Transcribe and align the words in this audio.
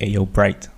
Ayo 0.00 0.24
Bright. 0.32 0.68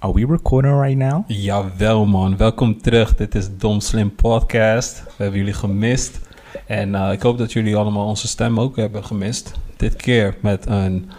Are 0.00 0.12
we 0.12 0.24
recording 0.24 0.72
right 0.80 0.96
now? 0.96 1.24
Jawel 1.28 2.06
man, 2.06 2.36
welkom 2.36 2.80
terug. 2.82 3.16
Dit 3.16 3.34
is 3.34 3.48
Dom 3.58 3.80
Slim 3.80 4.14
Podcast. 4.14 5.02
We 5.04 5.22
hebben 5.22 5.38
jullie 5.38 5.54
gemist. 5.54 6.20
En 6.66 6.88
uh, 6.94 7.12
ik 7.12 7.22
hoop 7.22 7.38
dat 7.38 7.52
jullie 7.52 7.76
allemaal 7.76 8.06
onze 8.06 8.28
stem 8.28 8.60
ook 8.60 8.76
hebben 8.76 9.04
gemist. 9.04 9.52
Dit 9.76 9.96
keer 9.96 10.34
met 10.40 10.66
een, 10.66 11.10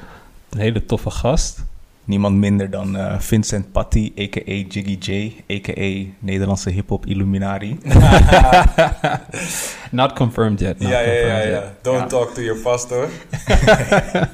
een 0.49 0.59
hele 0.59 0.85
toffe 0.85 1.09
gast. 1.09 1.63
Niemand 2.03 2.35
minder 2.35 2.69
dan 2.69 2.95
uh, 2.95 3.19
Vincent 3.19 3.71
Patti, 3.71 4.13
a.k.a. 4.19 4.51
Jiggy 4.69 4.97
J, 4.99 5.33
a.k.a. 5.53 6.13
Nederlandse 6.19 6.69
hip-hop 6.69 7.05
Illuminari. 7.05 7.77
not 9.91 10.13
confirmed 10.13 10.59
yet. 10.59 10.79
Not 10.79 10.91
ja, 10.91 10.99
ja, 10.99 11.11
ja, 11.11 11.37
ja. 11.37 11.45
yet. 11.47 11.63
Don't 11.81 11.97
Ja. 11.99 12.05
talk 12.07 12.33
to 12.33 12.41
your 12.41 12.59
pastor. 12.61 13.09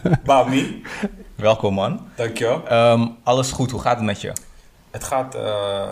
About 0.24 0.50
me. 0.50 0.82
Welkom 1.42 1.74
man. 1.74 2.08
Dankjewel. 2.16 2.68
Ehm, 2.68 3.08
alles 3.24 3.52
goed, 3.52 3.72
hoe 3.72 3.82
gaat 3.82 3.96
het 3.96 4.06
met 4.06 4.22
je? 4.22 4.32
Het 4.92 5.04
gaat, 5.04 5.36
eh, 5.36 5.90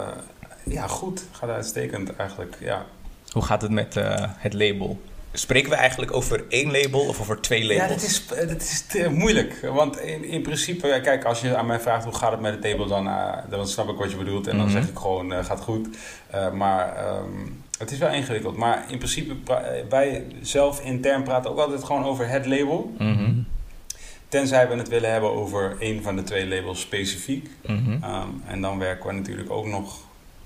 ja, 0.66 0.88
goed. 0.88 1.20
Het 1.20 1.38
gaat 1.40 1.50
uitstekend 1.50 2.16
eigenlijk, 2.16 2.58
ja. 2.60 2.86
Hoe 3.32 3.44
gaat 3.44 3.62
het 3.62 3.72
met 3.72 3.98
eh, 3.98 4.16
het 4.38 4.54
label? 4.54 5.02
Spreken 5.34 5.70
we 5.70 5.76
eigenlijk 5.76 6.14
over 6.14 6.44
één 6.50 6.72
label 6.72 7.00
of 7.08 7.20
over 7.20 7.42
twee 7.42 7.62
labels? 7.62 7.82
Ja, 7.82 7.88
dat 7.88 8.02
is, 8.04 8.26
eh, 8.26 8.48
dat 8.48 8.62
is 8.62 8.82
te 8.88 9.10
moeilijk. 9.10 9.60
Want 9.74 10.00
in, 10.00 10.24
in 10.24 10.42
principe, 10.42 11.00
kijk, 11.04 11.24
als 11.26 11.42
je 11.42 11.56
aan 11.56 11.66
mij 11.66 11.80
vraagt 11.80 12.04
hoe 12.04 12.14
gaat 12.16 12.32
het 12.32 12.40
met 12.42 12.52
het 12.52 12.62
table, 12.62 12.88
dan, 12.88 13.10
dan 13.50 13.68
snap 13.68 13.90
ik 13.90 13.98
wat 13.98 14.12
je 14.12 14.18
bedoelt. 14.18 14.48
En 14.48 14.58
dan 14.58 14.66
Mhm. 14.66 14.76
zeg 14.76 14.88
ik 14.90 14.98
gewoon, 14.98 15.46
gaat 15.46 15.62
goed. 15.62 15.88
Maar 16.54 16.96
ehm, 16.96 17.26
het 17.78 17.92
is 17.92 17.98
wel 17.98 18.10
ingewikkeld. 18.10 18.58
Maar 18.58 18.86
in 18.88 18.98
principe, 18.98 19.36
wij 19.90 20.26
zelf 20.42 20.82
intern 20.82 21.24
praten 21.24 21.52
ook 21.52 21.60
altijd 21.60 21.84
gewoon 21.84 22.06
over 22.06 22.30
het 22.30 22.46
label. 22.46 22.94
Mhm, 22.98 23.32
Tenzij 24.30 24.68
we 24.70 24.76
het 24.76 24.88
willen 24.88 25.12
hebben 25.12 25.32
over 25.32 25.76
één 25.80 26.04
van 26.04 26.16
de 26.16 26.24
twee 26.24 26.48
labels 26.48 26.80
specifiek. 26.80 27.50
mhm. 27.66 28.04
Ehm, 28.04 28.28
en 28.48 28.62
dan 28.62 28.80
werken 28.80 29.08
we 29.08 29.14
natuurlijk 29.14 29.50
ook 29.52 29.66
nog 29.66 29.98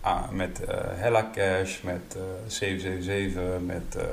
ah, 0.01 0.29
met 0.29 0.63
eh, 0.65 0.77
Hella 0.93 1.29
Cash, 1.33 1.81
met 1.81 2.01
eh 2.15 2.21
777, 2.47 3.41
met 3.65 3.95
eh 3.95 4.03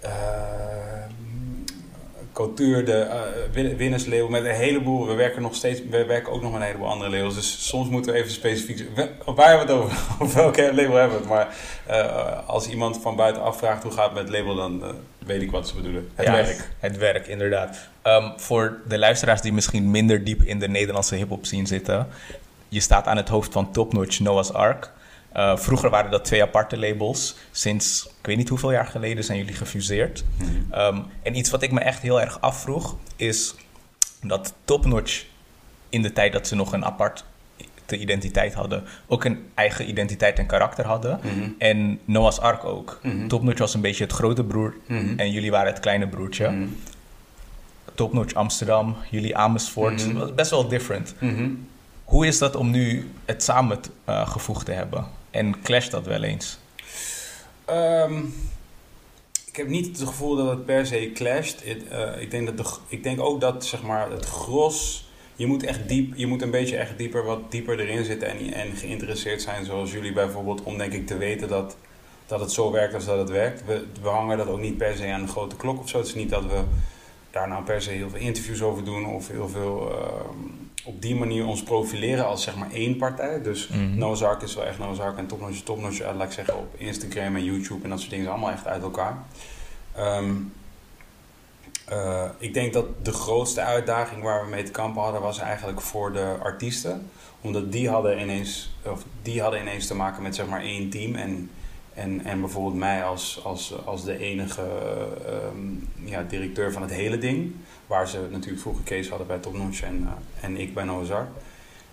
eh, 0.00 1.10
Couture, 2.32 2.82
de 2.82 3.46
win- 3.52 3.76
winnersleeuw, 3.76 4.28
met 4.28 4.44
een 4.44 4.50
heleboel. 4.54 5.06
We 5.06 5.14
werken 5.14 5.42
nog 5.42 5.54
steeds, 5.54 5.80
we 5.90 6.04
werken 6.04 6.32
ook 6.32 6.42
nog 6.42 6.52
met 6.52 6.60
een 6.60 6.66
heleboel 6.66 6.88
andere 6.88 7.10
labels. 7.10 7.34
Dus 7.34 7.66
soms 7.68 7.88
moeten 7.88 8.12
we 8.12 8.18
even 8.18 8.30
specifiek. 8.30 8.84
Waar 9.24 9.48
hebben 9.48 9.66
we 9.66 9.72
het 9.72 9.82
over? 9.82 9.98
Over 10.22 10.36
welke 10.36 10.74
label 10.74 10.94
hebben 10.94 11.16
we 11.22 11.24
het? 11.24 11.28
Maar 11.28 12.44
als 12.46 12.68
iemand 12.68 12.98
van 13.02 13.16
buitenaf 13.16 13.58
vraagt 13.58 13.82
hoe 13.82 13.92
gaat 13.92 14.04
het 14.04 14.14
met 14.14 14.22
het 14.22 14.32
label, 14.32 14.54
dan 14.54 14.82
weet 15.28 15.42
ik 15.42 15.50
wat 15.50 15.68
ze 15.68 15.74
bedoelen. 15.74 16.10
Het 16.14 16.26
Ja, 16.26 16.32
werk. 16.32 16.68
Het 16.78 16.96
werk, 16.96 17.26
inderdaad. 17.26 17.78
Ehm, 18.02 18.30
voor 18.36 18.80
de 18.88 18.98
luisteraars 18.98 19.40
die 19.40 19.52
misschien 19.52 19.90
minder 19.90 20.24
diep 20.24 20.42
in 20.42 20.58
de 20.58 20.68
Nederlandse 20.68 21.14
hip-hop 21.14 21.46
scene 21.46 21.66
zitten. 21.66 22.06
Je 22.68 22.80
staat 22.80 23.06
aan 23.06 23.16
het 23.16 23.28
hoofd 23.28 23.52
van 23.52 23.72
Top 23.72 23.92
Notch 23.92 24.20
Noah's 24.20 24.50
Ark. 24.50 24.92
Eh, 25.32 25.56
vroeger 25.56 25.90
waren 25.90 26.10
dat 26.10 26.24
twee 26.24 26.42
aparte 26.42 26.78
labels. 26.78 27.36
Sinds 27.50 28.06
ik 28.06 28.26
weet 28.26 28.36
niet 28.36 28.48
hoeveel 28.48 28.72
jaar 28.72 28.86
geleden 28.86 29.24
zijn 29.24 29.38
jullie 29.38 29.54
gefuseerd. 29.54 30.24
Mhm. 30.36 30.50
Ehm, 30.70 31.00
en 31.22 31.36
iets 31.36 31.50
wat 31.50 31.62
ik 31.62 31.72
me 31.72 31.80
echt 31.80 32.02
heel 32.02 32.20
erg 32.20 32.40
afvroeg 32.40 32.96
is 33.16 33.54
dat 34.22 34.54
Top 34.64 34.86
Notch 34.86 35.24
in 35.88 36.02
de 36.02 36.12
tijd 36.12 36.32
dat 36.32 36.46
ze 36.46 36.54
nog 36.54 36.72
een 36.72 36.84
aparte 37.88 38.04
identiteit 38.04 38.54
hadden, 38.54 38.84
ook 39.06 39.24
een 39.24 39.46
eigen 39.54 39.88
identiteit 39.88 40.38
en 40.38 40.46
karakter 40.46 40.86
hadden. 40.86 41.20
Mhm. 41.22 41.50
En 41.58 42.00
Noah's 42.04 42.38
Ark 42.38 42.64
ook. 42.64 42.98
Mhm. 43.02 43.28
Top 43.28 43.42
Notch 43.42 43.58
was 43.58 43.74
een 43.74 43.80
beetje 43.80 44.04
het 44.04 44.12
grote 44.12 44.44
broer 44.44 44.74
Mhm. 44.86 45.18
en 45.18 45.30
jullie 45.30 45.50
waren 45.50 45.72
het 45.72 45.80
kleine 45.80 46.08
broertje. 46.08 46.48
Mhm. 46.50 46.66
Top 47.94 48.12
Notch 48.12 48.34
Amsterdam, 48.34 48.96
jullie 49.10 49.36
Amersfoort. 49.36 50.12
Was 50.12 50.34
best 50.34 50.50
wel 50.50 50.68
different. 50.68 51.14
Hoe 52.04 52.26
is 52.26 52.38
dat 52.38 52.54
om 52.56 52.70
nu 52.70 53.10
het 53.24 53.42
samen 53.42 53.78
eh, 54.04 54.28
gevoegd 54.28 54.64
te 54.66 54.72
hebben? 54.72 55.06
En 55.30 55.62
clasht 55.62 55.90
dat 55.90 56.06
wel 56.06 56.22
eens? 56.22 56.58
Ehm, 57.64 58.18
ik 59.46 59.56
heb 59.56 59.68
niet 59.68 59.86
het 59.98 60.08
gevoel 60.08 60.36
dat 60.36 60.48
het 60.50 60.64
per 60.64 60.86
se 60.86 61.10
clasht. 61.14 61.60
Eh, 61.62 62.20
ik, 62.20 62.30
denk 62.30 62.46
dat 62.46 62.56
de, 62.56 62.74
ik 62.88 63.02
denk 63.02 63.20
ook 63.20 63.40
dat 63.40 63.64
zeg 63.64 63.82
maar, 63.82 64.10
het 64.10 64.24
gros. 64.24 65.07
Je 65.38 65.46
moet 65.46 65.62
echt 65.62 65.88
diep, 65.88 66.16
je 66.16 66.26
moet 66.26 66.42
een 66.42 66.50
beetje 66.50 66.76
echt 66.76 66.98
dieper, 66.98 67.24
wat 67.24 67.50
dieper 67.50 67.80
erin 67.80 68.04
zitten 68.04 68.28
en, 68.28 68.52
en 68.52 68.76
geïnteresseerd 68.76 69.42
zijn, 69.42 69.64
zoals 69.64 69.92
jullie 69.92 70.12
bijvoorbeeld, 70.12 70.62
om 70.62 70.78
denk 70.78 70.92
ik 70.92 71.06
te 71.06 71.16
weten 71.16 71.48
dat, 71.48 71.76
dat 72.26 72.40
het 72.40 72.52
zo 72.52 72.70
werkt 72.70 72.94
als 72.94 73.04
dat 73.04 73.18
het 73.18 73.30
werkt. 73.30 73.64
We, 73.64 73.84
we 74.02 74.08
hangen 74.08 74.38
dat 74.38 74.46
ook 74.46 74.60
niet 74.60 74.76
per 74.76 74.96
se 74.96 75.06
aan 75.06 75.22
de 75.22 75.28
grote 75.28 75.56
klok 75.56 75.78
of 75.78 75.88
zo. 75.88 75.98
Het 75.98 76.06
is 76.06 76.14
niet 76.14 76.30
dat 76.30 76.42
we 76.42 76.62
daar 77.30 77.48
nou 77.48 77.64
per 77.64 77.82
se 77.82 77.90
heel 77.90 78.10
veel 78.10 78.20
interviews 78.20 78.62
over 78.62 78.84
doen 78.84 79.06
of 79.06 79.28
heel 79.28 79.48
veel 79.48 79.90
ehm, 79.90 80.38
op 80.84 81.02
die 81.02 81.14
manier 81.14 81.46
ons 81.46 81.62
profileren 81.62 82.26
als 82.26 82.42
zeg 82.42 82.56
maar 82.56 82.70
één 82.70 82.96
partij. 82.96 83.42
Dus. 83.42 83.68
Noah's 83.94 84.22
Ark 84.22 84.42
is 84.42 84.54
wel 84.54 84.64
echt 84.64 84.78
Noah's 84.78 84.98
Ark 84.98 85.18
en 85.18 85.26
Topnotch 85.26 85.54
is 85.54 85.62
Topnotch. 85.62 86.00
laat 86.00 86.22
ik 86.22 86.32
zeggen 86.32 86.56
op 86.56 86.74
Instagram 86.76 87.36
en 87.36 87.44
YouTube 87.44 87.84
en 87.84 87.90
dat 87.90 87.98
soort 87.98 88.10
dingen 88.10 88.30
allemaal 88.30 88.50
echt 88.50 88.66
uit 88.66 88.82
elkaar. 88.82 89.24
Ehm, 89.94 90.34
eh, 91.88 92.24
ik 92.38 92.54
denk 92.54 92.72
dat 92.72 92.86
de 93.02 93.12
grootste 93.12 93.60
uitdaging 93.60 94.22
waar 94.22 94.44
we 94.44 94.50
mee 94.50 94.62
te 94.62 94.70
kampen 94.70 95.02
hadden 95.02 95.20
was 95.20 95.38
eigenlijk 95.38 95.80
voor 95.80 96.12
de 96.12 96.36
artiesten. 96.42 97.10
Omdat 97.40 97.72
die 97.72 97.88
hadden 97.88 98.20
ineens, 98.20 98.70
of 98.84 99.04
die 99.22 99.42
hadden 99.42 99.60
ineens 99.60 99.86
te 99.86 99.94
maken 99.94 100.22
met 100.22 100.34
zeg 100.34 100.46
maar 100.46 100.60
één 100.60 100.90
team. 100.90 101.14
En, 101.14 101.50
en, 101.94 102.24
en 102.24 102.40
bijvoorbeeld 102.40 102.76
mij 102.76 103.04
als, 103.04 103.40
als, 103.44 103.74
als 103.84 104.04
de 104.04 104.18
enige 104.18 104.62
eh, 104.62 105.34
ehm, 105.34 106.08
ja, 106.08 106.22
directeur 106.22 106.72
van 106.72 106.82
het 106.82 106.90
hele 106.90 107.18
ding. 107.18 107.54
Waar 107.86 108.08
ze 108.08 108.26
natuurlijk 108.30 108.60
vroeger 108.60 108.84
Kees 108.84 109.08
hadden 109.08 109.26
bij 109.26 109.38
Topnotch 109.38 109.82
en, 109.82 110.06
eh, 110.06 110.44
en 110.44 110.56
ik 110.56 110.74
bij 110.74 110.84
Noah's 110.84 111.10
Ark. 111.10 111.28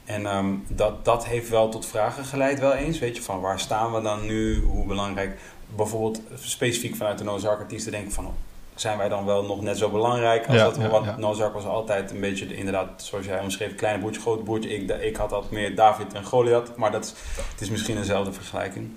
En 0.05 0.25
ehm, 0.25 0.53
dat, 0.67 1.05
dat 1.05 1.25
heeft 1.25 1.49
wel 1.49 1.69
tot 1.69 1.85
vragen 1.85 2.25
geleid 2.25 2.59
wel 2.59 2.73
eens. 2.73 2.99
Weet 2.99 3.15
je, 3.15 3.21
van 3.21 3.39
waar 3.39 3.59
staan 3.59 3.93
we 3.93 4.01
dan 4.01 4.25
nu? 4.25 4.61
Hoe 4.61 4.85
belangrijk? 4.85 5.39
Bijvoorbeeld 5.75 6.21
specifiek 6.33 6.95
vanuit 6.95 7.17
de 7.17 7.23
Noah's 7.23 7.45
Ark 7.45 7.59
artiesten 7.59 7.91
denken 7.91 8.11
van... 8.11 8.33
Zijn 8.75 8.97
wij 8.97 9.09
dan 9.09 9.25
wel 9.25 9.43
nog 9.43 9.61
net 9.61 9.77
zo 9.77 9.89
belangrijk? 9.89 10.47
Als 10.47 10.57
Ja, 10.57 10.63
dat, 10.63 10.75
ja, 10.75 10.89
want 10.89 11.05
ja. 11.39 11.43
Ark 11.45 11.53
was 11.53 11.65
altijd 11.65 12.11
een 12.11 12.19
beetje, 12.19 12.47
de- 12.47 12.55
inderdaad, 12.55 13.03
zoals 13.03 13.25
jij 13.25 13.39
omschreef... 13.39 13.75
Kleine 13.75 13.99
broertje, 13.99 14.21
groot 14.21 14.43
broertje. 14.43 14.69
Ik, 14.75 14.89
ik 15.01 15.15
had 15.15 15.29
dat 15.29 15.51
meer 15.51 15.75
David 15.75 16.13
en 16.13 16.23
Goliath. 16.23 16.75
Maar 16.75 16.91
dat 16.91 17.03
is, 17.05 17.13
het 17.51 17.61
is 17.61 17.69
misschien 17.69 17.97
eenzelfde 17.97 18.31
vergelijking. 18.33 18.91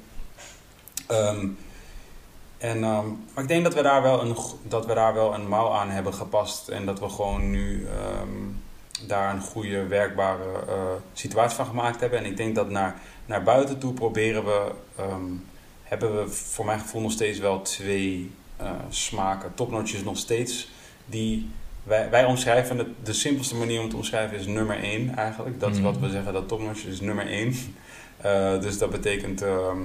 Ehm, 1.07 1.47
en, 2.59 2.85
ehm, 2.85 3.07
maar 3.35 3.43
ik 3.43 3.49
denk 3.49 3.65
dat 3.65 3.75
we, 3.75 3.83
daar 3.83 4.03
wel 4.03 4.21
een, 4.21 4.37
dat 4.63 4.87
we 4.87 4.95
daar 4.95 5.15
wel 5.15 5.35
een 5.35 5.49
mouw 5.49 5.73
aan 5.73 5.91
hebben 5.91 6.15
gepast. 6.15 6.69
En 6.69 6.87
dat 6.87 6.99
we 7.01 7.09
gewoon 7.09 7.51
nu 7.51 7.87
ehm, 7.87 9.07
daar 9.07 9.35
een 9.35 9.43
goede, 9.43 9.87
werkbare 9.87 10.45
eh, 10.69 10.75
situatie 11.13 11.57
van 11.57 11.67
gemaakt 11.67 12.01
hebben. 12.01 12.19
En 12.19 12.25
ik 12.25 12.37
denk 12.37 12.55
dat 12.55 12.71
naar, 12.71 13.01
naar 13.27 13.43
buiten 13.43 13.79
toe 13.79 13.93
proberen 13.93 14.45
we... 14.45 14.71
hebben 15.83 16.17
we 16.23 16.29
voor 16.29 16.65
mijn 16.65 16.81
gevoel 16.81 17.01
nog 17.01 17.13
steeds 17.13 17.39
wel 17.39 17.63
twee 17.63 18.33
smaken. 18.89 19.55
Topnotch 19.55 19.93
is 19.95 20.03
nog 20.05 20.17
steeds 20.19 20.69
die... 21.07 21.51
Wij, 21.83 22.11
wij 22.11 22.25
omschrijven 22.25 22.79
het... 22.79 22.89
De 23.03 23.13
simpelste 23.13 23.55
manier 23.57 23.81
om 23.81 23.89
te 23.89 23.97
omschrijven 23.97 24.39
is 24.39 24.47
nummer 24.47 24.83
één 24.83 25.17
eigenlijk. 25.17 25.61
Dat 25.61 25.71
is 25.71 25.77
Mhm. 25.77 25.85
wat 25.85 25.99
we 25.99 26.11
zeggen, 26.11 26.33
dat 26.33 26.49
Topnotch 26.49 26.85
is 26.85 27.01
nummer 27.01 27.27
één. 27.27 27.55
Eh, 28.19 28.61
dus 28.61 28.79
dat 28.79 28.91
betekent 28.91 29.43
ehm, 29.43 29.83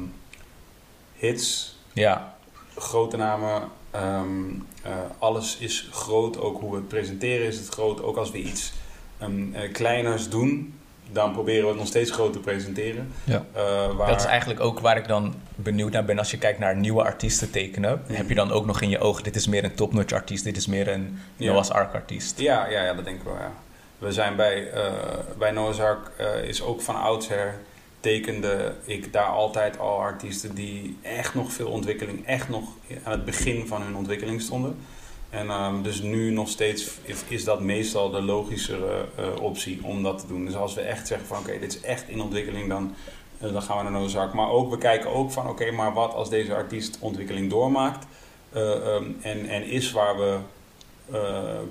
hits, 1.16 1.76
Ja, 1.94 2.36
grote 2.76 3.18
namen. 3.18 3.62
ehm, 3.92 4.50
eh, 4.82 4.92
alles 5.20 5.58
is 5.58 5.88
groot, 5.92 6.38
ook 6.40 6.60
hoe 6.60 6.70
we 6.72 6.76
het 6.76 6.88
presenteren 6.88 7.48
is 7.48 7.58
het 7.58 7.68
groot. 7.70 8.02
Ook 8.04 8.18
als 8.18 8.32
we 8.32 8.38
iets 8.44 8.74
ehm, 9.20 9.54
eh, 9.54 9.72
kleiners 9.72 10.30
doen, 10.30 10.80
dan 11.12 11.32
proberen 11.32 11.62
we 11.62 11.68
het 11.68 11.78
nog 11.78 11.88
steeds 11.88 12.12
groot 12.12 12.34
te 12.34 12.40
presenteren. 12.40 13.12
Ja. 13.24 13.46
Eh, 13.54 13.96
waar, 13.96 14.08
dat 14.08 14.20
is 14.20 14.26
eigenlijk 14.26 14.60
ook 14.60 14.80
waar 14.80 14.98
ik 14.98 15.08
dan 15.08 15.34
benieuwd 15.56 15.92
naar 15.92 16.06
ben. 16.06 16.18
Als 16.18 16.32
je 16.32 16.38
kijkt 16.38 16.60
naar 16.60 16.76
nieuwe 16.76 17.04
artiesten 17.04 17.52
tekenen, 17.52 18.02
Mhm. 18.08 18.14
heb 18.14 18.30
je 18.30 18.36
dan 18.36 18.52
ook 18.52 18.66
nog 18.66 18.82
in 18.82 18.90
je 18.90 19.00
ogen: 19.00 19.24
dit 19.24 19.36
is 19.36 19.48
meer 19.48 19.64
een 19.64 19.76
Top 19.76 19.94
Notch 19.94 20.14
artiest, 20.14 20.44
dit 20.44 20.58
is 20.58 20.68
meer 20.68 20.88
een 20.88 21.20
Ja. 21.36 21.52
Noah's 21.52 21.70
Ark 21.70 21.94
artiest. 21.94 22.40
Ja, 22.40 22.68
ja, 22.70 22.84
ja, 22.84 22.94
dat 22.94 23.06
denk 23.06 23.18
ik 23.18 23.24
wel, 23.24 23.34
ja. 23.36 23.52
We 23.98 24.12
zijn 24.12 24.36
bij, 24.36 24.70
eh 24.72 24.92
bij 25.38 25.52
Noah's 25.52 25.80
Ark 25.80 26.12
eh, 26.18 26.44
is 26.48 26.62
ook 26.62 26.82
van 26.82 26.96
oudsher 27.02 27.56
tekende 28.00 28.74
ik 28.86 29.14
daar 29.14 29.26
altijd 29.26 29.80
al 29.80 29.98
artiesten 30.00 30.56
die 30.56 30.98
echt 31.02 31.36
nog 31.36 31.52
veel 31.54 31.68
ontwikkeling, 31.70 32.26
echt 32.26 32.50
nog 32.50 32.64
aan 33.04 33.12
het 33.12 33.26
begin 33.26 33.68
van 33.68 33.82
hun 33.82 33.96
ontwikkeling 33.96 34.42
stonden. 34.42 34.76
En 35.34 35.50
ehm, 35.50 35.82
dus 35.82 36.02
nu 36.02 36.32
nog 36.32 36.50
steeds 36.50 36.92
is, 37.28 37.44
dat 37.44 37.62
meestal 37.62 38.10
de 38.10 38.22
logischere 38.22 39.06
eh, 39.16 39.42
optie 39.42 39.80
om 39.84 40.04
dat 40.04 40.20
te 40.20 40.28
doen. 40.28 40.46
Dus 40.46 40.56
als 40.56 40.74
we 40.74 40.82
echt 40.82 41.08
zeggen 41.08 41.28
van 41.28 41.38
oké, 41.38 41.60
dit 41.60 41.76
is 41.76 41.82
echt 41.82 42.10
in 42.10 42.22
ontwikkeling, 42.22 42.70
dan, 42.70 42.96
eh, 43.38 43.54
dan 43.54 43.62
gaan 43.62 43.78
we 43.78 43.84
naar 43.84 43.92
Noah's 43.92 44.16
Ark. 44.16 44.34
Maar 44.34 44.50
ook, 44.50 44.70
we 44.70 44.78
kijken 44.78 45.10
ook 45.10 45.32
van 45.32 45.50
oké, 45.50 45.72
maar 45.72 45.94
wat 45.94 46.14
als 46.14 46.30
deze 46.30 46.56
artiest 46.56 46.98
ontwikkeling 47.00 47.50
doormaakt 47.50 48.06
eh, 48.50 48.96
ehm, 48.96 49.04
en, 49.22 49.46
en 49.50 49.64
is 49.64 49.92
waar 49.92 50.18
we 50.18 50.38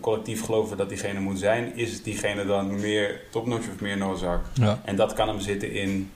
collectief 0.01 0.45
geloven 0.45 0.77
dat 0.77 0.89
diegene 0.89 1.21
moet 1.21 1.39
zijn, 1.39 1.77
is 1.77 2.03
diegene 2.03 2.47
dan 2.47 2.81
meer 2.81 3.21
topnotch 3.31 3.69
of 3.69 3.81
meer 3.81 3.97
Noah's 3.97 4.23
Ark? 4.23 4.45
Ja. 4.55 4.81
En 4.85 4.97
dat 4.97 5.13
kan 5.13 5.29
hem 5.29 5.41
zitten 5.41 5.73
in, 5.73 6.11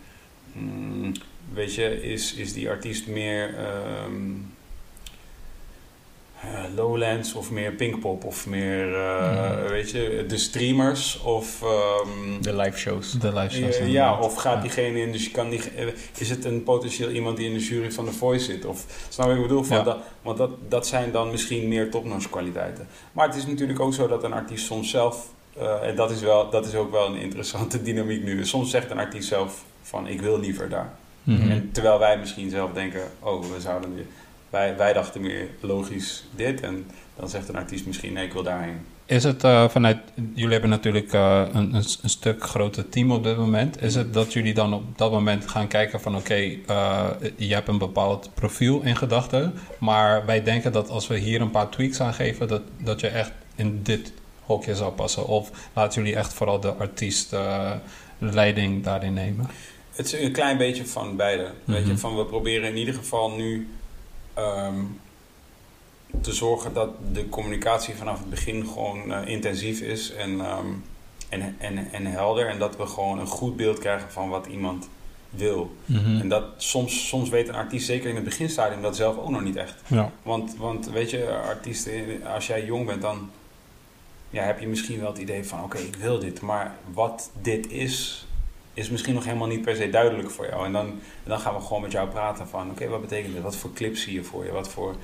mm, 0.53 1.13
weet 1.53 1.75
je, 1.75 2.03
is, 2.03 2.35
is 2.35 2.53
die 2.53 2.71
artiest 2.71 3.07
meer, 3.07 3.55
ehm, 3.55 3.65
eh, 3.65 4.56
Lowlands 6.75 7.35
of 7.35 7.51
meer 7.51 7.73
Pinkpop 7.73 8.25
of 8.25 8.47
meer, 8.47 8.95
eh, 8.95 9.51
Mhm. 9.61 9.69
weet 9.69 9.91
je, 9.91 10.25
de 10.29 10.37
streamers 10.37 11.21
of... 11.23 11.63
ehm, 11.63 12.41
De 12.43 12.57
live 12.57 12.79
shows. 12.79 13.13
De 13.13 13.33
live 13.33 13.55
shows. 13.55 13.79
ja, 13.87 14.19
of 14.19 14.35
gaat 14.35 14.55
Ja. 14.55 14.61
diegene 14.61 15.01
in, 15.01 15.13
dus 15.13 15.25
je 15.25 15.31
kan 15.31 15.49
die, 15.51 15.61
eh, 15.77 15.87
is 16.19 16.31
het 16.31 16.45
een 16.45 16.63
potentieel 16.63 17.11
iemand 17.11 17.37
die 17.37 17.47
in 17.49 17.55
de 17.55 17.65
jury 17.65 17.93
van 17.93 18.05
The 18.05 18.13
Voice 18.13 18.45
zit? 18.45 18.65
Of, 18.65 18.85
snap 19.09 19.27
je 19.27 19.33
wat 19.33 19.43
ik 19.43 19.49
bedoel? 19.49 19.65
Van 19.65 19.77
Ja. 19.77 19.83
dat, 19.83 19.99
want 20.23 20.39
dat, 20.39 20.51
dat 20.69 20.87
zijn 20.87 21.13
dan 21.13 21.31
misschien 21.31 21.69
meer 21.69 21.91
topnotch 21.91 22.31
kwaliteiten. 22.31 22.89
Maar 23.13 23.27
het 23.27 23.37
is 23.37 23.47
natuurlijk 23.47 23.81
ook 23.81 23.95
zo 23.95 24.07
dat 24.09 24.25
een 24.25 24.33
artiest 24.33 24.67
soms 24.67 24.91
zelf, 24.91 25.29
eh, 25.59 25.89
en 25.89 25.97
dat 25.97 26.11
is, 26.11 26.21
wel, 26.21 26.51
dat 26.51 26.67
is 26.67 26.75
ook 26.75 26.91
wel 26.91 27.07
een 27.07 27.17
interessante 27.21 27.83
dynamiek 27.89 28.23
nu. 28.25 28.47
Soms 28.47 28.71
zegt 28.71 28.91
een 28.91 28.99
artiest 28.99 29.29
zelf 29.29 29.65
van 29.83 30.07
ik 30.09 30.21
wil 30.21 30.41
liever 30.41 30.69
daar. 30.69 30.93
Mhm. 31.23 31.51
En 31.51 31.71
terwijl 31.73 31.99
wij 31.99 32.19
misschien 32.19 32.51
zelf 32.51 32.73
denken, 32.73 33.03
oh 33.21 33.41
we 33.43 33.61
zouden 33.61 33.95
weer, 33.95 34.07
wij, 34.57 34.77
wij 34.77 34.93
dachten 34.93 35.21
meer 35.21 35.49
logisch 35.61 36.25
dit. 36.37 36.61
En 36.61 36.87
dan 37.17 37.29
zegt 37.29 37.49
een 37.49 37.57
artiest 37.57 37.87
misschien 37.87 38.13
nee 38.13 38.25
ik 38.27 38.33
wil 38.33 38.43
daarheen. 38.43 38.79
Is 39.07 39.25
het 39.25 39.45
eh, 39.45 39.69
vanuit, 39.69 39.99
jullie 40.35 40.53
hebben 40.53 40.71
natuurlijk 40.71 41.13
eh, 41.13 41.43
een, 41.53 41.75
een, 41.75 41.85
een 42.03 42.11
stuk 42.11 42.43
groter 42.45 42.89
team 42.89 43.13
op 43.13 43.23
dit 43.25 43.37
moment. 43.37 43.83
Is 43.83 43.95
het 43.95 44.15
dat 44.15 44.33
jullie 44.33 44.55
dan 44.55 44.75
op 44.75 44.99
dat 44.99 45.11
moment 45.11 45.49
gaan 45.51 45.69
kijken 45.69 46.01
van 46.01 46.17
oké, 46.17 46.35
eh, 46.67 47.09
je 47.37 47.55
hebt 47.55 47.69
een 47.69 47.79
bepaald 47.79 48.31
profiel 48.35 48.81
in 48.83 48.97
gedachten. 48.97 49.55
Maar 49.79 50.27
wij 50.27 50.43
denken 50.43 50.73
dat 50.73 50.89
als 50.91 51.07
we 51.07 51.17
hier 51.19 51.41
een 51.41 51.51
paar 51.51 51.69
tweaks 51.69 52.01
aan 52.01 52.15
geven, 52.15 52.49
dat, 52.49 52.63
dat 52.79 53.01
je 53.01 53.09
echt 53.09 53.33
in 53.55 53.83
dit 53.83 54.13
hokje 54.41 54.75
zou 54.75 54.93
passen. 54.93 55.27
Of 55.27 55.51
laten 55.73 56.03
jullie 56.03 56.17
echt 56.19 56.33
vooral 56.35 56.61
de 56.61 56.73
artiest 56.75 57.35
leiding 58.19 58.85
daarin 58.85 59.15
nemen? 59.15 59.47
Het 59.95 60.07
is 60.07 60.21
een 60.21 60.33
klein 60.33 60.57
beetje 60.59 60.87
van 60.87 61.17
beide. 61.17 61.51
Weet 61.65 61.83
je, 61.87 61.93
Mhm. 61.93 61.97
van 61.97 62.17
we 62.17 62.25
proberen 62.25 62.69
in 62.69 62.77
ieder 62.77 62.95
geval 62.95 63.31
nu 63.31 63.69
ehm, 64.37 64.85
te 66.21 66.33
zorgen 66.33 66.73
dat 66.73 66.91
de 67.13 67.29
communicatie 67.29 67.95
vanaf 67.95 68.19
het 68.19 68.31
begin 68.31 68.67
gewoon 68.67 69.13
eh, 69.13 69.29
intensief 69.29 69.81
is 69.81 70.13
en, 70.13 70.41
ehm, 70.41 70.67
en, 71.29 71.57
en, 71.59 71.93
en 71.93 72.07
helder. 72.07 72.49
En 72.49 72.59
dat 72.59 72.77
we 72.77 72.87
gewoon 72.87 73.19
een 73.19 73.27
goed 73.27 73.57
beeld 73.57 73.79
krijgen 73.79 74.11
van 74.11 74.29
wat 74.29 74.47
iemand 74.47 74.89
wil. 75.31 75.75
Mhm. 75.85 76.21
En 76.21 76.29
dat 76.29 76.45
soms, 76.57 77.09
soms 77.09 77.29
weet 77.29 77.49
een 77.49 77.55
artiest, 77.55 77.87
zeker 77.87 78.09
in 78.09 78.15
het 78.15 78.25
beginstadium, 78.25 78.83
dat 78.83 78.97
zelf 78.97 79.17
ook 79.17 79.31
nog 79.31 79.43
niet 79.43 79.57
echt. 79.57 79.75
Ja. 79.87 80.11
Want, 80.23 80.57
want 80.57 80.91
weet 80.91 81.11
je, 81.11 81.29
artiesten, 81.47 82.27
als 82.35 82.47
jij 82.47 82.65
jong 82.65 82.87
bent, 82.87 83.03
dan 83.03 83.31
ja, 84.31 84.43
heb 84.43 84.61
je 84.61 84.69
misschien 84.69 85.01
wel 85.01 85.09
het 85.09 85.19
idee 85.19 85.45
van: 85.45 85.63
oké, 85.63 85.79
ik 85.79 85.97
wil 85.97 86.19
dit. 86.19 86.41
Maar 86.41 86.75
wat 86.93 87.31
dit 87.43 87.71
is, 87.71 88.26
is 88.77 88.91
misschien 88.91 89.15
nog 89.15 89.25
helemaal 89.25 89.47
niet 89.49 89.63
per 89.63 89.77
se 89.77 89.91
duidelijk 89.91 90.31
voor 90.31 90.47
jou. 90.47 90.65
En 90.67 90.73
dan, 90.73 90.87
en 90.87 91.01
dan 91.25 91.41
gaan 91.41 91.55
we 91.55 91.61
gewoon 91.61 91.83
met 91.83 91.93
jou 91.93 92.09
praten 92.09 92.49
van: 92.49 92.71
oké, 92.71 92.89
wat 92.89 93.01
betekent 93.01 93.35
dit? 93.35 93.43
Wat 93.43 93.57
voor 93.57 93.73
clips 93.73 94.03
zie 94.03 94.13
je 94.15 94.25
voor 94.25 94.45
je? 94.45 94.53
Wat 94.53 94.69
voor, 94.69 94.95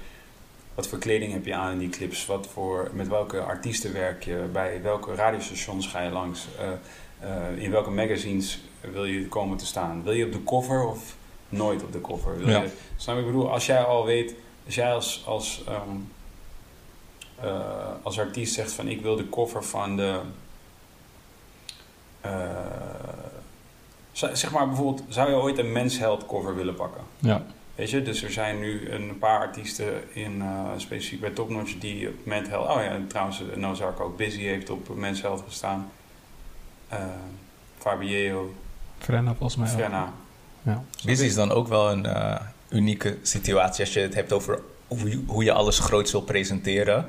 wat 0.74 0.88
voor 0.88 0.98
kleding 0.98 1.32
heb 1.32 1.46
je 1.46 1.54
aan 1.54 1.72
in 1.72 1.78
die 1.78 1.88
clips? 1.88 2.26
Wat 2.26 2.46
voor, 2.52 2.90
met 2.92 3.08
welke 3.08 3.40
artiesten 3.40 3.92
werk 3.92 4.24
je? 4.24 4.48
Bij 4.52 4.82
welke 4.82 5.14
radiostations 5.14 5.86
ga 5.86 6.02
je 6.02 6.10
langs? 6.10 6.46
Eh, 6.58 6.68
eh, 7.30 7.62
in 7.62 7.70
welke 7.70 7.90
magazines 7.90 8.60
wil 8.80 9.04
je 9.04 9.28
komen 9.28 9.56
te 9.56 9.66
staan? 9.66 10.02
Wil 10.02 10.12
je 10.12 10.24
op 10.24 10.32
de 10.32 10.44
cover 10.44 10.86
of 10.86 11.16
nooit 11.48 11.82
op 11.82 11.92
de 11.92 12.00
cover? 12.00 12.38
Wil 12.38 12.48
Ja. 12.48 12.62
je, 12.62 12.70
snap 12.96 13.18
ik 13.18 13.24
bedoel? 13.26 13.50
Als 13.50 13.66
jij 13.66 13.82
al 13.82 14.04
weet, 14.04 14.34
als 14.66 14.74
jij 14.74 14.92
als, 14.92 15.22
als, 15.26 15.64
ehm, 15.66 15.96
eh, 17.40 17.92
als 18.02 18.18
artiest 18.18 18.54
zegt 18.54 18.72
van 18.72 18.88
ik 18.88 19.00
wil 19.00 19.16
de 19.16 19.28
cover 19.28 19.64
van 19.64 19.96
de. 19.96 20.20
Zeg 24.12 24.50
maar 24.50 24.66
bijvoorbeeld, 24.66 25.02
zou 25.08 25.30
je 25.30 25.36
ooit 25.36 25.58
een 25.58 25.72
mensheld 25.72 26.26
cover 26.26 26.56
willen 26.56 26.74
pakken? 26.74 27.02
Ja. 27.18 27.44
Weet 27.74 27.90
je, 27.90 28.02
dus 28.02 28.22
er 28.22 28.32
zijn 28.32 28.58
nu 28.58 28.90
een 28.90 29.18
paar 29.18 29.38
artiesten 29.38 30.14
in, 30.14 30.42
eh, 30.42 30.66
specifiek 30.76 31.20
bij 31.20 31.30
Topnotch 31.30 31.78
die 31.78 32.08
op 32.08 32.14
Men's 32.24 32.48
Health... 32.48 32.68
Oh 32.68 32.82
ja, 32.82 32.90
en 32.90 33.06
trouwens, 33.06 33.40
eh, 33.40 33.56
Nozark 33.56 34.00
ook 34.00 34.16
Busy 34.16 34.40
heeft 34.40 34.70
op 34.70 34.96
Men's 34.96 35.20
Health 35.20 35.42
gestaan. 35.46 35.90
Eh 36.88 36.98
Fabio, 37.78 38.54
Frenna 38.98 39.34
volgens 39.34 39.56
mij. 39.56 39.68
Frenna. 39.68 40.12
Ja. 40.62 40.82
Busy 41.04 41.24
is 41.24 41.34
dan 41.34 41.50
ook 41.50 41.68
wel 41.68 41.90
een 41.90 42.06
eh, 42.06 42.40
unieke 42.68 43.18
situatie 43.22 43.84
als 43.84 43.92
je 43.92 44.00
het 44.00 44.14
hebt 44.14 44.32
over 44.32 44.60
hoe 44.86 45.10
je, 45.10 45.22
hoe 45.26 45.44
je 45.44 45.52
alles 45.52 45.78
groots 45.78 46.12
wil 46.12 46.22
presenteren. 46.22 47.06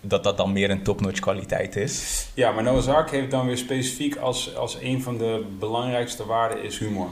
Dat 0.00 0.24
dat 0.24 0.36
dan 0.36 0.52
meer 0.52 0.70
een 0.70 0.82
topnotch 0.82 1.20
kwaliteit 1.20 1.76
is. 1.76 2.26
Ja, 2.34 2.50
maar 2.52 2.62
Noah's 2.62 2.86
Ark 2.86 3.10
heeft 3.10 3.30
dan 3.30 3.46
weer 3.46 3.56
specifiek 3.58 4.16
als, 4.16 4.54
als 4.56 4.78
een 4.80 5.02
van 5.02 5.18
de 5.18 5.44
belangrijkste 5.58 6.26
waarden 6.26 6.62
is 6.62 6.78
humor. 6.78 7.08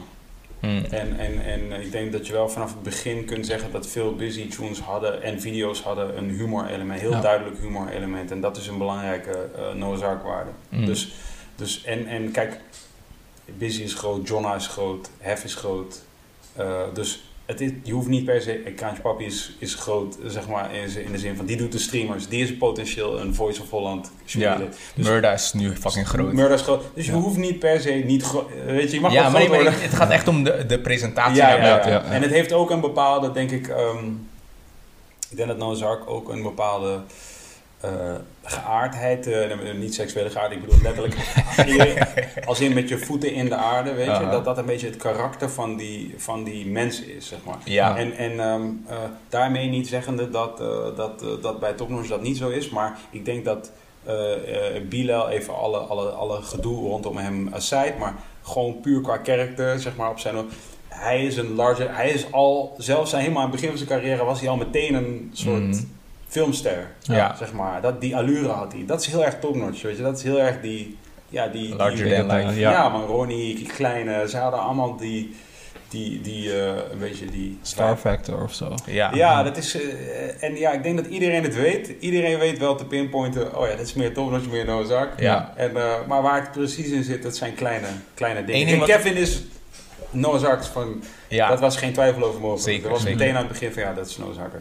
Hmm. 0.59 0.85
En, 0.89 1.19
en, 1.19 1.45
en 1.45 1.81
ik 1.81 1.91
denk 1.91 2.11
dat 2.11 2.27
je 2.27 2.33
wel 2.33 2.49
vanaf 2.49 2.73
het 2.73 2.83
begin 2.83 3.25
kunt 3.25 3.45
zeggen 3.45 3.71
dat 3.71 3.87
veel 3.87 4.15
busy 4.15 4.47
tunes 4.49 4.79
hadden 4.79 5.23
en 5.23 5.41
video's 5.41 5.81
hadden 5.81 6.17
een 6.17 6.29
humor 6.29 6.65
element, 6.67 6.99
heel 6.99 7.11
Ja. 7.11 7.21
duidelijk 7.21 7.59
humor 7.59 7.89
element. 7.89 8.31
En 8.31 8.41
dat 8.41 8.57
is 8.57 8.67
een 8.67 8.77
belangrijke 8.77 9.49
eh 9.55 9.73
Noah's 9.73 10.01
Ark 10.01 10.23
waarde. 10.23 10.49
Hmm. 10.69 10.85
Dus, 10.85 11.13
dus 11.55 11.83
en, 11.83 12.07
en 12.07 12.31
kijk, 12.31 12.59
Busy 13.57 13.81
is 13.81 13.93
groot, 13.93 14.27
Jonna 14.27 14.55
is 14.55 14.67
groot, 14.67 15.09
Hef 15.17 15.43
is 15.43 15.55
groot. 15.55 16.01
Eh, 16.55 16.81
dus 16.93 17.26
het 17.47 17.61
is, 17.61 17.71
je 17.83 17.91
hoeft 17.93 18.07
niet 18.07 18.25
per 18.25 18.41
se. 18.41 18.53
Kraantje 18.75 19.01
Papi 19.01 19.25
is, 19.25 19.55
is 19.59 19.75
groot, 19.75 20.17
zeg 20.25 20.47
maar, 20.47 20.69
in, 21.05 21.11
de 21.11 21.17
zin 21.17 21.35
van 21.35 21.45
die 21.45 21.57
doet 21.57 21.71
de 21.71 21.77
streamers. 21.79 22.27
Die 22.27 22.43
is 22.43 22.57
potentieel 22.57 23.19
een 23.19 23.35
Voice 23.35 23.61
of 23.61 23.69
Holland 23.69 24.11
jurylid. 24.25 24.77
Dus- 24.95 25.05
Murda 25.07 25.31
is 25.33 25.53
nu 25.53 25.75
fucking 25.75 26.07
groot. 26.07 26.33
Murda 26.33 26.53
is 26.53 26.61
groot. 26.61 26.83
Dus 26.93 27.05
je 27.05 27.11
Ja. 27.11 27.17
hoeft 27.17 27.37
niet 27.37 27.59
per 27.59 27.81
se 27.81 27.89
niet 27.91 28.23
groot. 28.23 28.49
Weet 28.65 28.89
je, 28.89 28.95
je 28.95 29.01
mag 29.01 29.11
ja, 29.11 29.29
maar, 29.29 29.41
het 29.81 29.93
gaat 29.93 30.09
echt 30.09 30.27
om 30.27 30.43
de, 30.43 30.65
de 30.65 30.79
presentatie 30.79 31.35
Ja, 31.35 31.49
ja, 31.49 31.57
ja. 31.65 31.77
ja, 31.77 31.87
ja. 31.89 32.03
En 32.03 32.21
het 32.21 32.31
heeft 32.31 32.53
ook 32.53 32.69
een 32.71 32.81
bepaalde, 32.81 33.31
denk 33.31 33.51
ik. 33.51 33.67
ehm, 33.67 34.05
ik 35.29 35.37
denk 35.37 35.47
dat 35.47 35.57
Noah's 35.57 35.81
Ark 35.81 36.09
ook 36.09 36.29
een 36.29 36.41
bepaalde 36.41 36.99
eh, 37.79 38.15
geaardheid, 38.43 39.27
eh, 39.27 39.73
niet 39.75 39.93
seksuele 39.93 40.29
geaardheid, 40.29 40.61
ik 40.61 40.67
bedoel 40.67 40.81
letterlijk. 40.83 41.15
als 42.49 42.59
in 42.59 42.73
met 42.73 42.89
je 42.89 42.97
voeten 42.97 43.33
in 43.33 43.49
de 43.49 43.55
aarde, 43.55 43.93
weet 43.93 44.17
je, 44.17 44.27
dat 44.31 44.45
dat 44.45 44.57
een 44.57 44.65
beetje 44.65 44.87
het 44.87 44.95
karakter 44.95 45.49
van 45.49 45.75
die, 45.75 46.13
van 46.17 46.43
die 46.43 46.65
mensen 46.65 47.15
is, 47.15 47.27
zeg 47.27 47.39
maar. 47.45 47.57
Ja. 47.63 47.97
En, 47.97 48.17
en 48.17 48.39
ehm, 48.39 48.61
eh, 48.87 48.97
daarmee 49.29 49.67
niet 49.67 49.87
zeggende 49.87 50.29
dat, 50.29 50.57
dat, 50.95 51.41
dat 51.41 51.59
bij 51.59 51.73
Topnotch 51.73 52.07
dat 52.07 52.21
niet 52.21 52.37
zo 52.37 52.49
is, 52.49 52.69
maar 52.69 52.97
ik 53.09 53.25
denk 53.25 53.45
dat 53.45 53.71
Bilal 54.89 55.29
even 55.29 55.55
alle, 55.55 55.77
alle, 55.77 56.09
alle 56.09 56.41
gedoe 56.41 56.87
rondom 56.87 57.17
hem 57.17 57.49
aside, 57.53 57.93
maar 57.99 58.13
gewoon 58.41 58.79
puur 58.81 59.01
qua 59.01 59.17
karakter, 59.17 59.79
zeg 59.79 59.95
maar, 59.95 60.09
op 60.09 60.19
zijn... 60.19 60.35
Hij 60.87 61.25
is 61.25 61.37
een 61.37 61.55
larger, 61.55 61.95
hij 61.95 62.09
is 62.09 62.31
al, 62.31 62.75
zelfs 62.77 63.09
zijn, 63.09 63.21
helemaal 63.21 63.43
aan 63.43 63.49
het 63.49 63.59
begin 63.59 63.77
van 63.77 63.87
zijn 63.87 63.99
carrière 63.99 64.23
was 64.23 64.39
hij 64.39 64.49
al 64.49 64.57
meteen 64.57 64.93
een 64.93 65.29
soort 65.33 65.61
Mm. 65.61 65.96
Filmster, 66.27 66.87
Ja. 67.01 67.35
zeg 67.35 67.53
maar. 67.53 67.81
Dat, 67.81 68.01
die 68.01 68.15
allure 68.15 68.47
had 68.47 68.71
hij. 68.73 68.83
Dat 68.85 69.01
is 69.01 69.07
heel 69.07 69.25
erg 69.25 69.39
topnotch, 69.39 69.81
weet 69.81 69.97
je. 69.97 70.03
Dat 70.03 70.17
is 70.17 70.23
heel 70.23 70.39
erg 70.39 70.61
die, 70.61 70.97
ja, 71.29 71.47
die... 71.47 71.75
Larger 71.75 72.05
die, 72.05 72.13
than 72.15 72.37
life. 72.37 72.59
ja. 72.59 72.71
Ja. 72.71 72.89
man, 72.89 73.05
Ronnie, 73.05 73.55
die 73.55 73.67
kleine, 73.67 74.29
ze 74.29 74.37
hadden 74.37 74.59
allemaal 74.59 74.95
die, 74.97 75.35
die, 75.89 76.21
die 76.21 76.61
eh, 76.61 76.67
een 76.91 76.99
beetje 76.99 77.25
die... 77.25 77.57
Star 77.61 77.97
Factor 77.97 78.43
of 78.43 78.53
zo. 78.53 78.73
Ja. 78.85 79.13
Ja, 79.13 79.43
dat 79.43 79.57
is. 79.57 79.75
eh, 79.81 80.43
en 80.43 80.55
ja, 80.55 80.71
ik 80.71 80.83
denk 80.83 80.97
dat 80.97 81.05
iedereen 81.05 81.43
het 81.43 81.55
weet. 81.55 81.93
Iedereen 81.99 82.39
weet 82.39 82.57
wel 82.57 82.75
te 82.75 82.85
pinpointen. 82.85 83.57
Oh 83.57 83.67
ja, 83.67 83.75
dit 83.75 83.85
is 83.85 83.93
meer 83.93 84.13
Tom, 84.13 84.31
dat 84.31 84.41
is 84.41 84.47
meer 84.47 84.65
Noah's 84.65 84.89
Ark. 84.91 85.19
Ja. 85.19 85.53
En, 85.55 85.75
eh, 85.77 85.93
maar 86.07 86.21
waar 86.21 86.41
het 86.41 86.51
precies 86.51 86.87
in 86.89 87.03
zit, 87.03 87.23
dat 87.23 87.35
zijn 87.35 87.55
kleine, 87.55 87.87
kleine 88.13 88.43
dingen. 88.45 88.79
En 88.79 88.85
Kevin 88.85 89.15
is. 89.15 89.29
Is 90.11 90.67
van. 90.71 91.03
Ja. 91.27 91.49
Dat 91.49 91.59
was 91.59 91.77
geen 91.77 91.93
twijfel 91.93 92.23
over 92.23 92.39
mogelijk. 92.39 92.63
Zeker, 92.63 92.81
Dat 92.81 92.91
was 92.91 93.01
zeker. 93.01 93.17
meteen 93.17 93.33
aan 93.35 93.41
het 93.43 93.51
begin 93.51 93.71
van 93.73 93.81
ja, 93.83 93.93
dat 93.93 94.07
is 94.07 94.17
Noah's 94.17 94.37
Ark. 94.37 94.53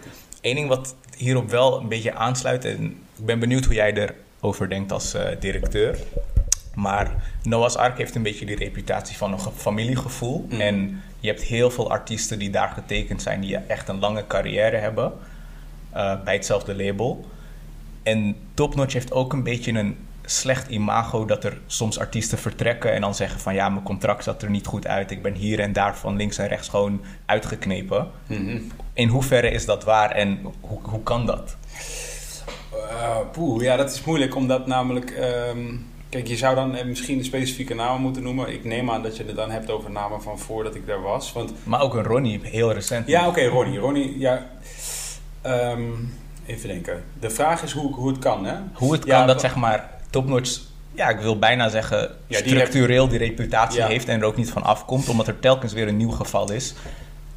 Eén 0.46 0.54
ding 0.54 0.68
wat 0.68 0.94
hierop 1.16 1.50
wel 1.50 1.80
een 1.80 1.88
beetje 1.88 2.14
aansluit, 2.14 2.64
en 2.64 2.84
ik 3.18 3.24
ben 3.24 3.38
benieuwd 3.38 3.64
hoe 3.64 3.74
jij 3.74 4.10
erover 4.40 4.68
denkt 4.68 4.92
als 4.92 5.14
eh, 5.14 5.24
directeur. 5.40 5.98
Maar 6.74 7.10
Noah's 7.42 7.74
Ark 7.76 7.98
heeft 7.98 8.14
een 8.14 8.22
beetje 8.22 8.46
die 8.46 8.56
reputatie 8.56 9.16
van 9.16 9.32
een 9.32 9.40
ge- 9.40 9.50
familiegevoel. 9.56 10.46
Mm. 10.50 10.60
En 10.60 11.02
je 11.20 11.28
hebt 11.28 11.42
heel 11.42 11.70
veel 11.70 11.90
artiesten 11.90 12.38
die 12.38 12.50
daar 12.50 12.68
getekend 12.68 13.22
zijn, 13.22 13.40
die 13.40 13.56
echt 13.56 13.88
een 13.88 13.98
lange 13.98 14.26
carrière 14.26 14.76
hebben 14.76 15.12
eh, 15.92 16.22
bij 16.24 16.34
hetzelfde 16.34 16.74
label. 16.76 17.26
En 18.02 18.36
Top 18.54 18.74
Notch 18.74 18.92
heeft 18.92 19.12
ook 19.12 19.32
een 19.32 19.42
beetje 19.42 19.72
een 19.72 19.96
slecht 20.24 20.68
imago 20.70 21.24
dat 21.24 21.44
er 21.44 21.58
soms 21.66 21.98
artiesten 21.98 22.38
vertrekken 22.38 22.92
en 22.92 23.00
dan 23.00 23.14
zeggen 23.14 23.40
van 23.40 23.54
ja, 23.54 23.68
mijn 23.68 23.84
contract 23.84 24.24
zat 24.24 24.42
er 24.42 24.50
niet 24.50 24.66
goed 24.66 24.86
uit. 24.86 25.10
Ik 25.10 25.22
ben 25.22 25.34
hier 25.34 25.60
en 25.60 25.72
daar 25.72 25.96
van 25.96 26.16
links 26.16 26.38
en 26.38 26.48
rechts 26.48 26.68
gewoon 26.68 27.00
uitgeknepen. 27.26 28.10
Mhm. 28.26 28.58
In 28.96 29.08
hoeverre 29.08 29.50
is 29.50 29.64
dat 29.64 29.84
waar 29.84 30.10
en 30.10 30.40
hoe, 30.60 30.78
hoe 30.82 31.02
kan 31.02 31.26
dat? 31.26 31.56
Poeh, 33.32 33.62
ja, 33.62 33.76
dat 33.76 33.92
is 33.92 34.04
moeilijk, 34.04 34.34
omdat 34.36 34.66
namelijk... 34.66 35.10
ehm, 35.10 35.58
kijk, 36.08 36.26
je 36.26 36.36
zou 36.36 36.54
dan 36.54 36.74
eh, 36.76 36.84
misschien 36.84 37.24
specifieke 37.24 37.74
namen 37.74 38.00
moeten 38.00 38.22
noemen. 38.22 38.52
Ik 38.52 38.64
neem 38.64 38.90
aan 38.90 39.02
dat 39.02 39.16
je 39.16 39.24
het 39.24 39.36
dan 39.36 39.50
hebt 39.50 39.70
over 39.70 39.90
namen 39.90 40.22
van 40.22 40.38
voordat 40.38 40.74
ik 40.74 40.86
daar 40.86 41.00
was. 41.02 41.32
Want 41.32 41.52
Maar 41.64 41.80
ook 41.80 41.94
een 41.94 42.02
Ronnie, 42.02 42.40
heel 42.42 42.72
recent. 42.72 43.06
Ja, 43.08 43.28
oké, 43.28 43.44
Ronnie. 43.46 43.78
Ronnie, 43.78 44.18
ja. 44.18 44.46
Ehm, 45.42 45.80
even 46.46 46.68
denken. 46.68 47.04
De 47.20 47.30
vraag 47.30 47.62
is 47.62 47.72
hoe, 47.72 47.94
hoe 47.94 48.08
het 48.08 48.18
kan, 48.18 48.44
hè? 48.44 48.54
Hoe 48.72 48.92
het 48.92 49.04
Ja, 49.04 49.18
kan 49.18 49.26
dat 49.26 49.40
zeg 49.40 49.56
maar 49.56 49.90
topnotch, 50.10 50.60
ja, 50.94 51.08
ik 51.08 51.18
wil 51.18 51.38
bijna 51.38 51.68
zeggen, 51.68 52.10
structureel 52.28 53.08
die 53.08 53.18
reputatie 53.18 53.80
Ja. 53.80 53.86
heeft 53.86 54.08
en 54.08 54.20
er 54.20 54.26
ook 54.26 54.36
niet 54.36 54.50
van 54.50 54.62
afkomt, 54.62 55.08
omdat 55.08 55.26
er 55.26 55.38
telkens 55.38 55.72
weer 55.72 55.88
een 55.88 55.96
nieuw 55.96 56.10
geval 56.10 56.52
is. 56.52 56.74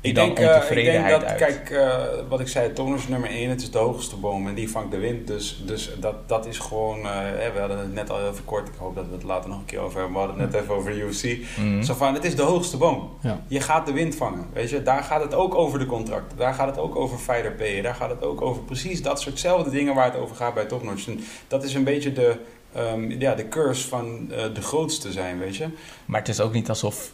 Ik 0.01 0.15
denk, 0.15 0.39
eh, 0.39 0.77
ik 0.77 0.83
denk 0.85 1.09
dat, 1.09 1.23
uit. 1.23 1.37
kijk, 1.37 1.69
eh, 1.69 1.97
wat 2.29 2.39
ik 2.39 2.47
zei, 2.47 2.71
is 2.95 3.07
nummer 3.07 3.29
1, 3.29 3.49
het 3.49 3.61
is 3.61 3.71
de 3.71 3.77
hoogste 3.77 4.15
boom 4.15 4.47
en 4.47 4.53
die 4.53 4.69
vangt 4.69 4.91
de 4.91 4.97
wind. 4.97 5.27
Dus, 5.27 5.61
dus 5.65 5.89
dat, 5.99 6.29
dat 6.29 6.45
is 6.45 6.57
gewoon, 6.57 6.97
eh, 6.97 7.53
we 7.53 7.59
hadden 7.59 7.77
het 7.77 7.93
net 7.93 8.09
al 8.09 8.19
even 8.19 8.45
kort, 8.45 8.67
ik 8.67 8.73
hoop 8.77 8.95
dat 8.95 9.05
we 9.07 9.13
het 9.13 9.23
later 9.23 9.49
nog 9.49 9.59
een 9.59 9.65
keer 9.65 9.79
over 9.79 9.99
hebben, 9.99 10.13
we 10.13 10.19
hadden 10.19 10.41
het 10.41 10.51
net 10.51 10.61
even 10.61 10.75
over 10.75 10.95
UFC. 10.95 11.37
Mhm. 11.57 11.81
Zo 11.81 11.93
van, 11.93 12.13
het 12.13 12.23
is 12.23 12.35
de 12.35 12.41
hoogste 12.41 12.77
boom. 12.77 13.09
Ja. 13.21 13.41
Je 13.47 13.61
gaat 13.61 13.85
de 13.85 13.91
wind 13.91 14.15
vangen, 14.15 14.45
weet 14.53 14.69
je. 14.69 14.83
Daar 14.83 15.03
gaat 15.03 15.21
het 15.21 15.33
ook 15.33 15.55
over 15.55 15.79
de 15.79 15.85
contracten, 15.85 16.37
daar 16.37 16.53
gaat 16.53 16.67
het 16.67 16.77
ook 16.77 16.95
over 16.95 17.17
fighter 17.17 17.51
payen, 17.51 17.83
daar 17.83 17.95
gaat 17.95 18.09
het 18.09 18.23
ook 18.23 18.41
over 18.41 18.63
precies 18.63 19.01
dat 19.01 19.21
soortzelfde 19.21 19.69
dingen 19.69 19.95
waar 19.95 20.05
het 20.05 20.21
over 20.21 20.35
gaat 20.35 20.53
bij. 20.53 20.67
En 20.69 21.19
dat 21.47 21.63
is 21.63 21.73
een 21.73 21.83
beetje 21.83 22.13
de, 22.13 22.35
ehm, 22.73 23.11
ja, 23.11 23.35
de 23.35 23.47
curse 23.47 23.87
van 23.87 24.27
de 24.27 24.61
grootste 24.61 25.11
zijn, 25.11 25.39
weet 25.39 25.55
je. 25.55 25.67
Maar 26.05 26.19
het 26.19 26.29
is 26.29 26.39
ook 26.39 26.53
niet 26.53 26.69
alsof 26.69 27.11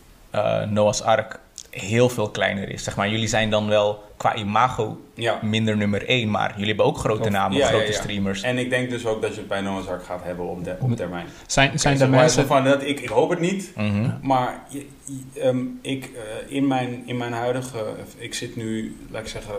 Noah's 0.69 1.01
Ark 1.01 1.39
heel 1.81 2.09
veel 2.09 2.29
kleiner 2.29 2.69
is. 2.69 2.83
Zeg 2.83 2.95
maar, 2.95 3.09
jullie 3.09 3.27
zijn 3.27 3.49
dan 3.49 3.67
wel 3.67 4.03
qua 4.17 4.35
imago 4.35 4.97
Ja. 5.13 5.39
minder 5.41 5.77
nummer 5.77 6.09
1, 6.09 6.31
maar 6.31 6.51
jullie 6.51 6.67
hebben 6.67 6.85
ook 6.85 6.97
grote 6.97 7.21
Of- 7.21 7.29
namen, 7.29 7.57
ja, 7.57 7.67
grote 7.67 7.85
ja. 7.85 7.91
streamers. 7.91 8.41
En 8.41 8.57
ik 8.57 8.69
denk 8.69 8.89
dus 8.89 9.05
ook 9.05 9.21
dat 9.21 9.33
je 9.33 9.39
het 9.39 9.47
bij 9.47 9.61
Noah's 9.61 9.87
Ark 9.87 10.03
gaat 10.05 10.23
hebben 10.23 10.45
op, 10.45 10.63
de, 10.63 10.75
op 10.79 10.95
termijn. 10.95 11.25
Zijn, 11.47 11.79
zijn 11.79 11.97
maar 11.97 12.09
mensen... 12.09 12.47
Van, 12.47 12.63
dat, 12.63 12.83
ik, 12.83 12.99
ik 12.99 13.09
hoop 13.09 13.29
het 13.29 13.39
niet, 13.39 13.71
Mhm. 13.75 14.11
maar 14.21 14.59
je- 14.69 14.87
je- 15.05 15.41
ehm, 15.41 15.63
ik, 15.81 16.05
eh, 16.15 16.55
in, 16.55 16.67
mijn, 16.67 17.03
in 17.05 17.17
mijn 17.17 17.33
huidige... 17.33 17.85
Ik 18.17 18.33
zit 18.33 18.55
nu, 18.55 18.95
laat 19.11 19.21
ik 19.21 19.27
zeggen, 19.27 19.53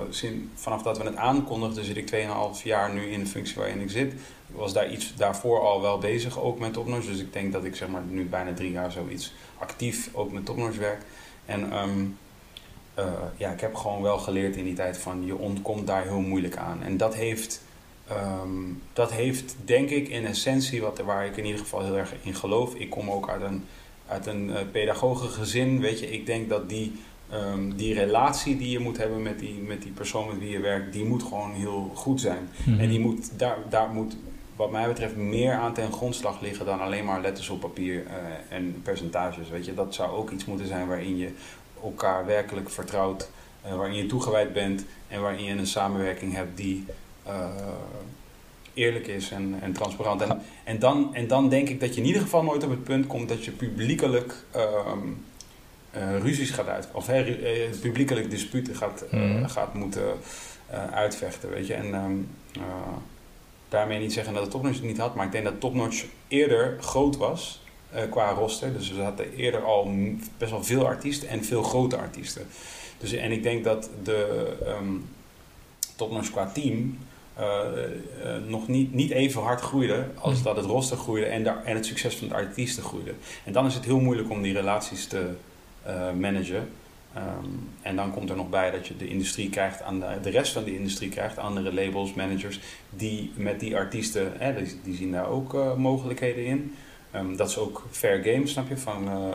vanaf 0.54 0.82
dat 0.82 0.98
we 0.98 1.04
het 1.04 1.16
aankondigden... 1.16 1.84
zit 1.84 1.96
ik 1.96 2.06
2,5 2.06 2.62
jaar 2.64 2.92
nu 2.94 3.02
in 3.10 3.20
de 3.20 3.26
functie 3.26 3.56
waarin 3.56 3.80
ik 3.80 3.90
zit. 3.90 4.12
Ik 4.48 4.56
was 4.62 4.72
daar 4.72 4.90
iets 4.90 5.14
daarvoor 5.16 5.60
al 5.60 5.80
wel 5.82 5.98
bezig, 5.98 6.40
ook 6.40 6.58
met 6.58 6.72
Topnotch. 6.72 7.06
Dus 7.06 7.18
ik 7.20 7.32
denk 7.32 7.52
dat 7.52 7.64
ik 7.64 7.76
zeg 7.76 7.88
maar, 7.88 8.02
nu 8.08 8.24
bijna 8.24 8.52
drie 8.52 8.70
jaar 8.70 8.92
zoiets 8.92 9.32
actief 9.58 10.08
ook 10.12 10.32
met 10.32 10.44
Topnotch 10.44 10.76
werk. 10.78 11.00
En 11.46 11.72
ehm, 11.72 12.04
eh, 12.94 13.12
ja, 13.36 13.50
ik 13.50 13.60
heb 13.60 13.74
gewoon 13.74 14.02
wel 14.02 14.18
geleerd 14.18 14.56
in 14.56 14.64
die 14.64 14.74
tijd 14.74 14.98
van... 14.98 15.26
je 15.26 15.36
ontkomt 15.36 15.86
daar 15.86 16.02
heel 16.02 16.20
moeilijk 16.20 16.56
aan. 16.56 16.82
En 16.82 16.96
dat 16.96 17.14
heeft... 17.14 17.62
Ehm, 18.08 18.50
dat 18.92 19.12
heeft 19.12 19.56
denk 19.64 19.90
ik 19.90 20.08
in 20.08 20.26
essentie, 20.26 20.80
wat, 20.80 20.98
waar 20.98 21.26
ik 21.26 21.36
in 21.36 21.44
ieder 21.44 21.60
geval 21.60 21.84
heel 21.84 21.96
erg 21.96 22.14
in 22.22 22.34
geloof. 22.34 22.74
Ik 22.74 22.90
kom 22.90 23.10
ook 23.10 23.28
uit 23.28 23.42
een, 23.42 23.64
uit 24.08 24.26
een 24.26 24.48
uh, 24.48 24.56
pedagogisch 24.72 25.34
gezin. 25.34 25.80
Weet 25.80 26.00
je, 26.00 26.12
ik 26.12 26.26
denk 26.26 26.48
dat 26.48 26.68
die, 26.68 26.92
um, 27.32 27.76
die 27.76 27.94
relatie 27.94 28.56
die 28.56 28.70
je 28.70 28.78
moet 28.78 28.96
hebben 28.96 29.22
met 29.22 29.38
die, 29.38 29.54
met 29.54 29.82
die 29.82 29.92
persoon 29.92 30.26
met 30.28 30.38
wie 30.38 30.50
je 30.50 30.60
werkt, 30.60 30.92
die 30.92 31.04
moet 31.04 31.22
gewoon 31.22 31.52
heel 31.52 31.90
goed 31.94 32.20
zijn. 32.20 32.48
Mhm. 32.64 32.80
En 32.80 32.88
die 32.88 33.00
moet, 33.00 33.38
daar, 33.38 33.56
daar 33.68 33.88
moet, 33.88 34.16
wat 34.56 34.70
mij 34.70 34.86
betreft, 34.86 35.16
meer 35.16 35.52
aan 35.52 35.74
ten 35.74 35.92
grondslag 35.92 36.40
liggen 36.40 36.66
dan 36.66 36.80
alleen 36.80 37.04
maar 37.04 37.20
letters 37.20 37.48
op 37.48 37.60
papier 37.60 38.02
uh, 38.02 38.56
en 38.56 38.80
percentages. 38.82 39.48
Weet 39.48 39.64
je, 39.64 39.74
dat 39.74 39.94
zou 39.94 40.10
ook 40.10 40.30
iets 40.30 40.44
moeten 40.44 40.66
zijn 40.66 40.86
waarin 40.86 41.16
je 41.16 41.30
elkaar 41.82 42.26
werkelijk 42.26 42.70
vertrouwt, 42.70 43.30
uh, 43.66 43.74
waarin 43.74 43.96
je 43.96 44.06
toegewijd 44.06 44.52
bent 44.52 44.84
en 45.08 45.20
waarin 45.20 45.44
je 45.44 45.52
een 45.52 45.66
samenwerking 45.66 46.34
hebt 46.34 46.56
die 46.56 46.84
uh, 47.26 47.48
eerlijk 48.74 49.06
is 49.06 49.30
en, 49.30 49.56
en 49.60 49.72
transparant. 49.72 50.20
En, 50.20 50.42
en, 50.64 50.78
dan, 50.78 51.14
en 51.14 51.26
dan 51.26 51.48
denk 51.48 51.68
ik 51.68 51.80
dat 51.80 51.94
je 51.94 52.00
in 52.00 52.06
ieder 52.06 52.22
geval 52.22 52.42
nooit 52.42 52.64
op 52.64 52.70
het 52.70 52.84
punt 52.84 53.06
komt 53.06 53.28
dat 53.28 53.44
je 53.44 53.50
publiekelijk 53.50 54.34
uh, 54.56 56.18
ruzies 56.18 56.50
gaat 56.50 56.68
uit, 56.68 56.88
of 56.92 57.08
uh, 57.08 57.70
publiekelijk 57.80 58.30
disputen 58.30 58.76
gaat, 58.76 59.04
mm. 59.10 59.48
gaat 59.48 59.74
moeten 59.74 60.18
uitvechten. 60.90 61.50
Weet 61.50 61.66
je? 61.66 61.74
En 61.74 61.94
um, 61.94 62.28
daarmee 63.76 63.98
niet 63.98 64.12
zeggen 64.12 64.32
dat 64.32 64.42
het 64.42 64.50
Topnotch 64.50 64.76
het 64.76 64.86
niet 64.86 64.98
had, 64.98 65.14
maar 65.14 65.26
ik 65.26 65.32
denk 65.32 65.44
dat 65.44 65.60
Topnotch 65.60 66.04
eerder 66.28 66.76
groot 66.80 67.16
was 67.16 67.60
qua 68.10 68.30
roster. 68.30 68.72
Dus 68.72 68.92
we 68.92 69.02
hadden 69.02 69.34
eerder 69.34 69.64
al 69.64 69.90
best 70.38 70.50
wel 70.50 70.64
veel 70.64 70.86
artiesten 70.86 71.28
en 71.28 71.44
veel 71.44 71.62
grote 71.62 71.96
artiesten. 71.96 72.46
Dus, 72.98 73.12
en 73.12 73.32
ik 73.32 73.42
denk 73.42 73.64
dat 73.64 73.90
de 74.02 74.52
um, 74.66 75.08
Topnotch 75.96 76.30
qua 76.30 76.50
team 76.52 76.98
uh, 77.38 77.58
uh, 78.24 78.36
nog 78.46 78.68
niet, 78.68 78.94
niet 78.94 79.10
even 79.10 79.42
hard 79.42 79.60
groeide 79.60 80.06
als 80.18 80.42
dat 80.42 80.56
het 80.56 80.64
roster 80.64 80.96
groeide 80.96 81.26
en, 81.26 81.42
de, 81.42 81.50
en 81.64 81.74
het 81.74 81.86
succes 81.86 82.14
van 82.16 82.28
de 82.28 82.34
artiesten 82.34 82.82
groeide. 82.82 83.12
En 83.44 83.52
dan 83.52 83.66
is 83.66 83.74
het 83.74 83.84
heel 83.84 84.00
moeilijk 84.00 84.30
om 84.30 84.42
die 84.42 84.52
relaties 84.52 85.06
te 85.06 85.30
managen. 86.18 86.68
Um, 87.16 87.68
en 87.82 87.96
dan 87.96 88.12
komt 88.12 88.30
er 88.30 88.36
nog 88.36 88.48
bij 88.48 88.70
dat 88.70 88.86
je 88.86 88.96
de 88.96 89.08
industrie 89.08 89.50
krijgt, 89.50 89.82
aan 89.82 90.00
de, 90.00 90.06
de 90.22 90.30
rest 90.30 90.52
van 90.52 90.64
de 90.64 90.74
industrie 90.74 91.08
krijgt, 91.08 91.38
andere 91.38 91.74
labels, 91.74 92.14
managers, 92.14 92.60
die 92.90 93.32
met 93.34 93.60
die 93.60 93.76
artiesten, 93.76 94.32
hè, 94.38 94.54
die, 94.54 94.80
die 94.84 94.94
zien 94.94 95.12
daar 95.12 95.28
ook 95.28 95.54
uh, 95.54 95.74
mogelijkheden 95.74 96.44
in. 96.44 96.74
Um, 97.14 97.36
dat 97.36 97.48
is 97.48 97.58
ook 97.58 97.86
fair 97.90 98.22
game, 98.22 98.46
snap 98.46 98.68
je? 98.68 98.76
Van, 98.76 99.08
uh, 99.08 99.28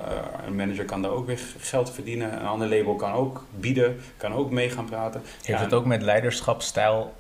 een 0.46 0.56
manager 0.56 0.86
kan 0.86 1.02
daar 1.02 1.12
ook 1.12 1.26
weer 1.26 1.40
geld 1.58 1.92
verdienen. 1.92 2.34
Een 2.34 2.46
ander 2.46 2.70
label 2.70 2.96
kan 2.96 3.12
ook 3.12 3.46
bieden, 3.60 4.00
kan 4.18 4.34
ook 4.34 4.52
mee 4.52 4.70
gaan 4.70 4.86
praten. 4.86 5.22
Heeft 5.24 5.60
ja, 5.60 5.66
het 5.66 5.74
ook 5.74 5.86
met 5.86 6.02
leiderschapsstijl 6.02 7.14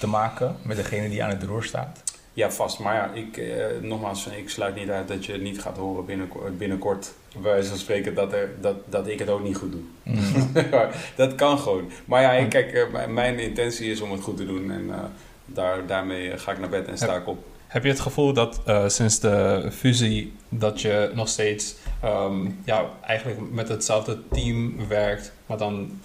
te 0.00 0.06
maken? 0.06 0.56
Met 0.62 0.76
degene 0.76 1.08
die 1.08 1.24
aan 1.24 1.30
het 1.30 1.42
roer 1.42 1.64
staat? 1.64 2.02
Ja, 2.32 2.50
vast. 2.50 2.78
Maar 2.78 2.94
ja, 2.94 3.10
ik, 3.12 3.36
uh, 3.36 3.64
nogmaals, 3.80 4.26
ik 4.26 4.48
sluit 4.48 4.74
niet 4.74 4.88
uit 4.88 5.08
dat 5.08 5.26
je 5.26 5.32
het 5.32 5.42
niet 5.42 5.60
gaat 5.60 5.76
horen 5.76 6.04
binnenkort, 6.58 7.14
wijze 7.40 7.68
van 7.68 7.78
spreken, 7.78 8.14
dat, 8.14 8.32
er, 8.32 8.50
dat, 8.60 8.76
dat 8.88 9.06
ik 9.06 9.18
het 9.18 9.28
ook 9.28 9.42
niet 9.42 9.56
goed 9.56 9.72
doe. 9.72 9.80
Mm. 10.02 10.52
dat 11.16 11.34
kan 11.34 11.58
gewoon. 11.58 11.90
Maar 12.04 12.22
ja, 12.22 12.46
kijk, 12.46 12.72
uh, 12.72 13.06
mijn 13.06 13.38
intentie 13.38 13.90
is 13.90 14.00
om 14.00 14.12
het 14.12 14.20
goed 14.22 14.36
te 14.36 14.46
doen 14.46 14.70
en 14.70 14.84
uh, 14.84 14.98
daar, 15.44 15.86
daarmee 15.86 16.38
ga 16.38 16.52
ik 16.52 16.58
naar 16.58 16.68
bed 16.68 16.88
en 16.88 16.96
sta 16.96 17.16
ik 17.16 17.26
op. 17.26 17.44
Heb 17.66 17.82
je 17.82 17.88
het 17.88 18.00
gevoel 18.00 18.32
dat 18.32 18.60
uh, 18.66 18.88
sinds 18.88 19.20
de 19.20 19.68
fusie 19.72 20.32
dat 20.48 20.80
je 20.80 21.10
nog 21.14 21.28
steeds 21.28 21.74
um, 22.04 22.60
ja, 22.64 22.90
eigenlijk 23.00 23.50
met 23.50 23.68
hetzelfde 23.68 24.18
team 24.30 24.88
werkt, 24.88 25.32
maar 25.46 25.58
dan 25.58 26.00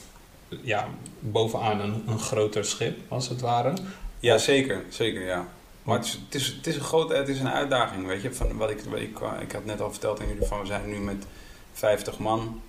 ja, 0.62 0.88
bovenaan 1.19 1.79
een, 1.79 2.03
een 2.07 2.19
groter 2.19 2.65
schip 2.65 3.00
als 3.07 3.29
het 3.29 3.41
ware? 3.41 3.74
Ja, 4.19 4.38
zeker, 4.38 4.84
zeker 4.89 5.25
ja. 5.25 5.48
Maar 5.88 5.98
het 5.98 6.06
is, 6.29 6.48
het, 6.48 6.67
is, 6.67 6.75
een 6.75 6.82
grote, 6.82 7.13
het 7.13 7.27
is 7.27 7.39
een 7.39 7.50
uitdaging, 7.50 8.06
weet 8.06 8.22
je. 8.22 8.34
Van 8.34 8.58
wat 8.58 8.70
ik, 8.70 8.82
ik, 8.82 9.20
ik 9.41 9.51
had 9.51 9.65
net 9.65 9.82
al 9.82 9.91
verteld 9.91 10.20
aan 10.20 10.27
jullie 10.27 10.48
van, 10.48 10.60
we 10.60 10.65
zijn 10.65 10.89
nu 10.89 10.98
met 10.98 11.25
50 11.74 12.20
man. 12.20 12.62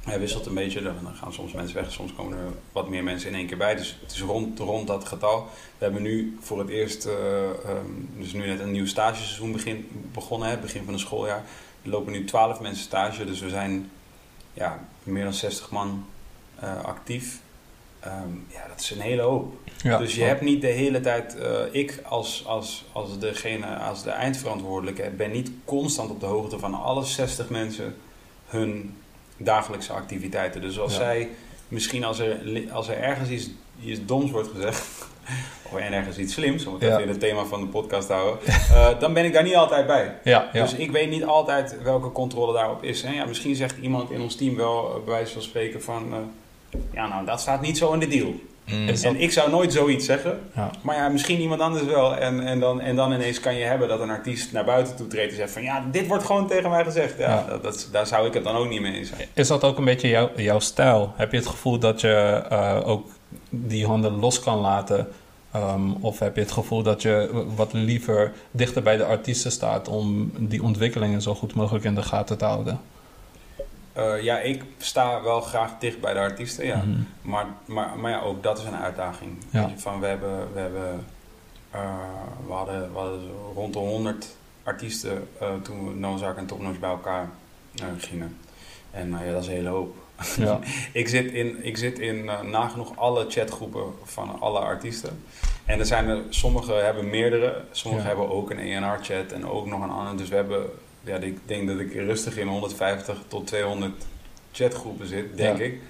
Hij 0.00 0.18
wisselt 0.18 0.46
een 0.46 0.54
beetje, 0.54 0.82
dan 0.82 1.14
gaan 1.14 1.32
soms 1.32 1.52
mensen 1.52 1.76
weg, 1.76 1.92
soms 1.92 2.14
komen 2.14 2.38
er 2.38 2.52
wat 2.72 2.88
meer 2.88 3.02
mensen 3.02 3.28
in 3.30 3.36
één 3.36 3.46
keer 3.46 3.56
bij. 3.56 3.74
Dus 3.74 3.98
het 4.02 4.12
is 4.12 4.20
rond, 4.20 4.58
rond 4.58 4.86
dat 4.86 5.04
getal. 5.04 5.48
We 5.78 5.84
hebben 5.84 6.02
nu 6.02 6.38
voor 6.40 6.58
het 6.58 6.68
eerst, 6.68 7.06
uh, 7.06 7.12
dus 8.18 8.32
nu 8.32 8.46
net 8.46 8.60
een 8.60 8.70
nieuw 8.70 8.86
stageseizoen 8.86 9.52
begin, 9.52 9.88
begonnen, 10.12 10.48
hè, 10.48 10.58
begin 10.58 10.84
van 10.84 10.92
het 10.92 11.02
schooljaar. 11.02 11.44
Er 11.82 11.90
lopen 11.90 12.12
nu 12.12 12.24
12 12.24 12.60
mensen 12.60 12.84
stage, 12.84 13.24
dus 13.24 13.40
we 13.40 13.48
zijn 13.48 13.90
ja, 14.52 14.84
meer 15.02 15.24
dan 15.24 15.34
60 15.34 15.70
man 15.70 16.06
uh, 16.62 16.84
actief. 16.84 17.40
Um, 18.06 18.46
ja, 18.48 18.68
dat 18.68 18.80
is 18.80 18.90
een 18.90 19.00
hele 19.00 19.22
hoop. 19.22 19.54
Ja, 19.82 19.98
dus 19.98 20.14
je 20.14 20.22
hebt 20.22 20.40
niet 20.40 20.60
de 20.60 20.66
hele 20.66 21.00
tijd, 21.00 21.36
uh, 21.36 21.60
ik 21.70 22.00
als, 22.04 22.42
als, 22.46 22.84
als 22.92 23.18
degene, 23.18 23.66
als 23.66 24.02
de 24.02 24.10
eindverantwoordelijke, 24.10 25.10
ben 25.16 25.30
niet 25.30 25.50
constant 25.64 26.10
op 26.10 26.20
de 26.20 26.26
hoogte 26.26 26.58
van 26.58 26.74
alle 26.74 27.04
60 27.04 27.48
mensen 27.48 27.96
hun 28.46 28.96
dagelijkse 29.36 29.92
activiteiten. 29.92 30.60
Dus 30.60 30.80
als 30.80 30.92
ja. 30.92 30.98
zij, 30.98 31.28
misschien 31.68 32.04
als 32.04 32.18
er, 32.18 32.38
als 32.72 32.88
er 32.88 32.98
ergens 32.98 33.28
iets, 33.28 33.50
iets 33.84 34.00
doms 34.06 34.30
wordt 34.30 34.48
gezegd, 34.48 34.86
of 35.66 35.74
er 35.74 35.92
ergens 35.92 36.18
iets 36.18 36.32
slims, 36.32 36.66
om 36.66 36.72
het 36.72 36.82
ja. 36.82 36.88
even 36.88 37.02
in 37.02 37.08
het 37.08 37.20
thema 37.20 37.44
van 37.44 37.60
de 37.60 37.66
podcast 37.66 38.06
te 38.06 38.12
houden, 38.12 38.38
uh, 38.46 38.98
dan 39.00 39.12
ben 39.12 39.24
ik 39.24 39.32
daar 39.32 39.42
niet 39.42 39.56
altijd 39.56 39.86
bij. 39.86 40.18
Ja. 40.24 40.48
Dus 40.52 40.74
ik 40.74 40.90
weet 40.90 41.10
niet 41.10 41.24
altijd 41.24 41.82
welke 41.82 42.12
controle 42.12 42.52
daarop 42.52 42.82
is. 42.82 43.02
En 43.02 43.14
ja, 43.14 43.24
misschien 43.24 43.54
zegt 43.54 43.76
iemand 43.78 44.10
in 44.10 44.20
ons 44.20 44.34
team 44.34 44.56
wel, 44.56 45.02
bij 45.04 45.14
wijze 45.14 45.32
van 45.32 45.42
spreken, 45.42 45.82
van 45.82 46.06
uh, 46.08 46.18
ja, 46.92 47.06
nou, 47.06 47.26
dat 47.26 47.40
staat 47.40 47.60
niet 47.60 47.78
zo 47.78 47.92
in 47.92 48.00
de 48.00 48.08
deal. 48.08 48.34
Mm. 48.64 48.88
En 48.88 49.20
ik 49.20 49.32
zou 49.32 49.50
nooit 49.50 49.72
zoiets 49.72 50.04
zeggen. 50.04 50.40
Ja. 50.54 50.70
Maar 50.82 50.96
ja, 50.96 51.08
misschien 51.08 51.40
iemand 51.40 51.60
anders 51.60 51.84
wel. 51.84 52.16
En, 52.16 52.40
en, 52.40 52.60
dan, 52.60 52.80
en 52.80 52.96
dan 52.96 53.12
ineens 53.12 53.40
kan 53.40 53.54
je 53.54 53.64
hebben 53.64 53.88
dat 53.88 54.00
een 54.00 54.10
artiest 54.10 54.52
naar 54.52 54.64
buiten 54.64 54.96
toe 54.96 55.06
treedt 55.06 55.30
en 55.30 55.36
zegt 55.36 55.52
van... 55.52 55.62
Ja, 55.62 55.84
dit 55.90 56.06
wordt 56.06 56.24
gewoon 56.24 56.46
tegen 56.48 56.70
mij 56.70 56.84
gezegd. 56.84 57.18
Ja, 57.18 57.28
ja. 57.28 57.44
Dat, 57.48 57.62
dat, 57.62 57.88
daar 57.92 58.06
zou 58.06 58.26
ik 58.26 58.34
het 58.34 58.44
dan 58.44 58.56
ook 58.56 58.68
niet 58.68 58.80
mee 58.80 58.92
eens 58.92 59.08
zijn. 59.08 59.28
Is 59.34 59.48
dat 59.48 59.64
ook 59.64 59.78
een 59.78 59.84
beetje 59.84 60.08
jou, 60.08 60.42
jouw 60.42 60.58
stijl? 60.58 61.12
Heb 61.16 61.30
je 61.30 61.36
het 61.36 61.46
gevoel 61.46 61.78
dat 61.78 62.00
je 62.00 62.42
uh, 62.52 62.80
ook 62.84 63.08
die 63.50 63.86
handen 63.86 64.12
los 64.12 64.40
kan 64.40 64.58
laten? 64.58 65.08
Um, 65.56 65.96
of 66.00 66.18
heb 66.18 66.34
je 66.34 66.40
het 66.40 66.52
gevoel 66.52 66.82
dat 66.82 67.02
je 67.02 67.44
wat 67.56 67.72
liever 67.72 68.32
dichter 68.50 68.82
bij 68.82 68.96
de 68.96 69.04
artiesten 69.04 69.50
staat... 69.50 69.88
om 69.88 70.32
die 70.38 70.62
ontwikkelingen 70.62 71.22
zo 71.22 71.34
goed 71.34 71.54
mogelijk 71.54 71.84
in 71.84 71.94
de 71.94 72.02
gaten 72.02 72.38
te 72.38 72.44
houden? 72.44 72.80
Uh, 74.00 74.22
ja, 74.22 74.38
ik 74.38 74.62
sta 74.78 75.22
wel 75.22 75.40
graag 75.40 75.78
dicht 75.78 76.00
bij 76.00 76.12
de 76.12 76.18
artiesten, 76.18 76.66
ja. 76.66 76.76
Mm-hmm. 76.76 77.06
Maar, 77.22 77.46
maar, 77.64 77.98
maar 77.98 78.10
ja, 78.10 78.20
ook 78.20 78.42
dat 78.42 78.58
is 78.58 78.64
een 78.64 78.76
uitdaging. 78.76 79.30
Ja. 79.50 79.70
Van, 79.76 80.00
we, 80.00 80.06
hebben, 80.06 80.52
we, 80.52 80.60
hebben, 80.60 81.06
uh, 81.74 81.80
we, 82.46 82.52
hadden, 82.52 82.92
we 82.92 82.98
hadden 82.98 83.30
rond 83.54 83.72
de 83.72 83.78
100 83.78 84.26
artiesten 84.62 85.28
uh, 85.42 85.48
toen 85.62 86.00
we 86.00 86.32
en 86.36 86.46
Topnotch 86.46 86.78
bij 86.78 86.90
elkaar 86.90 87.28
gingen. 87.98 88.36
En 88.90 89.10
ja, 89.10 89.32
dat 89.32 89.42
is 89.42 89.48
een 89.48 89.54
hele 89.54 89.68
hoop. 89.68 89.96
Ja. 90.36 90.58
ik 90.92 91.08
zit 91.08 91.32
in, 91.32 91.64
ik 91.64 91.76
zit 91.76 91.98
in 91.98 92.24
nagenoeg 92.50 92.96
alle 92.96 93.24
chatgroepen 93.28 93.92
van 94.04 94.40
alle 94.40 94.58
artiesten. 94.58 95.24
En 95.64 95.78
er 95.78 95.86
zijn 95.86 96.08
er, 96.08 96.22
sommige 96.28 96.72
hebben 96.72 97.10
meerdere, 97.10 97.64
sommige 97.70 98.02
ja. 98.02 98.08
hebben 98.08 98.30
ook 98.30 98.50
een 98.50 98.58
ENR-chat 98.58 99.32
en 99.32 99.46
ook 99.46 99.66
nog 99.66 99.82
een 99.82 99.90
andere. 99.90 100.16
Dus 100.16 100.28
we 100.28 100.34
hebben 100.34 100.70
ja, 101.04 101.16
ik 101.16 101.38
denk 101.44 101.68
dat 101.68 101.78
ik 101.78 101.94
rustig 101.94 102.36
in 102.36 102.46
150 102.46 103.18
tot 103.28 103.46
200 103.46 104.06
chatgroepen 104.52 105.06
zit, 105.06 105.36
denk 105.36 105.58
ja. 105.58 105.64
ik. 105.64 105.80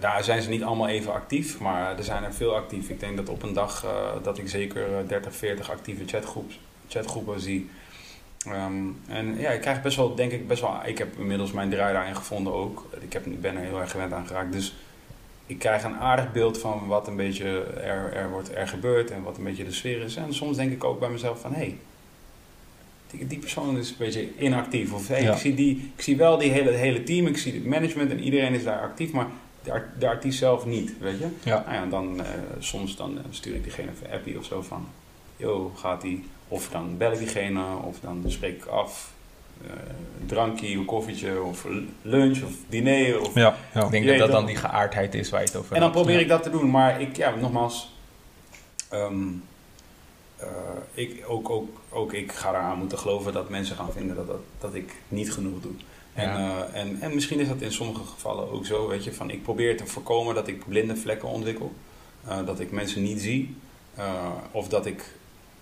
Daar 0.00 0.24
zijn 0.24 0.42
ze 0.42 0.48
niet 0.48 0.62
allemaal 0.62 0.88
even 0.88 1.12
actief, 1.12 1.60
maar 1.60 1.98
er 1.98 2.04
zijn 2.04 2.24
er 2.24 2.34
veel 2.34 2.54
actief. 2.54 2.88
Ik 2.88 3.00
denk 3.00 3.16
dat 3.16 3.28
op 3.28 3.42
een 3.42 3.52
dag 3.52 3.84
eh, 3.84 4.12
dat 4.22 4.38
ik 4.38 4.48
zeker 4.48 4.98
eh, 4.98 5.08
30, 5.08 5.36
40 5.36 5.70
actieve 5.70 6.02
chatgroeps, 6.06 6.60
chatgroepen 6.88 7.40
zie. 7.40 7.70
Ehm, 8.46 8.82
en 9.08 9.38
ja, 9.38 9.50
ik 9.50 9.60
krijg 9.60 9.82
best 9.82 9.96
wel, 9.96 10.14
denk 10.14 10.32
ik, 10.32 10.48
best 10.48 10.60
wel... 10.60 10.76
Ik 10.84 10.98
heb 10.98 11.18
inmiddels 11.18 11.52
mijn 11.52 11.70
draai 11.70 11.92
daarin 11.92 12.16
gevonden 12.16 12.52
ook. 12.52 12.88
Ik, 13.00 13.12
heb, 13.12 13.24
ben 13.40 13.56
er 13.56 13.62
heel 13.62 13.80
erg 13.80 13.90
gewend 13.90 14.12
aan 14.12 14.26
geraakt. 14.26 14.52
Dus 14.52 14.74
ik 15.46 15.58
krijg 15.58 15.82
een 15.84 15.96
aardig 15.96 16.32
beeld 16.32 16.58
van 16.58 16.86
wat 16.86 17.08
een 17.08 17.16
beetje 17.16 17.62
er, 17.64 18.12
er, 18.12 18.30
wordt, 18.30 18.54
er 18.54 18.68
gebeurt 18.68 19.10
en 19.10 19.22
wat 19.22 19.36
een 19.36 19.44
beetje 19.44 19.64
de 19.64 19.72
sfeer 19.72 20.02
is. 20.02 20.16
En 20.16 20.34
soms 20.34 20.56
denk 20.56 20.72
ik 20.72 20.84
ook 20.84 21.00
bij 21.00 21.10
mezelf 21.10 21.40
van... 21.40 21.52
Hé, 21.52 21.58
hey, 21.58 21.78
die, 23.28 23.38
persoon 23.38 23.78
is 23.78 23.88
een 23.90 23.94
beetje 23.98 24.28
inactief. 24.38 24.92
Of 24.92 25.08
hey, 25.08 25.22
Ja. 25.22 25.32
ik, 25.32 25.38
zie 25.38 25.54
die, 25.54 25.92
ik 25.96 26.02
zie 26.02 26.16
wel 26.16 26.38
die 26.38 26.50
hele, 26.50 26.70
hele 26.70 27.02
team, 27.02 27.26
ik 27.26 27.36
zie 27.38 27.52
het 27.54 27.64
management 27.64 28.10
en 28.10 28.20
iedereen 28.20 28.52
is 28.54 28.64
daar 28.64 28.80
actief. 28.80 29.12
Maar 29.12 29.26
de, 29.62 29.72
art- 29.72 30.00
de 30.00 30.08
artiest 30.08 30.38
zelf 30.38 30.66
niet, 30.66 30.92
weet 31.00 31.18
je. 31.18 31.26
Ja. 31.42 31.62
Nou 31.66 31.74
ja, 31.74 31.86
dan 31.86 32.20
eh, 32.20 32.26
soms 32.58 32.96
dan 32.96 33.18
eh, 33.18 33.24
stuur 33.30 33.54
ik 33.54 33.62
diegene 33.62 33.90
even 33.90 34.06
een 34.10 34.12
appie 34.18 34.38
of 34.38 34.44
zo 34.44 34.62
van... 34.62 34.86
Yo, 35.36 35.72
gaat 35.76 36.00
die? 36.00 36.24
Of 36.48 36.68
dan 36.68 36.96
bel 36.96 37.12
ik 37.12 37.18
diegene, 37.18 37.62
of 37.84 38.00
dan 38.00 38.24
spreek 38.26 38.56
ik 38.56 38.66
af. 38.66 39.12
eh, 39.66 39.70
een 40.20 40.26
drankje, 40.26 40.68
een 40.76 40.84
koffietje, 40.84 41.42
of 41.42 41.66
lunch, 42.02 42.42
of 42.42 42.52
diner. 42.68 43.20
Of... 43.20 43.34
Ja, 43.34 43.56
ja. 43.74 43.84
Ik 43.84 43.90
denk 43.90 44.06
dat 44.06 44.18
dat 44.18 44.30
dan 44.30 44.46
die 44.46 44.56
geaardheid 44.56 45.14
is 45.14 45.30
waar 45.30 45.40
je 45.40 45.46
het 45.46 45.56
over 45.56 45.74
En 45.74 45.80
dan 45.80 45.90
probeer 45.90 46.14
Ja. 46.14 46.20
ik 46.20 46.28
dat 46.28 46.42
te 46.42 46.50
doen. 46.50 46.70
Maar 46.70 47.00
ik, 47.00 47.16
ja, 47.16 47.34
nogmaals... 47.34 47.94
ehm, 48.90 49.22
eh, 50.36 50.46
ik, 50.94 51.24
ook, 51.26 51.50
ook, 51.50 51.80
ook 51.94 52.12
ik 52.12 52.32
ga 52.32 52.48
eraan 52.48 52.78
moeten 52.78 52.98
geloven 52.98 53.32
dat 53.32 53.48
mensen 53.48 53.76
gaan 53.76 53.92
vinden 53.92 54.16
dat, 54.16 54.26
dat, 54.26 54.40
dat 54.58 54.74
ik 54.74 54.92
niet 55.08 55.32
genoeg 55.32 55.60
doe. 55.60 55.72
En, 56.14 56.28
Ja. 56.28 56.66
eh, 56.66 56.80
en, 56.80 57.00
en 57.00 57.14
misschien 57.14 57.40
is 57.40 57.48
dat 57.48 57.60
in 57.60 57.72
sommige 57.72 58.04
gevallen 58.04 58.50
ook 58.50 58.66
zo, 58.66 58.88
weet 58.88 59.04
je, 59.04 59.12
van 59.14 59.30
ik 59.30 59.42
probeer 59.42 59.76
te 59.76 59.86
voorkomen 59.86 60.34
dat 60.34 60.48
ik 60.48 60.68
blinde 60.68 60.96
vlekken 60.96 61.28
ontwikkel. 61.28 61.72
Eh, 62.28 62.46
dat 62.46 62.60
ik 62.60 62.70
mensen 62.70 63.02
niet 63.02 63.20
zie. 63.20 63.56
Eh, 63.94 64.24
of 64.50 64.68
dat 64.68 64.86
ik 64.86 65.04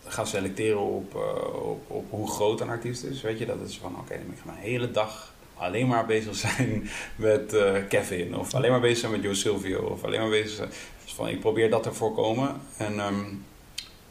ga 0.06 0.24
selecteren 0.24 0.80
op, 0.80 1.14
op, 1.62 1.90
op 1.90 2.04
hoe 2.10 2.30
groot 2.30 2.60
een 2.60 2.68
artiest 2.68 3.04
is. 3.04 3.22
Weet 3.22 3.38
je, 3.38 3.46
dat 3.46 3.60
is 3.68 3.78
van 3.78 3.96
oké, 3.98 4.14
ik 4.14 4.20
ga 4.38 4.44
mijn 4.52 4.58
hele 4.58 4.90
dag 4.90 5.32
alleen 5.54 5.86
maar 5.86 6.06
bezig 6.06 6.34
zijn 6.34 6.88
met 7.16 7.56
Kevin. 7.88 8.36
Of 8.36 8.54
alleen 8.54 8.70
maar 8.70 8.80
bezig 8.80 8.98
zijn 8.98 9.12
met 9.12 9.22
Joe 9.22 9.34
Silvio. 9.34 9.80
Of 9.80 10.04
alleen 10.04 10.20
maar 10.20 10.28
bezig 10.30 10.50
zijn. 10.56 10.68
Dus 11.04 11.12
van, 11.14 11.28
ik 11.28 11.40
probeer 11.40 11.70
dat 11.70 11.82
te 11.82 11.92
voorkomen. 11.92 12.60
En, 12.76 13.00
ehm, 13.00 13.24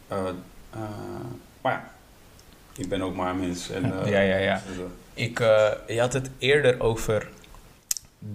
eh, 0.08 0.28
eh, 0.72 0.80
maar 1.62 1.72
ja, 1.74 1.92
ik 2.82 2.90
ben 2.90 3.02
ook 3.02 3.16
maar 3.16 3.30
een 3.30 3.40
mens. 3.40 3.70
En, 3.70 4.02
eh, 4.04 4.10
Ja, 4.12 4.20
ja, 4.20 4.38
ja. 4.38 4.62
dus, 4.68 4.76
eh, 4.78 4.84
Ik, 5.14 5.40
eh, 5.40 5.68
je 5.88 6.00
had 6.00 6.14
het 6.14 6.30
eerder 6.38 6.80
over 6.82 7.30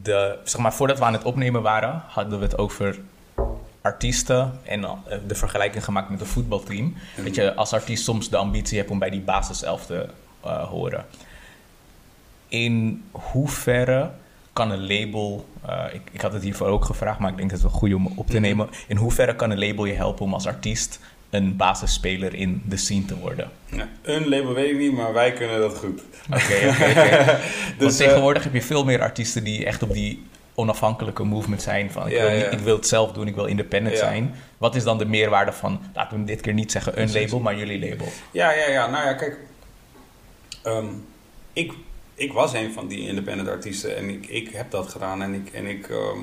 de, 0.02 0.38
zeg 0.44 0.60
maar, 0.60 0.74
voordat 0.74 0.98
we 0.98 1.04
aan 1.04 1.12
het 1.12 1.24
opnemen 1.24 1.62
waren, 1.62 2.02
hadden 2.06 2.38
we 2.38 2.44
het 2.44 2.58
over 2.58 2.98
artiesten 3.80 4.60
en 4.62 4.86
de 5.26 5.34
vergelijking 5.34 5.84
gemaakt 5.84 6.10
met 6.10 6.20
een 6.20 6.26
voetbalteam. 6.26 6.94
en- 7.16 7.24
Dat 7.24 7.34
je 7.34 7.54
als 7.54 7.72
artiest 7.72 8.04
soms 8.04 8.30
de 8.30 8.36
ambitie 8.36 8.78
hebt 8.78 8.90
om 8.90 8.98
bij 8.98 9.10
die 9.10 9.20
basiself 9.20 9.86
te 9.86 10.06
horen. 10.68 11.04
In 12.48 13.04
hoeverre 13.10 14.10
kan 14.52 14.70
een 14.70 14.86
label, 14.86 15.46
ik, 15.92 16.00
ik 16.12 16.20
had 16.20 16.32
het 16.32 16.42
hiervoor 16.42 16.66
ook 16.66 16.84
gevraagd, 16.84 17.18
maar 17.18 17.30
ik 17.30 17.36
denk 17.36 17.50
dat 17.50 17.60
het 17.60 17.70
wel 17.70 17.78
goed 17.80 17.94
om 17.94 18.06
op 18.06 18.26
te 18.26 18.32
Mhm. 18.32 18.42
nemen. 18.42 18.68
In 18.86 18.96
hoeverre 18.96 19.36
kan 19.36 19.50
een 19.50 19.58
label 19.58 19.84
je 19.84 19.92
helpen 19.94 20.24
om 20.24 20.34
als 20.34 20.46
artiest 20.46 21.00
een 21.30 21.56
basisspeler 21.56 22.34
in 22.34 22.62
de 22.64 22.76
scene 22.76 23.04
te 23.04 23.16
worden? 23.18 23.50
ja, 23.70 23.88
een 24.02 24.28
label 24.28 24.54
weet 24.54 24.70
ik 24.70 24.78
niet, 24.78 24.92
maar 24.92 25.12
wij 25.12 25.32
kunnen 25.32 25.60
dat 25.60 25.78
goed. 25.78 26.02
Oké, 26.32 26.68
oké, 26.70 26.90
oké. 26.90 27.24
Want 27.26 27.78
Dus, 27.78 27.98
eh, 27.98 28.06
tegenwoordig 28.06 28.44
heb 28.44 28.52
je 28.54 28.62
veel 28.62 28.84
meer 28.84 29.00
artiesten 29.02 29.44
die 29.44 29.64
echt 29.66 29.82
op 29.82 29.92
die 29.92 30.22
onafhankelijke 30.54 31.24
movement 31.24 31.62
zijn. 31.62 31.90
Van, 31.90 32.06
ik, 32.06 32.12
Ja, 32.12 32.20
wil, 32.22 32.30
niet- 32.30 32.40
ja. 32.40 32.50
ik 32.50 32.58
wil 32.58 32.76
het 32.76 32.86
zelf 32.86 33.12
doen, 33.12 33.26
ik 33.26 33.34
wil 33.34 33.44
independent 33.46 33.94
Ja. 33.96 34.00
zijn. 34.00 34.34
Wat 34.58 34.74
is 34.74 34.82
dan 34.84 34.98
de 34.98 35.04
meerwaarde 35.06 35.52
van, 35.52 35.80
laten 35.94 36.18
we 36.18 36.24
dit 36.24 36.40
keer 36.40 36.52
niet 36.54 36.72
zeggen 36.72 37.00
een 37.00 37.12
label, 37.12 37.40
maar 37.40 37.56
jullie 37.56 37.88
label? 37.90 38.06
Ja, 38.30 38.50
ja, 38.52 38.68
ja. 38.68 38.86
Nou 38.90 39.04
ja, 39.06 39.12
kijk. 39.14 39.36
Ehm, 40.62 40.86
ik, 41.52 41.72
ik 42.14 42.32
was 42.32 42.52
een 42.52 42.72
van 42.72 42.88
die 42.88 43.08
independent 43.08 43.48
artiesten 43.48 43.96
en 43.96 44.08
ik, 44.10 44.26
ik 44.26 44.48
heb 44.52 44.70
dat 44.70 44.88
gedaan. 44.88 45.22
En 45.22 45.34
ik, 45.34 45.48
en 45.52 45.66
ik 45.66 45.88
ehm, 45.88 46.18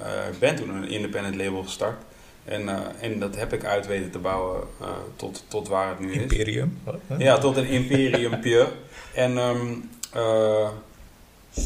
eh, 0.00 0.08
ben 0.40 0.56
toen 0.56 0.68
een 0.74 0.88
independent 0.88 1.34
label 1.36 1.62
gestart. 1.62 2.02
En, 2.46 2.68
eh, 2.68 2.80
en 3.00 3.18
dat 3.18 3.36
heb 3.36 3.52
ik 3.52 3.64
uit 3.64 3.86
weten 3.86 4.10
te 4.10 4.18
bouwen 4.18 4.62
eh, 4.80 4.88
tot, 5.16 5.44
tot 5.48 5.68
waar 5.68 5.88
het 5.88 6.00
nu 6.00 6.12
is. 6.12 6.22
Imperium? 6.22 6.78
Ja, 7.18 7.38
tot 7.38 7.56
een 7.56 7.66
imperiumpje. 7.66 8.68
en 9.14 9.38
ehm, 9.38 9.74
eh, 10.12 10.68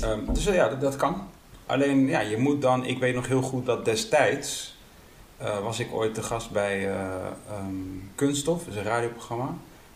ehm, 0.01 0.33
dus 0.33 0.45
ja, 0.45 0.69
dat, 0.69 0.81
dat 0.81 0.97
kan. 0.97 1.29
Alleen, 1.67 2.07
ja, 2.07 2.21
je 2.21 2.37
moet 2.37 2.63
dan... 2.63 2.85
Ik 2.85 2.99
weet 2.99 3.15
nog 3.15 3.27
heel 3.27 3.43
goed 3.43 3.67
dat 3.67 3.85
destijds... 3.85 4.79
was 5.63 5.79
ik 5.79 5.93
ooit 5.93 6.15
te 6.15 6.23
gast 6.23 6.51
bij 6.51 6.89
eh 6.89 6.95
ehm, 7.49 7.75
Kunststof. 8.15 8.65
Dat 8.65 8.75
is 8.75 8.81
een 8.81 8.87
radioprogramma. 8.87 9.55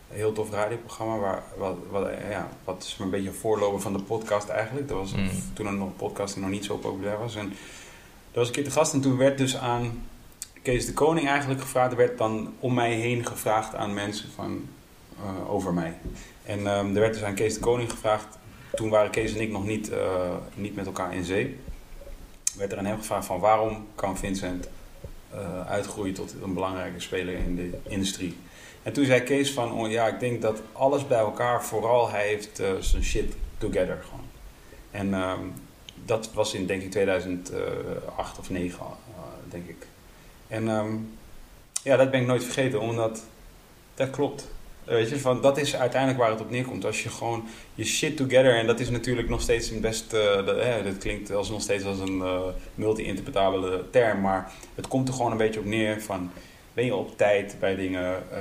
Een 0.09 0.15
heel 0.15 0.31
tof 0.31 0.51
radioprogramma. 0.51 1.17
Waar, 1.17 1.43
wat, 1.57 1.75
wat, 1.89 2.07
ja, 2.29 2.49
wat 2.63 2.83
is 2.83 2.97
een 2.99 3.09
beetje 3.09 3.27
een 3.27 3.35
voorloper 3.35 3.81
van 3.81 3.93
de 3.93 3.99
podcast 3.99 4.47
eigenlijk. 4.49 4.87
Dat 4.87 4.97
was 4.97 5.13
Mm. 5.15 5.29
toen 5.53 5.65
er 5.65 5.73
nog 5.73 5.95
podcasting 5.95 6.43
nog 6.45 6.53
niet 6.53 6.65
zo 6.65 6.77
populair 6.77 7.17
was. 7.17 7.35
En 7.35 7.47
daar 7.47 7.57
was 8.31 8.49
ik 8.49 8.55
een 8.55 8.61
keer 8.61 8.71
te 8.71 8.77
gast. 8.77 8.93
En 8.93 9.01
toen 9.01 9.17
werd 9.17 9.37
dus 9.37 9.57
aan 9.57 10.03
Kees 10.65 10.85
de 10.85 10.93
Koning 10.93 11.27
eigenlijk 11.27 11.61
gevraagd. 11.61 11.91
Er 11.91 11.97
werd 11.97 12.17
dan 12.17 12.53
om 12.59 12.73
mij 12.73 12.93
heen 12.93 13.25
gevraagd 13.25 13.75
aan 13.75 13.93
mensen 13.93 14.31
van, 14.31 14.69
eh, 15.17 15.51
over 15.51 15.73
mij. 15.73 15.93
En 16.43 16.67
ehm, 16.67 16.87
er 16.87 16.99
werd 16.99 17.13
dus 17.13 17.23
aan 17.23 17.35
Kees 17.35 17.53
de 17.53 17.59
Koning 17.59 17.89
gevraagd. 17.89 18.37
Toen 18.73 18.89
waren 18.89 19.11
Kees 19.11 19.33
en 19.33 19.41
ik 19.41 19.51
nog 19.51 19.65
niet, 19.65 19.89
eh, 19.89 20.35
niet 20.55 20.75
met 20.75 20.85
elkaar 20.85 21.15
in 21.15 21.23
zee. 21.23 21.59
Werd 22.57 22.71
er 22.71 22.77
aan 22.77 22.85
hem 22.85 22.97
gevraagd 22.97 23.25
van 23.25 23.39
waarom 23.39 23.87
kan 23.95 24.17
Vincent 24.17 24.69
eh, 25.31 25.67
uitgroeien 25.67 26.13
tot 26.13 26.35
een 26.43 26.53
belangrijke 26.53 26.99
speler 26.99 27.33
in 27.33 27.55
de 27.55 27.77
industrie. 27.87 28.37
En 28.83 28.93
toen 28.93 29.05
zei 29.05 29.21
Kees 29.21 29.51
van, 29.51 29.71
oh, 29.71 29.91
ja, 29.91 30.07
ik 30.07 30.19
denk 30.19 30.41
dat 30.41 30.61
alles 30.71 31.07
bij 31.07 31.19
elkaar, 31.19 31.63
vooral 31.63 32.09
hij 32.09 32.27
heeft 32.27 32.61
zijn 32.79 33.03
shit 33.03 33.33
together 33.57 34.03
gewoon. 34.03 34.25
En 34.91 35.13
ehm, 35.13 35.39
dat 36.05 36.33
was 36.33 36.53
in, 36.53 36.65
denk 36.65 36.81
ik, 36.81 36.91
2008 36.91 38.39
of 38.39 38.45
2009, 38.45 38.85
eh, 38.85 39.51
denk 39.51 39.67
ik. 39.67 39.87
En 40.47 40.69
ehm, 40.69 40.93
ja, 41.83 41.97
dat 41.97 42.11
ben 42.11 42.21
ik 42.21 42.27
nooit 42.27 42.43
vergeten, 42.43 42.79
omdat 42.81 43.23
dat 43.95 44.09
klopt. 44.09 44.53
Weet 44.83 45.09
je, 45.09 45.19
van, 45.19 45.41
dat 45.41 45.57
is 45.57 45.75
uiteindelijk 45.75 46.21
waar 46.21 46.29
het 46.31 46.41
op 46.41 46.49
neerkomt. 46.49 46.85
Als 46.85 47.03
je 47.03 47.09
gewoon 47.09 47.43
je 47.75 47.83
shit 47.85 48.17
together, 48.17 48.55
en 48.57 48.67
dat 48.67 48.79
is 48.79 48.89
natuurlijk 48.89 49.29
nog 49.29 49.41
steeds 49.41 49.69
een 49.69 49.81
best, 49.81 50.13
eh, 50.13 50.45
dat, 50.45 50.57
eh, 50.57 50.83
dat 50.83 50.97
klinkt 50.97 51.31
als 51.31 51.49
nog 51.49 51.61
steeds 51.61 51.83
als 51.83 51.99
een 51.99 52.21
eh, 52.21 52.39
multi-interpretabele 52.75 53.83
term, 53.89 54.21
maar 54.21 54.51
het 54.75 54.87
komt 54.87 55.07
er 55.07 55.13
gewoon 55.13 55.31
een 55.31 55.37
beetje 55.37 55.59
op 55.59 55.65
neer 55.65 56.01
van, 56.01 56.31
ben 56.73 56.85
je 56.85 56.95
op 56.95 57.17
tijd 57.17 57.55
bij 57.59 57.75
dingen, 57.75 58.31
eh, 58.31 58.39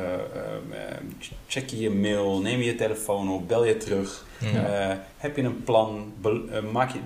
check 1.46 1.68
je 1.68 1.80
je 1.80 1.90
mail, 1.90 2.40
neem 2.40 2.58
je 2.58 2.64
je 2.64 2.74
telefoon 2.74 3.30
op, 3.30 3.48
bel 3.48 3.64
je 3.64 3.76
terug, 3.76 4.26
Ja. 4.52 5.04
heb 5.16 5.36
je 5.36 5.42
een 5.42 5.62
plan, 5.64 6.12
be- 6.20 6.62
maak 6.72 6.92
je, 6.92 6.98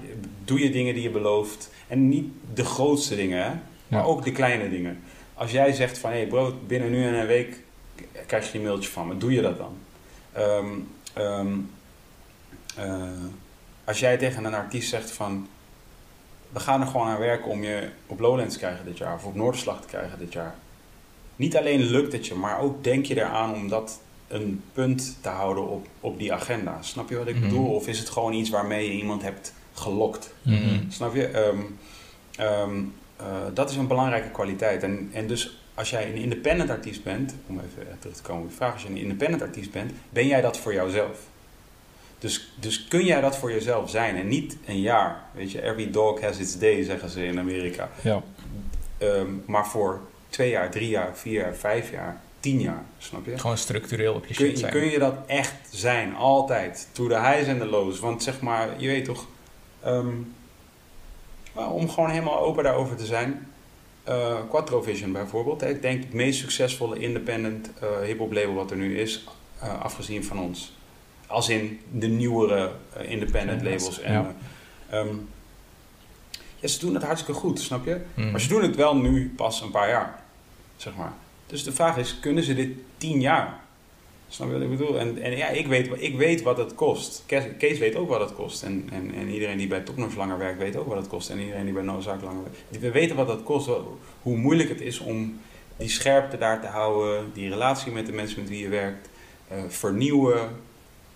doe 0.45 0.61
je 0.61 0.71
dingen 0.71 0.95
die 0.95 1.03
je 1.03 1.11
belooft. 1.11 1.71
En 1.89 2.09
niet 2.09 2.27
de 2.55 2.65
grootste 2.65 3.17
dingen, 3.17 3.45
hè? 3.45 3.51
Maar 3.88 4.05
ook 4.07 4.24
de 4.24 4.33
kleine 4.33 4.70
dingen. 4.70 5.01
Als 5.35 5.51
jij 5.51 5.72
zegt 5.72 5.98
van, 5.98 6.11
hé 6.11 6.16
hey 6.16 6.27
bro, 6.27 6.55
binnen 6.66 6.90
nu 6.90 7.05
en 7.07 7.14
een 7.14 7.27
week 7.27 7.61
krijg 8.27 8.53
je 8.53 8.59
een 8.59 8.64
mailtje 8.64 8.90
van 8.90 9.09
me, 9.09 9.16
doe 9.16 9.33
je 9.33 9.42
dat 9.42 9.59
dan? 9.59 9.77
Ehm, 10.33 10.66
ehm, 11.12 11.53
eh, 12.77 13.03
als 13.85 13.98
jij 13.98 14.16
tegen 14.16 14.44
een 14.44 14.55
artiest 14.55 14.88
zegt 14.88 15.11
van, 15.11 15.48
we 16.53 16.61
gaan 16.61 16.81
er 16.81 16.87
gewoon 16.87 17.07
aan 17.07 17.18
werken 17.18 17.51
om 17.51 17.62
je 17.62 17.88
op 18.07 18.20
Lowlands 18.20 18.53
te 18.53 18.59
krijgen 18.61 18.85
dit 18.85 18.98
jaar, 18.98 19.14
of 19.14 19.24
op 19.24 19.35
Noorderslag 19.35 19.81
te 19.81 19.87
krijgen 19.88 20.18
dit 20.18 20.33
jaar. 20.33 20.55
Niet 21.37 21.57
alleen 21.57 21.81
lukt 21.81 22.12
het 22.12 22.27
je, 22.27 22.35
maar 22.35 22.61
ook 22.61 22.85
denk 22.85 23.05
je 23.07 23.16
eraan 23.16 23.55
om 23.55 23.68
dat 23.68 24.01
een 24.29 24.62
punt 24.72 25.18
te 25.20 25.29
houden 25.29 25.68
op, 25.68 25.87
op 26.01 26.18
die 26.18 26.33
agenda. 26.33 26.83
Snap 26.83 27.09
je 27.09 27.16
wat 27.18 27.27
ik 27.27 27.35
Mhm. 27.35 27.44
bedoel? 27.44 27.74
Of 27.74 27.87
is 27.88 27.98
het 27.98 28.09
gewoon 28.11 28.33
iets 28.33 28.51
waarmee 28.51 28.87
je 28.92 28.98
iemand 28.98 29.22
hebt 29.22 29.55
gelokt? 29.72 30.35
Mhm. 30.42 30.90
Snap 30.90 31.14
je? 31.14 31.27
Ehm, 32.37 32.83
eh, 33.19 33.27
dat 33.55 33.71
is 33.71 33.77
een 33.77 33.87
belangrijke 33.87 34.29
kwaliteit. 34.31 34.83
En, 34.83 35.11
en 35.13 35.27
dus 35.27 35.63
als 35.75 35.91
jij 35.91 36.07
een 36.09 36.15
independent 36.17 36.71
artiest 36.71 37.03
bent, 37.05 37.35
om 37.47 37.61
even 37.61 37.99
terug 37.99 38.17
te 38.17 38.23
komen 38.23 38.43
op 38.43 38.51
je 38.51 38.57
vraag, 38.57 38.73
als 38.73 38.83
je 38.83 38.89
een 38.89 38.97
independent 38.97 39.43
artiest 39.43 39.71
bent, 39.73 39.93
ben 40.11 40.27
jij 40.27 40.41
dat 40.41 40.59
voor 40.59 40.75
jouzelf? 40.75 41.19
Dus, 42.19 42.53
dus 42.61 42.89
kun 42.89 43.05
jij 43.05 43.21
dat 43.21 43.37
voor 43.37 43.53
jezelf 43.53 43.91
zijn 43.91 44.17
en 44.17 44.29
niet 44.29 44.57
een 44.67 44.81
jaar? 44.81 45.23
Weet 45.35 45.53
je, 45.53 45.63
every 45.63 45.91
dog 45.91 46.21
has 46.21 46.39
its 46.39 46.59
day, 46.59 46.83
zeggen 46.85 47.09
ze 47.09 47.25
in 47.25 47.39
Amerika. 47.39 47.91
Ja. 48.01 48.23
Ehm, 48.99 49.31
maar 49.47 49.67
voor 49.67 50.01
twee 50.29 50.51
jaar, 50.51 50.71
drie 50.71 50.89
jaar, 50.89 51.17
vier 51.17 51.41
jaar, 51.41 51.55
vijf 51.55 51.91
jaar, 51.91 52.21
tien 52.41 52.61
jaar, 52.61 52.83
snap 52.99 53.27
je? 53.27 53.39
Gewoon 53.39 53.59
structureel 53.59 54.15
op 54.15 54.27
je 54.27 54.35
Kun, 54.35 54.45
shit 54.47 54.51
je- 54.55 54.59
zijn. 54.59 54.73
kun 54.73 54.85
je 54.91 54.99
dat 54.99 55.15
echt 55.27 55.55
zijn, 55.71 56.15
altijd? 56.15 56.89
To 56.93 57.07
the 57.09 57.21
highs 57.21 57.47
en 57.47 57.59
de 57.59 57.67
lows. 57.67 57.99
Want 58.01 58.23
zeg 58.23 58.41
maar, 58.41 58.69
je 58.77 58.87
weet 58.87 59.05
toch... 59.05 59.27
ehm, 59.83 60.07
om 61.66 61.90
gewoon 61.90 62.11
helemaal 62.11 62.40
open 62.40 62.64
daarover 62.64 62.97
te 62.97 63.07
zijn... 63.07 63.47
eh 64.05 64.37
Quattrovision 64.49 65.12
bijvoorbeeld. 65.12 65.62
Ik 65.62 65.83
denk 65.83 66.03
het 66.03 66.12
meest 66.12 66.38
succesvolle 66.38 66.99
independent 66.99 67.71
eh 67.81 67.88
hip-hop 68.07 68.33
label 68.33 68.55
wat 68.55 68.71
er 68.71 68.77
nu 68.77 68.99
is... 68.99 69.25
eh, 69.61 69.81
afgezien 69.83 70.25
van 70.25 70.38
ons. 70.38 70.73
Als 71.27 71.49
in 71.49 71.81
de 71.92 72.07
nieuwere 72.07 72.71
independent 73.03 73.62
labels. 73.62 74.01
En, 74.01 74.12
ja. 74.12 74.35
eh, 74.88 75.01
ehm, 75.01 75.14
Ja, 76.61 76.68
ze 76.68 76.79
doen 76.79 76.94
het 76.94 77.03
hartstikke 77.03 77.40
goed, 77.40 77.61
snap 77.61 77.85
je? 77.85 78.01
Mhm. 78.14 78.31
Maar 78.31 78.40
ze 78.40 78.49
doen 78.49 78.62
het 78.62 78.77
wel 78.77 78.97
nu 78.97 79.33
pas 79.37 79.61
een 79.61 79.71
paar 79.71 79.88
jaar, 79.88 80.23
zeg 80.77 80.97
maar. 80.97 81.12
Dus 81.47 81.64
de 81.64 81.73
vraag 81.73 81.97
is, 81.97 82.21
kunnen 82.21 82.42
ze 82.44 82.55
dit 82.55 82.71
tien 82.97 83.21
jaar? 83.21 83.61
Snap 84.29 84.47
je 84.49 84.53
wat 84.55 84.62
ik 84.62 84.71
bedoel? 84.71 84.99
En, 84.99 85.23
en 85.23 85.37
ja, 85.37 85.49
ik 85.49 85.67
weet, 85.67 85.88
ik 85.97 86.17
weet 86.17 86.43
wat 86.43 86.57
het 86.59 86.75
kost. 86.75 87.23
Kees, 87.27 87.43
Kees 87.59 87.79
weet 87.79 87.97
ook 87.97 88.09
wat 88.09 88.21
het 88.21 88.35
kost. 88.35 88.62
En, 88.62 88.88
en, 88.93 89.14
en 89.14 89.29
iedereen 89.29 89.59
die 89.59 89.67
bij 89.67 89.81
Topnotch 89.81 90.17
langer 90.17 90.38
werkt, 90.38 90.59
weet 90.59 90.77
ook 90.77 90.87
wat 90.88 90.97
het 90.97 91.07
kost. 91.09 91.31
En 91.31 91.38
iedereen 91.38 91.64
die 91.64 91.75
bij 91.75 91.83
Nozaak 91.83 92.23
langer 92.23 92.43
werkt. 92.43 92.83
We 92.83 92.91
weten 92.91 93.17
wat 93.17 93.27
dat 93.27 93.43
kost, 93.43 93.71
hoe 94.23 94.37
moeilijk 94.37 94.69
het 94.69 94.81
is 94.81 94.99
om 94.99 95.41
die 95.77 95.88
scherpte 95.88 96.38
daar 96.38 96.61
te 96.61 96.67
houden. 96.67 97.31
Die 97.35 97.49
relatie 97.49 97.93
met 97.93 98.07
de 98.07 98.12
mensen 98.12 98.41
met 98.41 98.49
wie 98.49 98.62
je 98.62 98.69
werkt. 98.69 99.09
eh, 99.49 99.59
vernieuwen. 99.69 100.49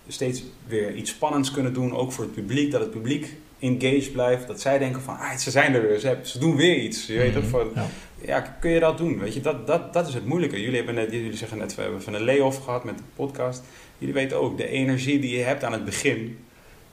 Steeds 0.07 0.43
weer 0.67 0.95
iets 0.95 1.09
spannends 1.11 1.51
kunnen 1.51 1.73
doen, 1.73 1.95
ook 1.95 2.11
voor 2.11 2.23
het 2.23 2.33
publiek. 2.33 2.71
Dat 2.71 2.81
het 2.81 2.91
publiek 2.91 3.33
engaged 3.59 4.11
blijft. 4.11 4.47
Dat 4.47 4.61
zij 4.61 4.77
denken 4.77 5.01
van, 5.01 5.17
ah, 5.17 5.37
ze 5.37 5.51
zijn 5.51 5.73
er 5.75 5.81
weer. 5.81 5.99
Ze, 6.23 6.39
doen 6.39 6.55
weer 6.55 6.77
iets. 6.77 7.07
Je 7.07 7.17
weet 7.17 7.33
toch, 7.33 7.45
van, 7.45 7.71
Ja. 7.75 7.87
Ja, 8.25 8.39
kun 8.41 8.71
je 8.71 8.79
dat 8.79 8.97
doen? 8.97 9.19
Weet 9.19 9.33
je, 9.33 9.41
dat, 9.41 9.67
dat, 9.67 9.93
dat 9.93 10.07
is 10.07 10.13
het 10.13 10.25
moeilijke. 10.25 10.61
Jullie, 10.61 10.75
hebben 10.75 10.95
net, 10.95 11.11
jullie 11.11 11.35
zeggen 11.35 11.57
net, 11.57 11.75
we 11.75 11.81
hebben 11.81 12.01
van 12.03 12.13
een 12.13 12.23
lay-off 12.23 12.63
gehad 12.63 12.83
met 12.83 12.97
de 12.97 13.03
podcast. 13.15 13.63
Jullie 13.97 14.13
weten 14.13 14.37
ook, 14.41 14.57
de 14.57 14.67
energie 14.67 15.19
die 15.19 15.37
je 15.37 15.43
hebt 15.43 15.63
aan 15.63 15.71
het 15.73 15.85
begin... 15.85 16.45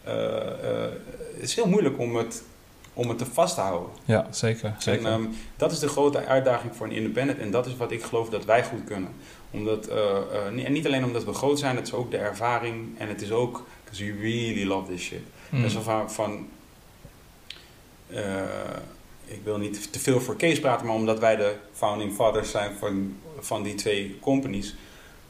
eh, 0.05 0.37
eh, 0.47 0.91
het 1.35 1.43
is 1.43 1.55
heel 1.55 1.69
moeilijk 1.69 1.99
om 1.99 2.17
het, 2.17 2.43
om 2.95 3.09
het 3.09 3.19
te 3.19 3.27
vasthouden. 3.27 3.89
Ja, 4.05 4.27
zeker. 4.31 4.75
zeker. 4.79 5.07
En 5.07 5.13
ehm, 5.13 5.23
dat 5.57 5.73
is 5.73 5.79
de 5.79 5.89
grote 5.89 6.25
uitdaging 6.27 6.77
voor 6.77 6.87
een 6.87 6.93
independent. 6.93 7.39
En 7.39 7.51
dat 7.51 7.67
is 7.67 7.77
wat 7.77 7.91
ik 7.93 8.03
geloof 8.03 8.29
dat 8.29 8.45
wij 8.45 8.65
goed 8.65 8.85
kunnen. 8.85 9.11
Omdat, 9.51 9.87
eh, 9.87 9.97
eh, 10.17 10.53
niet- 10.53 10.65
en 10.65 10.73
niet 10.73 10.87
alleen 10.87 11.05
omdat 11.05 11.25
we 11.25 11.33
groot 11.33 11.59
zijn, 11.59 11.77
het 11.77 11.87
is 11.87 11.93
ook 11.93 12.11
de 12.11 12.17
ervaring. 12.17 12.99
En 12.99 13.09
het 13.09 13.23
is 13.23 13.31
ook, 13.31 13.65
because 13.85 14.05
you 14.05 14.21
really 14.21 14.65
love 14.67 14.93
this 14.93 15.03
shit. 15.03 15.23
Mhm. 15.49 15.63
Dus 15.63 15.73
van, 15.73 16.11
van 16.11 16.49
eh, 18.09 18.23
ik 19.31 19.41
wil 19.45 19.59
niet 19.59 19.93
te 19.93 19.99
veel 19.99 20.21
voor 20.21 20.37
Kees 20.37 20.61
praten, 20.61 20.87
maar 20.87 20.95
omdat 20.95 21.19
wij 21.19 21.37
de 21.37 21.55
founding 21.73 22.13
fathers 22.15 22.51
zijn 22.51 22.77
van, 22.79 23.17
van 23.39 23.63
die 23.63 23.75
twee 23.75 24.19
companies. 24.21 24.75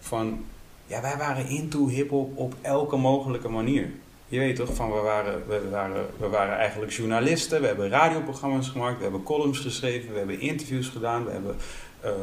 Van, 0.01 0.45
ja, 0.87 1.01
wij 1.03 1.17
waren 1.17 1.49
into 1.49 1.89
hip-hop 1.89 2.37
op 2.39 2.55
elke 2.61 2.97
mogelijke 2.97 3.49
manier. 3.49 3.91
Je 4.29 4.39
weet 4.39 4.57
toch, 4.57 4.75
van 4.75 4.93
we 4.93 4.99
waren, 5.01 5.43
we, 5.49 5.69
waren, 5.71 6.07
we 6.17 6.29
waren 6.29 6.57
eigenlijk 6.57 6.93
journalisten, 6.93 7.61
we 7.61 7.67
hebben 7.67 7.89
radioprogramma's 7.89 8.69
gemaakt, 8.69 8.97
we 8.97 9.03
hebben 9.03 9.23
columns 9.23 9.59
geschreven, 9.59 10.13
we 10.13 10.19
hebben 10.19 10.41
interviews 10.41 10.89
gedaan, 10.89 11.25
we 11.25 11.31
hebben, 11.31 11.57
eh, 12.01 12.11
eh, 12.11 12.17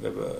we 0.00 0.04
hebben 0.06 0.34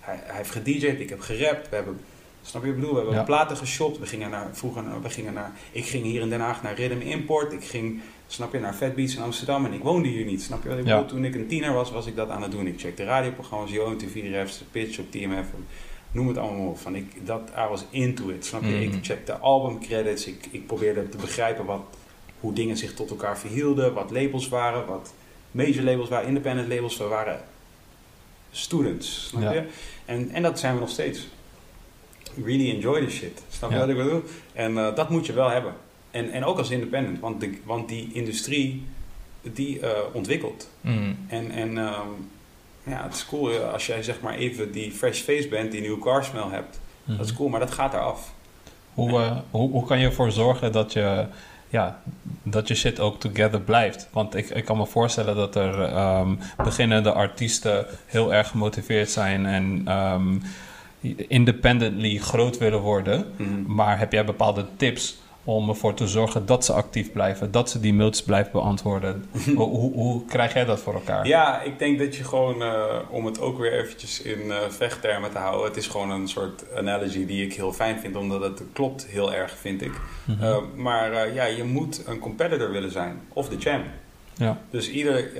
hij, 0.00 0.20
hij 0.22 0.36
heeft 0.36 0.50
gedj'd, 0.50 1.00
ik 1.00 1.08
heb 1.08 1.20
gerapt, 1.20 1.68
we 1.68 1.76
hebben, 1.76 2.00
snap 2.42 2.62
je 2.62 2.68
wat 2.68 2.76
ik 2.76 2.80
bedoel, 2.80 2.90
we 2.94 3.00
hebben 3.00 3.14
Ja. 3.18 3.24
platen 3.24 3.56
geshopt, 3.56 3.98
we 3.98 4.06
gingen 4.06 4.30
naar, 4.30 4.48
vroeger, 4.52 4.84
we 5.02 5.10
gingen 5.10 5.32
naar, 5.32 5.52
ik 5.72 5.86
ging 5.86 6.04
hier 6.04 6.20
in 6.20 6.28
Den 6.30 6.40
Haag 6.40 6.62
naar 6.62 6.74
Rhythm 6.74 7.00
Import, 7.00 7.52
ik 7.52 7.64
ging, 7.64 8.00
snap 8.30 8.52
je, 8.52 8.58
naar 8.60 8.72
Fat 8.74 8.94
Beats 8.94 9.16
in 9.16 9.22
Amsterdam 9.22 9.64
en 9.64 9.72
ik 9.72 9.82
woonde 9.82 10.08
hier 10.08 10.24
niet, 10.24 10.42
snap 10.42 10.62
je 10.62 10.68
wat 10.68 10.78
ik 10.78 10.84
bedoel, 10.84 11.04
toen 11.04 11.24
ik 11.24 11.34
een 11.34 11.46
tiener 11.46 11.72
was, 11.72 11.90
was 11.90 12.06
ik 12.06 12.16
dat 12.16 12.28
aan 12.28 12.42
het 12.42 12.50
doen, 12.50 12.66
ik 12.66 12.80
checkte 12.80 13.04
radioprogramma's, 13.04 13.70
YoMTV, 13.70 14.14
Refs, 14.30 14.62
Pitch 14.70 14.98
op 14.98 15.10
TMF, 15.10 15.46
noem 16.12 16.28
het 16.28 16.36
allemaal 16.38 16.66
op, 16.66 16.78
van 16.78 16.94
ik, 16.94 17.26
dat, 17.26 17.40
I 17.56 17.68
was 17.68 17.84
into 17.90 18.28
it, 18.28 18.44
snap 18.46 18.62
je, 18.62 18.68
Mhm. 18.68 18.82
ik 18.82 18.98
checkte 19.04 19.32
albumcredits, 19.38 20.26
ik, 20.26 20.48
ik 20.50 20.66
probeerde 20.66 21.08
te 21.08 21.16
begrijpen 21.16 21.64
wat, 21.64 21.80
hoe 22.40 22.52
dingen 22.52 22.76
zich 22.76 22.94
tot 22.94 23.10
elkaar 23.10 23.38
verhielden, 23.38 23.94
wat 23.94 24.10
labels 24.10 24.48
waren, 24.48 24.86
wat 24.86 25.12
major 25.50 25.82
labels 25.82 26.08
waren, 26.08 26.28
independent 26.28 26.68
labels, 26.68 26.96
we 26.96 27.04
waren 27.04 27.40
students, 28.50 29.26
snap 29.28 29.42
Ja. 29.42 29.52
je? 29.52 29.62
En, 30.04 30.30
en 30.30 30.42
dat 30.42 30.58
zijn 30.58 30.74
we 30.74 30.80
nog 30.80 30.90
steeds. 30.90 31.28
Really 32.44 32.70
enjoy 32.70 33.04
this 33.04 33.14
shit. 33.14 33.42
Snap 33.48 33.70
je 33.70 33.76
Ja. 33.76 33.80
wat 33.86 33.90
ik 33.90 33.96
bedoel? 33.96 34.22
En 34.52 34.78
eh, 34.78 34.94
dat 34.94 35.10
moet 35.10 35.26
je 35.26 35.32
wel 35.32 35.48
hebben. 35.50 35.72
En, 36.10 36.30
en 36.32 36.44
ook 36.44 36.58
als 36.58 36.70
independent, 36.70 37.20
want, 37.20 37.40
de, 37.40 37.58
want 37.64 37.88
die 37.88 38.10
industrie 38.12 38.86
die 39.42 39.80
eh, 39.80 39.90
ontwikkelt. 40.12 40.70
Mhm. 40.80 41.12
En, 41.26 41.50
en 41.50 41.78
ehm, 41.78 42.08
ja, 42.82 43.02
het 43.02 43.14
is 43.14 43.26
cool 43.26 43.50
eh, 43.50 43.72
als 43.72 43.86
jij 43.86 44.02
zeg 44.02 44.20
maar 44.20 44.34
even 44.34 44.72
die 44.72 44.92
fresh 44.92 45.20
face 45.20 45.48
bent, 45.48 45.72
die 45.72 45.80
nieuwe 45.80 46.00
car 46.00 46.24
smell 46.24 46.48
hebt. 46.50 46.80
Dat 47.04 47.26
is 47.26 47.32
cool, 47.32 47.48
maar 47.48 47.60
dat 47.60 47.70
gaat 47.70 47.94
eraf. 47.94 48.32
Hoe, 48.94 49.10
eh, 49.10 49.36
hoe, 49.50 49.70
hoe 49.70 49.86
kan 49.86 49.98
je 49.98 50.06
ervoor 50.06 50.32
zorgen 50.32 50.72
dat 50.72 50.92
je, 50.92 51.26
ja, 51.68 52.02
dat 52.42 52.68
je 52.68 52.74
shit 52.74 53.00
ook 53.00 53.20
together 53.20 53.60
blijft? 53.60 54.08
Want 54.12 54.34
ik, 54.34 54.50
ik 54.50 54.64
kan 54.64 54.76
me 54.76 54.86
voorstellen 54.86 55.36
dat 55.36 55.54
er 55.56 55.82
ehm, 55.82 56.34
beginnende 56.56 57.12
artiesten 57.12 57.86
heel 58.06 58.34
erg 58.34 58.48
gemotiveerd 58.48 59.10
zijn 59.10 59.46
en 59.46 59.82
ehm, 59.84 60.36
independently 61.28 62.18
groot 62.18 62.58
willen 62.58 62.80
worden. 62.80 63.26
Mhm. 63.36 63.74
Maar 63.74 63.98
heb 63.98 64.12
jij 64.12 64.24
bepaalde 64.24 64.66
tips 64.76 65.18
om 65.54 65.68
ervoor 65.68 65.94
te 65.94 66.06
zorgen 66.06 66.46
dat 66.46 66.64
ze 66.64 66.72
actief 66.72 67.12
blijven, 67.12 67.50
dat 67.50 67.70
ze 67.70 67.80
die 67.80 67.94
mails 67.94 68.22
blijven 68.22 68.52
beantwoorden? 68.52 69.24
hoe, 69.56 69.68
hoe, 69.68 69.92
hoe 69.92 70.24
krijg 70.24 70.52
jij 70.52 70.64
dat 70.64 70.80
voor 70.80 70.94
elkaar? 70.94 71.26
Ja, 71.26 71.62
ik 71.62 71.78
denk 71.78 71.98
dat 71.98 72.16
je 72.16 72.24
gewoon, 72.24 72.62
eh, 72.62 72.96
om 73.10 73.26
het 73.26 73.40
ook 73.40 73.58
weer 73.58 73.72
eventjes 73.72 74.22
in 74.22 74.50
eh, 74.50 74.56
vechttermen 74.68 75.30
te 75.30 75.38
houden, 75.38 75.66
het 75.66 75.76
is 75.76 75.86
gewoon 75.86 76.10
een 76.10 76.28
soort 76.28 76.64
analogy 76.76 77.26
die 77.26 77.44
ik 77.44 77.54
heel 77.54 77.72
fijn 77.72 78.00
vind, 78.00 78.16
omdat 78.16 78.42
het 78.42 78.62
klopt 78.72 79.06
heel 79.06 79.34
erg, 79.34 79.56
vind 79.56 79.82
ik. 79.82 79.92
Mhm. 80.24 80.44
Uh, 80.44 80.56
maar 80.74 81.12
uh, 81.12 81.34
ja, 81.34 81.44
je 81.44 81.64
moet 81.64 82.02
een 82.06 82.18
competitor 82.18 82.70
willen 82.70 82.92
zijn. 82.92 83.20
Of 83.32 83.48
de 83.48 83.58
champ. 83.58 83.84
Ja. 84.38 84.58
Dus 84.70 84.90
ieder, 84.90 85.30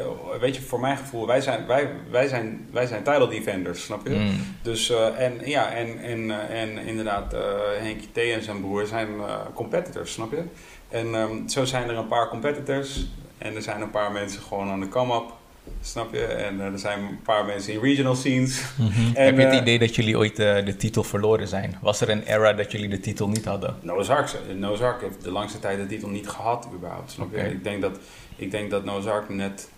weet 0.40 0.56
je, 0.56 0.62
voor 0.62 0.80
mijn 0.80 0.96
gevoel, 0.96 1.26
wij 1.26 1.40
zijn, 1.40 1.66
wij, 1.66 1.90
wij 2.10 2.28
zijn, 2.28 2.68
wij 2.72 2.86
zijn 2.86 3.02
title 3.02 3.28
defenders, 3.28 3.84
snap 3.84 4.06
je? 4.06 4.14
Mm. 4.14 4.56
Dus, 4.62 4.90
uh, 4.90 5.20
en 5.20 5.40
ja, 5.44 5.70
en, 5.70 5.98
en, 5.98 6.18
uh, 6.18 6.60
en 6.62 6.78
inderdaad, 6.78 7.34
uh, 7.34 7.40
Henkie 7.78 8.08
T 8.12 8.16
en 8.16 8.42
zijn 8.42 8.60
broer 8.60 8.86
zijn 8.86 9.08
uh, 9.08 9.34
competitors, 9.54 10.12
snap 10.12 10.30
je? 10.30 10.42
En 10.88 11.14
um, 11.14 11.48
zo 11.48 11.64
zijn 11.64 11.88
er 11.88 11.96
een 11.96 12.08
paar 12.08 12.28
competitors. 12.28 13.06
En 13.38 13.54
er 13.54 13.62
zijn 13.62 13.80
een 13.80 13.90
paar 13.90 14.12
mensen 14.12 14.42
gewoon 14.42 14.70
aan 14.70 14.80
de 14.80 14.88
come-up, 14.88 15.32
snap 15.80 16.12
je? 16.12 16.24
En 16.24 16.60
er 16.60 16.78
zijn 16.78 16.98
een 16.98 17.22
paar 17.22 17.44
mensen 17.44 17.72
in 17.72 17.80
regional 17.80 18.14
scenes. 18.14 18.62
Mhm. 18.76 19.14
En, 19.14 19.24
Heb 19.24 19.36
je 19.36 19.44
het 19.44 19.54
uh, 19.54 19.60
idee 19.60 19.78
dat 19.78 19.94
jullie 19.94 20.18
ooit 20.18 20.38
uh, 20.38 20.64
de 20.64 20.76
titel 20.76 21.04
verloren 21.04 21.48
zijn? 21.48 21.78
Was 21.80 22.00
er 22.00 22.08
een 22.08 22.22
era 22.22 22.52
dat 22.52 22.72
jullie 22.72 22.88
de 22.88 23.00
titel 23.00 23.28
niet 23.28 23.44
hadden? 23.44 23.76
Noah's 23.80 24.08
Ark, 24.08 24.30
Noah's 24.56 24.80
Ark 24.80 25.00
heeft 25.00 25.24
de 25.24 25.30
langste 25.30 25.58
tijd 25.58 25.78
de 25.78 25.86
titel 25.86 26.08
niet 26.08 26.28
gehad, 26.28 26.68
überhaupt. 26.74 27.10
Snap 27.10 27.32
je? 27.32 27.38
Ik 27.38 27.64
denk 27.64 27.82
dat, 27.82 27.98
ik 28.36 28.50
denk 28.50 28.70
dat 28.70 28.84
Noah's 28.84 29.06
Ark 29.06 29.28
net, 29.28 29.68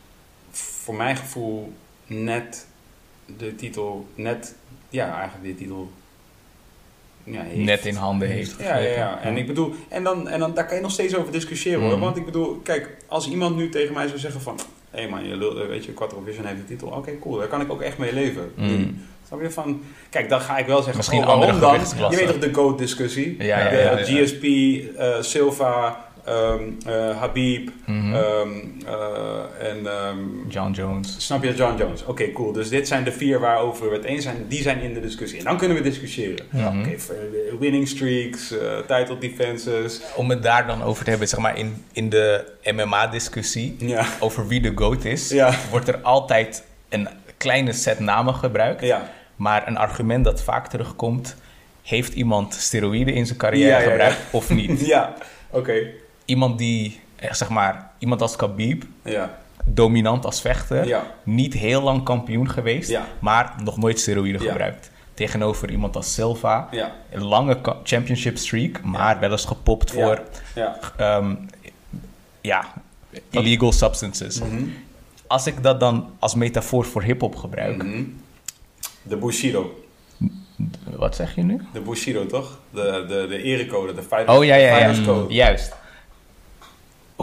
voor 0.50 0.94
mijn 0.94 1.16
gevoel, 1.16 1.72
net 2.06 2.66
de 3.38 3.54
titel, 3.54 4.08
net, 4.14 4.54
ja, 4.88 5.18
eigenlijk 5.18 5.44
die 5.44 5.54
titel. 5.54 5.90
Ja, 7.24 7.42
heeft. 7.42 7.56
Net 7.56 7.86
in 7.86 7.94
handen 7.94 8.28
heeft 8.28 8.54
Ja, 8.58 8.76
ja, 8.76 8.90
ja. 8.90 9.20
En 9.20 9.36
ik 9.36 9.46
bedoel, 9.46 9.74
en, 9.88 10.04
dan, 10.04 10.28
en 10.28 10.40
dan, 10.40 10.54
daar 10.54 10.66
kan 10.66 10.76
je 10.76 10.82
nog 10.82 10.90
steeds 10.90 11.14
over 11.14 11.32
discussiëren 11.32 11.80
hoor. 11.80 11.90
Mhm. 11.90 12.00
Want 12.00 12.16
ik 12.16 12.24
bedoel, 12.24 12.60
kijk, 12.62 12.96
als 13.06 13.28
iemand 13.28 13.56
nu 13.56 13.68
tegen 13.68 13.94
mij 13.94 14.06
zou 14.06 14.18
zeggen 14.18 14.40
van... 14.40 14.58
Hé 14.90 14.98
hey 14.98 15.08
man, 15.08 15.28
je 15.28 15.36
lul, 15.36 15.66
weet 15.68 15.84
je, 15.84 15.92
Quattro 15.92 16.22
Vision 16.24 16.44
heeft 16.44 16.60
de 16.60 16.64
titel. 16.64 16.88
Oké, 16.88 17.18
cool, 17.18 17.38
daar 17.38 17.46
kan 17.46 17.60
ik 17.60 17.72
ook 17.72 17.80
echt 17.80 17.98
mee 17.98 18.12
leven. 18.12 18.52
Mm. 18.56 19.04
Snap 19.26 19.40
je 19.40 19.50
van... 19.50 19.82
Kijk, 20.10 20.28
dan 20.28 20.40
ga 20.40 20.58
ik 20.58 20.66
wel 20.66 20.76
zeggen, 20.76 20.96
Misschien 20.96 21.20
oh, 21.20 21.26
waarom 21.26 21.60
dan? 21.60 21.80
Je 22.10 22.16
weet 22.16 22.26
toch 22.26 22.38
de 22.38 22.54
GOAT-discussie? 22.54 23.36
Ja, 23.38 23.58
ja, 23.58 23.70
de 23.70 23.76
ja, 23.76 23.98
ja. 23.98 24.24
GSP, 24.24 24.44
eh, 24.96 25.20
Silva, 25.20 26.09
ehm, 26.30 26.62
eh, 26.86 27.18
Habib 27.18 27.70
Mhm. 27.86 28.14
ehm, 28.14 28.48
eh, 28.86 29.68
en... 29.70 29.86
ehm, 29.86 30.18
John 30.48 30.72
Jones. 30.72 31.14
Snap 31.18 31.42
je, 31.42 31.54
John 31.54 31.76
Jones? 31.78 32.04
Oké, 32.04 32.32
cool. 32.32 32.52
Dus 32.52 32.68
dit 32.68 32.88
zijn 32.88 33.04
de 33.04 33.12
vier 33.12 33.40
waarover 33.40 33.90
we 33.90 33.96
het 33.96 34.04
eens 34.04 34.22
zijn. 34.24 34.44
Die 34.48 34.62
zijn 34.62 34.80
in 34.80 34.94
de 34.94 35.00
discussie. 35.00 35.38
En 35.38 35.44
dan 35.44 35.56
kunnen 35.58 35.76
we 35.76 35.82
discussiëren. 35.82 36.46
Oké, 36.54 36.94
winning 37.58 37.88
streaks, 37.88 38.50
eh, 38.58 38.78
title 38.78 39.18
defenses. 39.18 40.00
Om 40.16 40.30
het 40.30 40.42
daar 40.42 40.66
dan 40.66 40.82
over 40.82 41.04
te 41.04 41.10
hebben, 41.10 41.28
zeg 41.28 41.40
maar 41.40 41.58
in, 41.58 41.84
in 41.92 42.08
de 42.08 42.44
MMA-discussie 42.72 43.76
Ja, 43.78 44.04
over 44.20 44.46
wie 44.48 44.60
de 44.60 44.72
GOAT 44.74 45.04
is, 45.04 45.28
ja, 45.28 45.54
wordt 45.70 45.88
er 45.88 45.98
altijd 45.98 46.64
een 46.88 47.08
kleine 47.36 47.72
set 47.72 47.98
namen 47.98 48.34
gebruikt. 48.34 48.80
ja. 48.82 49.10
Maar 49.36 49.68
een 49.68 49.76
argument 49.76 50.24
dat 50.24 50.42
vaak 50.42 50.68
terugkomt, 50.68 51.36
heeft 51.82 52.14
iemand 52.14 52.54
steroïden 52.54 53.14
in 53.14 53.26
zijn 53.26 53.38
carrière 53.38 53.80
gebruikt 53.90 54.16
of 54.30 54.50
niet? 54.50 54.80
Ja, 54.86 55.14
oké. 55.50 55.82
Iemand 56.30 56.58
die, 56.58 57.00
eh, 57.16 57.32
zeg 57.32 57.48
maar, 57.48 57.90
iemand 57.98 58.22
als 58.22 58.36
Khabib, 58.36 58.84
Ja, 59.04 59.38
dominant 59.64 60.24
als 60.24 60.40
vechter, 60.40 60.86
ja, 60.86 61.06
niet 61.22 61.54
heel 61.54 61.82
lang 61.82 62.02
kampioen 62.04 62.50
geweest, 62.50 62.90
ja, 62.90 63.06
maar 63.18 63.54
nog 63.64 63.76
nooit 63.76 63.98
steroïden 64.00 64.40
gebruikt. 64.40 64.90
Tegenover 65.14 65.70
iemand 65.70 65.96
als 65.96 66.14
Silva, 66.14 66.68
ja, 66.70 66.92
een 67.10 67.24
lange 67.24 67.58
championship 67.84 68.36
streak, 68.38 68.82
maar 68.82 69.20
wel 69.20 69.30
eens 69.30 69.44
gepopt 69.44 69.90
voor 69.90 70.22
ja. 70.54 70.78
ehm, 70.96 71.34
ja, 72.40 72.64
illegal 73.30 73.72
substances. 73.72 74.40
Mhm. 74.40 74.62
Als 75.26 75.46
ik 75.46 75.62
dat 75.62 75.80
dan 75.80 76.10
als 76.18 76.34
metafoor 76.34 76.84
voor 76.84 77.02
hip-hop 77.02 77.36
gebruik, 77.36 77.82
Mhm. 77.82 78.02
De 79.02 79.16
Bushido. 79.16 79.84
wat 80.96 81.16
zeg 81.16 81.34
je 81.34 81.42
nu? 81.42 81.60
De 81.72 81.80
Bushido, 81.80 82.26
toch? 82.26 82.58
De, 82.70 83.04
de, 83.08 83.26
de 83.28 83.42
erecode, 83.42 83.94
de 83.94 84.02
fighter, 84.02 84.28
Oh 84.36 84.44
ja, 84.44 84.54
ja, 84.54 84.66
ja. 84.68 84.74
fighters 84.76 85.06
code. 85.06 85.34
Juist. 85.34 85.78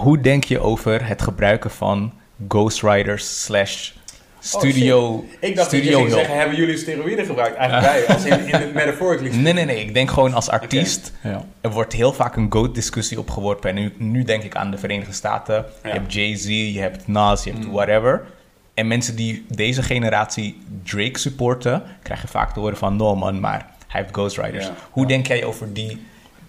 Hoe 0.02 0.22
denk 0.22 0.44
je 0.44 0.60
over 0.60 1.08
het 1.08 1.22
gebruiken 1.22 1.72
van 1.72 2.14
ghostwriters 2.48 3.44
slash 3.44 3.92
studio... 4.40 5.26
Ik 5.40 5.56
dacht 5.56 5.72
dat 5.72 5.80
je 5.80 5.86
studio 5.86 5.98
ging 5.98 6.10
hulp. 6.10 6.20
zeggen, 6.20 6.38
hebben 6.38 6.58
jullie 6.58 6.78
steroïden 6.78 7.26
gebruikt? 7.26 7.56
Eigenlijk 7.56 7.88
wij, 8.08 8.16
als 8.16 8.26
in, 8.26 8.40
in 8.40 8.60
de 8.60 8.72
metaphorically. 8.74 9.36
Nee, 9.36 9.54
nee, 9.54 9.66
nee. 9.66 9.80
Ik 9.80 9.94
denk 9.94 10.10
gewoon 10.10 10.34
als 10.34 10.50
artiest... 10.50 11.14
Ja. 11.24 11.46
Er 11.62 11.72
wordt 11.72 11.94
heel 11.94 12.14
vaak 12.14 12.36
een 12.36 12.52
GOAT-discussie 12.52 13.20
opgeworpen. 13.20 13.70
En 13.70 13.76
nu, 13.76 13.94
nu 13.98 14.24
denk 14.24 14.44
ik 14.44 14.56
aan 14.56 14.72
de 14.72 14.78
Verenigde 14.78 15.14
Staten. 15.14 15.56
Ja. 15.56 15.90
Je 15.90 16.00
hebt 16.00 16.14
Jay-Z, 16.14 16.48
je 16.48 16.80
hebt 16.80 17.08
Nas, 17.08 17.44
je 17.44 17.52
hebt 17.52 17.66
whatever. 17.66 18.26
En 18.74 18.88
mensen 18.88 19.16
die 19.16 19.46
deze 19.50 19.84
generatie 19.84 20.62
Drake 20.84 21.20
supporten... 21.20 21.84
krijgen 22.04 22.30
vaak 22.30 22.54
te 22.54 22.60
horen 22.60 22.78
van... 22.78 22.96
No 22.96 23.16
man, 23.16 23.40
maar 23.40 23.70
hij 23.88 24.02
heeft 24.02 24.14
ghostwriters. 24.14 24.66
Ja. 24.66 24.74
Hoe 24.92 25.06
denk 25.06 25.28
jij 25.28 25.44
over 25.44 25.74
die... 25.74 26.06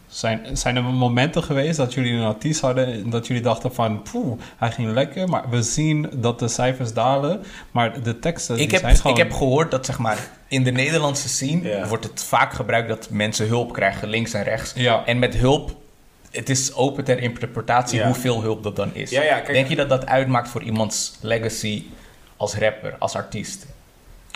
Zijn, 0.09 0.57
zijn 0.57 0.77
er 0.77 0.83
momenten 0.85 1.42
geweest 1.42 1.77
dat 1.77 1.94
jullie 1.94 2.12
een 2.12 2.25
artiest 2.27 2.61
hadden 2.61 2.87
en 2.87 3.11
dat 3.11 3.27
jullie 3.27 3.42
dachten 3.42 3.75
van, 3.75 4.03
poeh, 4.03 4.40
hij 4.57 4.71
ging 4.71 4.92
lekker, 4.92 5.29
maar 5.29 5.49
we 5.51 5.62
zien 5.62 6.11
dat 6.12 6.38
de 6.38 6.49
cijfers 6.49 6.92
dalen, 6.92 7.42
maar 7.71 8.03
de 8.03 8.18
teksten 8.18 8.55
Ik 8.59 8.61
die 8.61 8.71
heb, 8.71 8.81
zijn 8.81 8.97
gewoon... 8.97 9.12
ik 9.16 9.23
heb 9.23 9.33
gehoord 9.33 9.71
dat 9.71 9.87
zeg 9.87 9.99
maar, 9.99 10.18
in 10.49 10.64
de 10.64 10.71
Nederlandse 10.71 11.29
scene... 11.29 11.68
Ja. 11.68 11.87
wordt 11.87 12.05
het 12.05 12.23
vaak 12.25 12.53
gebruikt 12.53 12.88
dat 12.88 13.09
mensen 13.11 13.47
hulp 13.47 13.73
krijgen, 13.73 14.09
links 14.09 14.33
en 14.33 14.42
rechts. 14.42 14.73
Ja. 14.75 15.03
En 15.07 15.18
met 15.18 15.35
hulp... 15.37 15.77
Het 16.31 16.49
is 16.51 16.75
open 16.75 17.05
ter 17.05 17.18
interpretatie 17.23 17.99
Ja. 17.99 18.07
hoeveel 18.07 18.42
hulp 18.42 18.62
dat 18.62 18.77
dan 18.77 18.90
is. 18.94 19.11
Ja, 19.11 19.23
ja, 19.23 19.35
kijk- 19.40 19.53
Denk 19.53 19.68
je 19.68 19.77
dat 19.77 19.88
dat 19.88 20.07
uitmaakt 20.07 20.49
voor 20.49 20.62
iemands 20.62 21.18
legacy 21.21 21.85
als 22.37 22.55
rapper, 22.55 22.97
als 22.99 23.14
artiest? 23.14 23.66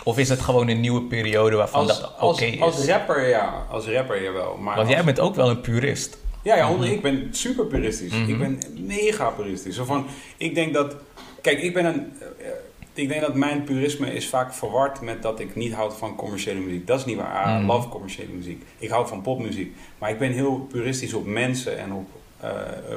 Of 0.03 0.17
is 0.17 0.29
het 0.29 0.41
gewoon 0.41 0.67
een 0.67 0.79
nieuwe 0.79 1.01
periode 1.01 1.55
waarvan 1.55 1.79
Als, 1.87 2.01
dat 2.01 2.13
oké 2.19 2.45
is? 2.45 2.59
als 2.61 2.85
rapper, 2.85 3.27
ja. 3.29 3.65
Als 3.71 3.87
rapper, 3.87 4.23
jawel. 4.23 4.57
Maar 4.57 4.75
Want 4.75 4.87
als- 4.87 4.95
jij 4.95 5.03
bent 5.05 5.19
ook 5.19 5.35
wel 5.35 5.49
een 5.49 5.61
purist. 5.61 6.17
Ja, 6.43 6.55
ja 6.55 6.67
honderd- 6.67 6.91
ik 6.91 7.01
ben 7.01 7.27
super 7.31 7.65
puristisch. 7.65 8.11
Mhm. 8.11 8.29
Ik 8.29 8.39
ben 8.39 8.59
mega 8.79 9.29
puristisch. 9.29 9.75
Zo 9.75 9.83
van, 9.83 10.05
ik 10.37 10.55
denk 10.55 10.73
dat... 10.73 10.95
Kijk, 11.41 11.61
ik 11.61 11.73
ben 11.73 11.85
een... 11.85 12.11
eh, 12.39 12.47
ik 12.93 13.07
denk 13.09 13.21
dat 13.21 13.33
mijn 13.35 13.63
purisme 13.63 14.13
is 14.13 14.27
vaak 14.27 14.53
verward 14.53 15.01
met 15.01 15.21
dat 15.21 15.39
ik 15.39 15.55
niet 15.55 15.73
houd 15.73 15.93
van 15.97 16.15
commerciële 16.15 16.59
muziek. 16.59 16.87
Dat 16.87 16.99
is 16.99 17.05
niet 17.05 17.17
waar. 17.17 17.49
I 17.49 17.57
Mhm. 17.57 17.65
love 17.65 17.89
commerciële 17.89 18.31
muziek. 18.33 18.63
Ik 18.77 18.89
hou 18.89 19.07
van 19.07 19.21
popmuziek. 19.21 19.75
Maar 19.97 20.09
ik 20.09 20.17
ben 20.19 20.31
heel 20.31 20.67
puristisch 20.71 21.13
op 21.13 21.25
mensen 21.25 21.77
en 21.79 21.91
op 21.93 22.07
eh, 22.39 22.49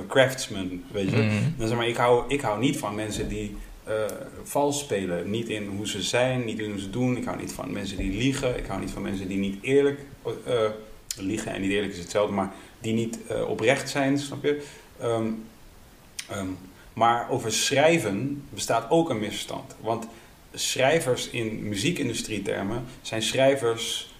craftsmen, 0.08 0.84
weet 0.92 1.10
je. 1.10 1.16
Mhm. 1.16 1.34
Dan 1.56 1.68
zeg 1.68 1.76
maar, 1.76 1.88
ik 1.88 1.96
hou, 1.96 2.24
ik 2.28 2.40
hou 2.40 2.58
niet 2.60 2.78
van 2.78 2.94
mensen 2.94 3.28
die 3.28 3.56
eh, 3.86 3.94
vals 4.42 4.78
spelen. 4.78 5.30
Niet 5.30 5.48
in 5.48 5.66
hoe 5.66 5.86
ze 5.88 6.02
zijn, 6.02 6.44
niet 6.44 6.58
in 6.58 6.70
hoe 6.70 6.80
ze 6.80 6.90
doen. 6.90 7.16
Ik 7.16 7.24
hou 7.24 7.38
niet 7.38 7.52
van 7.52 7.72
mensen 7.72 7.96
die 7.96 8.10
liegen. 8.18 8.58
Ik 8.58 8.66
hou 8.66 8.80
niet 8.80 8.90
van 8.90 9.02
mensen 9.02 9.28
die 9.28 9.38
niet 9.38 9.62
eerlijk... 9.62 10.00
eh, 10.46 10.60
liegen 11.18 11.52
en 11.54 11.60
niet 11.60 11.70
eerlijk 11.70 11.92
is 11.92 11.98
hetzelfde, 11.98 12.34
maar 12.34 12.52
die 12.80 12.92
niet 12.92 13.18
eh, 13.28 13.48
oprecht 13.48 13.90
zijn, 13.90 14.18
snap 14.18 14.44
je? 14.44 14.62
Ehm, 15.00 15.26
ehm, 16.30 16.46
maar 16.92 17.30
over 17.30 17.52
schrijven 17.52 18.42
bestaat 18.50 18.90
ook 18.90 19.10
een 19.10 19.18
misverstand. 19.18 19.76
Want 19.80 20.06
schrijvers 20.54 21.30
in 21.30 21.68
muziekindustrie-termen 21.68 22.84
zijn 23.02 23.22
schrijvers... 23.22 24.14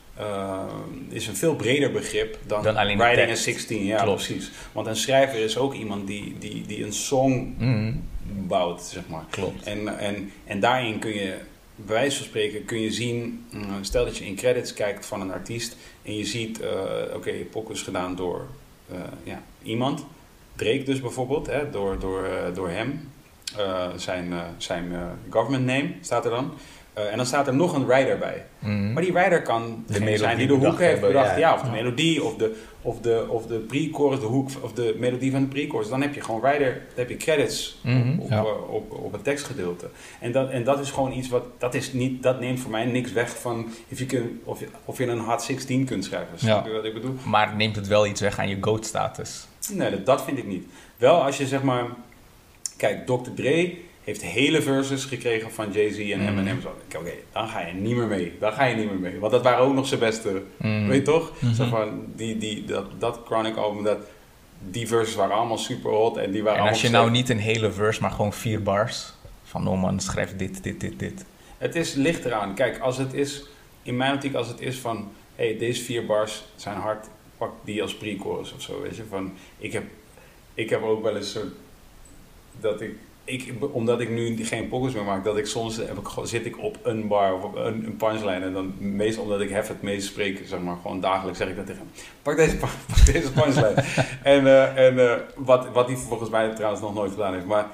is 1.08 1.26
een 1.26 1.36
veel 1.36 1.56
breder 1.56 1.92
begrip 1.92 2.38
dan, 2.46 2.62
Dan 2.62 2.76
alleen 2.76 2.98
de 2.98 3.04
writing 3.04 3.30
at 3.30 3.38
16. 3.38 3.84
Ja, 3.84 4.02
Klopt. 4.02 4.24
precies. 4.24 4.50
Want 4.72 4.86
een 4.86 4.96
schrijver 4.96 5.38
is 5.38 5.56
ook 5.58 5.74
iemand 5.74 6.06
die, 6.06 6.34
die, 6.38 6.62
die 6.66 6.84
een 6.84 6.92
song 6.92 7.54
Mhm. 7.58 7.92
Bouwt, 8.28 8.82
zeg 8.82 9.08
maar. 9.08 9.24
Klopt. 9.30 9.62
En, 9.62 9.98
en, 9.98 10.32
en 10.44 10.60
daarin 10.60 10.98
kun 10.98 11.14
je, 11.14 11.38
bij 11.76 11.94
wijze 11.94 12.16
van 12.16 12.26
spreken, 12.26 12.64
kun 12.64 12.80
je 12.80 12.92
zien, 12.92 13.46
mm, 13.50 13.84
stel 13.84 14.04
dat 14.04 14.16
je 14.16 14.24
in 14.24 14.36
credits 14.36 14.74
kijkt 14.74 15.06
van 15.06 15.20
een 15.20 15.32
artiest 15.32 15.76
en 16.02 16.16
je 16.16 16.24
ziet, 16.24 16.60
eh, 16.60 17.14
oké, 17.14 17.32
Pok 17.32 17.70
is 17.70 17.82
gedaan 17.82 18.16
door 18.16 18.46
eh, 18.90 18.98
ja, 19.22 19.42
iemand, 19.62 20.04
Drake 20.56 20.82
dus 20.82 21.00
bijvoorbeeld, 21.00 21.46
hè, 21.46 21.70
door, 21.70 21.98
door, 21.98 22.24
eh, 22.24 22.54
door 22.54 22.68
hem, 22.70 23.10
zijn, 23.96 24.32
zijn 24.56 24.92
government 25.30 25.64
name 25.64 25.90
staat 26.00 26.24
er 26.24 26.30
dan. 26.30 26.52
Eh, 26.96 27.10
en 27.10 27.16
dan 27.16 27.26
staat 27.26 27.46
er 27.46 27.54
nog 27.54 27.74
een 27.74 27.86
writer 27.86 28.18
bij. 28.18 28.44
Mhm. 28.58 28.92
Maar 28.92 29.02
die 29.02 29.12
writer 29.12 29.42
kan 29.42 29.84
De 29.86 30.16
zijn 30.16 30.36
die 30.38 30.46
de 30.46 30.52
hoek 30.52 30.62
heeft 30.78 30.78
hebben, 30.78 31.08
bedacht. 31.08 31.30
ja. 31.30 31.36
Ja, 31.36 31.54
of 31.54 31.60
de 31.62 31.70
melodie, 31.70 32.24
of 32.24 32.36
de, 32.36 32.56
of 32.82 33.00
de, 33.00 33.26
of 33.28 33.46
de 33.46 33.58
pre-chorus, 33.58 34.20
de 34.20 34.26
hoek, 34.26 34.48
of 34.60 34.72
de 34.72 34.94
melodie 34.98 35.30
van 35.30 35.40
de 35.40 35.46
pre-chorus. 35.46 35.88
Dan 35.88 36.02
heb 36.02 36.14
je 36.14 36.20
gewoon 36.20 36.40
writer, 36.40 36.72
dan 36.72 36.80
heb 36.94 37.08
je 37.08 37.16
credits 37.16 37.78
Mhm. 37.82 38.18
op, 38.18 38.30
Ja. 38.30 38.38
eh, 38.38 38.44
op, 38.70 38.92
op 38.92 39.12
het 39.12 39.24
tekstgedeelte. 39.24 39.86
En 40.20 40.32
dat, 40.32 40.50
en 40.50 40.64
dat 40.64 40.78
is 40.80 40.90
gewoon 40.90 41.12
iets 41.12 41.28
wat, 41.28 41.44
dat, 41.58 41.74
is 41.74 41.92
niet, 41.92 42.22
dat 42.22 42.40
neemt 42.40 42.60
voor 42.60 42.70
mij 42.70 42.84
niks 42.84 43.12
weg 43.12 43.38
van 43.40 43.68
if 43.88 43.98
you 43.98 44.08
can, 44.10 44.40
of, 44.44 44.60
je, 44.60 44.66
of 44.84 44.98
je 44.98 45.06
een 45.06 45.18
hard 45.18 45.42
16 45.42 45.84
kunt 45.84 46.04
schrijven. 46.04 46.36
Ja. 46.38 46.64
wat 46.72 46.84
ik 46.84 46.94
bedoel? 46.94 47.14
Maar 47.24 47.54
neemt 47.56 47.76
het 47.76 47.86
wel 47.86 48.06
iets 48.06 48.20
weg 48.20 48.38
aan 48.38 48.48
je 48.48 48.56
GOAT-status? 48.60 49.46
Nee, 49.72 49.90
dat, 49.90 50.06
dat 50.06 50.24
vind 50.24 50.38
ik 50.38 50.46
niet. 50.46 50.64
Wel 50.96 51.22
als 51.22 51.36
je 51.36 51.46
zeg 51.46 51.62
maar, 51.62 51.84
kijk, 52.76 53.06
Dr. 53.06 53.30
Dre 53.34 53.74
heeft 54.06 54.22
hele 54.22 54.62
verses 54.62 55.04
gekregen 55.04 55.50
van 55.52 55.72
Jay-Z 55.72 55.98
en 55.98 56.18
Mhm. 56.20 56.28
Eminem. 56.28 56.60
Zo, 56.60 56.74
Oké, 56.96 57.10
dan 57.32 57.48
ga 57.48 57.60
je 57.60 57.72
niet 57.72 57.96
meer 57.96 58.06
mee. 58.06 58.32
Dan 58.40 58.52
ga 58.52 58.64
je 58.64 58.74
niet 58.76 58.86
meer 58.90 58.98
mee. 58.98 59.18
Want 59.18 59.32
dat 59.32 59.42
waren 59.42 59.64
ook 59.64 59.74
nog 59.74 59.86
zijn 59.86 60.00
beste 60.00 60.42
Mhm. 60.56 60.86
Weet 60.86 60.96
je 60.96 61.02
toch? 61.02 61.32
Mhm. 61.40 61.54
Zo 61.54 61.64
van, 61.64 62.04
die, 62.14 62.38
die, 62.38 62.64
dat, 62.64 62.86
dat 63.00 63.20
Chronic 63.24 63.56
album, 63.56 63.84
dat, 63.84 63.98
die 64.70 64.86
verses 64.88 65.14
waren 65.14 65.36
allemaal 65.36 65.58
super 65.58 65.90
hot 65.90 66.16
en 66.16 66.30
die 66.30 66.42
waren 66.42 66.62
En 66.62 66.68
als 66.68 66.80
je 66.80 66.88
nou 66.88 67.10
niet 67.10 67.28
een 67.28 67.38
hele 67.38 67.72
verse, 67.72 68.00
maar 68.00 68.10
gewoon 68.10 68.32
vier 68.32 68.62
bars... 68.62 69.12
van 69.44 69.66
oh 69.68 69.80
man, 69.80 70.00
schrijf 70.00 70.36
dit, 70.36 70.62
dit, 70.62 70.80
dit, 70.80 70.98
dit. 70.98 71.24
Het 71.58 71.74
is 71.74 71.94
licht 71.94 72.24
eraan. 72.24 72.54
Kijk, 72.54 72.78
als 72.78 72.96
het 72.98 73.12
is, 73.14 73.44
in 73.82 73.96
mijn 73.96 74.14
optiek, 74.14 74.34
als 74.34 74.48
het 74.48 74.60
is 74.60 74.78
van, 74.78 75.08
hé, 75.34 75.46
hey, 75.48 75.58
deze 75.58 75.82
vier 75.82 76.06
bars 76.06 76.44
zijn 76.56 76.76
hard, 76.76 77.06
pak 77.38 77.52
die 77.64 77.82
als 77.82 77.96
pre-chorus 77.96 78.52
of 78.52 78.62
zo, 78.62 78.82
weet 78.82 78.96
je. 78.96 79.04
Van, 79.08 79.32
ik 79.58 79.72
heb, 79.72 79.84
ik 80.54 80.70
heb 80.70 80.82
ook 80.82 81.02
wel 81.02 81.16
eens 81.16 81.32
zo, 81.32 81.40
dat 82.60 82.80
ik, 82.80 82.90
ik, 83.26 83.52
omdat 83.72 84.00
ik 84.00 84.10
nu 84.10 84.44
geen 84.44 84.68
pockets 84.68 84.94
meer 84.94 85.04
maak, 85.04 85.24
dat 85.24 85.36
ik 85.36 85.46
soms 85.46 85.76
heb 85.76 85.98
ik, 85.98 86.08
zit 86.22 86.46
ik 86.46 86.58
op 86.58 86.78
een 86.82 87.08
bar 87.08 87.34
of 87.34 87.42
op 87.42 87.56
een, 87.56 87.84
een 87.86 87.96
punchline 87.96 88.44
en 88.44 88.52
dan 88.52 88.74
meestal 88.78 89.22
omdat 89.22 89.40
ik 89.40 89.50
hef 89.50 89.68
het 89.68 89.82
meest 89.82 90.06
spreek, 90.06 90.42
zeg 90.44 90.60
maar, 90.60 90.76
gewoon 90.82 91.00
dagelijks 91.00 91.38
zeg 91.38 91.48
ik 91.48 91.56
dat 91.56 91.66
tegen 91.66 91.80
hem. 91.80 92.04
Pak 92.22 92.36
deze, 92.36 92.56
pak 92.86 93.06
deze 93.12 93.32
punchline. 93.32 93.74
en 94.34 94.46
eh, 94.46 94.86
en 94.86 95.10
eh, 95.10 95.16
wat, 95.36 95.68
wat 95.72 95.86
hij 95.86 95.96
volgens 95.96 96.30
mij 96.30 96.54
trouwens 96.54 96.82
nog 96.82 96.94
nooit 96.94 97.10
gedaan 97.10 97.32
heeft, 97.32 97.46
maar 97.46 97.66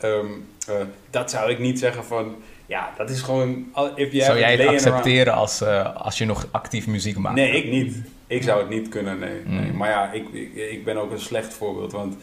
ehm, 0.00 0.26
eh, 0.66 0.74
dat 1.10 1.30
zou 1.30 1.50
ik 1.50 1.58
niet 1.58 1.78
zeggen 1.78 2.04
van, 2.04 2.36
ja, 2.66 2.92
dat 2.96 3.10
is 3.10 3.20
gewoon, 3.20 3.68
al- 3.72 3.98
if 3.98 4.12
you 4.12 4.24
Zou 4.24 4.38
jij 4.38 4.56
het 4.56 4.66
accepteren 4.66 5.34
als, 5.34 5.62
als 5.94 6.18
je 6.18 6.24
nog 6.24 6.48
actief 6.50 6.86
muziek 6.86 7.16
maakt? 7.16 7.34
Nee, 7.36 7.50
ik 7.50 7.70
niet. 7.70 7.96
Ik 8.26 8.42
zou 8.42 8.60
het 8.60 8.68
niet 8.68 8.88
kunnen, 8.88 9.18
nee. 9.18 9.40
nee. 9.44 9.70
Mm. 9.70 9.76
Maar 9.76 9.88
ja, 9.88 10.12
ik, 10.12 10.28
ik, 10.32 10.54
ik 10.54 10.84
ben 10.84 10.96
ook 10.96 11.10
een 11.10 11.20
slecht 11.20 11.54
voorbeeld. 11.54 11.92
Want 11.92 12.16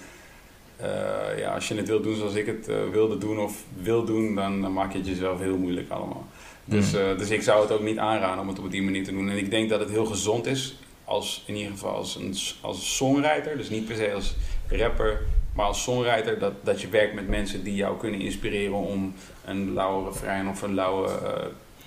eh, 0.77 1.39
ja, 1.39 1.53
als 1.53 1.67
je 1.67 1.75
het 1.75 1.87
wilt 1.87 2.03
doen 2.03 2.15
zoals 2.15 2.33
ik 2.33 2.45
het 2.45 2.67
eh, 2.67 2.75
wilde 2.91 3.17
doen 3.17 3.39
of 3.39 3.63
wil 3.81 4.05
doen, 4.05 4.35
dan, 4.35 4.61
dan 4.61 4.73
maak 4.73 4.91
je 4.91 4.97
het 4.97 5.07
jezelf 5.07 5.39
heel 5.39 5.57
moeilijk 5.57 5.89
allemaal. 5.89 6.25
Dus, 6.65 6.91
Mm. 6.91 6.99
eh, 6.99 7.17
dus 7.17 7.29
ik 7.29 7.41
zou 7.41 7.61
het 7.61 7.71
ook 7.71 7.81
niet 7.83 7.97
aanraden 7.97 8.39
om 8.41 8.47
het 8.47 8.59
op 8.59 8.71
die 8.71 8.81
manier 8.83 9.03
te 9.03 9.11
doen. 9.11 9.29
En 9.29 9.37
ik 9.37 9.49
denk 9.49 9.69
dat 9.69 9.79
het 9.79 9.89
heel 9.89 10.05
gezond 10.05 10.45
is, 10.45 10.77
als, 11.05 11.43
in 11.47 11.55
ieder 11.55 11.71
geval 11.71 11.95
als, 11.95 12.15
een, 12.15 12.35
als 12.61 12.95
songwriter. 12.95 13.57
Dus 13.57 13.69
niet 13.69 13.85
per 13.85 13.95
se 13.95 14.13
als 14.13 14.35
rapper, 14.69 15.21
maar 15.53 15.65
als 15.65 15.83
songwriter. 15.83 16.39
Dat, 16.39 16.53
dat 16.63 16.81
je 16.81 16.89
werkt 16.89 17.13
met 17.13 17.27
mensen 17.27 17.63
die 17.63 17.75
jou 17.75 17.97
kunnen 17.97 18.19
inspireren 18.19 18.75
om 18.75 19.13
een 19.45 19.73
lauwe 19.73 20.09
refrein 20.09 20.47
of 20.49 20.61
een 20.61 20.73
lauwe 20.73 21.09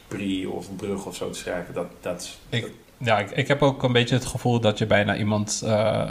pre 0.08 0.48
of 0.50 0.76
brug 0.76 1.06
of 1.06 1.16
zo 1.16 1.30
te 1.30 1.38
schrijven. 1.38 1.74
Dat, 1.74 1.86
dat, 2.00 2.38
Ik, 2.48 2.70
ja, 2.98 3.18
ik, 3.18 3.30
ik 3.30 3.48
heb 3.48 3.62
ook 3.62 3.82
een 3.82 3.92
beetje 3.92 4.14
het 4.14 4.26
gevoel 4.26 4.60
dat 4.60 4.78
je 4.78 4.86
bijna 4.86 5.16
iemands 5.16 5.62
eh, 5.62 6.10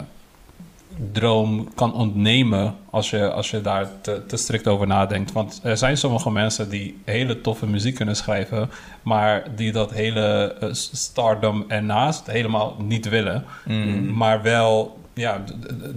droom 1.12 1.68
kan 1.74 1.94
ontnemen 1.94 2.74
als 2.90 3.10
je, 3.10 3.30
als 3.30 3.50
je 3.50 3.60
daar 3.60 3.88
te, 4.00 4.22
te 4.26 4.36
strikt 4.36 4.66
over 4.66 4.86
nadenkt. 4.86 5.32
Want 5.32 5.60
er 5.62 5.76
zijn 5.76 5.96
sommige 5.96 6.30
mensen 6.30 6.70
die 6.70 6.98
hele 7.04 7.40
toffe 7.40 7.66
muziek 7.66 7.94
kunnen 7.94 8.16
schrijven, 8.16 8.70
maar 9.02 9.42
die 9.56 9.72
dat 9.72 9.90
hele 9.90 10.56
eh, 10.60 10.68
stardom 10.72 11.64
ernaast 11.68 12.26
helemaal 12.26 12.76
niet 12.78 13.08
willen. 13.08 13.44
Mhm. 13.64 14.16
Maar 14.16 14.42
wel 14.42 14.98
ja, 15.14 15.44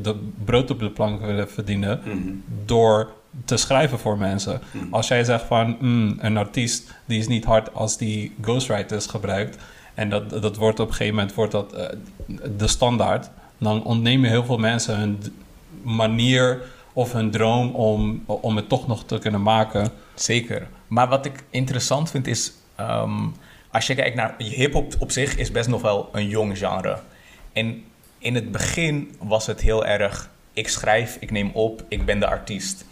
de, 0.01 0.15
brood 0.45 0.71
op 0.71 0.79
de 0.79 0.89
plank 0.89 1.21
willen 1.21 1.49
verdienen 1.49 2.01
Mhm. 2.05 2.17
door 2.65 3.11
te 3.45 3.57
schrijven 3.57 3.99
voor 3.99 4.17
mensen. 4.17 4.61
Mhm. 4.71 4.93
Als 4.93 5.07
jij 5.07 5.23
zegt 5.23 5.43
van 5.43 5.77
mm, 5.79 6.17
een 6.19 6.37
artiest 6.37 6.91
die 7.05 7.19
is 7.19 7.27
niet 7.27 7.45
hard 7.45 7.73
als 7.73 7.97
die 7.97 8.33
ghostwriters 8.41 9.05
gebruikt 9.05 9.57
en 9.93 10.09
dat, 10.09 10.29
dat 10.29 10.55
wordt 10.55 10.79
op 10.79 10.87
een 10.87 10.93
gegeven 10.93 11.15
moment 11.15 11.33
wordt 11.35 11.51
dat 11.51 11.73
eh, 11.73 11.85
de 12.57 12.67
standaard, 12.67 13.29
dan 13.61 13.83
ontneem 13.83 14.23
je 14.23 14.29
heel 14.29 14.45
veel 14.45 14.57
mensen 14.57 14.97
hun 14.97 15.19
manier 15.81 16.61
of 16.93 17.13
hun 17.13 17.31
droom 17.31 17.75
om, 17.75 18.23
om 18.25 18.55
het 18.55 18.69
toch 18.69 18.87
nog 18.87 19.05
te 19.05 19.19
kunnen 19.19 19.41
maken. 19.41 19.89
Zeker. 20.13 20.67
Maar 20.87 21.07
wat 21.07 21.25
ik 21.25 21.43
interessant 21.49 22.09
vind 22.09 22.27
is... 22.27 22.53
ehm, 22.75 23.27
als 23.71 23.87
je 23.87 23.95
kijkt 23.95 24.15
naar... 24.15 24.35
Hip-hop 24.37 24.93
op 24.99 25.11
zich 25.11 25.37
is 25.37 25.51
best 25.51 25.69
nog 25.69 25.81
wel 25.81 26.09
een 26.11 26.27
jong 26.27 26.57
genre. 26.57 26.99
En 27.53 27.83
in 28.17 28.35
het 28.35 28.51
begin 28.51 29.15
was 29.19 29.45
het 29.47 29.61
heel 29.61 29.85
erg... 29.85 30.29
Ik 30.53 30.67
schrijf, 30.67 31.17
ik 31.19 31.31
neem 31.31 31.51
op, 31.53 31.83
ik 31.87 32.05
ben 32.05 32.19
de 32.19 32.27
artiest. 32.27 32.85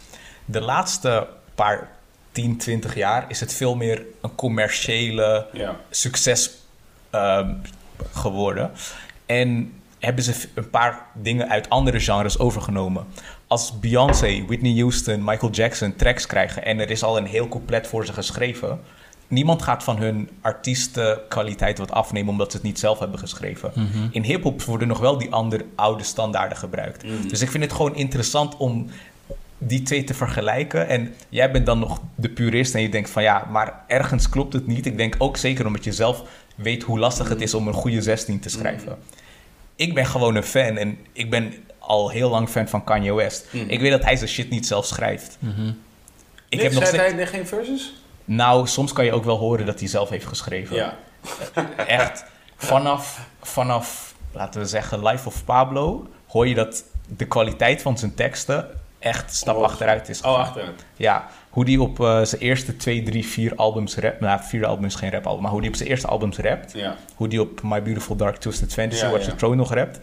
De 0.44 0.60
laatste 0.60 1.28
paar 1.54 1.88
10, 2.32 2.56
20 2.56 2.94
jaar 2.94 3.24
is 3.28 3.40
het 3.40 3.54
veel 3.54 3.76
meer 3.76 4.04
een 4.20 4.34
commerciële 4.34 5.46
succes 5.90 6.50
ehm, 7.10 7.54
geworden. 8.12 8.70
En 9.26 9.72
hebben 10.00 10.24
ze 10.24 10.48
een 10.54 10.70
paar 10.70 11.06
dingen 11.14 11.48
uit 11.48 11.70
andere 11.70 12.00
genres 12.00 12.38
overgenomen. 12.38 13.06
Als 13.46 13.78
Beyoncé, 13.78 14.44
Whitney 14.46 14.72
Houston, 14.78 15.24
Michael 15.24 15.52
Jackson 15.52 15.96
tracks 15.96 16.26
krijgen 16.26 16.64
en 16.64 16.80
er 16.80 16.90
is 16.90 17.02
al 17.02 17.16
een 17.16 17.26
heel 17.26 17.48
couplet 17.48 17.86
voor 17.86 18.06
ze 18.06 18.12
geschreven, 18.12 18.80
niemand 19.28 19.62
gaat 19.62 19.84
van 19.84 19.98
hun 19.98 20.28
artiestenkwaliteit 20.40 21.78
wat 21.78 21.90
afnemen 21.90 22.30
omdat 22.30 22.50
ze 22.50 22.56
het 22.56 22.66
niet 22.66 22.78
zelf 22.78 22.98
hebben 22.98 23.18
geschreven. 23.18 23.72
Mhm. 23.74 24.08
In 24.10 24.22
hip-hop 24.22 24.62
worden 24.62 24.88
nog 24.88 24.98
wel 24.98 25.18
die 25.18 25.32
andere 25.32 25.64
oude 25.74 26.04
standaarden 26.04 26.58
gebruikt. 26.58 27.04
Mhm. 27.04 27.28
Dus 27.28 27.40
ik 27.40 27.50
vind 27.50 27.64
het 27.64 27.72
gewoon 27.72 27.94
interessant 27.94 28.56
om 28.56 28.90
die 29.58 29.82
twee 29.82 30.04
te 30.04 30.14
vergelijken. 30.14 30.88
En 30.88 31.14
jij 31.28 31.50
bent 31.50 31.66
dan 31.66 31.78
nog 31.78 32.00
de 32.14 32.28
purist 32.28 32.74
en 32.74 32.82
je 32.82 32.88
denkt 32.88 33.10
van 33.10 33.22
ja, 33.22 33.46
maar 33.50 33.84
ergens 33.86 34.28
klopt 34.28 34.52
het 34.52 34.66
niet. 34.66 34.86
Ik 34.86 34.96
denk 34.96 35.14
ook 35.18 35.36
zeker 35.36 35.66
omdat 35.66 35.84
je 35.84 35.92
zelf 35.92 36.22
weet 36.54 36.82
hoe 36.82 36.98
lastig 36.98 37.28
het 37.28 37.40
is 37.40 37.54
om 37.54 37.68
een 37.68 37.74
goede 37.74 38.02
16 38.02 38.40
te 38.40 38.48
schrijven. 38.48 38.96
Ik 39.80 39.94
ben 39.94 40.06
gewoon 40.06 40.34
een 40.34 40.42
fan 40.42 40.76
en 40.76 40.98
ik 41.12 41.30
ben 41.30 41.54
al 41.78 42.08
heel 42.10 42.30
lang 42.30 42.48
fan 42.48 42.68
van 42.68 42.84
Kanye 42.84 43.12
West. 43.14 43.46
Mhm. 43.50 43.68
Ik 43.68 43.80
weet 43.80 43.90
dat 43.90 44.04
hij 44.04 44.16
zijn 44.16 44.28
shit 44.30 44.50
niet 44.50 44.66
zelf 44.66 44.86
schrijft. 44.86 45.36
Mhm. 45.38 45.68
Ik 46.48 46.58
Nee, 46.58 46.62
heb 46.62 46.72
nog 46.72 46.86
zei 46.86 46.96
steeds... 46.98 47.14
hij 47.14 47.26
geen 47.26 47.46
verses? 47.46 47.94
Nou, 48.24 48.66
soms 48.66 48.92
kan 48.92 49.04
je 49.04 49.12
ook 49.12 49.24
wel 49.24 49.36
horen 49.38 49.66
dat 49.66 49.78
hij 49.78 49.88
zelf 49.88 50.08
heeft 50.08 50.26
geschreven. 50.26 50.76
Ja. 50.76 50.96
Echt, 51.86 52.24
vanaf, 52.56 53.20
vanaf, 53.42 54.14
laten 54.32 54.60
we 54.60 54.66
zeggen, 54.66 55.04
Life 55.06 55.28
of 55.28 55.44
Pablo... 55.44 56.06
hoor 56.26 56.48
je 56.48 56.54
dat 56.54 56.84
de 57.16 57.26
kwaliteit 57.26 57.82
van 57.82 57.98
zijn 57.98 58.14
teksten 58.14 58.68
echt 58.98 59.34
stap 59.34 59.56
Oh, 59.56 59.62
achteruit 59.62 60.08
is 60.08 60.20
Oh, 60.20 60.24
gegaan. 60.26 60.40
achteruit. 60.40 60.84
Ja, 60.96 61.28
hoe 61.50 61.64
die 61.64 61.82
op 61.82 62.00
eh, 62.00 62.22
zijn 62.24 62.40
eerste 62.40 62.76
twee, 62.76 63.02
drie, 63.02 63.26
vier 63.26 63.54
albums 63.54 63.96
rapt... 63.96 64.20
Nou, 64.20 64.40
vier 64.42 64.66
albums 64.66 64.94
geen 64.94 65.10
rapalbum, 65.10 65.42
maar 65.42 65.50
hoe 65.52 65.60
die 65.60 65.70
op 65.70 65.76
zijn 65.76 65.88
eerste 65.88 66.06
albums 66.06 66.36
rapt... 66.38 66.72
Ja. 66.72 66.96
hoe 67.14 67.28
die 67.28 67.40
op 67.40 67.60
My 67.62 67.82
Beautiful 67.82 68.16
Dark 68.16 68.36
Twisted 68.36 68.72
Fantasy, 68.72 69.04
Ja, 69.04 69.10
Watch 69.10 69.24
ja. 69.24 69.30
the 69.30 69.36
Throne 69.36 69.56
nog 69.56 69.74
rapt... 69.74 70.00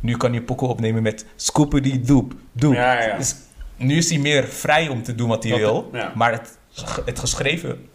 Nu 0.00 0.16
kan 0.16 0.30
hij 0.32 0.40
pokken 0.40 0.68
opnemen 0.68 1.02
met 1.02 1.26
Scoopity 1.36 2.00
Doop, 2.00 2.32
Doop. 2.52 2.72
Ja, 2.74 3.02
ja. 3.02 3.16
Dus 3.16 3.34
nu 3.76 3.96
is 3.96 4.10
hij 4.10 4.18
meer 4.18 4.44
vrij 4.44 4.88
om 4.88 5.02
te 5.02 5.14
doen 5.14 5.28
wat 5.28 5.42
hij 5.42 5.52
Dat- 5.52 5.60
wil. 5.60 5.90
ja. 5.92 6.12
Maar 6.14 6.32
het, 6.32 6.58
het 7.04 7.18
geschreven 7.18 7.88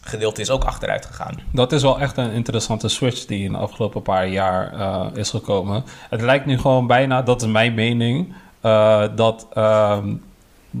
gedeelte 0.00 0.40
is 0.40 0.50
ook 0.50 0.64
achteruit 0.64 1.06
gegaan. 1.06 1.38
Dat 1.52 1.72
is 1.72 1.82
wel 1.82 2.00
echt 2.00 2.16
een 2.16 2.30
interessante 2.30 2.88
switch 2.88 3.24
die 3.24 3.44
in 3.44 3.52
de 3.52 3.58
afgelopen 3.58 4.02
paar 4.02 4.28
jaar 4.28 4.72
eh, 4.72 5.06
is 5.14 5.30
gekomen. 5.30 5.84
Het 6.10 6.20
lijkt 6.20 6.46
nu 6.46 6.58
gewoon 6.58 6.86
bijna, 6.86 7.22
dat 7.22 7.42
is 7.42 7.48
mijn 7.48 7.74
mening, 7.74 8.34
eh, 8.60 9.04
dat, 9.16 9.46
ehm, 9.54 10.14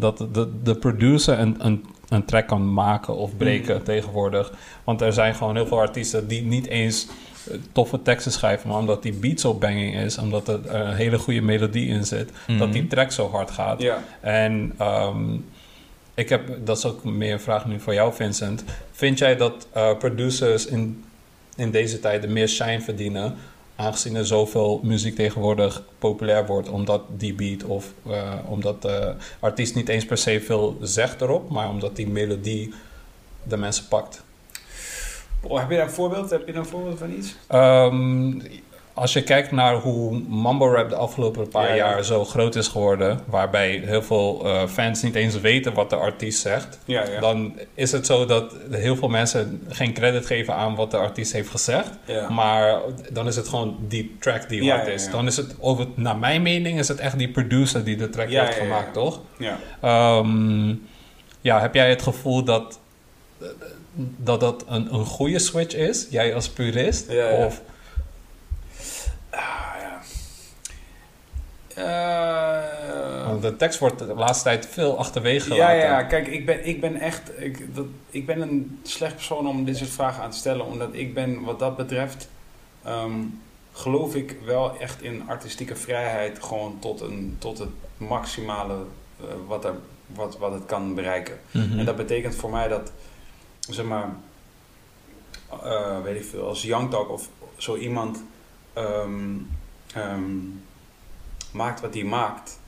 dat 0.00 0.18
de, 0.32 0.48
de 0.62 0.74
producer 0.74 1.38
een, 1.38 1.56
een, 1.58 1.84
een 2.08 2.24
track 2.24 2.46
kan 2.46 2.72
maken 2.72 3.16
of 3.16 3.36
breken 3.36 3.82
tegenwoordig. 3.82 4.52
Want 4.84 5.00
er 5.00 5.12
zijn 5.12 5.34
gewoon 5.34 5.54
heel 5.54 5.66
veel 5.66 5.78
artiesten 5.78 6.28
die 6.28 6.42
niet 6.42 6.66
eens 6.66 7.06
eh, 7.50 7.56
toffe 7.72 8.02
teksten 8.02 8.32
schrijven, 8.32 8.68
maar 8.68 8.78
omdat 8.78 9.02
die 9.02 9.12
beat 9.12 9.40
zo 9.40 9.54
banging 9.54 9.96
is, 9.96 10.18
omdat 10.18 10.48
er 10.48 10.74
een 10.74 10.94
hele 10.94 11.18
goede 11.18 11.40
melodie 11.40 11.88
in 11.88 12.04
zit, 12.04 12.30
dat 12.58 12.72
die 12.72 12.86
track 12.86 13.12
zo 13.12 13.30
hard 13.30 13.50
gaat. 13.50 13.82
Ja. 13.82 14.02
En 14.20 14.72
ehm, 14.78 15.36
ik 16.14 16.28
heb, 16.28 16.66
dat 16.66 16.76
is 16.78 16.84
ook 16.84 17.04
meer 17.04 17.32
een 17.32 17.40
vraag 17.40 17.66
nu 17.66 17.80
voor 17.80 17.94
jou, 17.94 18.14
Vincent. 18.14 18.64
Vind 18.92 19.18
jij 19.18 19.36
dat 19.36 19.68
eh, 19.72 19.96
producers 19.98 20.66
in, 20.66 21.04
in 21.56 21.70
deze 21.70 22.00
tijden 22.00 22.32
meer 22.32 22.48
shine 22.48 22.80
verdienen, 22.80 23.34
aangezien 23.76 24.14
er 24.16 24.26
zoveel 24.26 24.80
muziek 24.82 25.16
tegenwoordig 25.16 25.82
populair 25.98 26.46
wordt, 26.46 26.68
omdat 26.68 27.02
die 27.08 27.34
beat 27.34 27.64
of 27.64 27.92
eh, 28.10 28.32
omdat 28.48 28.82
de 28.82 29.14
artiest 29.40 29.74
niet 29.74 29.88
eens 29.88 30.04
per 30.04 30.18
se 30.18 30.40
veel 30.40 30.76
zegt 30.80 31.20
erop, 31.20 31.50
maar 31.50 31.68
omdat 31.68 31.96
die 31.96 32.08
melodie 32.08 32.74
de 33.42 33.56
mensen 33.56 33.88
pakt? 33.88 34.22
Oh, 35.40 35.58
heb 35.58 35.70
je 35.70 35.76
daar 35.76 35.86
een 35.86 35.92
voorbeeld? 35.92 36.30
Heb 36.30 36.46
je 36.46 36.52
daar 36.52 36.62
een 36.62 36.68
voorbeeld 36.68 36.98
van 36.98 37.12
iets? 37.12 37.36
Ehm, 37.46 38.40
als 38.94 39.12
je 39.12 39.22
kijkt 39.22 39.50
naar 39.50 39.74
hoe 39.74 40.22
mambo 40.28 40.72
rap 40.72 40.88
de 40.88 40.94
afgelopen 40.94 41.48
paar 41.48 41.68
Ja, 41.68 41.74
ja. 41.74 41.76
jaar 41.76 42.04
zo 42.04 42.24
groot 42.24 42.54
is 42.54 42.68
geworden, 42.68 43.20
waarbij 43.26 43.82
heel 43.84 44.02
veel 44.02 44.42
eh, 44.44 44.66
fans 44.66 45.02
niet 45.02 45.14
eens 45.14 45.40
weten 45.40 45.74
wat 45.74 45.90
de 45.90 45.96
artiest 45.96 46.40
zegt, 46.40 46.78
Ja, 46.84 47.20
dan 47.20 47.58
is 47.74 47.92
het 47.92 48.06
zo 48.06 48.26
dat 48.26 48.56
heel 48.70 48.96
veel 48.96 49.08
mensen 49.08 49.62
geen 49.68 49.92
credit 49.92 50.26
geven 50.26 50.54
aan 50.54 50.74
wat 50.74 50.90
de 50.90 50.96
artiest 50.96 51.32
heeft 51.32 51.50
gezegd. 51.50 51.90
Maar 52.28 52.80
dan 53.12 53.26
is 53.26 53.36
het 53.36 53.48
gewoon 53.48 53.76
die 53.80 54.16
track 54.20 54.48
die 54.48 54.70
hard 54.70 54.86
is. 54.86 55.10
Dan 55.10 55.26
is 55.26 55.36
het, 55.36 55.54
over, 55.60 55.86
naar 55.94 56.16
mijn 56.16 56.42
mening, 56.42 56.78
is 56.78 56.88
het 56.88 56.98
echt 56.98 57.18
die 57.18 57.30
producer 57.30 57.84
die 57.84 57.96
de 57.96 58.10
track 58.10 58.28
heeft 58.28 58.54
gemaakt, 58.54 58.92
toch? 58.92 59.20
ja. 59.38 59.58
Ehm, 59.80 60.74
ja, 61.40 61.60
heb 61.60 61.74
jij 61.74 61.88
het 61.88 62.02
gevoel 62.02 62.44
dat 62.44 62.78
dat, 64.16 64.40
dat 64.40 64.64
een, 64.68 64.94
een 64.94 65.04
goede 65.04 65.38
switch 65.38 65.74
is, 65.74 66.06
jij 66.10 66.34
als 66.34 66.48
purist? 66.48 67.08
Of, 67.38 67.60
Ja. 69.34 70.00
Eh, 71.74 73.26
want 73.26 73.42
de 73.42 73.56
tekst 73.56 73.78
wordt 73.78 73.98
de 73.98 74.14
laatste 74.14 74.44
tijd 74.44 74.66
veel 74.66 74.98
achterwege 74.98 75.54
ja, 75.54 75.54
gelaten. 75.54 75.88
ja, 75.88 76.02
kijk, 76.02 76.26
ik 76.26 76.46
ben, 76.46 76.66
ik 76.66 76.80
ben 76.80 77.00
echt... 77.00 77.30
Ik, 77.38 77.74
dat, 77.74 77.86
ik 78.10 78.26
ben 78.26 78.40
een 78.40 78.80
slecht 78.82 79.14
persoon 79.14 79.48
om 79.48 79.64
dit 79.64 79.76
soort 79.76 79.90
vragen 79.90 80.22
aan 80.22 80.30
te 80.30 80.36
stellen. 80.36 80.66
Omdat 80.66 80.88
ik 80.92 81.14
ben, 81.14 81.42
wat 81.42 81.58
dat 81.58 81.76
betreft... 81.76 82.28
ehm, 82.84 83.20
geloof 83.72 84.14
ik 84.14 84.36
wel 84.44 84.78
echt 84.78 85.02
in 85.02 85.28
artistieke 85.28 85.76
vrijheid. 85.76 86.42
Gewoon 86.42 86.76
tot, 86.78 87.00
een, 87.00 87.36
tot 87.38 87.58
het 87.58 87.68
maximale 87.96 88.76
eh, 89.20 89.26
wat, 89.46 89.64
er, 89.64 89.74
wat, 90.06 90.38
wat 90.38 90.52
het 90.52 90.66
kan 90.66 90.94
bereiken. 90.94 91.38
Mhm. 91.50 91.78
En 91.78 91.84
dat 91.84 91.96
betekent 91.96 92.34
voor 92.34 92.50
mij 92.50 92.68
dat, 92.68 92.92
zeg 93.68 93.84
maar, 93.84 94.08
eh, 95.62 96.02
weet 96.02 96.16
ik 96.16 96.24
veel, 96.24 96.46
als 96.46 96.62
Young 96.62 96.90
Talk 96.90 97.10
of 97.10 97.28
zo 97.56 97.76
iemand 97.76 98.22
ehm, 98.74 99.36
ehm, 99.94 100.22
maakt 101.50 101.80
wat 101.80 101.94
hij 101.94 102.04
maakt, 102.04 102.60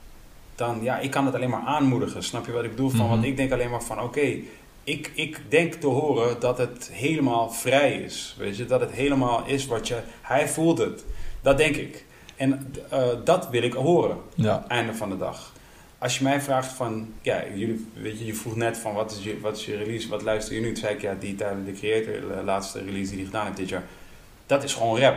dan 0.55 0.79
ja, 0.81 0.99
ik 0.99 1.11
kan 1.11 1.25
het 1.25 1.35
alleen 1.35 1.49
maar 1.49 1.65
aanmoedigen. 1.65 2.23
Snap 2.23 2.45
je 2.45 2.51
wat 2.51 2.63
ik 2.63 2.69
bedoel? 2.69 2.89
Van, 2.89 2.99
Mhm. 2.99 3.09
Want 3.09 3.23
ik 3.23 3.37
denk 3.37 3.51
alleen 3.51 3.69
maar 3.69 3.83
van, 3.83 4.01
oké, 4.01 4.35
ik, 4.83 5.11
ik 5.13 5.41
denk 5.49 5.73
te 5.73 5.87
horen 5.87 6.39
dat 6.39 6.57
het 6.57 6.89
helemaal 6.91 7.49
vrij 7.49 7.93
is. 7.93 8.35
Weet 8.37 8.57
je, 8.57 8.65
dat 8.65 8.79
het 8.79 8.91
helemaal 8.91 9.45
is 9.45 9.65
wat 9.65 9.87
je, 9.87 9.99
hij 10.21 10.47
voelt 10.47 10.77
het. 10.77 11.05
Dat 11.41 11.57
denk 11.57 11.75
ik. 11.75 12.05
En 12.35 12.73
eh, 12.89 13.07
dat 13.23 13.49
wil 13.49 13.63
ik 13.63 13.73
horen 13.73 14.17
ja. 14.35 14.65
einde 14.67 14.93
van 14.93 15.09
de 15.09 15.17
dag. 15.17 15.53
Als 15.97 16.17
je 16.17 16.23
mij 16.23 16.41
vraagt 16.41 16.71
van, 16.71 17.13
ja, 17.21 17.43
jullie, 17.55 17.87
weet 17.93 18.19
je, 18.19 18.25
je 18.25 18.33
vroeg 18.33 18.55
net 18.55 18.77
van 18.77 18.93
wat 18.93 19.11
is 19.11 19.23
je, 19.23 19.39
wat 19.39 19.57
is 19.57 19.65
je 19.65 19.77
release, 19.77 20.09
wat 20.09 20.21
luister 20.21 20.55
je 20.55 20.61
nu? 20.61 20.67
Toen 20.67 20.75
zei 20.75 20.95
ik, 20.95 21.01
ja, 21.01 21.15
die 21.19 21.35
Tyler, 21.35 21.65
de 21.65 21.73
creator, 21.73 22.35
de 22.35 22.43
laatste 22.43 22.79
release 22.79 23.07
die 23.09 23.17
hij 23.17 23.25
gedaan 23.25 23.45
heeft 23.45 23.57
dit 23.57 23.69
jaar. 23.69 23.83
Dat 24.45 24.63
is 24.63 24.73
gewoon 24.73 24.99
rap. 24.99 25.15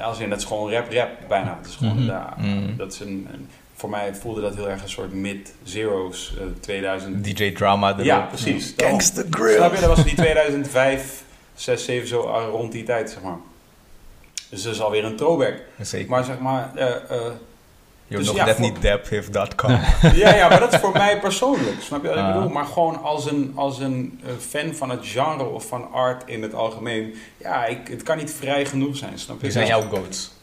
Als 0.00 0.18
in, 0.18 0.28
dat 0.30 0.38
is 0.38 0.44
gewoon 0.44 0.72
rap, 0.72 0.92
rap 0.92 1.10
bijna. 1.28 1.58
Dat 1.62 1.70
is 1.70 1.76
gewoon, 1.76 1.96
Mhm. 1.96 2.06
ja, 2.06 2.34
Mhm. 2.38 2.76
dat 2.76 2.92
is 2.92 3.00
een, 3.00 3.28
een- 3.32 3.48
voor 3.74 3.90
mij 3.90 4.14
voelde 4.14 4.40
dat 4.40 4.54
heel 4.54 4.68
erg 4.68 4.82
een 4.82 4.88
soort 4.88 5.12
mid-zeros, 5.12 6.34
eh, 6.38 6.44
2000. 6.60 7.24
DJ 7.24 7.52
Drama 7.52 7.92
erop. 7.92 8.04
Ja, 8.04 8.18
precies. 8.20 8.74
Gangsta 8.76 9.20
Snap 9.20 9.34
Grill. 9.34 9.62
je, 9.62 9.80
dat 9.80 9.96
was 9.96 10.04
die 10.04 10.14
2005, 10.14 11.22
6, 11.54 11.84
7, 11.84 12.08
zo 12.08 12.20
rond 12.50 12.72
die 12.72 12.82
tijd, 12.82 13.10
zeg 13.10 13.22
maar. 13.22 13.36
Dus 14.50 14.62
dat 14.62 14.74
is 14.74 14.80
alweer 14.80 15.04
een 15.04 15.16
throwback. 15.16 15.54
Zeker. 15.80 16.10
Maar 16.10 16.24
zeg 16.24 16.38
maar, 16.38 16.70
eh, 16.74 16.86
eh, 17.10 17.32
You're 18.08 18.24
dus 18.24 18.34
nog 18.34 18.46
net 18.46 18.58
niet 18.58 18.82
daphiv.com. 18.82 19.70
ja, 20.22 20.34
ja, 20.34 20.48
maar 20.48 20.60
dat 20.60 20.72
is 20.72 20.80
voor 20.80 20.92
mij 20.92 21.20
persoonlijk. 21.20 21.80
Snap 21.80 22.02
je 22.02 22.08
wat 22.08 22.18
ik 22.18 22.32
bedoel? 22.32 22.48
Maar 22.48 22.64
gewoon 22.64 23.02
als 23.02 23.30
een, 23.30 23.52
als 23.54 23.78
een 23.78 24.20
eh, 24.24 24.32
fan 24.48 24.74
van 24.74 24.90
het 24.90 25.06
genre 25.06 25.44
of 25.44 25.66
van 25.66 25.92
art 25.92 26.28
in 26.28 26.42
het 26.42 26.54
algemeen. 26.54 27.14
Ja, 27.36 27.64
ik, 27.64 27.88
het 27.88 28.02
kan 28.02 28.16
niet 28.16 28.30
vrij 28.30 28.66
genoeg 28.66 28.96
zijn. 28.96 29.18
Snap 29.18 29.36
je? 29.36 29.42
Wie 29.42 29.50
zijn 29.50 29.66
Dus- 29.66 29.74
jouw 29.74 29.88
goats? 29.88 30.34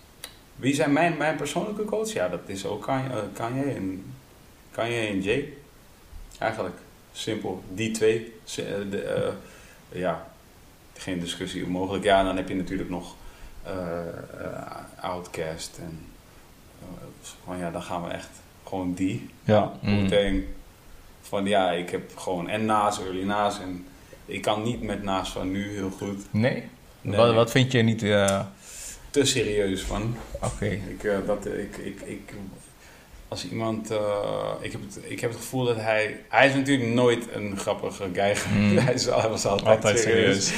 Wie 0.56 0.76
zijn 0.76 0.94
mijn, 0.94 1.18
mijn 1.18 1.36
persoonlijke 1.36 1.86
coach? 1.86 2.14
Ja, 2.14 2.30
dat 2.30 2.40
is 2.46 2.66
ook 2.66 2.84
Kanye, 2.84 3.10
eh, 3.10 3.18
Kanye, 3.34 3.64
en, 3.64 4.14
Kanye 4.72 5.08
en 5.08 5.22
Jay. 5.22 5.54
Eigenlijk. 6.40 6.76
Simpel. 7.12 7.64
Die 7.74 7.92
twee. 7.92 8.34
Eh, 8.56 8.64
ja, 9.90 10.28
geen 10.94 11.20
discussie 11.20 11.68
mogelijk. 11.68 12.04
Ja, 12.04 12.20
en 12.20 12.26
dan 12.26 12.38
heb 12.38 12.48
je 12.48 12.56
natuurlijk 12.56 12.90
nog 12.90 13.16
Outcast. 15.00 15.78
En 15.78 16.13
van 17.46 17.58
ja, 17.58 17.72
dan 17.72 17.82
gaan 17.84 18.04
we 18.04 18.10
echt 18.10 18.30
gewoon 18.68 18.94
die. 18.94 19.30
Ja. 19.44 19.72
Mm. 19.82 20.08
Wu-Tang. 20.08 20.44
Van 21.22 21.46
ja, 21.46 21.72
ik 21.72 21.90
heb 21.90 22.18
gewoon 22.18 22.50
en 22.50 22.66
Naas, 22.66 23.00
Early 23.00 23.24
Naas. 23.24 23.60
En 23.60 23.86
ik 24.26 24.42
kan 24.42 24.64
niet 24.64 24.82
met 24.82 25.04
Naas 25.04 25.30
van 25.30 25.52
nu 25.52 25.74
heel 25.74 25.90
goed. 25.98 26.26
Nee? 26.32 26.64
Nee. 27.02 27.18
Wat, 27.18 27.34
wat 27.34 27.52
vind 27.52 27.72
je 27.72 27.82
niet... 27.82 28.04
eh, 28.04 28.40
Te 29.10 29.26
serieus 29.26 29.82
van. 29.82 30.16
Oké. 30.42 30.66
Ik, 30.66 31.04
eh, 31.04 31.16
dat, 31.26 31.46
ik, 31.46 31.78
ik, 31.78 32.02
ik, 32.02 32.34
als 33.28 33.50
iemand, 33.50 33.92
eh, 33.92 34.50
ik, 34.62 34.72
heb 34.72 34.82
het, 34.82 35.00
ik 35.04 35.20
heb 35.20 35.30
het 35.32 35.40
gevoel 35.40 35.66
dat 35.66 35.76
hij, 35.76 36.20
hij 36.30 36.48
is 36.48 36.54
natuurlijk 36.54 36.90
nooit 36.90 37.28
een 37.34 37.58
grappige 37.58 38.10
guy. 38.14 38.36
Mm. 38.54 38.78
hij, 38.86 38.94
is, 38.94 39.06
hij 39.06 39.30
was 39.30 39.46
altijd, 39.46 39.68
Altijd 39.68 40.00
serieus. 40.00 40.54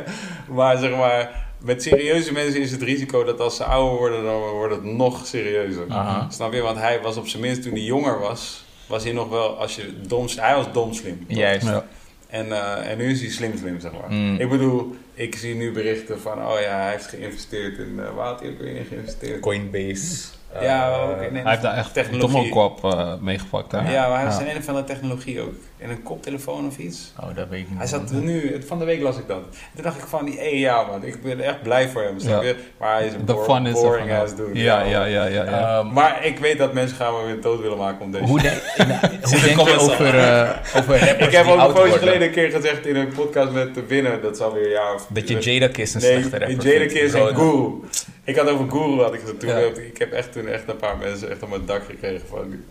maar 0.56 0.76
zeg 0.78 0.90
maar, 0.96 1.46
met 1.64 1.82
serieuze 1.82 2.32
mensen 2.32 2.60
is 2.60 2.70
het 2.70 2.82
risico 2.82 3.24
dat 3.24 3.40
als 3.40 3.56
ze 3.56 3.64
ouder 3.64 3.98
worden, 3.98 4.24
dan 4.24 4.40
wordt 4.40 4.74
het 4.74 4.84
nog 4.84 5.26
serieuzer. 5.26 5.84
Aha. 5.88 6.30
Snap 6.30 6.52
je? 6.52 6.60
Want 6.60 6.78
hij 6.78 7.00
was 7.00 7.16
op 7.16 7.26
zijn 7.26 7.42
minst 7.42 7.62
toen 7.62 7.72
hij 7.72 7.82
jonger 7.82 8.18
was, 8.18 8.64
was 8.86 9.04
hij 9.04 9.12
nog 9.12 9.28
wel, 9.28 9.58
als 9.58 9.76
je 9.76 9.92
dom, 10.06 10.26
hij 10.36 10.54
was 10.54 10.72
dom 10.72 10.92
slim. 10.92 11.26
toch? 11.28 11.36
Juist. 11.36 11.66
Ja. 11.66 11.86
En, 12.26 12.52
eh, 12.52 12.90
en 12.90 12.98
nu 12.98 13.10
is 13.10 13.20
hij 13.20 13.30
slim 13.30 13.58
slim, 13.58 13.80
zeg 13.80 13.92
maar. 13.92 14.10
Mm. 14.10 14.36
Ik 14.40 14.48
bedoel, 14.48 14.96
ik 15.14 15.36
zie 15.36 15.54
nu 15.54 15.72
berichten 15.72 16.20
van, 16.20 16.46
oh 16.46 16.60
ja, 16.60 16.80
hij 16.80 16.90
heeft 16.90 17.06
geïnvesteerd 17.06 17.78
in, 17.78 18.00
eh, 18.00 18.14
waar 18.14 18.26
had 18.26 18.40
hij 18.40 18.50
ook 18.50 18.58
weer 18.58 18.76
in 18.76 18.84
geïnvesteerd? 18.84 19.40
Coinbase. 19.40 20.26
Ja, 20.60 20.88
Eh, 20.90 21.02
ook 21.10 21.20
in 21.20 21.36
een 21.36 21.42
Hij 21.42 21.50
heeft 21.50 21.62
daar 21.62 21.76
echt 21.76 21.94
technologie. 21.94 22.32
Dommelsquap 22.52 22.84
uh, 22.84 23.12
meegepakt, 23.20 23.72
hè? 23.72 23.78
Ja, 23.92 24.08
maar 24.08 24.16
hij 24.20 24.24
heeft 24.26 24.40
Ja. 24.40 24.50
een 24.54 24.58
of 24.58 24.68
andere 24.68 24.86
technologie 24.86 25.40
ook. 25.40 25.52
En 25.78 25.90
een 25.90 26.02
koptelefoon 26.02 26.66
of 26.66 26.78
iets. 26.78 27.12
Oh, 27.20 27.36
dat 27.36 27.48
weet 27.48 27.60
ik 27.60 27.68
niet. 27.68 27.78
Hij 27.78 27.86
zat 27.86 28.10
nu, 28.12 28.62
van 28.66 28.78
de 28.78 28.84
week 28.84 29.00
las 29.02 29.16
ik 29.18 29.28
dat. 29.28 29.42
Toen 29.74 29.82
dacht 29.84 29.96
ik 29.98 30.04
van, 30.08 30.26
hé 30.36 30.48
ja 30.48 30.82
man, 30.82 31.04
ik 31.04 31.22
ben 31.22 31.40
echt 31.40 31.62
blij 31.62 31.88
voor 31.88 32.02
hem. 32.02 32.14
Ja. 32.18 32.42
Maar 32.78 32.94
hij 32.94 33.06
is 33.06 33.12
een 33.12 33.24
De 33.26 33.32
is 33.64 33.72
boring 33.72 34.12
ass 34.12 34.36
dude. 34.36 34.58
Ja, 34.58 34.82
ja, 34.82 35.04
ja, 35.04 35.24
ja. 35.24 35.44
ja. 35.44 35.78
Ehm, 35.78 35.92
Maar 35.92 36.24
ik 36.24 36.38
weet 36.38 36.58
dat 36.58 36.72
mensen 36.72 36.96
gaan 36.96 37.12
me 37.14 37.26
weer 37.26 37.40
dood 37.40 37.60
willen 37.60 37.78
maken 37.78 38.04
om 38.04 38.10
deze 38.12 38.24
hoe, 38.24 38.40
denk- 38.40 38.62
nou, 38.76 38.90
hoe 39.22 39.40
de 39.40 39.40
denk 39.40 39.60
je 39.68 39.78
over, 39.78 40.18
eh, 40.18 40.50
over 40.76 40.98
rappers 41.06 41.26
Ik 41.26 41.32
heb 41.32 41.44
die 41.44 41.52
ook 41.54 41.68
een 41.68 41.72
poosje 41.74 41.98
geleden 41.98 42.22
een 42.22 42.32
keer 42.32 42.50
gezegd 42.50 42.86
in 42.86 42.96
een 42.96 43.12
podcast 43.12 43.52
met 43.52 43.74
de 43.74 43.86
Winnen, 43.86 44.22
dat 44.22 44.36
een 44.40 44.68
jaar 44.68 44.94
of... 44.94 45.06
Dat 45.08 45.28
je 45.28 45.38
Jadakiss 45.38 45.94
een 45.94 46.00
nee, 46.00 46.10
slechte 46.10 46.38
rapper 46.38 46.72
Jada. 46.72 46.86
Kiss 46.86 47.14
en 47.14 47.34
Guru. 47.34 47.70
Ik 48.24 48.36
had 48.36 48.48
over 48.48 48.70
Guru, 48.70 49.02
had 49.02 49.14
ik 49.14 49.20
gezegd. 49.20 49.40
Toen 49.40 49.48
Ja. 49.48 49.58
ik 49.58 49.98
heb 49.98 50.12
echt 50.12 50.32
toen 50.32 50.46
echt 50.46 50.68
een 50.68 50.76
paar 50.76 50.96
mensen 50.96 51.30
echt 51.30 51.42
op 51.42 51.48
mijn 51.48 51.66
dak 51.66 51.84
gekregen 51.84 52.26
van... 52.28 52.62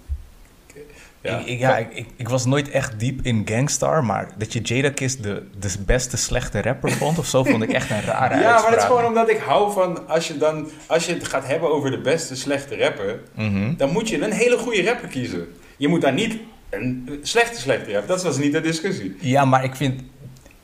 Ja, 1.22 1.38
Ik, 1.38 1.46
ik, 1.46 1.60
ja, 1.60 1.78
ik, 1.78 2.06
ik, 2.16 2.30
was 2.30 2.46
nooit 2.46 2.70
echt 2.70 3.00
diep 3.00 3.20
in 3.26 3.42
Gangstar, 3.46 4.04
maar 4.04 4.30
dat 4.38 4.54
je 4.54 4.62
Jadakiss 4.62 5.18
de, 5.18 5.44
de 5.60 5.74
beste 5.86 6.18
slechte 6.18 6.62
rapper 6.62 6.92
vond 6.92 7.18
of 7.18 7.26
zo, 7.26 7.44
vond 7.44 7.64
ik 7.64 7.72
echt 7.72 7.90
een 7.90 8.02
rare 8.02 8.40
Ja, 8.42 8.62
maar 8.62 8.72
dat 8.72 8.80
is 8.80 8.86
gewoon 8.86 9.06
omdat 9.06 9.30
ik 9.30 9.38
hou 9.38 9.74
van... 9.74 10.08
Als 10.08 10.28
je, 10.28 10.38
dan, 10.38 10.70
als 10.88 11.06
je 11.06 11.14
het 11.14 11.28
gaat 11.28 11.48
hebben 11.48 11.74
over 11.74 11.92
de 11.92 12.02
beste 12.02 12.36
slechte 12.36 12.78
rapper... 12.78 13.20
Mhm. 13.36 13.76
dan 13.78 13.92
moet 13.92 14.10
je 14.10 14.22
een 14.22 14.32
hele 14.32 14.58
goede 14.58 14.84
rapper 14.84 15.08
kiezen. 15.08 15.48
Je 15.78 15.88
moet 15.88 16.02
daar 16.02 16.14
niet 16.14 16.40
een 16.70 17.20
slechte 17.22 17.60
slechte 17.60 17.92
rapper... 17.92 18.08
Dat 18.08 18.24
was 18.24 18.38
niet 18.38 18.52
de 18.52 18.62
discussie. 18.62 19.16
Ja, 19.20 19.46
maar 19.46 19.64
ik 19.64 19.76
vind... 19.76 20.02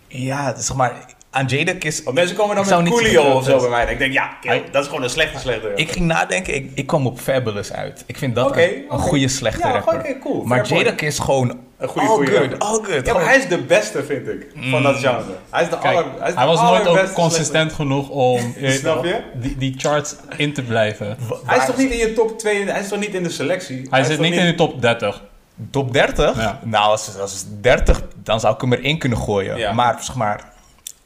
Ja, 0.08 0.56
zeg 0.58 0.76
maar... 0.76 1.18
Aan 1.32 1.46
Jadakiss... 1.46 2.04
Want 2.04 2.16
mensen 2.16 2.36
komen 2.36 2.56
dan 2.56 2.66
Ik 2.66 2.84
met 2.84 2.92
Coolio 2.92 3.24
of 3.24 3.46
zo 3.46 3.60
bij 3.60 3.70
mij. 3.70 3.86
En 3.86 3.92
ik 3.92 3.98
denk, 3.98 4.14
ja, 4.14 4.38
kill, 4.42 4.64
dat 4.72 4.82
is 4.84 4.88
gewoon 4.88 5.04
een 5.04 5.10
slechte 5.10 5.40
slechte 5.40 5.62
rapper. 5.68 5.80
Ik 5.80 5.92
ging 5.92 6.06
nadenken, 6.06 6.56
ik, 6.56 6.72
ik 6.74 6.88
kwam 6.88 7.08
op 7.08 7.20
Fabulous 7.20 7.74
uit. 7.74 8.04
Ik 8.06 8.18
vind 8.18 8.36
dat 8.36 8.56
een, 8.58 8.86
goede 8.90 9.28
slechte 9.28 9.68
Ja, 9.68 9.72
rapper. 9.72 10.18
cool. 10.20 10.44
Maar 10.44 10.66
Fair. 10.66 10.84
Jadakiss 10.84 11.20
gewoon 11.20 11.60
Een 11.78 11.88
goede, 11.88 12.08
all 12.08 12.16
goede 12.16 12.32
good, 12.32 12.40
rapper. 12.42 12.60
all 12.68 12.80
good. 12.84 13.06
Ja, 13.06 13.20
hij 13.20 13.38
is 13.38 13.48
de 13.48 13.58
beste, 13.58 14.04
vind 14.04 14.28
ik, 14.28 14.48
van 14.70 14.84
dat 14.84 14.96
genre. 14.96 15.24
Hij 15.50 15.64
is 15.64 15.70
de 15.70 15.78
Kijk, 15.78 15.98
aller, 15.98 16.12
hij, 16.20 16.28
is 16.28 16.34
de 16.34 16.40
hij 16.40 16.48
was 16.48 16.62
nooit 16.62 16.88
ook 16.88 17.14
consistent 17.14 17.74
genoeg 17.74 18.10
om 18.10 18.56
Snap 18.64 19.06
je? 19.06 19.22
Die, 19.36 19.58
die 19.58 19.74
charts 19.78 20.16
in 20.38 20.54
te 20.54 20.62
blijven. 20.64 21.18
Hij 21.46 21.58
is 21.58 21.66
toch 21.66 21.78
niet 21.78 21.92
in 21.92 21.98
je 21.98 22.14
top 22.14 22.40
2, 22.40 22.66
hij 22.66 22.80
is 22.80 22.88
toch 22.88 23.00
niet 23.00 23.14
in 23.14 23.24
de 23.24 23.30
selectie? 23.30 23.88
Hij 23.90 24.00
is 24.00 24.08
zit 24.08 24.20
niet 24.20 24.34
in 24.36 24.46
de 24.46 24.56
top 24.56 24.82
30. 24.82 25.24
Top 25.72 25.94
30? 25.94 26.38
Ja. 26.38 26.60
Nou, 26.64 26.90
als, 26.90 27.18
als 27.20 27.32
het 27.32 27.64
30, 27.64 28.02
dan 28.24 28.40
zou 28.40 28.54
ik 28.54 28.62
hem 28.62 28.74
erin 28.74 28.98
kunnen 29.00 29.18
gooien. 29.18 29.76
Maar 29.76 29.98
zeg 30.02 30.16
maar, 30.16 30.58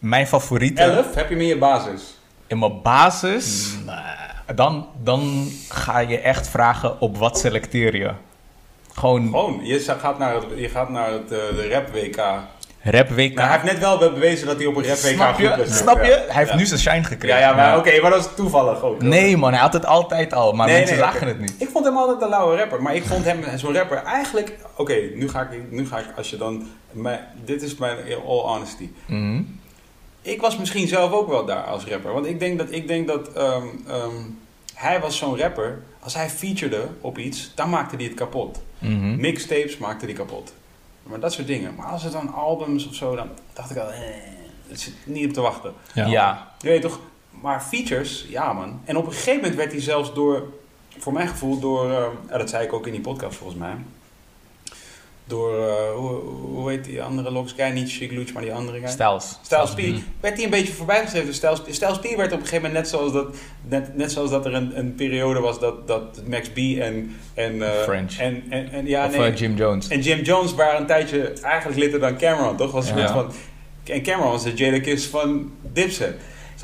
mijn 0.03 0.27
favoriete 0.27 0.81
11 0.81 1.15
heb 1.15 1.29
je 1.29 1.35
meer 1.35 1.43
in 1.43 1.53
je 1.53 1.57
basis. 1.57 2.17
in 2.47 2.59
mijn 2.59 2.81
basis, 2.81 3.73
dan, 4.55 4.87
dan 5.03 5.47
ga 5.69 5.99
je 5.99 6.19
echt 6.19 6.47
vragen 6.49 7.01
op 7.01 7.17
wat 7.17 7.37
selecteer 7.39 7.95
je. 7.95 8.11
Gewoon 8.93 9.21
Gewoon, 9.27 9.59
je 9.63 9.79
gaat 9.79 10.17
naar 10.19 10.33
het, 10.33 10.43
je 10.55 10.69
gaat 10.69 10.89
naar 10.89 11.11
het 11.11 11.31
eh, 11.31 11.37
de 11.55 11.67
rap 11.71 11.87
WK. 11.93 12.17
rap 12.81 13.09
WK. 13.09 13.33
Nou, 13.33 13.47
hij 13.47 13.59
heeft 13.59 13.63
net 13.73 13.79
wel 13.79 13.97
bewezen 13.97 14.47
dat 14.47 14.57
hij 14.57 14.65
op 14.65 14.75
een 14.75 14.83
rap 14.85 14.97
WK 14.97 15.13
snap 15.15 15.33
goed 15.35 15.43
je? 15.43 15.65
Snap 15.67 16.03
je? 16.03 16.09
Ja. 16.11 16.17
Hij 16.27 16.35
heeft 16.37 16.49
Ja. 16.49 16.55
nu 16.55 16.65
zijn 16.65 16.79
shine 16.79 17.03
gekregen. 17.03 17.37
Ja, 17.39 17.49
ja, 17.49 17.55
maar 17.55 17.65
Ja. 17.67 17.77
oké, 17.77 18.01
maar 18.01 18.11
dat 18.11 18.19
is 18.19 18.29
toevallig 18.35 18.81
ook. 18.81 19.01
Nee 19.01 19.37
man, 19.37 19.51
hij 19.51 19.61
had 19.61 19.73
het 19.73 19.85
altijd 19.85 20.33
al, 20.33 20.53
maar 20.53 20.67
Nee, 20.67 20.77
mensen 20.77 20.95
nee, 20.95 21.05
zagen 21.05 21.27
het 21.27 21.39
niet. 21.39 21.55
Ik 21.57 21.69
vond 21.71 21.85
hem 21.85 21.97
altijd 21.97 22.21
een 22.21 22.29
lauwe 22.29 22.57
rapper, 22.57 22.81
maar 22.81 22.95
ik 22.95 23.03
vond 23.05 23.25
hem 23.25 23.43
zo'n 23.57 23.73
rapper 23.73 24.03
eigenlijk... 24.03 24.57
Oké, 24.75 24.95
nu, 25.15 25.29
ga 25.29 25.41
ik, 25.41 25.71
nu 25.71 25.87
ga 25.87 25.97
ik, 25.97 26.05
als 26.17 26.29
je 26.29 26.37
dan... 26.37 26.67
Mijn, 26.91 27.19
dit 27.45 27.61
is 27.61 27.75
mijn 27.75 27.97
all 28.27 28.39
honesty. 28.39 28.89
Mhm. 29.05 29.41
Ik 30.23 30.41
was 30.41 30.57
misschien 30.57 30.87
zelf 30.87 31.11
ook 31.11 31.27
wel 31.27 31.45
daar 31.45 31.63
als 31.63 31.85
rapper. 31.85 32.13
Want 32.13 32.25
ik 32.25 32.39
denk 32.39 32.57
dat, 32.57 32.71
ik 32.71 32.87
denk 32.87 33.07
dat 33.07 33.33
ehm, 33.33 33.67
ehm, 33.87 34.21
hij 34.73 34.99
was 34.99 35.17
zo'n 35.17 35.37
rapper. 35.37 35.81
Als 35.99 36.13
hij 36.13 36.29
featurede 36.29 36.87
op 37.01 37.17
iets, 37.17 37.51
dan 37.55 37.69
maakte 37.69 37.95
hij 37.95 38.05
het 38.05 38.13
kapot. 38.13 38.61
Mhm. 38.79 39.15
Mixtapes 39.15 39.77
maakte 39.77 40.05
hij 40.05 40.13
kapot. 40.13 40.53
Maar 41.03 41.19
dat 41.19 41.33
soort 41.33 41.47
dingen. 41.47 41.75
Maar 41.75 41.85
als 41.85 42.03
het 42.03 42.11
dan 42.11 42.33
albums 42.33 42.87
of 42.87 42.95
zo, 42.95 43.15
dan 43.15 43.29
dacht 43.53 43.71
ik 43.71 43.77
al... 43.77 43.89
Eh, 43.89 43.99
het 44.67 44.79
zit 44.81 44.93
niet 45.03 45.27
op 45.27 45.33
te 45.33 45.41
wachten. 45.41 45.73
Ja. 45.93 46.05
Ja. 46.05 46.53
Je 46.59 46.67
weet 46.67 46.81
toch, 46.81 46.99
maar 47.29 47.61
features, 47.61 48.25
ja 48.29 48.53
man. 48.53 48.81
En 48.85 48.97
op 48.97 49.05
een 49.05 49.11
gegeven 49.11 49.35
moment 49.35 49.55
werd 49.55 49.71
hij 49.71 49.81
zelfs 49.81 50.13
door, 50.13 50.43
voor 50.97 51.13
mijn 51.13 51.27
gevoel, 51.27 51.59
door, 51.59 51.91
eh, 51.91 52.05
ja, 52.29 52.37
dat 52.37 52.49
zei 52.49 52.65
ik 52.65 52.73
ook 52.73 52.87
in 52.87 52.91
die 52.91 53.01
podcast 53.01 53.37
volgens 53.37 53.59
mij. 53.59 53.75
Door, 55.27 55.67
eh, 55.67 55.95
hoe, 55.95 56.11
hoe 56.55 56.69
heet 56.69 56.85
die 56.85 57.01
andere 57.01 57.31
Lox 57.31 57.53
guy? 57.57 57.69
Niet 57.69 57.91
Chic 57.91 58.11
Luch, 58.11 58.33
maar 58.33 58.41
die 58.41 58.53
andere 58.53 58.79
guy. 58.79 58.89
Styles. 58.89 59.39
Styles 59.41 59.73
P. 59.73 60.03
Werd 60.19 60.35
hij 60.35 60.43
een 60.43 60.49
beetje 60.49 60.73
voorbijgestreven 60.73 61.25
door 61.27 61.35
Styles 61.35 61.61
P. 61.61 61.67
Styles 61.69 61.99
P 61.99 62.03
werd 62.15 62.31
op 62.31 62.39
een 62.39 62.45
gegeven 62.45 62.55
moment 62.55 62.73
net 62.73 62.87
zoals 62.87 63.13
dat, 63.13 63.35
net, 63.67 63.95
net 63.95 64.11
zoals 64.11 64.29
dat 64.29 64.45
er 64.45 64.53
een, 64.53 64.77
een 64.77 64.95
periode 64.95 65.39
was 65.39 65.59
dat, 65.59 65.87
dat 65.87 66.21
Max 66.27 66.49
B 66.49 66.57
en... 66.57 67.15
en 67.33 67.61
eh, 67.61 67.81
French. 67.83 68.17
En, 68.17 68.43
en, 68.49 68.71
en, 68.71 68.87
ja, 68.87 69.05
of 69.05 69.17
nee, 69.17 69.31
eh, 69.31 69.37
Jim 69.37 69.55
Jones. 69.55 69.87
en 69.87 70.01
Jim 70.01 70.21
Jones 70.21 70.53
waren 70.53 70.79
een 70.79 70.87
tijdje 70.87 71.33
eigenlijk 71.41 71.79
litter 71.79 71.99
dan 71.99 72.17
Cameron, 72.17 72.55
toch? 72.55 72.71
Was 72.71 72.89
Ja. 72.89 73.13
van, 73.13 73.31
en 73.83 74.01
Cameron 74.03 74.31
was 74.31 74.43
de 74.43 74.53
Jada 74.53 74.79
Kiss 74.79 75.07
van 75.07 75.51
Dipset, 75.61 76.15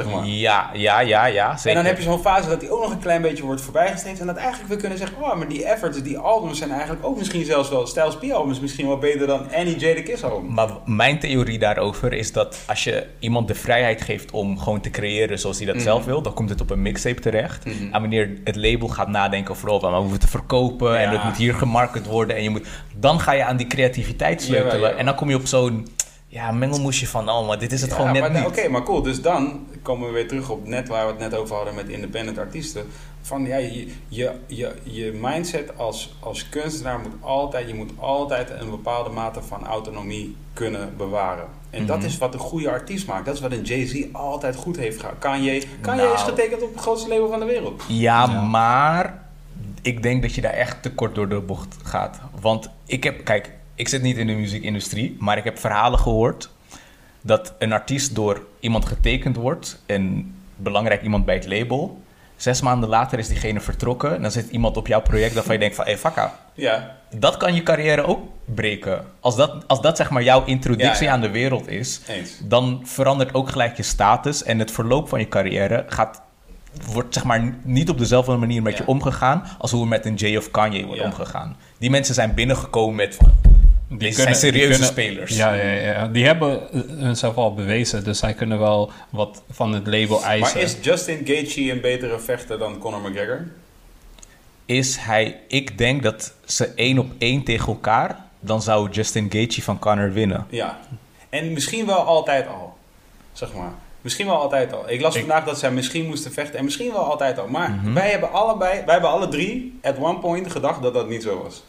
zeg 0.04 0.14
maar. 0.14 0.26
Ja, 0.26 0.70
ja, 0.74 1.00
ja, 1.00 1.26
ja. 1.26 1.56
Zeker. 1.58 1.70
En 1.70 1.76
dan 1.76 1.86
heb 1.86 1.98
je 1.98 2.04
zo'n 2.04 2.20
fase 2.20 2.50
dat 2.50 2.60
die 2.60 2.72
ook 2.72 2.82
nog 2.82 2.92
een 2.92 3.00
klein 3.00 3.22
beetje 3.22 3.44
wordt 3.44 3.62
voorbijgestreefd. 3.62 4.20
En 4.20 4.28
dat 4.28 4.36
eigenlijk 4.36 4.70
we 4.70 4.76
kunnen 4.76 4.98
zeggen, 4.98 5.18
oh, 5.22 5.36
maar 5.36 5.48
die 5.48 5.66
efforts, 5.66 6.02
die 6.04 6.18
albums 6.18 6.58
zijn 6.58 6.72
eigenlijk 6.72 7.06
ook 7.06 7.18
misschien 7.18 7.46
zelfs 7.46 7.70
wel, 7.70 7.88
Styles 7.88 8.16
P 8.18 8.32
albums 8.32 8.60
misschien 8.60 8.88
wel 8.88 8.98
beter 8.98 9.28
dan 9.28 9.54
any 9.54 9.76
Jada 9.78 10.02
Kiss 10.02 10.24
album. 10.24 10.54
Maar 10.54 10.70
mijn 10.86 11.20
theorie 11.20 11.60
daarover 11.60 12.14
is 12.14 12.32
dat 12.32 12.60
als 12.68 12.84
je 12.84 13.06
iemand 13.20 13.48
de 13.48 13.56
vrijheid 13.56 14.02
geeft 14.02 14.32
om 14.32 14.60
gewoon 14.60 14.82
te 14.82 14.90
creëren 14.90 15.40
zoals 15.40 15.58
hij 15.58 15.66
dat 15.66 15.76
Mhm. 15.76 15.84
zelf 15.84 16.06
wil, 16.06 16.22
dan 16.22 16.34
komt 16.34 16.50
het 16.50 16.62
op 16.62 16.70
een 16.70 16.82
mixtape 16.82 17.22
terecht. 17.22 17.66
Mhm. 17.66 17.94
En 17.94 18.02
wanneer 18.02 18.30
het 18.44 18.56
label 18.56 18.88
gaat 18.88 19.08
nadenken 19.08 19.56
van, 19.56 19.78
maar 19.82 20.02
we 20.02 20.08
moeten 20.08 20.30
verkopen 20.30 21.00
en 21.00 21.10
het 21.10 21.24
moet 21.24 21.38
hier 21.38 21.54
gemarket 21.54 22.06
worden 22.06 22.36
en 22.36 22.44
je 22.44 22.50
moet, 22.50 22.68
dan 22.96 23.20
ga 23.20 23.32
je 23.32 23.44
aan 23.44 23.58
die 23.58 23.68
creativiteit 23.68 24.42
sleutelen 24.42 24.98
en 24.98 25.06
dan 25.06 25.16
kom 25.16 25.30
je 25.30 25.36
op 25.36 25.46
zo'n 25.48 25.88
ja, 26.32 26.52
mengelmoesje 26.52 27.08
van, 27.08 27.30
oh, 27.30 27.48
maar 27.48 27.60
dit 27.60 27.72
is 27.72 27.82
het 27.82 27.90
Ja, 27.90 27.96
gewoon 27.96 28.12
net 28.12 28.22
maar, 28.22 28.32
niet. 28.32 28.46
Oké, 28.46 28.68
maar 28.68 28.84
cool. 28.84 29.02
Dus 29.02 29.22
dan 29.22 29.68
komen 29.82 30.08
we 30.08 30.14
weer 30.14 30.28
terug 30.28 30.50
op 30.50 30.68
net 30.68 30.88
waar 30.88 31.06
we 31.06 31.12
het 31.12 31.20
net 31.20 31.36
over 31.36 31.56
hadden 31.56 31.76
met 31.76 31.90
independent 31.90 32.38
artiesten. 32.38 32.86
Van 33.22 33.46
ja, 33.46 33.58
je, 33.58 33.94
je, 34.08 34.32
je, 34.48 34.74
je 34.84 35.12
mindset 35.22 35.78
als, 35.78 36.16
als 36.20 36.50
kunstenaar 36.50 37.00
moet 37.00 37.14
altijd, 37.20 37.68
je 37.68 37.74
moet 37.74 37.92
altijd 38.00 38.50
een 38.60 38.70
bepaalde 38.70 39.10
mate 39.10 39.42
van 39.42 39.66
autonomie 39.66 40.36
kunnen 40.54 40.94
bewaren. 40.98 41.46
En 41.70 41.86
dat 41.86 41.98
Mhm. 41.98 42.06
is 42.06 42.18
wat 42.18 42.34
een 42.34 42.40
goede 42.40 42.70
artiest 42.70 43.08
maakt. 43.08 43.26
Dat 43.26 43.34
is 43.36 43.42
wat 43.42 43.52
een 43.52 43.62
Jay-Z 43.64 44.06
altijd 44.12 44.56
goed 44.56 44.78
heeft 44.78 45.00
gedaan. 45.00 45.18
Kanye, 45.20 45.64
Kanye 45.82 46.02
Nou. 46.02 46.14
is 46.16 46.22
getekend 46.22 46.62
op 46.62 46.72
het 46.74 46.82
grootste 46.82 47.10
label 47.10 47.30
van 47.30 47.40
de 47.40 47.46
wereld. 47.46 47.84
Ja, 47.88 48.26
Ja. 48.32 48.42
maar 48.42 49.24
ik 49.82 50.04
denk 50.04 50.22
dat 50.22 50.36
je 50.36 50.42
daar 50.42 50.54
echt 50.54 50.82
te 50.82 50.92
kort 50.94 51.16
door 51.16 51.30
de 51.30 51.40
bocht 51.40 51.78
gaat. 51.84 52.20
Want 52.42 52.70
ik 52.86 53.04
heb, 53.04 53.24
kijk, 53.26 53.52
ik 53.80 53.88
zit 53.88 54.02
niet 54.02 54.18
in 54.18 54.28
de 54.28 54.34
muziekindustrie, 54.34 55.16
maar 55.20 55.38
ik 55.38 55.44
heb 55.44 55.60
verhalen 55.60 56.00
gehoord 56.00 56.50
dat 57.22 57.54
een 57.60 57.72
artiest 57.74 58.16
door 58.16 58.42
iemand 58.60 58.86
getekend 58.86 59.36
wordt, 59.36 59.82
een 59.86 60.36
belangrijk 60.56 61.02
iemand 61.02 61.26
bij 61.26 61.36
het 61.36 61.48
label. 61.48 62.02
Zes 62.36 62.62
maanden 62.62 62.90
later 62.90 63.20
is 63.20 63.28
diegene 63.28 63.60
vertrokken 63.60 64.16
en 64.16 64.22
dan 64.22 64.32
zit 64.32 64.50
iemand 64.50 64.78
op 64.78 64.88
jouw 64.88 65.02
project 65.02 65.34
waarvan 65.34 65.54
je 65.54 65.60
denkt 65.60 65.76
van, 65.76 65.84
hé, 65.86 65.92
hey, 65.92 66.00
fakka, 66.00 66.40
Ja, 66.54 66.96
dat 67.16 67.38
kan 67.38 67.56
je 67.56 67.64
carrière 67.64 68.04
ook 68.04 68.20
breken. 68.46 69.06
Als 69.20 69.36
dat, 69.36 69.68
als 69.68 69.82
dat 69.82 69.98
zeg 69.98 70.10
maar 70.10 70.24
jouw 70.24 70.46
introductie 70.46 71.04
Ja, 71.06 71.10
ja. 71.10 71.12
aan 71.12 71.22
de 71.22 71.30
wereld 71.30 71.68
is, 71.68 72.02
eens. 72.08 72.40
dan 72.44 72.82
verandert 72.84 73.34
ook 73.34 73.50
gelijk 73.50 73.78
je 73.78 73.84
status 73.84 74.44
en 74.44 74.60
het 74.60 74.72
verloop 74.72 75.10
van 75.10 75.20
je 75.20 75.28
carrière 75.28 75.86
gaat, 75.88 76.22
wordt 76.92 77.14
zeg 77.14 77.24
maar 77.24 77.54
niet 77.64 77.90
op 77.90 77.98
dezelfde 77.98 78.36
manier 78.36 78.62
met 78.62 78.74
Ja. 78.78 78.80
je 78.84 78.88
omgegaan 78.88 79.44
als 79.58 79.72
hoe 79.72 79.82
er 79.82 79.88
met 79.88 80.06
een 80.06 80.16
Jay 80.16 80.36
of 80.38 80.52
Kanye 80.52 80.86
wordt 80.86 81.00
Ja. 81.02 81.06
omgegaan. 81.06 81.58
Die 81.78 81.90
mensen 81.90 82.14
zijn 82.16 82.34
binnengekomen 82.34 82.96
met 82.96 83.16
van, 83.16 83.32
Die 83.90 83.98
deze 83.98 84.16
kunnen- 84.16 84.36
zijn 84.36 84.52
die 84.54 84.62
serieuze 84.62 84.94
kunnen- 84.94 85.06
spelers. 85.06 85.36
Ja, 85.38 85.54
ja, 85.54 85.72
ja, 85.72 86.08
die 86.08 86.26
hebben 86.26 86.60
hunzelf 87.00 87.36
al 87.36 87.54
bewezen, 87.54 88.04
dus 88.04 88.20
zij 88.20 88.34
kunnen 88.34 88.60
wel 88.60 88.92
wat 89.10 89.44
van 89.52 89.74
het 89.74 89.88
label 89.88 90.24
eisen. 90.24 90.54
Maar 90.58 90.64
is 90.64 90.76
Justin 90.82 91.22
Gaethje 91.26 91.72
een 91.72 91.82
betere 91.82 92.20
vechter 92.20 92.58
dan 92.60 92.78
Conor 92.78 93.00
McGregor? 93.10 93.48
Is 94.66 94.98
hij, 94.98 95.40
ik 95.48 95.78
denk 95.78 96.04
dat 96.04 96.34
ze 96.46 96.66
één 96.76 96.98
op 97.00 97.12
één 97.18 97.44
tegen 97.44 97.68
elkaar, 97.68 98.26
dan 98.40 98.62
zou 98.62 98.90
Justin 98.90 99.28
Gaethje 99.32 99.62
van 99.62 99.80
Conor 99.80 100.12
winnen. 100.14 100.46
Ja. 100.50 100.80
En 101.30 101.54
misschien 101.54 101.86
wel 101.86 102.00
altijd 102.04 102.48
al. 102.48 102.78
Zeg 103.34 103.54
maar. 103.54 103.72
Misschien 104.02 104.26
wel 104.26 104.36
altijd 104.42 104.74
al. 104.74 104.90
Ik 104.90 105.02
las 105.02 105.16
Ik- 105.16 105.20
vandaag 105.22 105.46
dat 105.46 105.60
zij 105.60 105.72
misschien 105.72 106.06
moesten 106.06 106.32
vechten. 106.34 106.60
En 106.60 106.64
misschien 106.66 106.92
wel 106.92 107.04
altijd 107.04 107.40
al. 107.40 107.48
Maar 107.48 107.70
Mhm. 107.70 107.94
wij 107.94 108.10
hebben 108.10 108.32
allebei, 108.32 108.82
wij 108.86 108.94
hebben 108.94 109.10
alle 109.10 109.28
drie 109.28 109.80
at 109.84 109.98
one 110.00 110.20
point 110.20 110.52
gedacht 110.52 110.82
dat 110.82 110.94
dat 110.94 111.10
niet 111.10 111.24
zo 111.24 111.42
was. 111.44 111.64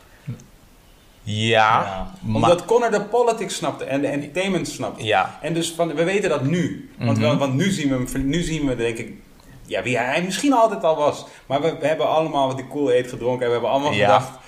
Ja, 1.23 1.81
Ja. 1.83 2.11
maar... 2.21 2.35
Omdat 2.35 2.65
Connor 2.65 2.91
de 2.91 3.01
politics 3.01 3.55
snapte 3.57 3.85
en 3.85 4.01
de 4.01 4.07
entertainment 4.07 4.69
snapte. 4.69 5.05
Ja, 5.05 5.39
En 5.43 5.55
dus 5.55 5.73
van, 5.73 5.95
we 5.95 6.05
weten 6.05 6.29
dat 6.31 6.43
nu. 6.43 6.91
Want, 6.99 7.19
Mhm. 7.19 7.39
want 7.39 7.55
nu, 7.55 7.71
zien 7.71 7.89
we 7.89 7.95
hem, 8.13 8.27
nu 8.29 8.43
zien 8.43 8.67
we 8.67 8.77
denk 8.77 8.99
ik 8.99 9.13
ja, 9.67 9.83
wie 9.83 9.99
hij 9.99 10.23
misschien 10.23 10.53
altijd 10.53 10.85
al 10.85 10.97
was. 10.97 11.27
Maar 11.47 11.61
we, 11.63 11.77
we 11.81 11.87
hebben 11.87 12.09
allemaal 12.09 12.47
wat 12.47 12.57
die 12.57 12.67
Kool 12.67 12.89
Aid 12.89 13.09
gedronken 13.09 13.41
en 13.41 13.47
we 13.47 13.53
hebben 13.53 13.71
allemaal 13.71 13.93
Ja. 13.93 14.05
gedacht... 14.05 14.39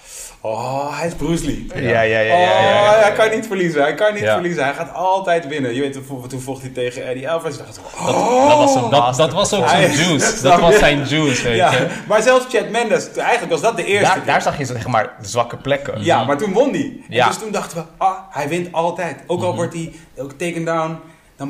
Oh, 0.45 0.99
hij 0.99 1.07
is 1.07 1.15
Bruce 1.15 1.45
Lee. 1.45 1.67
Ja, 1.75 1.81
ja, 1.83 2.03
ja. 2.03 2.21
ja, 2.21 2.35
Oh, 2.35 2.41
ja, 2.41 2.61
ja, 2.61 2.95
ja. 2.95 3.01
hij 3.01 3.13
kan 3.13 3.31
niet 3.31 3.47
verliezen. 3.47 3.83
Hij 3.83 3.95
kan 3.95 4.15
niet 4.15 4.23
verliezen. 4.25 4.65
Hij 4.65 4.75
gaat 4.75 4.95
altijd 4.95 5.47
winnen. 5.47 5.75
Je 5.75 5.81
weet, 5.81 5.93
toen, 6.29 6.41
vocht 6.41 6.61
hij 6.63 6.71
tegen 6.71 7.07
Eddie 7.07 7.31
Alvarez. 7.31 7.57
Dacht 7.57 7.77
ik, 7.77 7.83
Dat, 8.07 8.49
dat 8.49 8.57
was 8.57 8.75
een 8.75 8.91
Dat, 8.91 9.17
dat 9.17 9.33
was 9.33 9.55
ook 9.55 9.69
zijn 9.69 9.93
juice. 9.93 10.43
Dat 10.49 10.61
was 10.61 10.79
zijn 10.79 11.05
juice, 11.05 11.43
weet 11.43 11.57
ja, 11.57 11.73
je. 11.73 11.87
maar 12.09 12.23
zelfs 12.23 12.47
Chad 12.49 12.69
Mendes, 12.71 13.13
eigenlijk 13.13 13.51
was 13.53 13.61
dat 13.61 13.77
de 13.77 13.85
eerste 13.85 14.21
Daar, 14.25 14.43
zag 14.43 14.59
je 14.59 14.65
zeg 14.65 14.87
maar 14.87 15.13
de 15.21 15.29
zwakke 15.29 15.57
plekken. 15.57 16.05
Ja, 16.05 16.25
maar 16.25 16.37
toen 16.39 16.53
won 16.53 16.71
hij. 16.71 17.01
Dus 17.27 17.39
toen 17.39 17.51
dachten 17.53 17.77
we, 17.77 17.85
ah, 17.97 18.19
hij 18.31 18.49
wint 18.49 18.73
altijd. 18.73 19.23
Ook 19.27 19.39
Mhm. 19.39 19.47
al 19.47 19.55
wordt 19.55 19.75
hij 19.75 19.93
ook 20.19 20.33
taken 20.33 20.65
down, 20.65 20.99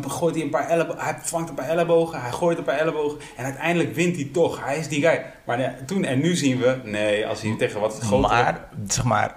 dan 0.01 0.11
gooit 0.11 0.35
hij 0.35 0.45
een 0.45 0.51
paar 0.51 0.69
ellebogen. 0.69 1.03
Hij 1.03 1.17
vangt 1.23 1.49
een 1.49 1.55
paar 1.55 1.69
ellebogen, 1.69 2.21
hij 2.21 2.33
gooit 2.33 2.59
een 2.59 2.65
paar 2.65 2.79
ellebogen. 2.79 3.19
En 3.37 3.45
uiteindelijk 3.45 3.95
wint 3.95 4.17
hij 4.17 4.29
toch. 4.33 4.65
Hij 4.65 4.79
is 4.79 4.89
die 4.89 5.01
guy. 5.03 5.23
Maar 5.47 5.61
ja, 5.61 5.75
toen 5.87 6.05
en 6.05 6.21
nu 6.21 6.37
zien 6.37 6.59
we, 6.59 6.81
nee, 6.85 7.27
als 7.27 7.43
hij 7.43 7.55
tegen 7.59 7.81
wat 7.81 7.99
groter... 7.99 8.31
Maar, 8.31 8.65
zeg 8.89 9.05
maar, 9.05 9.37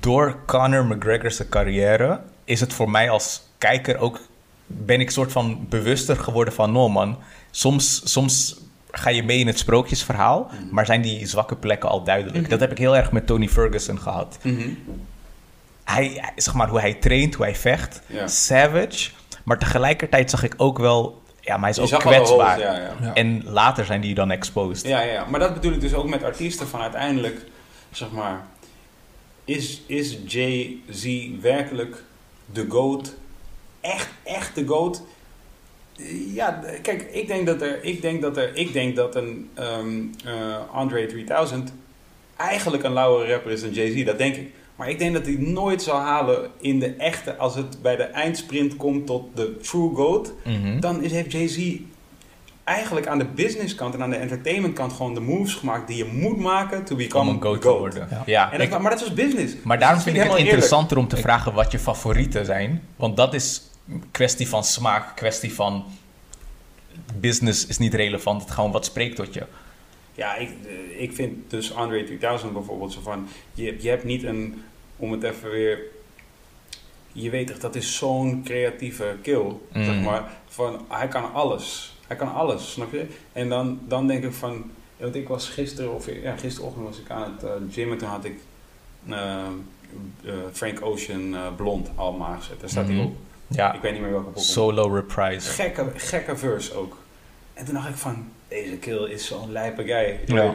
door 0.00 0.36
Conor 0.46 0.84
McGregor's 0.86 1.48
carrière 1.48 2.20
is 2.44 2.60
het 2.60 2.72
voor 2.72 2.90
mij 2.90 3.10
als 3.10 3.42
kijker 3.58 3.98
ook... 3.98 4.20
ben 4.66 5.00
ik 5.00 5.10
soort 5.10 5.32
van 5.32 5.66
bewuster 5.68 6.16
geworden 6.16 6.54
van... 6.54 6.72
no 6.72 6.88
man, 6.88 7.18
soms, 7.50 8.12
soms 8.12 8.60
ga 8.90 9.10
je 9.10 9.22
mee 9.22 9.38
in 9.38 9.46
het 9.46 9.58
sprookjesverhaal... 9.58 10.50
maar 10.70 10.86
zijn 10.86 11.02
die 11.02 11.26
zwakke 11.26 11.56
plekken 11.56 11.88
al 11.88 12.04
duidelijk. 12.04 12.48
Dat 12.50 12.60
heb 12.60 12.70
ik 12.70 12.78
heel 12.78 12.96
erg 12.96 13.12
met 13.12 13.26
Tony 13.26 13.48
Ferguson 13.48 13.98
gehad. 13.98 14.38
Mhm. 14.42 14.68
Hij, 15.84 16.06
hij- 16.14 16.32
zeg 16.36 16.54
maar, 16.54 16.68
hoe 16.68 16.80
hij 16.80 16.94
traint, 16.94 17.34
hoe 17.34 17.44
hij 17.44 17.56
vecht, 17.56 18.02
savage... 18.24 19.10
maar 19.44 19.58
tegelijkertijd 19.58 20.30
zag 20.30 20.42
ik 20.42 20.54
ook 20.56 20.78
wel... 20.78 21.22
ja, 21.40 21.56
maar 21.56 21.70
hij 21.74 21.82
is 21.82 21.90
Je 21.90 21.96
ook 21.96 22.00
kwetsbaar. 22.00 22.54
holes, 22.54 22.62
ja, 22.62 22.76
ja. 22.76 22.92
Ja. 23.00 23.14
En 23.14 23.42
later 23.44 23.84
zijn 23.84 24.00
die 24.00 24.14
dan 24.14 24.30
exposed. 24.30 24.86
Ja, 24.86 25.00
ja, 25.00 25.24
maar 25.24 25.40
dat 25.40 25.54
bedoel 25.54 25.72
ik 25.72 25.80
dus 25.80 25.94
ook 25.94 26.08
met 26.08 26.22
artiesten 26.24 26.68
van 26.68 26.80
uiteindelijk, 26.80 27.40
zeg 27.90 28.10
maar, 28.10 28.44
is, 29.44 29.82
is 29.86 30.18
Jay-Z 30.26 31.28
werkelijk 31.40 32.02
de 32.52 32.66
GOAT? 32.68 33.14
Echt, 33.80 34.08
echt 34.22 34.54
de 34.54 34.66
GOAT? 34.66 35.02
Ja, 36.26 36.60
kijk, 36.82 37.02
ik 37.02 37.26
denk 37.26 37.46
dat 37.46 37.62
er, 37.62 37.84
ik 37.84 38.02
denk 38.02 38.22
dat 38.22 38.36
er, 38.36 38.56
ik 38.56 38.72
denk 38.72 38.96
dat 38.96 39.14
een 39.14 39.50
ehm, 39.54 40.00
eh, 40.24 40.56
Andre 40.72 41.06
3000 41.06 41.72
eigenlijk 42.36 42.82
een 42.82 42.92
lauwe 42.92 43.26
rapper 43.26 43.50
is 43.50 43.60
dan 43.60 43.70
Jay-Z, 43.70 44.04
dat 44.04 44.18
denk 44.18 44.36
ik. 44.36 44.52
Maar 44.76 44.90
ik 44.90 44.98
denk 44.98 45.12
dat 45.12 45.26
hij 45.26 45.36
nooit 45.38 45.82
zal 45.82 45.98
halen 45.98 46.50
in 46.60 46.78
de 46.78 46.94
echte, 46.94 47.36
als 47.36 47.54
het 47.54 47.82
bij 47.82 47.96
de 47.96 48.02
eindsprint 48.02 48.76
komt 48.76 49.06
tot 49.06 49.36
de 49.36 49.56
true 49.62 49.94
GOAT, 49.94 50.32
Mhm. 50.44 50.80
dan 50.80 51.02
is, 51.02 51.10
heeft 51.12 51.32
Jay-Z 51.32 51.76
eigenlijk 52.64 53.06
aan 53.06 53.18
de 53.18 53.24
businesskant 53.24 53.94
en 53.94 54.02
aan 54.02 54.10
de 54.10 54.16
entertainmentkant 54.16 54.92
gewoon 54.92 55.14
de 55.14 55.20
moves 55.20 55.54
gemaakt 55.54 55.86
die 55.86 55.96
je 55.96 56.04
moet 56.12 56.38
maken 56.38 56.84
to 56.84 56.92
Om 56.92 56.98
become 56.98 57.30
een 57.30 57.42
goat 57.42 57.60
te 57.62 57.68
worden. 57.68 58.08
Ja. 58.10 58.22
Ja. 58.26 58.52
En 58.52 58.70
dat, 58.70 58.80
maar 58.80 58.90
dat 58.90 59.00
is 59.00 59.06
dus 59.06 59.24
business. 59.24 59.54
Maar 59.64 59.78
daarom 59.78 59.96
Dus 59.96 60.04
vind 60.04 60.16
dat 60.16 60.24
ik 60.26 60.32
het 60.32 60.40
interessanter 60.40 60.96
om 60.96 61.08
te 61.08 61.16
vragen 61.16 61.52
wat 61.52 61.72
je 61.72 61.78
favorieten 61.78 62.44
zijn. 62.44 62.82
Want 62.96 63.16
dat 63.16 63.34
is 63.34 63.62
een 63.88 64.04
kwestie 64.10 64.48
van 64.48 64.64
smaak, 64.64 65.16
kwestie 65.16 65.54
van 65.54 65.84
business 67.20 67.66
is 67.66 67.78
niet 67.78 67.94
relevant. 67.94 68.42
Het 68.42 68.50
gewoon 68.50 68.72
wat 68.72 68.84
spreekt 68.84 69.16
tot 69.16 69.34
je. 69.34 69.42
Ja, 70.14 70.34
ik, 70.36 70.48
eh, 70.66 71.00
ik 71.02 71.12
vind 71.12 71.50
dus 71.50 71.74
Andre 71.74 72.04
3000 72.04 72.52
bijvoorbeeld 72.52 72.92
zo 72.92 73.00
van, 73.00 73.28
je, 73.54 73.76
je 73.80 73.88
hebt 73.88 74.04
niet 74.04 74.22
een, 74.22 74.62
om 74.96 75.12
het 75.12 75.22
even 75.22 75.50
weer, 75.50 75.78
je 77.12 77.30
weet 77.30 77.46
toch, 77.46 77.58
dat 77.58 77.74
is 77.74 77.96
zo'n 77.96 78.42
creatieve 78.44 79.16
kill, 79.22 79.42
Mm. 79.72 79.84
zeg 79.84 80.02
maar, 80.02 80.32
van 80.48 80.84
hij 80.88 81.08
kan 81.08 81.32
alles. 81.32 81.96
Hij 82.06 82.16
kan 82.16 82.34
alles, 82.34 82.72
snap 82.72 82.92
je? 82.92 83.06
En 83.32 83.48
dan, 83.48 83.80
dan 83.88 84.06
denk 84.06 84.24
ik 84.24 84.32
van, 84.32 84.70
want 84.96 85.14
ik 85.14 85.28
was 85.28 85.48
gisteren, 85.48 85.94
of 85.94 86.10
ja, 86.22 86.36
gisterochtend 86.36 86.84
was 86.86 86.98
ik 86.98 87.10
aan 87.10 87.32
het 87.32 87.44
uh, 87.44 87.50
gym 87.70 87.92
en 87.92 87.98
toen 87.98 88.08
had 88.08 88.24
ik 88.24 88.38
eh, 89.08 89.46
Frank 90.52 90.82
Ocean 90.84 91.36
Blond 91.56 91.90
allemaal 91.94 92.28
aangezet. 92.28 92.60
Daar 92.60 92.68
staat 92.68 92.86
hij 92.86 92.94
Mhm. 92.94 93.04
op. 93.04 93.16
Ja, 93.46 93.72
Ik 93.74 93.80
weet 93.80 93.92
niet 93.92 94.00
meer 94.00 94.10
welke 94.10 94.26
pokoe. 94.26 94.42
solo 94.42 94.94
reprise. 94.94 95.50
Gekke, 95.50 95.86
gekke 95.94 96.36
verse 96.36 96.74
ook. 96.74 96.96
En 97.54 97.64
toen 97.64 97.74
dacht 97.74 97.88
ik 97.88 97.94
van, 97.96 98.28
deze 98.52 98.76
kill 98.76 99.04
is 99.10 99.26
zo'n 99.26 99.52
lijpe 99.52 99.84
guy. 99.84 100.18
Ja. 100.26 100.54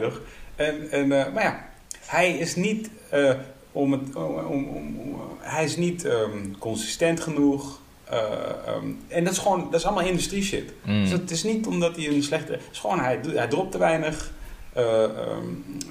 En, 0.56 0.90
en, 0.90 1.12
eh, 1.26 1.32
maar 1.32 1.42
ja, 1.42 1.68
hij 2.06 2.30
is 2.30 2.56
niet, 2.56 2.90
eh, 3.10 3.30
om 3.72 3.92
het, 3.92 4.14
om, 4.16 4.24
om, 4.48 4.98
om- 4.98 5.20
hij 5.40 5.64
is 5.64 5.76
niet 5.76 6.04
ehm, 6.04 6.38
consistent 6.58 7.20
genoeg. 7.20 7.80
Eh, 8.04 8.18
ehm, 8.66 8.84
en 9.08 9.24
dat 9.24 9.32
is 9.32 9.38
gewoon, 9.38 9.68
dat 9.70 9.80
is 9.80 9.86
allemaal 9.86 10.04
industrie 10.06 10.42
shit. 10.42 10.72
Mm. 10.84 11.02
Dus 11.02 11.10
het 11.12 11.30
is 11.30 11.42
niet 11.42 11.66
omdat 11.66 11.96
hij 11.96 12.06
een 12.08 12.22
slechte, 12.22 12.52
het 12.52 12.60
is 12.72 12.78
gewoon, 12.78 13.00
hij, 13.00 13.18
hij 13.34 13.46
dropt 13.48 13.72
te 13.72 13.78
weinig. 13.78 14.30
Eh, 14.72 15.02
ehm, 15.04 15.10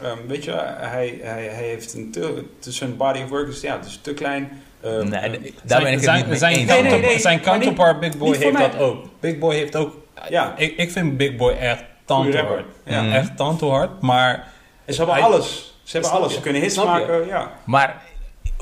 ehm, 0.01 0.17
weet 0.27 0.43
je, 0.43 0.51
hij, 0.77 1.19
hij, 1.21 1.43
hij 1.43 1.63
heeft 1.63 1.93
een 1.93 2.11
te, 2.11 2.43
zijn 2.59 2.97
body 2.97 3.19
of 3.21 3.29
work 3.29 3.47
is, 3.47 3.61
ja, 3.61 3.77
het 3.77 3.85
is 3.85 3.99
te 4.01 4.13
klein. 4.13 4.49
Ehm, 4.81 5.09
Nee, 5.09 5.53
daar 5.63 5.81
ben 5.81 5.91
ik 5.91 5.93
het 5.93 6.03
zijn, 6.03 6.17
niet 6.17 6.27
mee 6.27 6.37
zijn, 6.37 6.55
eens. 6.55 6.71
Nee, 6.71 6.81
nee, 6.81 6.99
nee, 7.01 7.19
zijn 7.19 7.41
counterpart 7.41 7.99
Big 7.99 8.17
Boy 8.17 8.35
heeft 8.37 8.51
mij. 8.51 8.69
dat 8.71 8.79
ook. 8.79 9.05
Big 9.19 9.37
Boy 9.37 9.55
heeft 9.55 9.75
ook... 9.75 9.95
Ja. 10.29 10.57
Ik, 10.57 10.77
ik 10.77 10.91
vind 10.91 11.17
Big 11.17 11.35
Boy 11.35 11.51
echt 11.53 11.83
Hard. 12.15 12.65
Ja. 12.83 13.01
Mhm. 13.01 13.11
Echt 13.11 13.37
tante 13.37 13.65
hard, 13.65 14.01
maar... 14.01 14.47
En 14.85 14.93
ze 14.93 14.97
hebben 14.99 15.15
Hij- 15.15 15.25
alles. 15.25 15.75
Ze 15.83 15.97
hebben 15.97 16.11
alles. 16.11 16.29
je? 16.29 16.35
Ze 16.35 16.41
kunnen 16.41 16.61
hits 16.61 16.83
maken, 16.83 17.27
ja. 17.27 17.51
Maar 17.63 18.01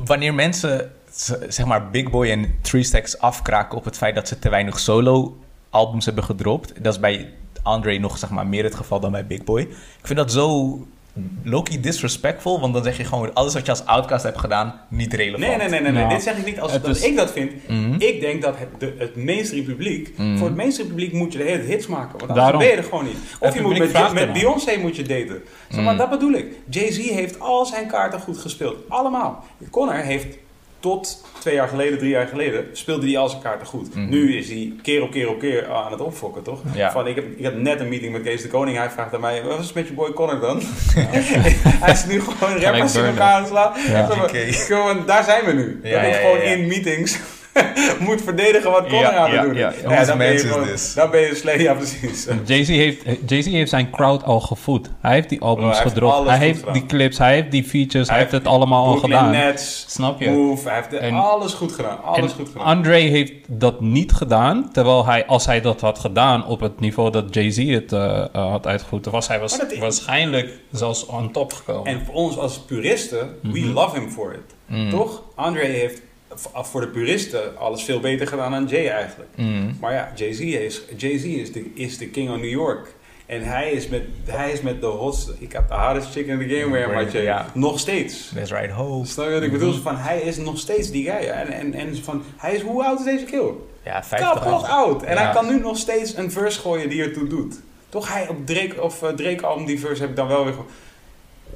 wanneer 0.05 0.33
mensen 0.33 0.91
zeg 1.47 1.65
maar 1.65 1.89
Big 1.89 2.09
Boy 2.09 2.29
en 2.29 2.59
Three 2.61 2.83
Stacks 2.83 3.19
afkraken 3.19 3.77
op 3.77 3.85
het 3.85 3.97
feit 3.97 4.15
dat 4.15 4.27
ze 4.27 4.39
te 4.39 4.49
weinig 4.49 4.79
solo 4.79 5.37
albums 5.69 6.05
hebben 6.05 6.23
gedropt, 6.23 6.83
dat 6.83 6.93
is 6.93 6.99
bij 6.99 7.33
Andre 7.63 7.99
nog 7.99 8.17
zeg 8.17 8.29
maar 8.29 8.47
meer 8.47 8.63
het 8.63 8.75
geval 8.75 8.99
dan 8.99 9.11
bij 9.11 9.25
Big 9.25 9.43
Boy. 9.43 9.61
Ik 9.61 9.99
vind 10.03 10.19
dat 10.19 10.31
zo 10.31 10.79
low-key 11.43 11.79
disrespectful, 11.79 12.59
want 12.59 12.73
dan 12.73 12.83
zeg 12.83 12.97
je 12.97 13.03
gewoon 13.03 13.33
alles 13.33 13.53
wat 13.53 13.65
je 13.65 13.71
als 13.71 13.85
outcast 13.85 14.23
hebt 14.23 14.39
gedaan 14.39 14.73
niet 14.89 15.13
relevant. 15.13 15.39
Nee, 15.47 15.57
nee, 15.57 15.69
nee, 15.69 15.81
nee, 15.81 15.91
nee. 15.91 16.07
Dit 16.07 16.23
zeg 16.23 16.37
ik 16.37 16.45
niet 16.45 16.59
als 16.59 16.71
het 16.71 16.83
dat 16.83 16.95
is- 16.95 17.03
ik 17.03 17.15
dat 17.15 17.31
vind. 17.31 17.51
Mhm. 17.67 17.93
Ik 17.97 18.19
denk 18.19 18.41
dat 18.41 18.55
het, 18.57 18.79
de, 18.79 18.93
het 18.97 19.15
mainstream 19.15 19.65
publiek, 19.65 20.13
Mhm. 20.17 20.37
voor 20.37 20.47
het 20.47 20.55
mainstream 20.55 20.89
publiek 20.89 21.13
moet 21.13 21.31
je 21.31 21.37
de 21.37 21.43
hele 21.43 21.63
hits 21.63 21.87
maken. 21.87 22.09
Want 22.11 22.21
anders 22.21 22.39
Daarom. 22.39 22.59
ben 22.59 22.69
je 22.69 22.75
er 22.75 22.83
gewoon 22.83 23.05
niet. 23.05 23.17
Of 23.39 23.47
Het 23.47 23.53
je 23.53 23.61
moet 23.61 23.77
met, 23.77 24.13
met. 24.13 24.33
Beyoncé 24.33 24.77
moet 24.77 24.95
je 24.95 25.03
daten. 25.03 25.41
Zeg 25.69 25.83
maar, 25.83 25.93
Mhm. 25.93 25.97
dat 25.97 26.09
bedoel 26.09 26.33
ik. 26.33 26.45
Jay-Z 26.69 26.97
heeft 27.09 27.39
al 27.39 27.65
zijn 27.65 27.87
kaarten 27.87 28.19
goed 28.19 28.37
gespeeld. 28.37 28.75
Allemaal. 28.89 29.43
Connor 29.71 29.95
heeft 29.95 30.37
tot 30.85 31.21
twee 31.39 31.55
jaar 31.55 31.67
geleden, 31.67 31.97
drie 31.97 32.09
jaar 32.09 32.27
geleden, 32.27 32.65
speelde 32.71 33.07
hij 33.07 33.17
al 33.17 33.29
zijn 33.29 33.41
kaarten 33.41 33.67
goed. 33.67 33.95
Mhm. 33.95 34.09
Nu 34.09 34.37
is 34.37 34.49
hij 34.49 34.73
keer 34.81 35.01
op 35.01 35.11
keer 35.11 35.29
op 35.29 35.39
keer 35.39 35.71
aan 35.71 35.91
het 35.91 36.01
opfokken, 36.01 36.43
toch? 36.43 36.61
Ja. 36.73 36.91
Van, 36.91 37.07
ik, 37.07 37.15
heb, 37.15 37.25
ik 37.37 37.43
heb 37.43 37.55
net 37.55 37.79
een 37.79 37.89
meeting 37.89 38.11
met 38.11 38.21
Kees 38.21 38.41
de 38.41 38.47
Koning. 38.47 38.77
Hij 38.77 38.89
vraagt 38.89 39.13
aan 39.13 39.19
mij, 39.19 39.43
wat 39.43 39.59
is 39.59 39.65
het 39.65 39.75
met 39.75 39.87
je 39.87 39.93
boy 39.93 40.13
Connor 40.13 40.39
dan? 40.39 40.61
hij 41.83 41.91
is 41.91 42.05
nu 42.05 42.21
gewoon 42.21 42.57
rappers 42.57 42.95
in 42.95 43.05
elkaar 43.05 43.33
aan 43.33 43.39
het 43.39 43.47
slaan. 43.47 43.73
Ja. 43.75 44.07
Zeg 44.07 44.17
maar, 44.17 44.25
Oké. 44.25 44.51
gewoon, 44.51 45.05
daar 45.05 45.23
zijn 45.23 45.45
we 45.45 45.51
nu. 45.51 45.79
Ik 45.83 45.91
ja, 45.91 46.13
gewoon 46.13 46.41
in 46.41 46.67
meetings 46.67 47.19
moet 47.99 48.21
verdedigen 48.21 48.71
wat 48.71 48.81
Connor 48.81 48.99
Ja, 49.01 49.11
aan 49.15 49.23
het 49.29 49.33
ja, 49.33 49.41
doen 49.41 49.53
ja. 49.55 49.69
is. 49.71 49.81
Whose 49.81 50.05
dan 50.05 50.17
ben 50.17 50.31
je 50.31 50.37
gewoon-? 50.39 50.67
Dan 50.95 51.09
ben 51.11 51.21
je 51.21 51.35
slecht, 51.35 51.61
ja 51.61 51.73
precies. 51.73 52.27
Jay-Z 52.45 52.67
heeft, 52.67 53.01
Jay-Z 53.27 53.45
heeft 53.47 53.69
zijn 53.69 53.89
crowd 53.89 54.23
al 54.23 54.39
gevoed. 54.39 54.89
Hij 55.01 55.13
heeft 55.13 55.29
die 55.29 55.41
albums 55.41 55.61
Bro, 55.63 55.69
hij 55.73 55.81
heeft 55.83 55.93
gedropt. 55.93 56.13
alles 56.15 56.29
Hij 56.29 56.37
heeft 56.45 56.59
gedaan. 56.59 56.73
die 56.73 56.85
clips, 56.85 57.17
hij 57.17 57.33
heeft 57.33 57.51
die 57.51 57.63
features, 57.63 58.09
hij, 58.09 58.17
heeft 58.19 58.31
het 58.31 58.47
allemaal 58.47 58.85
al 58.85 58.95
gedaan. 58.97 59.31
Nets, 59.31 59.85
Snap 59.87 60.21
je? 60.21 60.29
Move, 60.29 60.67
hij 60.69 60.75
heeft 60.77 60.93
En- 61.01 61.13
alles 61.13 61.53
goed 61.53 61.71
gedaan. 61.71 62.03
Alles 62.03 62.31
goed 62.31 62.47
gedaan. 62.49 62.65
Andre 62.65 62.95
heeft 62.95 63.33
dat 63.47 63.81
niet 63.81 64.11
gedaan, 64.13 64.69
terwijl 64.71 65.05
hij, 65.05 65.25
als 65.25 65.45
hij 65.45 65.61
dat 65.61 65.81
had 65.81 65.99
gedaan 65.99 66.45
op 66.45 66.59
het 66.59 66.79
niveau 66.79 67.11
dat 67.11 67.33
Jay-Z 67.33 67.57
het 67.57 67.93
eh, 67.93 68.17
eh, 68.33 68.49
had 68.51 68.67
uitgevoerd, 68.67 69.03
dan 69.03 69.13
was 69.13 69.27
hij 69.27 69.39
was, 69.39 69.57
is- 69.59 69.77
waarschijnlijk 69.79 70.59
zelfs 70.71 71.05
on 71.05 71.31
top 71.31 71.53
gekomen. 71.53 71.85
En 71.91 72.01
voor 72.05 72.15
ons 72.15 72.37
als 72.37 72.59
puristen, 72.59 73.29
we 73.41 73.59
Mhm. 73.59 73.73
love 73.73 73.99
him 73.99 74.09
for 74.09 74.33
it. 74.33 74.53
Mm. 74.67 74.89
Toch? 74.89 75.23
Andre 75.35 75.65
heeft 75.65 76.01
voor 76.53 76.81
de 76.81 76.87
puristen 76.87 77.57
alles 77.57 77.83
veel 77.83 77.99
beter 77.99 78.27
gedaan 78.27 78.51
dan 78.51 78.65
Jay 78.65 78.87
eigenlijk. 78.89 79.29
Mm. 79.35 79.77
Maar 79.79 79.93
ja, 79.93 80.11
Jay-Z 80.15 80.39
is, 80.39 80.81
Jay-Z 80.97 81.23
is, 81.23 81.51
de, 81.51 81.71
is 81.75 81.97
de 81.97 82.07
king 82.09 82.29
of 82.29 82.35
New 82.37 82.49
York. 82.49 82.87
En 83.25 83.43
hij 83.43 83.71
is 83.71 83.87
met, 83.87 84.01
hij 84.25 84.51
is 84.51 84.61
met 84.61 84.81
de 84.81 84.87
hotste... 84.87 85.33
Ik 85.39 85.51
heb 85.51 85.67
de 85.67 85.73
hardest 85.73 86.11
chick 86.11 86.27
in 86.27 86.37
the 86.47 86.55
game 86.55 86.71
weer, 86.71 86.89
maar 86.89 87.11
Jay. 87.11 87.21
Ja. 87.23 87.45
Nog 87.53 87.79
steeds. 87.79 88.31
That's 88.35 88.51
right, 88.51 88.71
ho. 88.71 89.03
Snap 89.05 89.25
je 89.25 89.31
wat 89.33 89.41
ik 89.43 89.51
bedoel? 89.51 89.73
Zo 89.73 89.81
Van, 89.81 89.97
hij 89.97 90.19
is 90.21 90.37
nog 90.37 90.57
steeds 90.57 90.91
die 90.91 91.03
guy. 91.11 91.27
En, 91.29 91.47
en, 91.47 91.73
en 91.73 92.03
van, 92.03 92.23
hij 92.37 92.53
is, 92.55 92.61
hoe 92.61 92.83
oud 92.83 92.99
is 92.99 93.05
deze 93.05 93.25
kill? 93.25 93.51
Ja, 93.83 94.03
50 94.03 94.33
Kapot 94.33 94.63
oud. 94.67 95.03
En 95.03 95.15
Ja. 95.15 95.23
hij 95.23 95.33
kan 95.33 95.47
nu 95.47 95.59
nog 95.59 95.77
steeds 95.77 96.15
een 96.17 96.31
verse 96.31 96.59
gooien 96.59 96.89
die 96.89 97.03
ertoe 97.03 97.27
doet. 97.27 97.55
Toch 97.89 98.13
hij 98.13 98.27
op 98.27 98.45
Drake, 98.45 98.81
of 98.81 99.01
uh, 99.03 99.09
Drake 99.09 99.45
album, 99.45 99.65
die 99.65 99.79
verse 99.79 100.01
heb 100.01 100.09
ik 100.09 100.15
dan 100.15 100.27
wel 100.27 100.43
weer. 100.45 100.53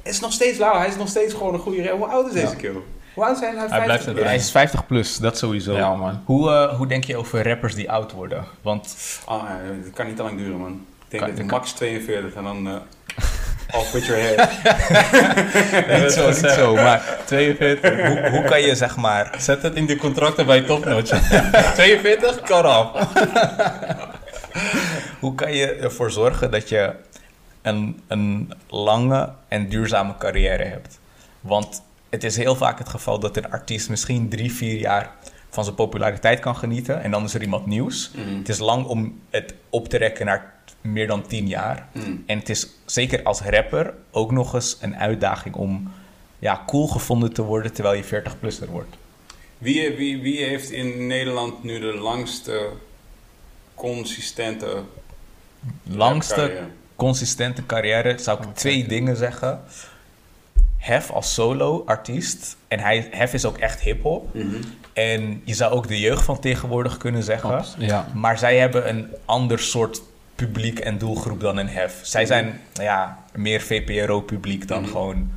Het 0.02 0.12
is 0.12 0.20
nog 0.20 0.32
steeds 0.32 0.58
lauw. 0.58 0.78
Hij 0.78 0.88
is 0.88 0.96
nog 0.96 1.08
steeds 1.08 1.34
gewoon 1.34 1.54
een 1.54 1.60
goede... 1.60 1.88
Hoe 1.90 2.06
oud 2.06 2.26
is 2.26 2.32
deze 2.32 2.46
Ja. 2.46 2.54
kill? 2.54 2.76
Hoe 3.20 3.28
oud 3.28 3.38
zijn 3.38 3.56
hij? 3.56 3.66
Hij 3.68 3.84
blijft 3.84 4.04
50? 4.04 4.14
het 4.14 4.24
Hij 4.32 4.34
is 4.34 4.50
50 4.50 4.86
plus, 4.86 5.16
dat 5.16 5.38
sowieso. 5.38 5.76
Ja, 5.76 5.94
man. 5.94 6.22
Hoe, 6.24 6.50
eh, 6.50 6.76
hoe 6.76 6.86
denk 6.86 7.04
je 7.04 7.16
over 7.16 7.48
rappers 7.48 7.74
die 7.74 7.90
oud 7.90 8.12
worden? 8.12 8.44
Want 8.62 8.96
Ah, 9.24 9.42
dat 9.84 9.92
kan 9.94 10.06
niet 10.06 10.16
te 10.16 10.22
lang 10.22 10.38
duren, 10.38 10.56
man. 10.58 10.70
Ik 11.04 11.10
denk 11.10 11.22
Kan- 11.22 11.30
dat 11.36 11.46
kan- 11.46 11.58
max 11.58 11.72
42 11.72 12.34
en 12.34 12.42
dan... 12.44 12.68
eh 12.68 12.74
off 13.80 13.92
with 13.92 14.06
your 14.06 14.22
head. 14.22 14.48
niet 16.02 16.12
zo, 16.12 16.26
niet 16.26 16.36
zo, 16.50 16.74
maar 16.74 17.18
42. 17.24 18.06
Hoe, 18.06 18.28
hoe 18.30 18.42
kan 18.44 18.60
je 18.62 18.74
zeg 18.74 18.96
maar... 18.96 19.34
Zet 19.38 19.62
het 19.62 19.74
in 19.74 19.86
de 19.86 19.96
contracten 19.96 20.46
bij 20.46 20.60
Topnotch. 20.60 21.10
42, 21.74 22.40
cut 22.40 22.64
off. 22.64 22.90
Hoe 25.20 25.34
kan 25.34 25.52
je 25.52 25.66
ervoor 25.74 26.10
zorgen 26.10 26.50
dat 26.50 26.68
je 26.68 26.92
een, 27.62 28.00
een 28.08 28.52
lange 28.68 29.28
en 29.48 29.68
duurzame 29.68 30.14
carrière 30.18 30.64
hebt? 30.64 30.98
Want 31.40 31.82
het 32.10 32.24
is 32.24 32.36
heel 32.36 32.54
vaak 32.54 32.78
het 32.78 32.88
geval 32.88 33.18
dat 33.18 33.36
een 33.36 33.50
artiest 33.50 33.88
misschien 33.88 34.28
drie, 34.28 34.52
vier 34.52 34.78
jaar 34.78 35.14
van 35.48 35.64
zijn 35.64 35.76
populariteit 35.76 36.40
kan 36.40 36.56
genieten. 36.56 37.02
En 37.02 37.10
dan 37.10 37.24
is 37.24 37.34
er 37.34 37.42
iemand 37.42 37.66
nieuws. 37.66 38.10
Mhm. 38.14 38.38
Het 38.38 38.48
is 38.48 38.58
lang 38.58 38.86
om 38.86 39.20
het 39.30 39.54
op 39.70 39.88
te 39.88 39.96
rekken 39.96 40.26
naar 40.26 40.54
meer 40.80 41.06
dan 41.06 41.26
tien 41.26 41.48
jaar. 41.48 41.88
Mhm. 41.92 42.16
En 42.26 42.38
het 42.38 42.48
is 42.48 42.68
zeker 42.84 43.22
als 43.22 43.40
rapper 43.40 43.94
ook 44.10 44.30
nog 44.30 44.54
eens 44.54 44.76
een 44.80 44.96
uitdaging 44.96 45.54
om 45.54 45.92
ja, 46.38 46.62
cool 46.66 46.86
gevonden 46.88 47.32
te 47.32 47.42
worden 47.42 47.72
terwijl 47.72 47.96
je 47.96 48.04
40-plusser 48.04 48.70
wordt. 48.70 48.96
Wie, 49.58 49.96
wie, 49.96 50.20
wie 50.20 50.44
heeft 50.44 50.70
in 50.70 51.06
Nederland 51.06 51.64
nu 51.64 51.80
de 51.80 51.94
langste 51.94 52.68
consistente 53.74 54.82
Langste 55.82 56.34
carrière? 56.34 56.66
consistente 56.96 57.66
carrière 57.66 58.18
zou 58.18 58.42
ik 58.42 58.54
twee 58.54 58.86
dingen 58.86 59.16
zeggen. 59.16 59.60
Hef 60.80 61.10
als 61.10 61.34
solo-artiest. 61.34 62.56
En 62.68 62.78
hij, 62.78 63.08
Hef 63.10 63.32
is 63.34 63.44
ook 63.44 63.58
echt 63.58 63.80
hip-hop. 63.80 64.34
Mhm. 64.34 64.62
En 64.92 65.42
je 65.44 65.54
zou 65.54 65.72
ook 65.72 65.88
de 65.88 65.98
jeugd 66.00 66.24
van 66.24 66.38
tegenwoordig 66.40 66.96
kunnen 66.96 67.22
zeggen. 67.22 67.64
Ja. 67.78 68.06
Maar 68.14 68.38
zij 68.38 68.58
hebben 68.58 68.88
een 68.88 69.08
ander 69.24 69.58
soort 69.58 70.02
publiek 70.34 70.78
en 70.78 70.98
doelgroep 70.98 71.40
dan 71.40 71.56
een 71.56 71.68
Hef. 71.68 72.00
Zij 72.02 72.26
zijn 72.26 72.60
nou 72.74 72.84
ja, 72.84 73.24
meer 73.34 73.60
VPRO-publiek 73.60 74.68
dan 74.68 74.80
Mhm. 74.82 74.90
gewoon 74.90 75.30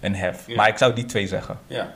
een 0.00 0.14
Hef. 0.16 0.46
Ja. 0.46 0.56
Maar 0.56 0.68
ik 0.68 0.78
zou 0.78 0.94
die 0.94 1.04
twee 1.06 1.26
zeggen. 1.26 1.58
Ja, 1.66 1.94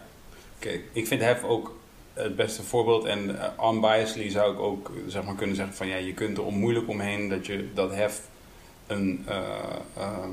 oké. 0.57 0.71
Ik 0.93 1.07
vind 1.07 1.21
Hef 1.21 1.43
ook 1.43 1.77
het 2.13 2.37
beste 2.37 2.63
voorbeeld. 2.63 3.05
En 3.05 3.41
eh, 3.41 3.69
unbiasedly 3.71 4.31
zou 4.31 4.53
ik 4.53 4.59
ook 4.61 4.91
zeg 5.07 5.23
maar, 5.23 5.35
kunnen 5.35 5.57
zeggen 5.57 5.75
van... 5.75 5.87
ja, 5.87 5.97
je 5.97 6.15
kunt 6.15 6.37
er 6.39 6.45
onmoeilijk 6.45 6.89
omheen 6.89 7.29
dat, 7.29 7.47
je, 7.47 7.71
dat 7.75 7.95
Hef 7.95 8.21
een, 8.87 9.25
eh, 9.27 9.37
ehm, 9.97 10.31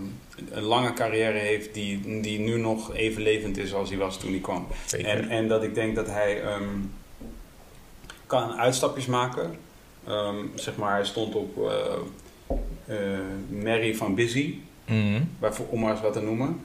een 0.49 0.63
lange 0.63 0.93
carrière 0.93 1.37
heeft... 1.37 1.73
Die, 1.73 2.21
die 2.21 2.39
nu 2.39 2.57
nog 2.57 2.93
even 2.93 3.21
levend 3.21 3.57
is 3.57 3.73
als 3.73 3.89
hij 3.89 3.97
was 3.97 4.17
toen 4.17 4.31
hij 4.31 4.39
kwam. 4.39 4.67
Zeker. 4.85 5.07
En, 5.07 5.29
en 5.29 5.47
dat 5.47 5.63
ik 5.63 5.73
denk 5.75 5.95
dat 5.95 6.07
hij 6.07 6.41
ehm, 6.41 6.79
kan 8.25 8.53
uitstapjes 8.53 9.05
maken. 9.05 9.57
Ehm, 10.07 10.45
zeg 10.55 10.75
maar, 10.75 10.91
hij 10.91 11.05
stond 11.05 11.35
op 11.35 11.71
eh, 12.85 13.19
Mary 13.49 13.95
van 13.95 14.15
Busy... 14.15 14.55
Mhm. 14.85 15.21
Bijvoor- 15.39 15.67
om 15.69 15.79
maar 15.79 15.91
eens 15.91 16.01
wat 16.01 16.13
te 16.13 16.21
noemen. 16.21 16.61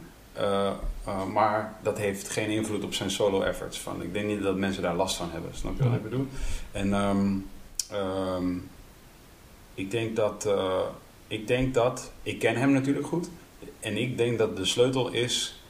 Maar 1.33 1.77
dat 1.83 1.99
heeft 1.99 2.29
geen 2.29 2.51
invloed 2.51 2.85
op 2.85 2.95
zijn 2.95 3.11
solo 3.11 3.43
efforts. 3.43 3.79
Van, 3.79 4.03
ik 4.03 4.13
denk 4.13 4.27
niet 4.27 4.43
dat 4.43 4.57
mensen 4.57 4.83
daar 4.83 4.95
last 4.95 5.17
van 5.17 5.31
hebben. 5.31 5.51
Snap 5.55 5.77
je 5.77 5.85
wat 5.85 5.95
ik 5.95 6.03
bedoel? 6.03 6.27
En 6.73 7.45
ik 9.75 9.91
denk 9.91 10.17
dat... 10.17 10.49
ik 11.29 11.47
denk 11.47 11.75
dat... 11.75 12.13
Ik 12.23 12.39
ken 12.39 12.57
hem 12.57 12.73
natuurlijk 12.73 13.07
goed. 13.07 13.29
En 13.81 13.97
ik 13.97 14.17
denk 14.19 14.39
dat 14.39 14.57
de 14.57 14.65
sleutel 14.65 15.09
is... 15.13 15.61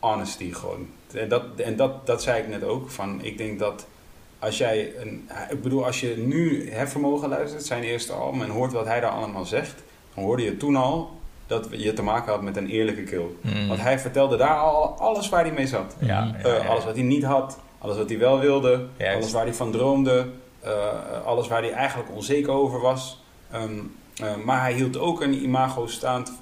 Honesty 0.00 0.52
gewoon. 0.52 0.88
En 1.14 1.28
dat, 1.28 1.42
en 1.56 1.76
dat, 1.76 2.06
dat 2.06 2.22
zei 2.22 2.42
ik 2.42 2.48
net 2.48 2.64
ook. 2.64 2.90
Van, 2.90 3.22
ik 3.24 3.38
denk 3.38 3.58
dat 3.58 3.86
als 4.38 4.58
jij... 4.58 4.92
Een, 5.00 5.28
ik 5.50 5.62
bedoel, 5.62 5.84
als 5.84 6.00
je 6.00 6.14
nu 6.16 6.70
Hefvermogen 6.70 7.28
luistert, 7.28 7.64
zijn 7.64 7.82
eerste 7.82 8.12
album... 8.12 8.42
en 8.42 8.50
hoort 8.50 8.72
wat 8.72 8.86
hij 8.86 9.00
daar 9.00 9.10
allemaal 9.10 9.44
zegt... 9.44 9.82
dan 10.14 10.24
hoorde 10.24 10.42
je 10.42 10.56
toen 10.56 10.76
al 10.76 11.14
dat 11.46 11.68
je 11.70 11.92
te 11.92 12.02
maken 12.02 12.32
had 12.32 12.42
met 12.42 12.56
een 12.56 12.68
eerlijke 12.68 13.02
kill. 13.02 13.26
Mhm. 13.40 13.66
Want 13.66 13.80
hij 13.80 13.98
vertelde 13.98 14.36
daar 14.36 14.56
al 14.58 14.98
alles 14.98 15.28
waar 15.28 15.44
hij 15.44 15.52
mee 15.52 15.66
zat. 15.66 15.96
Ja, 15.98 16.06
ja, 16.06 16.34
Eh, 16.50 16.56
ja. 16.62 16.68
alles 16.68 16.84
wat 16.84 16.94
hij 16.94 17.04
niet 17.04 17.24
had, 17.24 17.58
alles 17.78 17.96
wat 17.96 18.08
hij 18.08 18.18
wel 18.18 18.38
wilde, 18.38 18.86
Juist. 18.96 19.16
alles 19.16 19.32
waar 19.32 19.44
hij 19.44 19.54
van 19.54 19.70
droomde, 19.70 20.26
eh, 20.60 20.72
alles 21.24 21.48
waar 21.48 21.62
hij 21.62 21.72
eigenlijk 21.72 22.10
onzeker 22.14 22.52
over 22.52 22.80
was. 22.80 23.22
Ehm, 23.50 23.78
eh, 24.22 24.36
maar 24.44 24.60
hij 24.60 24.74
hield 24.74 24.98
ook 24.98 25.20
een 25.22 25.42
imago 25.42 25.86
staand 25.86 26.32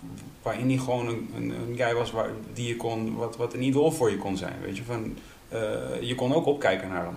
waarin 0.43 0.69
hij 0.69 0.79
gewoon 0.79 1.09
een, 1.09 1.31
een, 1.37 1.51
een 1.51 1.77
guy 1.77 1.95
was 1.95 2.11
waar, 2.11 2.31
die 2.53 2.69
je 2.69 2.77
kon, 2.77 3.15
wat, 3.17 3.37
wat 3.37 3.55
een 3.55 3.63
idool 3.63 3.91
voor 3.93 4.11
je 4.11 4.17
kon 4.17 4.37
zijn. 4.37 4.55
Weet 4.63 4.77
je? 4.77 4.85
Van, 4.85 5.17
eh, 5.49 5.61
je 6.01 6.15
kon 6.15 6.35
ook 6.35 6.47
opkijken 6.47 6.89
naar 6.89 7.05
hem. 7.05 7.17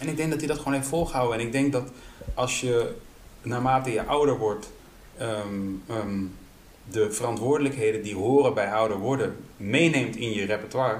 En 0.00 0.08
ik 0.08 0.16
denk 0.16 0.30
dat 0.30 0.38
hij 0.38 0.48
dat 0.48 0.58
gewoon 0.58 0.72
heeft 0.74 0.88
volgehouden. 0.88 1.38
En 1.38 1.46
ik 1.46 1.52
denk 1.52 1.72
dat 1.72 1.90
als 2.34 2.60
je 2.60 2.94
naarmate 3.42 3.90
je 3.92 4.04
ouder 4.04 4.38
wordt, 4.38 4.72
ehm, 5.18 5.56
ehm, 5.88 6.22
de 6.90 7.12
verantwoordelijkheden 7.12 8.02
die 8.02 8.14
horen 8.14 8.54
bij 8.54 8.72
ouder 8.72 8.98
worden, 8.98 9.36
meeneemt 9.56 10.16
in 10.16 10.32
je 10.32 10.44
repertoire. 10.46 10.98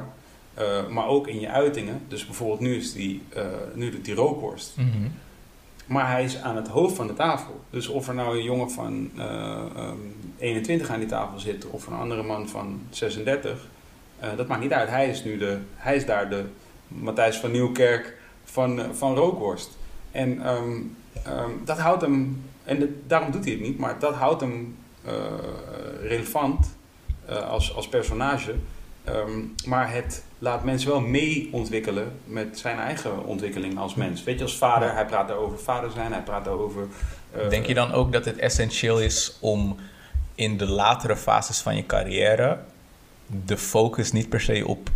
eh, 0.55 0.87
maar 0.89 1.07
ook 1.07 1.27
in 1.27 1.41
je 1.41 1.49
uitingen. 1.49 2.03
Dus 2.09 2.27
bijvoorbeeld 2.27 2.61
nu 2.61 2.77
is 2.77 2.93
die, 2.93 3.23
eh, 3.29 3.45
nu 3.75 4.01
die 4.01 4.14
rookworst. 4.14 4.77
Mhm. 4.77 5.09
Maar 5.87 6.11
hij 6.11 6.24
is 6.24 6.41
aan 6.41 6.57
het 6.57 6.68
hoofd 6.68 6.97
van 6.97 7.07
de 7.07 7.14
tafel. 7.14 7.61
Dus 7.70 7.89
of 7.89 8.09
er 8.09 8.14
nou 8.14 8.37
een 8.37 8.43
jongen 8.43 8.70
van 8.70 9.11
eh, 9.16 9.24
ehm, 9.76 9.97
21 10.39 10.91
aan 10.91 10.99
die 10.99 11.09
tafel 11.09 11.39
zit 11.39 11.66
of 11.66 11.87
een 11.87 11.95
andere 11.95 12.22
man 12.22 12.49
van 12.49 12.80
36, 12.91 13.68
eh, 14.18 14.37
dat 14.37 14.47
maakt 14.47 14.61
niet 14.61 14.72
uit. 14.72 14.89
Hij 14.89 15.09
is 15.09 15.24
nu 15.24 15.39
de, 15.39 15.59
hij 15.74 15.97
is 15.97 16.07
daar 16.07 16.30
de 16.30 16.45
Matthijs 16.89 17.37
van 17.37 17.51
Nieuwkerk 17.51 18.18
van, 18.45 18.80
eh, 18.80 18.91
van 18.93 19.14
rookworst. 19.14 19.78
En 20.11 20.43
ehm, 20.43 20.80
ehm, 21.22 21.51
dat 21.64 21.78
houdt 21.78 22.03
hem, 22.03 22.43
en 22.64 23.03
daarom 23.07 23.30
doet 23.30 23.45
hij 23.45 23.53
het 23.53 23.62
niet, 23.62 23.78
maar 23.78 23.99
dat 23.99 24.14
houdt 24.14 24.41
hem 24.41 24.76
relevant 26.01 26.76
als, 27.49 27.74
als 27.74 27.89
personage. 27.89 28.55
Maar 29.66 29.93
het 29.93 30.24
laat 30.39 30.64
mensen 30.64 30.91
wel 30.91 31.01
mee 31.01 31.49
ontwikkelen 31.53 32.12
met 32.24 32.59
zijn 32.59 32.78
eigen 32.78 33.24
ontwikkeling 33.24 33.78
als 33.78 33.95
mens. 33.95 34.24
Weet 34.24 34.39
je, 34.39 34.45
als 34.45 34.57
vader, 34.57 34.93
hij 34.95 35.07
praat 35.07 35.30
over 35.30 35.59
vader 35.59 35.91
zijn, 35.91 36.12
hij 36.12 36.22
praat 36.22 36.49
over... 36.49 36.87
eh, 37.32 37.49
Denk 37.49 37.66
je 37.66 37.74
dan 37.74 37.93
ook 37.93 38.12
dat 38.12 38.24
het 38.24 38.37
essentieel 38.39 39.01
is 39.01 39.37
om 39.41 39.76
in 40.34 40.57
de 40.57 40.66
latere 40.66 41.16
fases 41.16 41.59
van 41.61 41.76
je 41.76 41.87
carrière 41.87 42.59
de 43.47 43.57
focus 43.57 44.12
niet 44.12 44.28
per 44.28 44.41
se 44.41 44.66
op, 44.66 44.89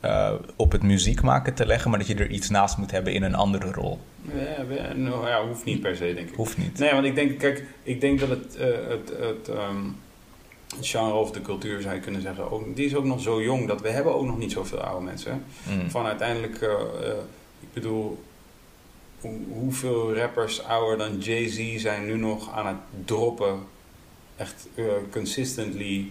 eh, 0.00 0.32
op 0.56 0.72
het 0.72 0.82
muziek 0.82 1.22
maken 1.22 1.54
te 1.54 1.66
leggen, 1.66 1.90
maar 1.90 1.98
dat 1.98 2.08
je 2.08 2.14
er 2.14 2.30
iets 2.30 2.48
naast 2.48 2.76
moet 2.76 2.90
hebben 2.90 3.12
in 3.12 3.22
een 3.22 3.34
andere 3.34 3.72
rol? 3.72 3.98
Ja, 4.34 4.92
nou 4.94 5.28
ja, 5.28 5.46
hoeft 5.46 5.64
niet 5.64 5.80
per 5.80 5.96
se, 5.96 6.14
denk 6.14 6.28
ik. 6.28 6.34
Hoeft 6.34 6.58
niet. 6.58 6.78
Nee, 6.78 6.92
want 6.92 7.04
ik 7.04 7.14
denk, 7.14 7.38
kijk, 7.38 7.64
ik 7.82 8.00
denk 8.00 8.20
dat 8.20 8.28
het, 8.28 8.56
eh, 8.56 8.66
het, 8.66 9.12
het, 9.20 9.48
ehm, 9.48 9.76
het 10.76 10.86
genre 10.86 11.14
of 11.14 11.30
de 11.30 11.42
cultuur, 11.42 11.80
zou 11.82 11.94
je 11.94 12.00
kunnen 12.00 12.22
zeggen, 12.22 12.50
ook, 12.50 12.76
die 12.76 12.86
is 12.86 12.94
ook 12.94 13.04
nog 13.04 13.20
zo 13.20 13.42
jong 13.42 13.68
dat 13.68 13.80
we 13.80 13.88
hebben 13.88 14.14
ook 14.14 14.26
nog 14.26 14.38
niet 14.38 14.52
zoveel 14.52 14.78
oude 14.80 15.04
mensen. 15.04 15.44
Mm. 15.68 15.90
Van 15.90 16.06
uiteindelijk, 16.06 16.60
eh, 16.62 16.70
eh, 16.70 17.14
ik 17.60 17.72
bedoel, 17.72 18.22
hoe- 19.20 19.40
hoeveel 19.52 20.14
rappers 20.16 20.64
ouder 20.64 20.98
dan 20.98 21.18
Jay-Z 21.18 21.76
zijn 21.76 22.06
nu 22.06 22.16
nog 22.16 22.52
aan 22.52 22.66
het 22.66 22.76
droppen, 23.04 23.58
echt 24.36 24.68
eh, 24.74 24.84
consistently. 25.12 26.10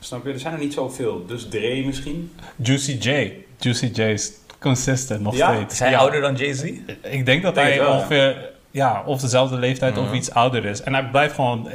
Snap 0.00 0.24
je? 0.26 0.32
Er 0.32 0.38
zijn 0.40 0.52
er 0.54 0.60
niet 0.60 0.72
zoveel. 0.72 1.26
Dus 1.26 1.48
Dre 1.48 1.82
misschien. 1.86 2.32
Juicy 2.56 2.92
J. 2.92 3.32
Juicy 3.58 3.86
J 3.94 4.00
is 4.02 4.32
consistent 4.58 5.20
nog 5.20 5.36
Ja? 5.36 5.54
steeds. 5.54 5.72
Is 5.72 5.78
hij 5.78 5.90
Ja. 5.90 5.98
ouder 5.98 6.20
dan 6.20 6.34
Jay-Z? 6.34 6.62
Ik 7.02 7.26
denk 7.26 7.42
dat 7.42 7.54
Denk 7.54 7.68
hij 7.68 7.78
wel, 7.78 7.92
ongeveer 7.94 8.50
ja, 8.70 9.02
of 9.06 9.20
dezelfde 9.20 9.56
leeftijd 9.56 9.98
of 9.98 10.12
iets 10.12 10.30
ouder 10.30 10.64
is. 10.64 10.80
En 10.82 10.94
hij 10.94 11.08
blijft 11.10 11.34
gewoon... 11.34 11.68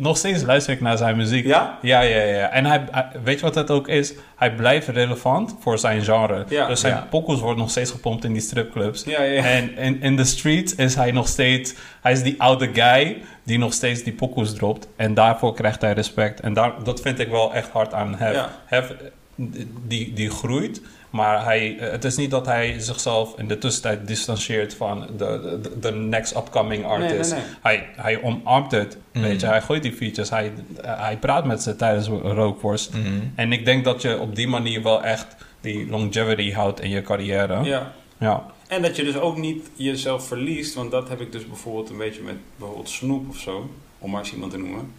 Nog 0.00 0.16
steeds 0.16 0.42
luister 0.42 0.72
ik 0.72 0.80
naar 0.80 0.96
zijn 0.96 1.16
muziek. 1.16 1.46
Ja? 1.46 1.78
Ja, 1.82 2.00
ja, 2.00 2.22
ja. 2.22 2.50
En 2.50 2.64
hij, 2.66 2.84
hij- 2.90 3.08
weet 3.24 3.38
je 3.38 3.44
wat 3.44 3.54
het 3.54 3.70
ook 3.70 3.88
is? 3.88 4.12
Hij 4.36 4.54
blijft 4.54 4.88
relevant 4.88 5.56
voor 5.60 5.78
zijn 5.78 6.02
genre. 6.02 6.44
Ja. 6.48 6.66
dus 6.66 6.80
zijn 6.80 6.94
Ja. 6.94 7.06
pokkels 7.10 7.40
worden 7.40 7.58
nog 7.58 7.70
steeds 7.70 7.90
gepompt 7.90 8.24
in 8.24 8.32
die 8.32 8.42
stripclubs. 8.42 9.04
Ja, 9.04 9.22
ja. 9.22 9.42
En 9.42 9.76
in, 9.76 10.02
in 10.02 10.16
de 10.16 10.24
street 10.24 10.78
is 10.78 10.94
hij 10.94 11.10
nog 11.10 11.28
steeds... 11.28 11.74
Hij 12.00 12.12
is 12.12 12.22
die 12.22 12.34
oude 12.42 12.70
guy 12.72 13.22
die 13.42 13.58
nog 13.58 13.72
steeds 13.72 14.02
die 14.02 14.12
pokkels 14.12 14.54
dropt. 14.54 14.88
En 14.96 15.14
daarvoor 15.14 15.54
krijgt 15.54 15.80
hij 15.80 15.92
respect. 15.92 16.40
En 16.40 16.52
daar, 16.52 16.72
dat 16.84 17.00
vind 17.00 17.18
ik 17.18 17.28
wel 17.28 17.54
echt 17.54 17.68
hard 17.70 17.94
aan 17.94 18.14
Hef. 18.14 18.34
Ja. 18.34 18.50
Hef, 18.66 18.92
die, 19.86 20.12
die 20.12 20.30
groeit... 20.30 20.80
Maar 21.10 21.44
hij, 21.44 21.78
eh, 21.78 21.90
het 21.90 22.04
is 22.04 22.16
niet 22.16 22.30
dat 22.30 22.46
hij 22.46 22.74
zichzelf 22.78 23.38
in 23.38 23.48
de 23.48 23.58
tussentijd 23.58 24.06
distancieert 24.06 24.74
van 24.74 25.06
de, 25.16 25.58
de, 25.62 25.78
de 25.80 25.92
next 25.92 26.36
upcoming 26.36 26.84
artist. 26.84 27.30
Nee, 27.30 27.40
nee, 27.40 27.48
nee. 27.48 27.56
Hij, 27.62 27.86
hij 27.96 28.22
omarmt 28.22 28.70
het, 28.70 28.96
Mm. 29.12 29.22
weet 29.22 29.40
je. 29.40 29.46
Hij 29.46 29.62
gooit 29.62 29.82
die 29.82 29.92
features, 29.92 30.30
hij, 30.30 30.52
hij 30.82 31.16
praat 31.16 31.44
met 31.44 31.62
ze 31.62 31.76
tijdens 31.76 32.08
rookworst. 32.08 32.94
Mhm. 32.94 33.06
En 33.34 33.52
ik 33.52 33.64
denk 33.64 33.84
dat 33.84 34.02
je 34.02 34.18
op 34.18 34.36
die 34.36 34.48
manier 34.48 34.82
wel 34.82 35.02
echt 35.02 35.36
die 35.60 35.86
longevity 35.88 36.52
houdt 36.52 36.80
in 36.80 36.90
je 36.90 37.02
carrière. 37.02 37.62
Ja. 37.64 37.92
Ja. 38.18 38.46
En 38.68 38.82
dat 38.82 38.96
je 38.96 39.04
dus 39.04 39.16
ook 39.16 39.36
niet 39.36 39.70
jezelf 39.76 40.26
verliest, 40.26 40.74
want 40.74 40.90
dat 40.90 41.08
heb 41.08 41.20
ik 41.20 41.32
dus 41.32 41.46
bijvoorbeeld 41.46 41.90
een 41.90 41.96
beetje 41.96 42.22
met 42.22 42.34
bijvoorbeeld 42.56 42.88
Snoep 42.88 43.28
of 43.28 43.36
zo, 43.36 43.70
om 43.98 44.10
maar 44.10 44.20
eens 44.20 44.32
iemand 44.32 44.50
te 44.52 44.58
noemen. 44.58 44.92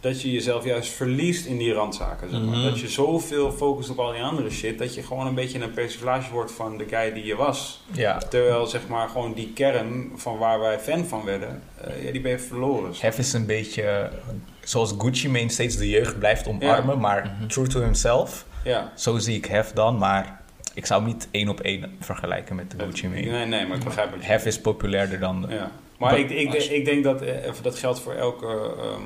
Dat 0.00 0.22
je 0.22 0.32
jezelf 0.32 0.64
juist 0.64 0.90
verliest 0.90 1.46
in 1.46 1.58
die 1.58 1.72
randzaken. 1.72 2.30
Zeg 2.30 2.40
maar. 2.40 2.56
Mhm. 2.56 2.64
Dat 2.64 2.80
je 2.80 2.88
zoveel 2.88 3.52
focust 3.52 3.90
op 3.90 3.98
al 3.98 4.12
die 4.12 4.22
andere 4.22 4.50
shit, 4.50 4.78
dat 4.78 4.94
je 4.94 5.02
gewoon 5.02 5.26
een 5.26 5.34
beetje 5.34 5.60
een 5.60 5.70
persiflage 5.72 6.32
wordt 6.32 6.52
van 6.52 6.76
de 6.78 6.84
guy 6.90 7.12
die 7.12 7.24
je 7.24 7.36
was. 7.36 7.82
Ja. 7.92 8.18
Terwijl 8.18 8.66
zeg 8.66 8.88
maar 8.88 9.08
gewoon 9.08 9.32
die 9.34 9.52
kern 9.54 10.10
van 10.14 10.38
waar 10.38 10.60
wij 10.60 10.78
fan 10.78 11.04
van 11.04 11.24
werden, 11.24 11.62
eh, 11.80 12.04
ja, 12.04 12.12
die 12.12 12.20
ben 12.20 12.30
je 12.30 12.38
verloren. 12.38 12.92
Hef 13.00 13.18
is 13.18 13.32
een 13.32 13.46
beetje 13.46 14.10
zoals 14.60 14.94
Gucci 14.98 15.28
Mane 15.28 15.50
steeds 15.50 15.76
de 15.76 15.88
jeugd 15.88 16.18
blijft 16.18 16.46
omarmen, 16.48 16.98
maar 17.00 17.36
Mhm. 17.38 17.46
true 17.48 17.66
to 17.66 17.80
himself. 17.80 18.44
Ja. 18.64 18.92
Zo 18.96 19.18
zie 19.18 19.36
ik 19.36 19.44
Hef 19.44 19.72
dan, 19.72 19.98
maar 19.98 20.40
ik 20.74 20.86
zou 20.86 21.02
hem 21.02 21.12
niet 21.12 21.28
één 21.30 21.48
op 21.48 21.60
één 21.60 21.96
vergelijken 22.00 22.56
met 22.56 22.70
de 22.70 22.76
Gucci 22.84 23.08
Mane. 23.08 23.20
Nee, 23.20 23.46
nee, 23.46 23.66
maar 23.66 23.76
ik 23.76 23.84
begrijp 23.84 24.10
je 24.20 24.26
Hef 24.26 24.46
is 24.46 24.60
populairder 24.60 25.18
dan... 25.18 25.46
Ja. 25.48 25.70
Maar 25.98 26.18
ik, 26.18 26.30
ik, 26.30 26.52
ik 26.54 26.84
denk 26.84 27.04
dat 27.04 27.22
eh, 27.22 27.34
dat 27.62 27.78
geldt 27.78 28.00
voor 28.00 28.12
elke 28.14 28.46
ehm, 28.78 29.02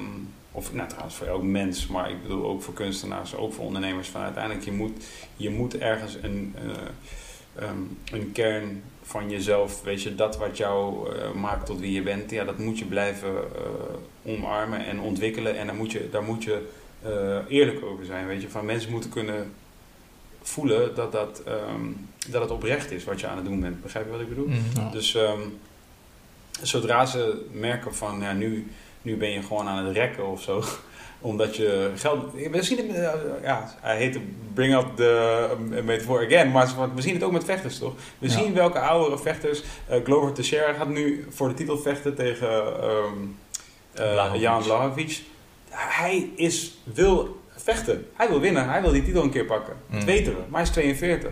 of 0.57 0.73
nou 0.73 0.89
trouwens 0.89 1.15
voor 1.17 1.27
elk 1.27 1.43
mens, 1.43 1.87
maar 1.87 2.11
ik 2.11 2.23
bedoel 2.23 2.47
ook 2.47 2.63
voor 2.63 2.75
kunstenaars, 2.75 3.37
ook 3.37 3.53
voor 3.53 3.65
ondernemers, 3.65 4.09
van 4.09 4.21
uiteindelijk 4.21 4.65
je 4.65 4.73
moet, 4.73 5.05
je 5.37 5.51
moet 5.51 5.79
ergens 5.79 6.17
een, 6.23 6.55
eh, 6.57 7.63
ehm, 7.63 7.79
een 8.13 8.33
kern 8.33 8.83
van 9.03 9.31
jezelf, 9.31 9.83
weet 9.83 10.03
je, 10.03 10.15
dat 10.15 10.37
wat 10.37 10.57
jou 10.57 11.11
eh, 11.15 11.33
maakt 11.33 11.67
tot 11.67 11.81
wie 11.81 11.93
je 11.93 12.03
bent, 12.03 12.31
ja, 12.31 12.45
dat 12.45 12.59
moet 12.59 12.79
je 12.79 12.85
blijven 12.85 13.31
eh, 13.37 14.33
omarmen 14.33 14.87
en 14.87 15.01
ontwikkelen 15.01 15.59
en 15.59 15.67
daar 15.67 15.77
moet 15.77 15.93
je, 15.93 16.09
daar 16.11 16.23
moet 16.23 16.45
je 16.45 16.69
eerlijk 17.49 17.85
over 17.85 18.05
zijn, 18.05 18.27
weet 18.27 18.43
je, 18.43 18.49
van 18.49 18.65
mensen 18.65 18.91
moeten 18.91 19.11
kunnen 19.11 19.53
voelen 20.43 20.95
dat, 20.95 21.13
dat, 21.13 21.43
ehm, 21.47 21.87
dat 22.29 22.43
het 22.43 22.51
oprecht 22.51 22.91
is 22.91 23.05
wat 23.05 23.21
je 23.21 23.27
aan 23.27 23.37
het 23.37 23.47
doen 23.47 23.61
bent. 23.61 23.83
Begrijp 23.83 24.05
je 24.05 24.11
wat 24.11 24.21
ik 24.21 24.29
bedoel? 24.29 24.49
Mhm. 24.49 24.91
Dus 24.93 25.15
ehm, 25.15 25.41
zodra 26.63 27.07
ze 27.07 27.47
merken 27.53 27.95
van 27.95 28.21
ja, 28.21 28.33
nu, 28.33 28.67
nu 29.05 29.17
ben 29.17 29.31
je 29.31 29.43
gewoon 29.43 29.69
aan 29.69 29.85
het 29.87 29.97
rekken 29.97 30.27
of 30.27 30.43
zo, 30.43 30.63
omdat 31.21 31.57
je 31.57 31.91
geld. 31.97 32.33
We 32.51 32.63
zien 32.63 32.79
het, 32.79 32.97
eh, 32.97 33.13
ja, 33.43 33.75
hij 33.81 33.97
heet 33.97 34.19
bring 34.55 34.75
up 34.75 34.87
the 34.97 35.49
uh, 35.71 35.83
metaphor 35.83 36.25
again, 36.27 36.51
maar 36.53 36.69
we 36.95 37.03
zien 37.03 37.15
het 37.15 37.23
ook 37.23 37.33
met 37.33 37.45
vechters 37.45 37.79
toch? 37.79 37.93
We 38.19 38.27
Ja. 38.29 38.33
zien 38.33 38.55
welke 38.55 38.79
oudere 38.79 39.19
vechters. 39.23 39.63
eh, 39.89 40.05
Glover 40.05 40.33
Teixeira 40.33 40.73
gaat 40.73 40.89
nu 40.89 41.27
voor 41.31 41.49
de 41.49 41.55
titel 41.55 41.79
vechten 41.79 42.15
tegen 42.15 42.49
ehm 42.83 43.19
eh. 43.95 44.31
Jan 44.35 44.63
Blachowicz. 44.63 45.21
Hij 45.71 46.31
is, 46.37 46.79
wil 46.85 47.41
vechten. 47.57 48.07
Hij 48.15 48.29
wil 48.29 48.41
winnen. 48.41 48.69
Hij 48.69 48.83
wil 48.83 48.93
die 48.93 49.05
titel 49.05 49.23
een 49.23 49.31
keer 49.31 49.45
pakken. 49.45 49.75
Dat 49.91 50.01
Mm. 50.01 50.07
weten 50.07 50.33
we. 50.33 50.39
Maar 50.49 50.61
hij 50.61 50.63
is 50.63 50.71
42. 50.71 51.31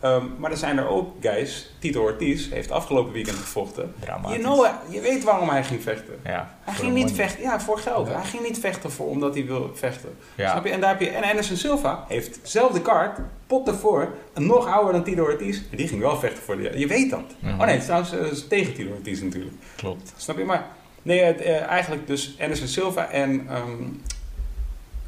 Ehm, 0.00 0.24
maar 0.38 0.50
er 0.50 0.56
zijn 0.56 0.78
er 0.78 0.88
ook 0.88 1.14
guys. 1.20 1.70
Tito 1.78 2.02
Ortiz 2.02 2.50
heeft 2.50 2.70
afgelopen 2.70 3.12
weekend 3.12 3.36
gevochten. 3.36 3.94
Dramatisch. 3.98 4.36
Je, 4.36 4.42
know, 4.42 4.66
je 4.88 5.00
weet 5.00 5.24
waarom 5.24 5.48
hij 5.48 5.64
ging 5.64 5.82
vechten. 5.82 6.14
Ja, 6.24 6.56
Hij 6.64 6.74
ging 6.74 6.92
niet 6.92 7.08
money. 7.08 7.16
vechten, 7.24 7.42
ja, 7.42 7.60
voor 7.60 7.78
geld. 7.78 8.06
Ja. 8.08 8.12
Hij 8.14 8.24
ging 8.24 8.42
niet 8.42 8.58
vechten 8.58 8.90
voor, 8.90 9.06
omdat 9.06 9.34
hij 9.34 9.46
wil 9.46 9.70
vechten. 9.74 10.16
Ja. 10.34 10.50
Snap 10.50 10.64
je? 10.64 10.70
En, 10.70 10.80
daar 10.80 10.90
heb 10.90 11.00
je, 11.00 11.08
en 11.08 11.22
Anderson 11.22 11.56
Silva 11.56 12.04
heeft 12.08 12.38
dezelfde 12.42 12.80
kaart, 12.82 13.18
pot 13.46 13.68
ervoor, 13.68 14.08
nog 14.34 14.66
ouder 14.66 14.92
dan 14.92 15.04
Tito 15.04 15.22
Ortiz. 15.22 15.56
En 15.70 15.76
die 15.76 15.88
ging 15.88 16.00
wel 16.00 16.16
vechten 16.18 16.42
voor 16.42 16.56
de. 16.56 16.78
Je 16.78 16.86
weet 16.86 17.10
dat. 17.10 17.24
Mhm. 17.38 17.52
Oh 17.52 17.58
nee, 17.58 17.68
het 17.68 17.78
is 17.78 17.84
trouwens 17.84 18.12
eh, 18.42 18.48
tegen 18.48 18.74
Tito 18.74 18.92
Ortiz 18.94 19.20
natuurlijk. 19.20 19.54
Klopt. 19.76 20.12
Snap 20.16 20.38
je? 20.38 20.44
Maar 20.44 20.66
nee, 21.02 21.20
eh, 21.20 21.62
eigenlijk 21.62 22.06
dus 22.06 22.36
Anderson 22.40 22.66
Silva 22.68 23.08
en. 23.10 23.46
ehm 23.48 23.82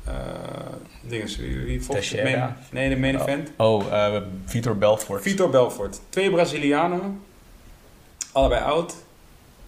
eh 0.05 0.13
dinges, 1.09 1.37
wie, 1.37 1.59
wie. 1.59 1.81
Main- 2.23 2.57
Nee, 2.71 2.89
de 2.89 2.97
main 2.97 3.17
Oh. 3.17 3.23
event. 3.23 3.51
Oh, 3.57 3.85
eh, 3.93 4.23
Vitor 4.45 4.77
Belfort. 4.79 5.23
Vitor 5.23 5.51
Belfort. 5.51 6.01
Twee 6.09 6.31
Brazilianen. 6.31 7.21
Allebei 8.33 8.63
oud. 8.63 8.95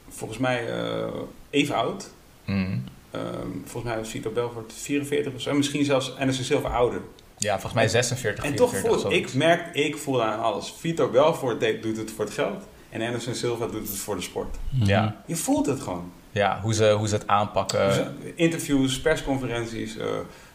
Volgens 0.09 0.39
mij 0.39 0.69
eh, 0.69 1.07
even 1.51 1.75
oud. 1.75 2.11
Mhm. 2.45 2.79
Ehm, 3.11 3.25
volgens 3.65 3.85
mij 3.85 3.97
was 3.99 4.09
Vitor 4.09 4.33
Belfort 4.33 4.73
44 4.73 5.35
of 5.35 5.41
zo. 5.41 5.51
En 5.51 5.57
misschien 5.57 5.85
zelfs 5.85 6.17
Anderson 6.19 6.45
Silva 6.45 6.69
ouder. 6.69 7.01
Ja, 7.39 7.53
volgens 7.53 7.73
mij 7.73 7.89
46, 7.89 8.45
En 8.45 8.55
toch 8.55 8.71
44 8.71 9.03
voel 9.03 9.13
ik, 9.13 9.35
merk, 9.35 9.75
ik 9.75 9.97
voel 9.97 10.23
aan 10.25 10.41
alles. 10.41 10.75
Vitor 10.79 11.11
Belfort 11.11 11.61
deed- 11.61 11.83
doet 11.83 11.97
het 11.97 12.11
voor 12.11 12.25
het 12.25 12.35
geld. 12.35 12.63
En 12.91 13.03
Anderson 13.03 13.35
Silva 13.35 13.67
doet 13.67 13.89
het 13.89 13.97
voor 13.99 14.17
de 14.17 14.23
sport. 14.23 14.57
Ja. 14.71 15.23
Je 15.27 15.37
voelt 15.37 15.67
het 15.67 15.81
gewoon. 15.81 16.13
Ja, 16.35 16.59
hoe 16.63 16.75
ze, 16.75 16.91
hoe 16.91 17.09
ze 17.09 17.15
het 17.15 17.27
aanpakken. 17.27 17.89
Dus, 17.89 18.01
interviews, 18.35 19.01
persconferenties. 19.01 19.97
eh, 19.97 20.07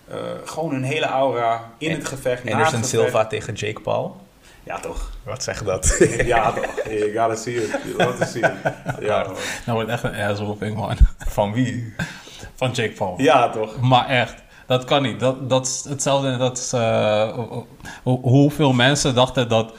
eh, 0.07 0.17
gewoon 0.45 0.73
een 0.73 0.83
hele 0.83 1.05
aura 1.05 1.71
in 1.77 1.89
En- 1.89 1.95
het 1.97 2.07
gevecht. 2.07 2.43
na 2.43 2.51
Anderson. 2.51 2.83
Silva 2.83 3.25
tegen 3.25 3.53
Jake 3.53 3.81
Paul. 3.81 4.21
Ja, 4.63 4.79
toch. 4.79 5.11
Wat 5.23 5.43
zegt 5.43 5.65
dat? 5.65 5.97
ja, 6.25 6.51
toch. 6.51 6.65
You 6.89 7.13
gotta 7.17 7.35
see 7.35 7.55
it. 7.55 7.69
You 7.97 8.17
to 8.17 8.25
see 8.25 8.41
it. 8.41 8.51
Ja. 8.99 9.21
Nou 9.25 9.35
wordt 9.77 9.89
echt 9.89 10.03
een 10.03 10.15
ass-whooping, 10.15 10.75
man. 10.77 10.97
Van 11.17 11.53
wie? 11.53 11.93
Van 12.55 12.71
Jake 12.71 12.91
Paul. 12.93 13.13
ja 13.17 13.49
toch. 13.49 13.79
Maar 13.81 14.07
echt, 14.07 14.35
dat 14.65 14.85
kan 14.85 15.01
niet. 15.01 15.19
Dat, 15.19 15.49
dat 15.49 15.65
is 15.67 15.85
hetzelfde. 15.89 16.37
Dat 16.37 16.57
is, 16.57 16.73
eh, 16.73 17.29
hoe- 17.33 17.65
hoe- 18.03 18.19
hoeveel 18.21 18.73
mensen 18.73 19.15
dachten 19.15 19.49
dat 19.49 19.73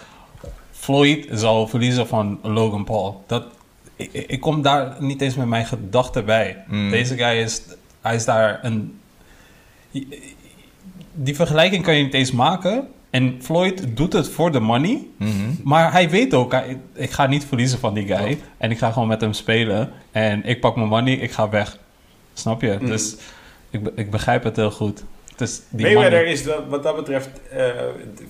Floyd 0.73 1.27
zou 1.31 1.69
verliezen 1.69 2.07
van 2.07 2.39
Logan 2.43 2.85
Paul. 2.85 3.25
Dat, 3.27 3.45
ik, 4.01 4.25
ik 4.27 4.41
kom 4.41 4.63
daar 4.63 4.97
niet 4.99 5.21
eens 5.21 5.35
met 5.35 5.47
mijn 5.47 5.67
gedachten 5.67 6.25
bij. 6.25 6.65
Mm. 6.67 6.91
Deze 6.91 7.17
guy 7.17 7.37
is, 7.43 7.63
hij 8.01 8.15
is 8.15 8.25
daar 8.25 8.59
een. 8.63 8.99
Die 11.15 11.35
vergelijking 11.35 11.85
kan 11.85 11.95
je 11.97 12.03
niet 12.05 12.15
eens 12.15 12.33
maken. 12.33 12.89
En 13.11 13.39
Floyd 13.43 13.97
doet 13.97 14.13
het 14.13 14.29
voor 14.29 14.53
de 14.53 14.61
money. 14.61 15.07
Mhm. 15.17 15.31
Maar 15.65 15.93
hij 15.93 16.11
weet 16.11 16.35
ook, 16.35 16.53
hij- 16.53 16.79
ik 16.95 17.11
ga 17.11 17.27
niet 17.27 17.45
verliezen 17.45 17.79
van 17.79 17.95
die 17.95 18.07
guy. 18.07 18.17
Klopt. 18.27 18.43
En 18.59 18.71
ik 18.71 18.79
ga 18.79 18.93
gewoon 18.93 19.09
met 19.09 19.21
hem 19.21 19.33
spelen. 19.33 19.91
En 20.11 20.45
ik 20.45 20.61
pak 20.61 20.77
mijn 20.77 20.89
money, 20.89 21.13
ik 21.15 21.31
ga 21.31 21.49
weg. 21.49 21.79
Snap 22.33 22.63
je? 22.63 22.77
Mm. 22.81 22.87
Dus 22.87 23.17
ik, 23.71 23.81
ik 23.95 24.11
begrijp 24.11 24.43
het 24.45 24.57
heel 24.57 24.71
goed. 24.71 25.05
Is 25.39 25.61
die 25.69 25.85
Mayweather 25.87 26.19
money. 26.19 26.33
is 26.33 26.45
dat, 26.45 26.63
wat 26.69 26.83
dat 26.83 26.97
betreft, 26.97 27.29
eh, 27.51 27.67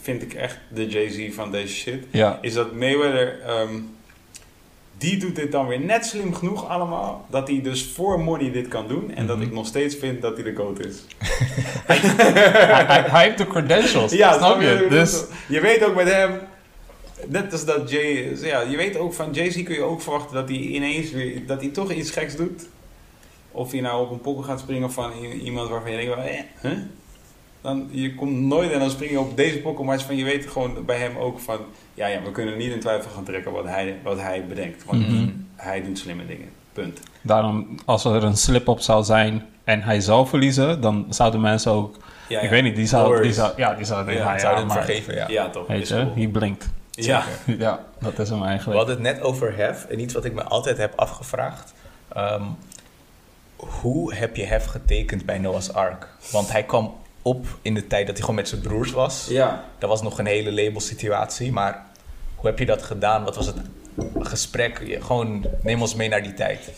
vind 0.00 0.22
ik 0.22 0.34
echt 0.34 0.58
de 0.74 0.86
Jay-Z 0.86 1.34
van 1.34 1.50
deze 1.50 1.74
shit. 1.74 2.04
Ja, 2.10 2.38
Is 2.40 2.54
dat 2.54 2.74
Mayweather, 2.74 3.40
ehm, 3.40 3.74
die 5.00 5.16
doet 5.16 5.36
dit 5.36 5.52
dan 5.52 5.66
weer 5.66 5.80
net 5.80 6.06
slim 6.06 6.34
genoeg 6.34 6.68
allemaal, 6.68 7.26
dat 7.30 7.48
hij 7.48 7.60
dus 7.62 7.90
voor 7.94 8.20
money 8.20 8.50
dit 8.52 8.68
kan 8.68 8.88
doen. 8.88 9.10
En 9.14 9.26
dat 9.26 9.36
Mhm. 9.36 9.46
ik 9.46 9.52
nog 9.52 9.66
steeds 9.66 9.94
vind 9.96 10.22
dat 10.22 10.34
hij 10.36 10.44
de 10.44 10.54
goat 10.54 10.86
is. 10.86 10.96
hij, 11.90 11.96
hij- 11.96 13.04
hij 13.10 13.24
heeft 13.24 13.38
de 13.38 13.46
credentials. 13.46 14.12
snap 14.12 14.34
snap 14.34 14.60
je? 14.60 14.86
Dus, 14.90 15.24
je 15.48 15.60
weet 15.60 15.84
ook 15.84 15.94
met 15.94 16.12
hem, 16.12 16.40
net 17.26 17.52
als 17.52 17.64
dat 17.64 17.90
Jay 17.90 18.02
is, 18.12 18.40
ja, 18.40 18.60
je 18.60 18.76
weet 18.76 18.96
ook 18.96 19.12
van 19.14 19.32
Jay-Z 19.32 19.62
kun 19.62 19.74
je 19.74 19.82
ook 19.82 20.02
verwachten 20.02 20.34
dat 20.34 20.48
hij 20.48 20.58
ineens 20.58 21.10
weer, 21.10 21.46
dat 21.46 21.60
hij 21.60 21.70
toch 21.70 21.92
iets 21.92 22.10
geks 22.10 22.36
doet. 22.36 22.68
Of 23.52 23.70
hij 23.70 23.80
nou 23.80 24.02
op 24.02 24.10
een 24.10 24.20
pokkel 24.20 24.42
gaat 24.42 24.60
springen 24.60 24.92
van 24.92 25.12
iemand 25.42 25.68
waarvan 25.68 25.90
je 25.90 25.96
denkt, 25.96 26.14
eh, 26.28 26.70
huh? 26.70 26.78
Dan, 27.62 27.88
je 27.90 28.14
komt 28.14 28.40
nooit 28.40 28.70
en 28.72 28.78
dan 28.78 28.90
spring 28.90 29.10
je 29.10 29.20
op 29.20 29.36
deze 29.36 29.58
pokkel, 29.58 29.84
maar 29.84 30.00
van, 30.00 30.16
je 30.16 30.24
weet 30.24 30.46
gewoon 30.46 30.84
bij 30.84 30.96
hem 30.98 31.16
ook 31.16 31.40
van, 31.40 31.58
ja, 32.00 32.06
ja, 32.06 32.22
we 32.22 32.30
kunnen 32.30 32.56
niet 32.58 32.72
in 32.72 32.80
twijfel 32.80 33.10
gaan 33.10 33.24
trekken 33.24 33.52
wat 33.52 33.64
hij, 33.64 33.96
wat 34.02 34.20
hij 34.20 34.44
bedenkt. 34.46 34.84
Want 34.84 35.08
Mhm. 35.08 35.28
hij 35.56 35.82
doet 35.82 35.98
slimme 35.98 36.26
dingen. 36.26 36.48
Punt. 36.72 37.00
daarom, 37.22 37.74
als 37.84 38.04
er 38.04 38.24
een 38.24 38.36
slip-up 38.36 38.80
zou 38.80 39.04
zijn 39.04 39.46
en 39.64 39.82
hij 39.82 40.00
zou 40.00 40.26
verliezen, 40.26 40.80
dan 40.80 41.06
zouden 41.08 41.40
mensen 41.40 41.72
ook... 41.72 41.96
Ja, 42.28 42.40
ik 42.40 42.50
weet 42.50 42.62
niet, 42.62 42.76
die 42.76 42.86
zou, 42.86 43.22
die 43.22 43.32
zou, 43.32 43.52
ja, 43.56 43.74
die 43.74 43.84
zouden 43.84 44.14
Ja, 44.14 44.32
ja, 44.32 44.38
zou 44.38 44.56
hem 44.56 44.66
maar, 44.66 44.76
vergeven, 44.84 45.14
ja. 45.14 45.28
Ja, 45.28 45.50
toch. 45.50 45.66
Weet 45.66 45.88
je, 45.88 45.94
cool. 45.94 46.12
hij 46.14 46.26
blinkt. 46.26 46.68
Ja. 46.90 47.22
Ja, 47.58 47.80
dat 48.00 48.18
is 48.18 48.28
hem 48.28 48.40
We 48.40 48.46
eigenlijk. 48.46 48.78
hadden 48.78 48.94
het 48.94 49.04
net 49.14 49.22
over 49.22 49.56
Hef. 49.56 49.84
En 49.84 50.00
iets 50.00 50.14
wat 50.14 50.24
ik 50.24 50.32
me 50.34 50.42
altijd 50.42 50.76
heb 50.76 50.92
afgevraagd. 50.96 51.72
Ehm, 52.12 52.42
hoe 53.56 54.14
heb 54.14 54.36
je 54.36 54.44
Hef 54.44 54.64
getekend 54.64 55.24
bij 55.26 55.38
Noah's 55.38 55.68
Ark? 55.72 56.08
Want 56.32 56.52
hij 56.52 56.62
kwam 56.64 56.94
op 57.22 57.46
in 57.62 57.74
de 57.74 57.86
tijd 57.86 58.02
dat 58.06 58.14
hij 58.14 58.20
gewoon 58.20 58.40
met 58.40 58.48
zijn 58.48 58.60
broers 58.60 58.90
was. 58.92 59.26
Ja. 59.28 59.64
Dat 59.78 59.88
was 59.88 60.02
nog 60.02 60.18
een 60.18 60.26
hele 60.26 60.52
labelsituatie. 60.52 61.52
Maar 61.52 61.86
hoe 62.40 62.50
heb 62.50 62.58
je 62.58 62.66
dat 62.66 62.82
gedaan? 62.82 63.24
Wat 63.24 63.36
was 63.36 63.46
het 63.46 63.56
gesprek? 64.18 64.96
Gewoon 65.00 65.46
neem 65.62 65.80
ons 65.80 65.94
mee 65.94 66.08
naar 66.08 66.22
die 66.22 66.34
tijd. 66.34 66.72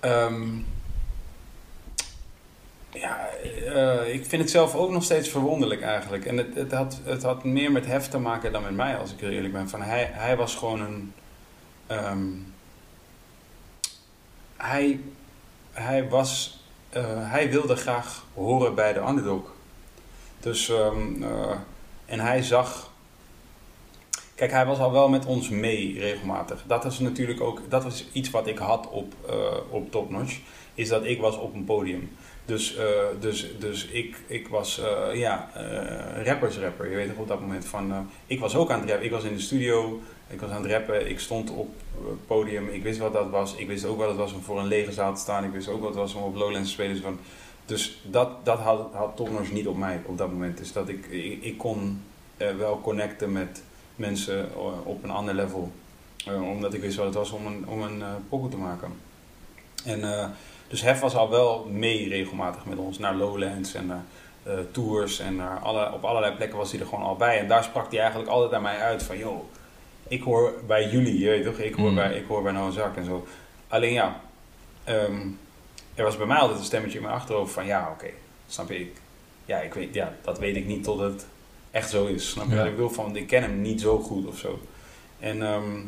Ehm, 0.00 0.58
ja, 2.90 3.28
eh, 3.64 4.14
ik 4.14 4.26
vind 4.26 4.42
het 4.42 4.50
zelf 4.50 4.74
ook 4.74 4.90
nog 4.90 5.04
steeds 5.04 5.28
verwonderlijk 5.28 5.82
eigenlijk. 5.82 6.24
En 6.24 6.36
het, 6.36 6.54
het, 6.54 6.72
had, 6.72 7.00
het 7.04 7.22
had 7.22 7.44
meer 7.44 7.72
met 7.72 7.86
hef 7.86 8.08
te 8.08 8.18
maken 8.18 8.52
dan 8.52 8.62
met 8.62 8.74
mij, 8.74 8.96
als 8.96 9.12
ik 9.12 9.20
heel 9.20 9.30
eerlijk 9.30 9.52
ben. 9.52 9.68
Van 9.68 9.82
hij, 9.82 10.10
hij 10.12 10.36
was 10.36 10.54
gewoon 10.54 10.80
een... 10.80 11.12
ehm, 11.86 12.28
hij, 14.56 15.00
hij 15.72 16.08
was... 16.08 16.60
eh, 16.88 17.30
hij 17.30 17.50
wilde 17.50 17.76
graag 17.76 18.24
horen 18.34 18.74
bij 18.74 18.92
de 18.92 19.00
underdog. 19.00 19.52
Dus... 20.40 20.68
eh, 20.68 20.86
en 22.06 22.20
hij 22.20 22.42
zag... 22.42 22.89
Kijk, 24.40 24.52
hij 24.52 24.66
was 24.66 24.78
al 24.78 24.92
wel 24.92 25.08
met 25.08 25.26
ons 25.26 25.48
mee 25.48 25.98
regelmatig. 25.98 26.64
Dat 26.66 26.84
is 26.84 26.98
natuurlijk 26.98 27.40
ook, 27.40 27.60
dat 27.68 27.84
was 27.84 28.08
iets 28.12 28.30
wat 28.30 28.46
ik 28.46 28.58
had 28.58 28.88
op, 28.90 29.14
eh 29.28 29.56
op 29.70 29.90
Top 29.90 30.10
Notch. 30.10 30.38
Is 30.74 30.88
dat 30.88 31.04
ik 31.04 31.20
was 31.20 31.38
op 31.38 31.54
een 31.54 31.64
podium. 31.64 32.10
Dus, 32.44 32.76
eh, 32.76 32.84
dus, 33.20 33.58
dus 33.58 33.86
ik, 33.86 34.16
ik 34.26 34.48
was, 34.48 34.80
eh, 34.80 35.18
ja, 35.18 35.50
rappersrapper. 36.24 36.90
Je 36.90 36.96
weet 36.96 37.08
nog 37.08 37.16
op 37.16 37.28
dat 37.28 37.40
moment 37.40 37.64
van, 37.64 38.08
ik 38.26 38.40
was 38.40 38.56
ook 38.56 38.70
aan 38.70 38.80
het 38.80 38.88
rappen. 38.88 39.06
Ik 39.06 39.12
was 39.12 39.24
in 39.24 39.34
de 39.34 39.40
studio, 39.40 40.00
ik 40.28 40.40
was 40.40 40.50
aan 40.50 40.62
het 40.62 40.70
rappen. 40.70 41.10
Ik 41.10 41.20
stond 41.20 41.50
op 41.50 41.68
het 42.04 42.26
podium. 42.26 42.68
Ik 42.68 42.82
wist 42.82 42.98
wat 42.98 43.12
dat 43.12 43.30
was. 43.30 43.54
Ik 43.54 43.66
wist 43.66 43.84
ook 43.84 43.98
wat 43.98 44.08
het 44.08 44.16
was 44.16 44.32
om 44.32 44.42
voor 44.42 44.58
een 44.58 44.66
lege 44.66 44.92
zaal 44.92 45.14
te 45.14 45.20
staan. 45.20 45.44
Ik 45.44 45.52
wist 45.52 45.68
ook 45.68 45.80
wat 45.80 45.88
het 45.88 45.98
was 45.98 46.14
om 46.14 46.22
op 46.22 46.34
Lowlands 46.34 46.68
te 46.68 46.74
spelen. 46.74 46.92
Dus, 46.92 47.02
van, 47.02 47.18
dus 47.64 48.00
dat, 48.04 48.44
dat 48.44 48.58
had, 48.58 48.88
had 48.92 49.16
Top 49.16 49.30
Notch 49.30 49.52
niet 49.52 49.66
op 49.66 49.76
mij 49.76 50.00
op 50.04 50.18
dat 50.18 50.30
moment. 50.30 50.58
Dus 50.58 50.72
dat 50.72 50.88
ik, 50.88 51.06
ik, 51.06 51.42
ik 51.42 51.58
kon 51.58 52.02
wel 52.36 52.80
connecten 52.80 53.32
met 53.32 53.62
mensen 54.00 54.48
eh, 54.52 54.86
op 54.86 55.04
een 55.04 55.10
ander 55.10 55.34
level. 55.34 55.72
Eh, 56.26 56.48
omdat 56.48 56.74
ik 56.74 56.80
wist 56.80 56.96
wat 56.96 57.06
het 57.06 57.14
was 57.14 57.30
om 57.30 57.46
een, 57.46 57.68
om 57.68 57.82
een 57.82 58.02
eh 58.28 58.50
te 58.50 58.56
maken. 58.56 58.92
En, 59.84 60.34
dus 60.68 60.82
Hef 60.82 61.00
was 61.00 61.14
al 61.14 61.30
wel 61.30 61.66
mee 61.70 62.08
regelmatig 62.08 62.64
met 62.64 62.78
ons 62.78 62.98
naar 62.98 63.14
Lowlands 63.14 63.74
en 63.74 63.86
naar 63.86 64.04
tours. 64.70 65.18
En 65.18 65.36
naar 65.36 65.58
alle, 65.58 65.92
op 65.92 66.04
allerlei 66.04 66.34
plekken 66.34 66.58
was 66.58 66.70
hij 66.70 66.80
er 66.80 66.86
gewoon 66.86 67.04
al 67.04 67.16
bij. 67.16 67.38
En 67.38 67.48
daar 67.48 67.64
sprak 67.64 67.90
hij 67.90 68.00
eigenlijk 68.00 68.30
altijd 68.30 68.52
aan 68.52 68.62
mij 68.62 68.78
uit 68.78 69.02
van... 69.02 69.18
Yo, 69.18 69.48
ik 70.08 70.22
hoor 70.22 70.54
bij 70.66 70.88
jullie, 70.88 71.18
je 71.18 71.28
weet 71.28 71.44
toch? 71.44 71.58
Ik 71.58 71.74
hoor, 71.74 71.88
Mm. 71.88 71.94
bij, 71.94 72.14
ik 72.14 72.26
hoor 72.26 72.42
bij 72.42 72.52
Noah 72.52 72.72
Zak 72.72 72.96
en 72.96 73.04
zo. 73.04 73.26
Alleen 73.68 73.92
ja, 73.92 74.20
ehm, 74.84 75.26
er 75.94 76.04
was 76.04 76.16
bij 76.16 76.26
mij 76.26 76.36
altijd 76.36 76.58
een 76.58 76.64
stemmetje 76.64 76.98
in 76.98 77.04
mijn 77.04 77.16
achterhoofd 77.16 77.52
van 77.52 77.66
ja, 77.66 77.90
oké, 77.92 78.10
snap 78.48 78.68
je? 78.68 78.80
Ik, 78.80 78.96
ja, 79.44 79.58
ik 79.58 79.74
weet, 79.74 79.94
ja, 79.94 80.12
dat 80.22 80.38
weet 80.38 80.56
ik 80.56 80.66
niet 80.66 80.84
tot 80.84 80.98
het 80.98 81.26
echt 81.70 81.90
zo 81.90 82.06
is. 82.06 82.30
Snap 82.30 82.48
je 82.48 82.54
Ja. 82.54 82.64
ik 82.64 82.70
bedoel? 82.70 82.88
Van, 82.88 83.16
ik 83.16 83.26
ken 83.26 83.42
hem 83.42 83.60
niet 83.62 83.80
zo 83.80 83.98
goed 83.98 84.26
of 84.26 84.38
zo. 84.38 84.58
En, 85.18 85.42
ehm, 85.42 85.78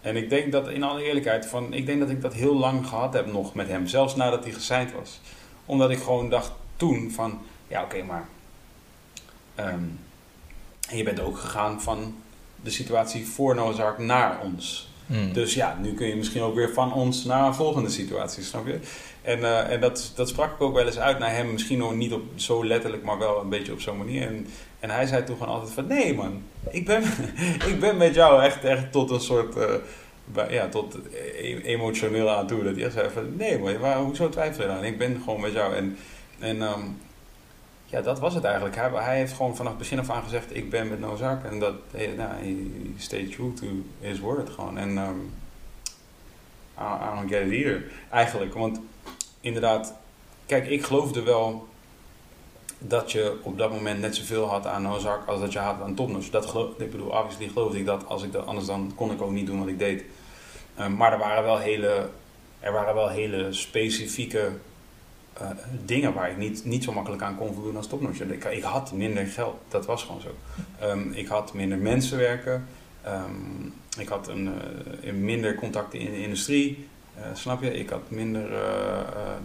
en 0.00 0.16
ik 0.16 0.30
denk 0.30 0.52
dat, 0.52 0.68
in 0.68 0.82
alle 0.82 1.02
eerlijkheid, 1.02 1.46
van, 1.46 1.72
ik 1.72 1.86
denk 1.86 2.00
dat 2.00 2.10
ik 2.10 2.20
dat 2.20 2.34
heel 2.34 2.54
lang 2.56 2.86
gehad 2.86 3.12
heb 3.14 3.32
nog 3.32 3.54
met 3.54 3.68
hem. 3.68 3.86
Zelfs 3.86 4.16
nadat 4.16 4.44
hij 4.44 4.52
gesigned 4.52 4.92
was. 4.92 5.20
Omdat 5.66 5.90
ik 5.90 5.98
gewoon 5.98 6.28
dacht 6.30 6.52
toen 6.76 7.10
van, 7.10 7.38
ja 7.68 7.82
oké, 7.82 8.02
maar... 8.02 8.28
ehm, 9.54 9.82
je 10.90 11.02
bent 11.02 11.20
ook 11.20 11.38
gegaan 11.38 11.80
van 11.82 12.14
de 12.62 12.70
situatie 12.70 13.26
voor 13.26 13.54
Noah's 13.54 13.78
Ark 13.78 13.98
naar 13.98 14.40
ons. 14.42 14.88
Mm. 15.06 15.32
Dus 15.32 15.54
ja, 15.54 15.78
nu 15.80 15.94
kun 15.94 16.06
je 16.06 16.16
misschien 16.16 16.42
ook 16.42 16.54
weer 16.54 16.72
van 16.72 16.92
ons 16.92 17.24
naar 17.24 17.46
een 17.46 17.54
volgende 17.54 17.90
situatie, 17.90 18.42
snap 18.42 18.66
je? 18.66 18.78
En, 19.22 19.44
eh, 19.44 19.72
en 19.72 19.80
dat, 19.80 20.12
dat 20.14 20.28
sprak 20.28 20.52
ik 20.54 20.60
ook 20.60 20.74
wel 20.74 20.86
eens 20.86 20.98
uit 20.98 21.18
naar 21.18 21.34
hem. 21.34 21.52
Misschien 21.52 21.78
nog 21.78 21.94
niet 21.94 22.12
op 22.12 22.22
zo 22.34 22.64
letterlijk, 22.66 23.02
maar 23.02 23.18
wel 23.18 23.40
een 23.40 23.48
beetje 23.48 23.72
op 23.72 23.80
zo'n 23.80 23.98
manier. 23.98 24.26
En, 24.26 24.46
en 24.80 24.90
hij 24.90 25.06
zei 25.06 25.24
toen 25.24 25.36
gewoon 25.36 25.54
altijd 25.54 25.72
van... 25.72 25.86
Nee 25.86 26.14
man, 26.14 26.42
ik 26.70 26.86
ben, 26.86 27.02
ik 27.70 27.76
ben 27.80 27.96
met 27.96 28.14
jou 28.14 28.42
echt, 28.42 28.64
echt 28.64 28.92
tot 28.92 29.10
een 29.10 29.20
soort... 29.20 29.56
eh, 29.56 30.50
ja, 30.50 30.68
tot 30.68 30.96
e- 31.40 31.60
emotioneel 31.62 32.30
aan 32.30 32.46
toe. 32.46 32.62
Dat 32.62 32.76
hij 32.76 32.90
zei 32.90 33.10
van... 33.10 33.36
Nee 33.36 33.58
man, 33.58 33.78
waar, 33.78 33.98
hoezo 33.98 34.28
twijfel 34.28 34.62
je 34.62 34.68
dan? 34.68 34.84
Ik 34.84 34.98
ben 34.98 35.20
gewoon 35.24 35.40
met 35.40 35.52
jou. 35.52 35.74
En, 35.74 35.96
en 36.38 36.62
ehm, 36.62 36.80
ja, 37.84 38.00
dat 38.00 38.18
was 38.18 38.34
het 38.34 38.44
eigenlijk. 38.44 38.76
Hij, 38.76 38.90
hij 38.94 39.16
heeft 39.16 39.32
gewoon 39.32 39.56
vanaf 39.56 39.70
het 39.70 39.80
begin 39.80 39.98
af 39.98 40.10
aan 40.10 40.22
gezegd... 40.22 40.56
Ik 40.56 40.70
ben 40.70 40.88
met 40.88 41.00
Noah's 41.00 41.20
Ark. 41.22 41.44
En 41.44 41.58
dat... 41.58 41.74
eh, 41.90 42.08
Nou, 42.16 42.30
true 43.08 43.52
to 43.52 43.66
his 44.00 44.20
word 44.20 44.50
gewoon. 44.50 44.78
En... 44.78 44.98
ehm, 44.98 45.18
I 46.80 47.14
don't 47.14 47.30
get 47.30 47.46
it 47.46 47.52
either. 47.52 47.82
Eigenlijk, 48.10 48.54
want 48.54 48.80
inderdaad, 49.40 49.94
kijk, 50.46 50.66
ik 50.68 50.82
geloofde 50.84 51.22
wel 51.22 51.68
dat 52.82 53.12
je 53.12 53.38
op 53.42 53.58
dat 53.58 53.70
moment 53.70 54.00
net 54.00 54.16
zoveel 54.16 54.46
had 54.46 54.66
aan 54.66 54.82
Noah's 54.82 55.04
Ark 55.04 55.26
als 55.26 55.40
dat 55.40 55.52
je 55.52 55.58
had 55.58 55.82
aan 55.82 55.94
Topnotch. 55.94 56.30
Dat 56.30 56.46
geloof, 56.46 56.78
ik 56.78 56.90
bedoel, 56.90 57.08
obviously 57.08 57.48
geloofde 57.48 57.78
ik 57.78 57.86
dat. 57.86 58.06
Als 58.06 58.22
ik 58.22 58.32
dat 58.32 58.46
anders 58.46 58.66
dan 58.66 58.92
kon 58.94 59.10
ik 59.10 59.22
ook 59.22 59.30
niet 59.30 59.46
doen 59.46 59.58
wat 59.58 59.68
ik 59.68 59.78
deed. 59.78 60.04
Um, 60.80 60.96
maar 60.96 61.12
er 61.12 61.18
waren 61.18 61.42
wel 61.42 61.58
hele, 61.58 62.08
er 62.60 62.72
waren 62.72 62.94
wel 62.94 63.08
hele 63.08 63.52
specifieke 63.52 64.50
uh, 65.40 65.50
dingen 65.84 66.12
waar 66.12 66.30
ik 66.30 66.36
niet, 66.36 66.64
niet 66.64 66.84
zo 66.84 66.92
makkelijk 66.92 67.22
aan 67.22 67.36
kon 67.36 67.54
voldoen 67.54 67.76
als 67.76 67.86
Topnotch. 67.86 68.20
Ik, 68.20 68.44
ik 68.44 68.62
had 68.62 68.92
minder 68.92 69.26
geld, 69.26 69.56
dat 69.68 69.86
was 69.86 70.02
gewoon 70.02 70.20
zo. 70.20 70.34
Um, 70.86 71.12
ik 71.12 71.26
had 71.26 71.54
minder 71.54 71.78
mensen 71.78 72.18
werken. 72.18 72.66
Um, 73.06 73.74
ik 73.98 74.08
had 74.08 74.28
een, 74.28 74.54
uh, 75.02 75.12
minder 75.12 75.54
contacten 75.54 75.98
in 75.98 76.10
de 76.10 76.22
industrie. 76.22 76.88
Uh, 77.20 77.26
snap 77.32 77.62
je? 77.62 77.78
Ik 77.78 77.90
had 77.90 78.00
minder. 78.08 78.50
Uh, 78.50 78.58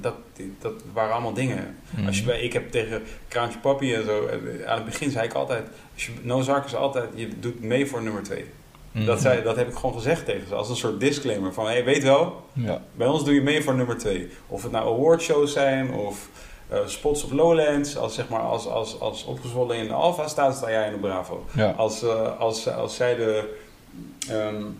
dat, 0.01 0.13
dat 0.59 0.73
waren 0.93 1.13
allemaal 1.13 1.33
dingen. 1.33 1.77
Mm. 1.89 2.07
Als 2.07 2.17
je 2.17 2.23
bij, 2.23 2.39
ik 2.39 2.53
heb 2.53 2.71
tegen 2.71 3.03
Kraantje 3.27 3.59
Papi 3.59 3.93
en 3.93 4.05
zo. 4.05 4.29
Aan 4.65 4.75
het 4.75 4.85
begin 4.85 5.11
zei 5.11 5.25
ik 5.25 5.33
altijd. 5.33 5.67
Als 5.93 6.05
je, 6.05 6.11
Noah's 6.21 6.47
Ark 6.47 6.65
is 6.65 6.75
altijd. 6.75 7.09
Je 7.15 7.39
doet 7.39 7.61
mee 7.61 7.87
voor 7.87 8.03
nummer 8.03 8.23
2. 8.23 8.45
Mm. 8.91 9.05
Dat, 9.05 9.21
zei, 9.21 9.43
dat 9.43 9.55
heb 9.55 9.67
ik 9.67 9.75
gewoon 9.75 9.95
gezegd 9.95 10.25
tegen 10.25 10.47
ze. 10.47 10.55
Als 10.55 10.69
een 10.69 10.75
soort 10.75 10.99
disclaimer. 10.99 11.53
Van 11.53 11.65
hey, 11.65 11.83
weet 11.83 12.03
wel. 12.03 12.45
Ja. 12.53 12.81
Bij 12.93 13.07
ons 13.07 13.23
doe 13.23 13.33
je 13.33 13.41
mee 13.41 13.63
voor 13.63 13.75
nummer 13.75 13.97
2. 13.97 14.29
Of 14.47 14.63
het 14.63 14.71
nou 14.71 14.95
awardshows 14.95 15.53
zijn. 15.53 15.93
Of 15.93 16.29
uh, 16.71 16.77
spots 16.85 17.23
op 17.23 17.31
Lowlands. 17.31 17.97
Als, 17.97 18.15
zeg 18.15 18.29
maar, 18.29 18.41
als, 18.41 18.67
als, 18.67 18.99
als 18.99 19.25
opgezwollen 19.25 19.77
in 19.77 19.87
de 19.87 19.93
Alpha 19.93 20.27
staat, 20.27 20.55
sta 20.55 20.69
jij 20.71 20.85
in 20.85 20.91
de 20.91 20.99
Bravo. 20.99 21.45
Ja. 21.55 21.71
Als, 21.71 22.03
uh, 22.03 22.39
als, 22.39 22.69
als 22.69 22.95
zij 22.95 23.15
de. 23.15 23.57
Um, 24.31 24.77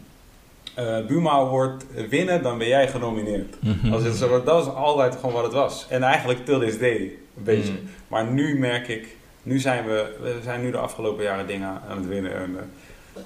uh, 0.79 1.05
Buma 1.05 1.29
Award 1.29 1.85
winnen, 2.09 2.43
dan 2.43 2.57
ben 2.57 2.67
jij 2.67 2.87
genomineerd. 2.87 3.55
Mhm. 3.61 4.11
Zo, 4.13 4.43
dat 4.43 4.65
is 4.65 4.73
altijd 4.73 5.15
gewoon 5.15 5.33
wat 5.33 5.43
het 5.43 5.53
was. 5.53 5.85
En 5.89 6.03
eigenlijk 6.03 6.45
till 6.45 6.59
this 6.59 6.77
day, 6.77 6.99
een 7.37 7.43
beetje. 7.43 7.71
Mm. 7.71 7.89
Maar 8.07 8.25
nu 8.25 8.59
merk 8.59 8.87
ik, 8.87 9.15
nu 9.43 9.59
zijn 9.59 9.85
we, 9.85 10.15
we 10.21 10.39
zijn 10.43 10.61
nu 10.61 10.71
de 10.71 10.77
afgelopen 10.77 11.23
jaren 11.23 11.47
dingen 11.47 11.81
aan 11.89 11.97
het 11.97 12.07
winnen. 12.07 12.35
En, 12.35 12.57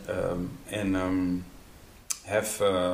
uh, 0.09 0.31
um, 0.31 0.51
en 0.65 0.95
um, 0.95 1.45
Hef, 2.23 2.59
uh, 2.61 2.91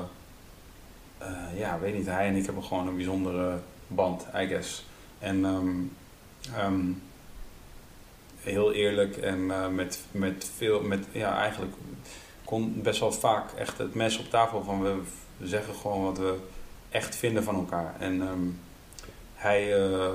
ja, 1.57 1.79
weet 1.79 1.93
niet, 1.93 2.05
hij 2.05 2.27
en 2.27 2.35
ik 2.35 2.45
hebben 2.45 2.63
gewoon 2.63 2.87
een 2.87 2.95
bijzondere 2.95 3.57
band, 3.87 4.25
I 4.35 4.47
guess. 4.47 4.85
En 5.19 5.43
um, 5.45 7.01
heel 8.41 8.73
eerlijk 8.73 9.17
en 9.17 9.75
met, 9.75 9.99
met 10.11 10.51
veel, 10.57 10.81
met, 10.81 11.05
ja, 11.11 11.39
eigenlijk 11.39 11.73
kon 12.45 12.81
best 12.81 12.99
wel 12.99 13.11
vaak 13.11 13.51
echt 13.51 13.77
het 13.77 13.93
mes 13.93 14.17
op 14.17 14.29
tafel 14.29 14.63
van 14.63 14.81
we 14.81 15.01
zeggen 15.43 15.75
gewoon 15.75 16.03
wat 16.03 16.17
we 16.17 16.37
echt 16.89 17.15
vinden 17.15 17.43
van 17.43 17.55
elkaar. 17.55 17.95
En 17.99 18.21
um, 18.21 18.59
hij 19.35 19.79
uh, 19.79 20.07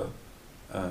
uh, 0.75 0.81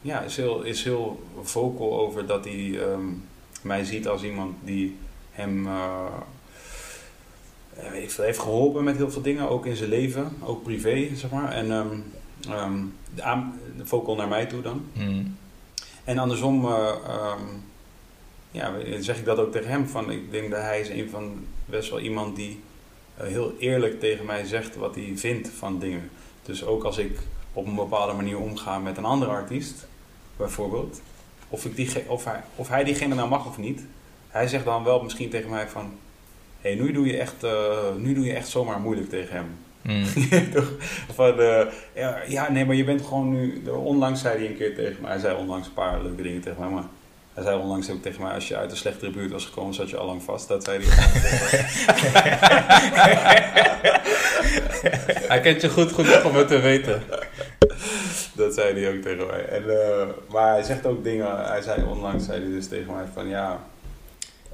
ja, 0.00 0.20
is, 0.20 0.36
heel, 0.36 0.62
is 0.62 0.84
heel 0.84 1.22
vocal 1.42 1.98
over 1.98 2.26
dat 2.26 2.44
hij 2.44 2.90
um, 2.92 3.24
mij 3.62 3.84
ziet 3.84 4.08
als 4.08 4.22
iemand 4.22 4.56
die 4.64 4.96
hem 5.30 5.66
uh, 5.66 6.04
weet 7.90 8.02
ik 8.02 8.10
veel, 8.10 8.24
heeft 8.24 8.38
geholpen 8.38 8.84
met 8.84 8.96
heel 8.96 9.10
veel 9.10 9.22
dingen, 9.22 9.48
ook 9.48 9.66
in 9.66 9.76
zijn 9.76 9.90
leven, 9.90 10.36
ook 10.42 10.62
privé, 10.62 11.08
zeg 11.14 11.30
maar. 11.30 11.52
En 11.52 11.70
um, 11.70 12.94
de, 13.14 13.84
vocal 13.84 14.16
naar 14.16 14.28
mij 14.28 14.46
toe 14.46 14.62
dan. 14.62 14.84
Mm. 14.92 15.36
En 16.04 16.18
andersom 16.18 16.64
um, 16.64 17.64
ja, 18.50 18.74
zeg 19.00 19.18
ik 19.18 19.24
dat 19.24 19.38
ook 19.38 19.52
tegen 19.52 19.70
hem. 19.70 19.88
Van, 19.88 20.10
ik 20.10 20.30
denk 20.30 20.50
dat 20.50 20.60
hij 20.60 20.80
is 20.80 20.88
een 20.88 21.10
van 21.10 21.46
best 21.64 21.90
wel 21.90 22.00
iemand 22.00 22.36
die 22.36 22.60
uh, 23.20 23.26
heel 23.26 23.54
eerlijk 23.58 24.00
tegen 24.00 24.26
mij 24.26 24.44
zegt 24.44 24.76
wat 24.76 24.94
hij 24.94 25.12
vindt 25.14 25.48
van 25.48 25.78
dingen. 25.78 26.10
Dus 26.42 26.64
ook 26.64 26.84
als 26.84 26.98
ik 26.98 27.18
op 27.52 27.66
een 27.66 27.74
bepaalde 27.74 28.12
manier 28.12 28.38
omga 28.38 28.78
met 28.78 28.96
een 28.96 29.04
andere 29.04 29.30
artiest, 29.30 29.86
bijvoorbeeld, 30.36 31.00
of, 31.48 31.64
ik 31.64 31.76
die, 31.76 31.90
of, 32.08 32.24
hij, 32.24 32.40
of 32.54 32.68
hij 32.68 32.84
diegene 32.84 33.14
nou 33.14 33.28
mag 33.28 33.46
of 33.46 33.58
niet, 33.58 33.82
hij 34.28 34.48
zegt 34.48 34.64
dan 34.64 34.84
wel 34.84 35.02
misschien 35.02 35.30
tegen 35.30 35.50
mij 35.50 35.68
van, 35.68 35.92
hé, 36.60 36.70
hey, 36.74 36.84
nu, 36.84 36.92
doe 36.92 37.06
je 37.06 37.18
echt, 37.18 37.44
uh, 37.44 37.94
nu 37.96 38.14
doe 38.14 38.24
je 38.24 38.32
echt 38.32 38.48
zomaar 38.48 38.80
moeilijk 38.80 39.08
tegen 39.08 39.36
hem. 39.36 39.46
Mm. 39.82 40.04
van, 41.18 41.40
uh, 41.40 41.66
ja, 41.94 42.22
ja, 42.28 42.50
nee, 42.50 42.64
maar 42.64 42.74
je 42.74 42.84
bent 42.84 43.02
gewoon 43.02 43.30
nu, 43.30 43.62
onlangs 43.68 44.20
zei 44.20 44.38
hij 44.38 44.46
een 44.46 44.56
keer 44.56 44.74
tegen 44.74 45.02
mij, 45.02 45.10
hij 45.10 45.20
zei 45.20 45.36
onlangs 45.36 45.66
een 45.66 45.72
paar 45.72 46.02
leuke 46.02 46.22
dingen 46.22 46.40
tegen 46.40 46.60
mij, 46.60 46.70
maar 46.70 46.84
hij 47.38 47.46
zei 47.46 47.62
onlangs 47.62 47.90
ook 47.90 48.02
tegen 48.02 48.22
mij, 48.22 48.32
als 48.32 48.48
je 48.48 48.56
uit 48.56 48.70
een 48.70 48.76
slechtere 48.76 49.10
buurt 49.10 49.30
was 49.30 49.44
gekomen, 49.44 49.74
zat 49.74 49.90
je 49.90 49.96
al 49.96 50.06
lang 50.06 50.22
vast. 50.22 50.48
Dat 50.48 50.64
zei 50.64 50.84
hij. 50.84 50.88
hij 55.32 55.40
kent 55.40 55.60
je 55.60 55.68
goed 55.68 55.92
genoeg 55.92 56.24
om 56.24 56.34
het 56.34 56.48
te 56.48 56.60
weten. 56.60 57.02
dat 58.34 58.54
zei 58.54 58.80
hij 58.80 58.96
ook 58.96 59.02
tegen 59.02 59.26
mij. 59.26 59.44
En, 59.44 59.62
uh, 59.62 60.06
maar 60.28 60.52
hij 60.52 60.62
zegt 60.62 60.86
ook 60.86 61.04
dingen, 61.04 61.46
hij 61.46 61.62
zei 61.62 61.84
onlangs, 61.84 62.24
zei 62.24 62.42
hij 62.42 62.50
dus 62.50 62.68
tegen 62.68 62.94
mij 62.94 63.04
van 63.12 63.28
ja, 63.28 63.60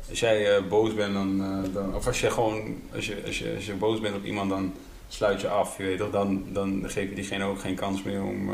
als 0.08 0.20
jij 0.20 0.56
uh, 0.56 0.62
boos 0.68 0.94
bent, 0.94 1.14
dan, 1.14 1.40
uh, 1.40 1.74
dan, 1.74 1.94
of 1.94 2.06
als 2.06 2.20
je 2.20 2.30
gewoon, 2.30 2.82
als 2.94 3.06
je, 3.06 3.22
als, 3.26 3.38
je, 3.38 3.52
als 3.54 3.66
je 3.66 3.74
boos 3.74 4.00
bent 4.00 4.16
op 4.16 4.24
iemand, 4.24 4.50
dan 4.50 4.74
sluit 5.08 5.40
je 5.40 5.48
af, 5.48 5.78
je 5.78 5.84
weet 5.84 5.98
toch, 5.98 6.10
dan, 6.10 6.44
dan 6.52 6.82
geef 6.86 7.08
je 7.08 7.14
diegene 7.14 7.44
ook 7.44 7.60
geen 7.60 7.74
kans 7.74 8.02
meer 8.02 8.22
om, 8.22 8.50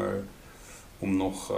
om 0.99 1.17
nog 1.17 1.53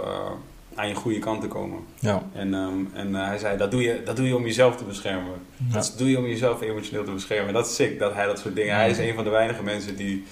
aan 0.75 0.87
je 0.87 0.95
goede 0.95 1.19
kant 1.19 1.41
te 1.41 1.47
komen. 1.47 1.79
Ja. 1.99 2.23
En, 2.33 2.53
um, 2.53 2.91
en 2.93 3.09
uh, 3.09 3.25
hij 3.25 3.37
zei, 3.37 3.57
dat 3.57 3.71
doe, 3.71 3.81
je, 3.81 4.01
dat 4.05 4.15
doe 4.15 4.27
je 4.27 4.35
om 4.35 4.45
jezelf 4.45 4.75
te 4.75 4.83
beschermen. 4.83 5.33
Ja. 5.67 5.73
Dat 5.73 5.93
doe 5.97 6.09
je 6.09 6.17
om 6.17 6.25
jezelf 6.27 6.61
emotioneel 6.61 7.03
te 7.03 7.11
beschermen. 7.11 7.47
En 7.47 7.53
dat 7.53 7.67
is 7.67 7.75
sick, 7.75 7.99
dat 7.99 8.13
hij 8.13 8.25
dat 8.25 8.39
soort 8.39 8.55
dingen... 8.55 8.73
Ja. 8.73 8.79
Hij 8.79 8.89
is 8.89 8.97
een 8.97 9.15
van 9.15 9.23
de 9.23 9.29
weinige 9.29 9.63
mensen 9.63 9.95
die 9.95 10.25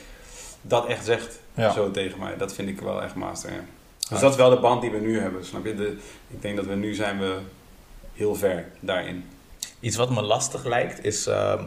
dat 0.62 0.86
echt 0.88 1.06
zegt, 1.06 1.40
ja. 1.54 1.72
zo 1.72 1.92
tegen 1.92 2.20
mij. 2.20 2.38
Dat 2.38 2.54
vind 2.54 2.70
ik 2.70 2.82
wel 2.82 3.04
echt 3.04 3.16
master, 3.16 3.52
ja. 3.52 3.64
Dus 4.10 4.20
dat 4.20 4.32
is 4.32 4.38
wel 4.38 4.50
de 4.50 4.60
band 4.60 4.82
die 4.82 4.92
we 4.92 5.00
nu 5.00 5.20
hebben, 5.20 5.46
snap 5.46 5.66
je? 5.66 5.76
De, 5.76 5.98
ik 6.28 6.42
denk 6.42 6.56
dat 6.56 6.66
we 6.66 6.76
nu 6.76 6.94
zijn 6.94 7.20
we 7.20 7.38
heel 8.14 8.36
ver 8.36 8.66
daarin. 8.80 9.26
Iets 9.80 9.96
wat 9.96 10.10
me 10.10 10.22
lastig 10.22 10.66
lijkt, 10.66 11.06
is... 11.06 11.28
Uh, 11.28 11.62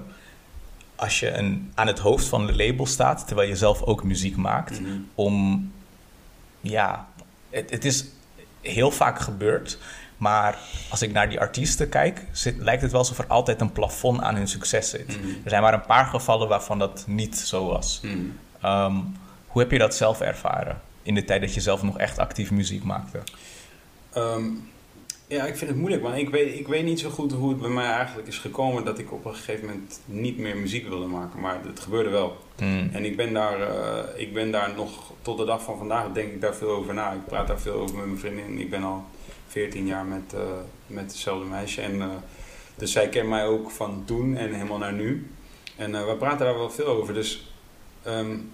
als 0.97 1.21
je 1.21 1.31
een, 1.31 1.73
aan 1.75 1.87
het 1.87 1.99
hoofd 1.99 2.27
van 2.27 2.47
de 2.47 2.57
label 2.57 2.87
staat, 2.87 3.27
terwijl 3.27 3.49
je 3.49 3.57
zelf 3.57 3.83
ook 3.83 4.05
muziek 4.05 4.37
maakt, 4.37 4.81
Mhm. 4.81 4.91
om... 5.15 5.73
Ja, 6.61 7.09
het, 7.51 7.71
het 7.71 7.85
is 7.85 8.05
heel 8.65 8.91
vaak 8.91 9.21
gebeurd. 9.21 9.79
Maar 10.17 10.59
als 10.91 11.03
ik 11.03 11.13
naar 11.13 11.29
die 11.29 11.41
artiesten 11.41 11.89
kijk, 11.89 12.27
zit, 12.33 12.57
lijkt 12.59 12.83
het 12.83 12.91
wel 12.91 13.01
alsof 13.01 13.19
er 13.19 13.27
altijd 13.27 13.61
een 13.61 13.73
plafond 13.73 14.21
aan 14.21 14.35
hun 14.35 14.49
succes 14.49 14.91
zit. 14.91 15.23
Mm. 15.23 15.29
Er 15.45 15.51
zijn 15.51 15.63
maar 15.63 15.75
een 15.75 15.87
paar 15.87 16.07
gevallen 16.07 16.49
waarvan 16.49 16.79
dat 16.79 17.05
niet 17.07 17.39
zo 17.39 17.67
was. 17.67 18.01
Mm. 18.03 18.39
Um, 18.65 19.17
hoe 19.47 19.63
heb 19.63 19.71
je 19.71 19.79
dat 19.79 19.95
zelf 19.97 20.21
ervaren 20.21 20.81
in 21.03 21.15
de 21.15 21.25
tijd 21.25 21.41
dat 21.41 21.55
je 21.55 21.61
zelf 21.61 21.83
nog 21.83 21.99
echt 21.99 22.19
actief 22.19 22.51
muziek 22.51 22.85
maakte? 22.85 23.19
Um, 24.17 24.73
ja, 25.35 25.45
ik 25.45 25.57
vind 25.57 25.71
het 25.71 25.79
moeilijk, 25.79 26.03
want 26.03 26.17
ik 26.17 26.31
weet, 26.31 26.59
ik 26.59 26.69
weet 26.69 26.85
niet 26.85 27.01
zo 27.01 27.11
goed 27.11 27.33
hoe 27.33 27.49
het 27.49 27.61
bij 27.61 27.71
mij 27.71 27.91
eigenlijk 27.91 28.29
is 28.29 28.39
gekomen 28.39 28.85
dat 28.85 28.99
ik 28.99 29.13
op 29.13 29.25
een 29.25 29.35
gegeven 29.35 29.67
moment 29.67 30.01
niet 30.05 30.39
meer 30.39 30.57
muziek 30.57 30.89
wilde 30.89 31.07
maken. 31.07 31.41
Maar 31.41 31.61
het 31.65 31.81
gebeurde 31.81 32.11
wel. 32.11 32.37
Mm. 32.59 32.91
En 32.93 33.05
ik 33.05 33.17
ben, 33.17 33.33
daar, 33.33 33.61
uh, 33.61 34.21
ik 34.21 34.35
ben 34.35 34.51
daar 34.51 34.75
nog 34.77 35.13
tot 35.23 35.39
de 35.39 35.45
dag 35.45 35.63
van 35.63 35.79
vandaag, 35.79 36.13
denk 36.13 36.33
ik 36.33 36.41
daar 36.41 36.55
veel 36.55 36.71
over 36.71 36.95
na. 36.95 37.13
Ik 37.13 37.27
praat 37.27 37.47
daar 37.47 37.61
veel 37.61 37.75
over 37.75 37.97
met 37.97 38.07
mijn 38.07 38.19
vriendin. 38.19 38.59
Ik 38.59 38.71
ben 38.71 38.83
al 38.83 39.05
14 39.47 39.87
jaar 39.87 40.05
met, 40.05 40.35
uh, 40.35 40.41
met 40.87 41.05
hetzelfde 41.05 41.49
meisje. 41.49 41.81
En, 41.81 41.95
uh, 41.95 42.07
dus 42.75 42.93
zij 42.93 43.09
kent 43.09 43.29
mij 43.29 43.47
ook 43.47 43.71
van 43.71 44.03
toen 44.07 44.37
en 44.37 44.53
helemaal 44.53 44.79
naar 44.79 44.93
nu. 44.93 45.31
En 45.77 46.07
we 46.07 46.17
praten 46.19 46.47
daar 46.47 46.59
wel 46.59 46.71
veel 46.71 46.87
over. 46.87 47.15
Dus 47.15 47.53
um, 48.07 48.53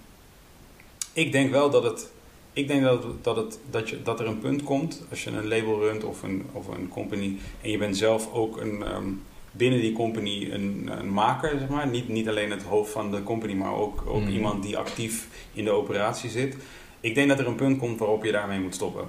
ik 1.13 1.31
denk 1.31 1.51
wel 1.51 1.69
dat 1.69 1.83
het. 1.83 2.11
Ik 2.53 2.67
denk 2.67 2.83
dat, 2.83 3.03
dat, 3.21 3.35
het, 3.35 3.59
dat, 3.69 3.89
je, 3.89 4.01
dat 4.01 4.19
er 4.19 4.27
een 4.27 4.39
punt 4.39 4.63
komt 4.63 5.03
als 5.09 5.23
je 5.23 5.29
een 5.29 5.47
label 5.47 5.79
runt 5.79 6.03
of 6.03 6.23
een, 6.23 6.45
of 6.51 6.67
een 6.67 6.87
company. 6.87 7.37
En 7.61 7.71
je 7.71 7.77
bent 7.77 7.97
zelf 7.97 8.33
ook 8.33 8.61
een, 8.61 8.83
ehm, 8.83 9.07
binnen 9.51 9.79
die 9.81 9.93
company 9.93 10.49
een, 10.51 10.89
een 10.99 11.09
maker, 11.13 11.59
zeg 11.59 11.67
maar. 11.67 11.87
Niet, 11.87 12.07
niet 12.07 12.27
alleen 12.29 12.51
het 12.51 12.63
hoofd 12.63 12.91
van 12.91 13.11
de 13.11 13.23
company, 13.23 13.53
maar 13.53 13.73
ook, 13.75 14.03
ook 14.07 14.21
Mm. 14.21 14.27
iemand 14.27 14.63
die 14.63 14.77
actief 14.77 15.27
in 15.53 15.63
de 15.63 15.71
operatie 15.71 16.29
zit. 16.29 16.55
Ik 16.99 17.15
denk 17.15 17.29
dat 17.29 17.39
er 17.39 17.47
een 17.47 17.55
punt 17.55 17.77
komt 17.77 17.99
waarop 17.99 18.23
je 18.23 18.31
daarmee 18.31 18.59
moet 18.59 18.75
stoppen. 18.75 19.07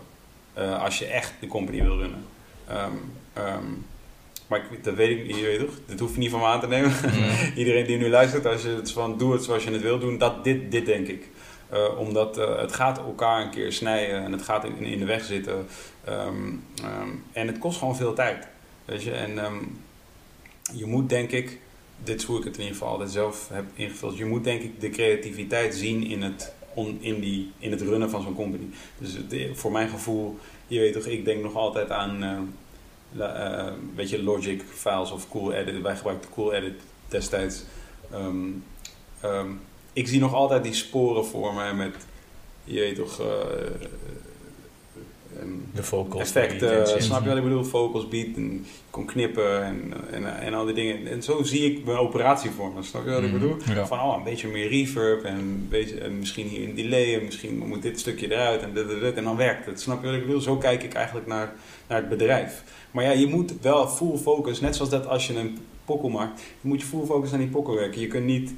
Eh, 0.52 0.82
als 0.82 0.98
je 0.98 1.06
echt 1.06 1.32
de 1.40 1.46
company 1.46 1.82
wil 1.82 1.98
runnen. 1.98 2.24
Ehm, 2.68 2.92
ehm, 3.32 3.64
maar 4.46 4.66
ik, 4.70 4.84
dat 4.84 4.94
weet 4.94 5.18
ik 5.18 5.26
niet, 5.26 5.36
je 5.36 5.42
weet 5.42 5.58
toch? 5.58 5.78
Dit 5.86 6.00
hoef 6.00 6.12
je 6.12 6.18
niet 6.18 6.30
van 6.30 6.40
me 6.40 6.46
aan 6.46 6.60
te 6.60 6.66
nemen. 6.66 6.92
Iedereen 7.56 7.86
die 7.86 7.96
nu 7.98 8.08
luistert, 8.08 8.46
als 8.46 8.62
je 8.62 8.68
het 8.68 8.92
van 8.92 9.18
doe 9.18 9.32
het 9.32 9.44
zoals 9.44 9.64
je 9.64 9.70
het 9.70 9.82
wil 9.82 9.98
doen, 9.98 10.18
dat, 10.18 10.44
dit, 10.44 10.70
dit 10.70 10.86
denk 10.86 11.08
ik. 11.08 11.28
Eh, 11.72 11.98
omdat 11.98 12.38
eh, 12.38 12.58
het 12.58 12.72
gaat 12.72 12.98
elkaar 12.98 13.42
een 13.42 13.50
keer 13.50 13.72
snijden 13.72 14.24
en 14.24 14.32
het 14.32 14.42
gaat 14.42 14.64
in, 14.64 14.78
in 14.78 14.98
de 14.98 15.04
weg 15.04 15.24
zitten. 15.24 15.66
Ehm, 16.04 16.52
ehm, 16.82 17.08
en 17.32 17.46
het 17.46 17.58
kost 17.58 17.78
gewoon 17.78 17.96
veel 17.96 18.14
tijd. 18.14 18.46
Weet 18.84 19.02
je, 19.02 19.10
en 19.12 19.38
ehm, 19.38 19.54
je 20.72 20.86
moet 20.86 21.08
denk 21.08 21.30
ik, 21.30 21.60
dit 22.04 22.20
is 22.20 22.26
hoe 22.26 22.38
ik 22.38 22.44
het 22.44 22.54
in 22.54 22.60
ieder 22.60 22.76
geval 22.76 22.92
altijd 22.92 23.10
zelf 23.10 23.48
heb 23.52 23.64
ingevuld, 23.74 24.16
je 24.16 24.24
moet 24.24 24.44
denk 24.44 24.62
ik 24.62 24.80
de 24.80 24.90
creativiteit 24.90 25.74
zien 25.74 26.06
in 26.06 26.22
het, 26.22 26.52
in 27.00 27.20
die, 27.20 27.52
in 27.58 27.70
het 27.70 27.80
runnen 27.80 28.10
van 28.10 28.22
zo'n 28.22 28.34
company. 28.34 28.64
Dus 28.98 29.12
het- 29.12 29.58
voor 29.58 29.72
mijn 29.72 29.88
gevoel, 29.88 30.38
je 30.66 30.78
weet 30.80 30.92
toch, 30.92 31.04
ik 31.06 31.24
denk 31.24 31.42
nog 31.42 31.54
altijd 31.54 31.90
aan, 31.90 32.22
eh, 33.18 33.56
eh, 33.66 33.72
weet 33.94 34.10
je, 34.10 34.22
Logic 34.22 34.62
files 34.72 35.10
of 35.10 35.28
Cool 35.28 35.52
Edit. 35.52 35.80
Wij 35.82 35.96
gebruikten 35.96 36.30
Cool 36.30 36.52
Edit 36.52 36.80
destijds. 37.08 37.64
Ehm, 38.10 39.48
ik 39.92 40.08
zie 40.08 40.20
nog 40.20 40.34
altijd 40.34 40.64
die 40.64 40.74
sporen 40.74 41.24
voor 41.26 41.54
me 41.54 41.72
met, 41.74 41.94
je 42.64 42.80
weet 42.80 42.94
toch, 42.96 43.20
ehm, 43.20 43.72
De 45.74 45.82
vocals. 45.82 46.22
effecten, 46.22 46.68
beat 46.68 47.02
snap 47.02 47.22
je 47.22 47.28
wat 47.28 47.36
ik 47.36 47.42
bedoel? 47.42 47.64
Vocals, 47.64 48.08
beat, 48.08 48.26
en 48.36 48.52
je 48.52 48.60
kon 48.90 49.04
knippen 49.04 49.64
en, 49.64 49.92
en, 50.10 50.40
en 50.40 50.54
al 50.54 50.64
die 50.64 50.74
dingen. 50.74 51.06
En 51.06 51.22
zo 51.22 51.42
zie 51.42 51.72
ik 51.72 51.84
mijn 51.84 51.96
operatie 51.98 52.50
voor 52.50 52.72
me, 52.74 52.82
snap 52.82 53.04
je 53.04 53.10
wat 53.10 53.22
ik 53.22 53.30
Mhm. 53.30 53.38
bedoel? 53.40 53.56
Ja. 53.74 53.86
Van 53.86 54.00
oh, 54.00 54.14
een 54.16 54.24
beetje 54.24 54.48
meer 54.48 54.68
reverb 54.68 55.24
en, 55.24 55.68
en 56.02 56.18
misschien 56.18 56.46
hier 56.46 56.68
een 56.68 56.74
delay 56.74 57.14
en 57.18 57.24
misschien 57.24 57.58
moet 57.66 57.82
dit 57.82 58.00
stukje 58.00 58.32
eruit 58.32 58.62
en 58.62 58.74
dit, 58.74 58.88
dit, 58.88 59.00
dit, 59.00 59.14
en 59.14 59.24
dan 59.24 59.36
werkt 59.36 59.66
het. 59.66 59.80
Snap 59.80 60.00
je 60.00 60.06
wat 60.06 60.16
ik 60.16 60.26
bedoel? 60.26 60.40
Zo 60.40 60.56
kijk 60.56 60.82
ik 60.82 60.92
eigenlijk 60.94 61.26
naar, 61.26 61.52
naar 61.88 61.98
het 62.00 62.08
bedrijf. 62.08 62.62
Maar 62.90 63.04
ja, 63.04 63.10
je 63.10 63.26
moet 63.26 63.52
wel 63.60 63.88
full 63.88 64.16
focus, 64.16 64.60
net 64.60 64.76
zoals 64.76 64.90
dat 64.90 65.06
als 65.06 65.26
je 65.26 65.38
een 65.38 65.58
pokkel 65.84 66.08
maakt, 66.08 66.40
je 66.40 66.68
moet 66.68 66.80
je 66.80 66.86
full 66.86 67.04
focus 67.06 67.32
aan 67.32 67.38
die 67.38 67.48
pokkel 67.48 67.74
werken. 67.74 68.00
Je 68.00 68.06
kunt 68.06 68.26
niet 68.26 68.54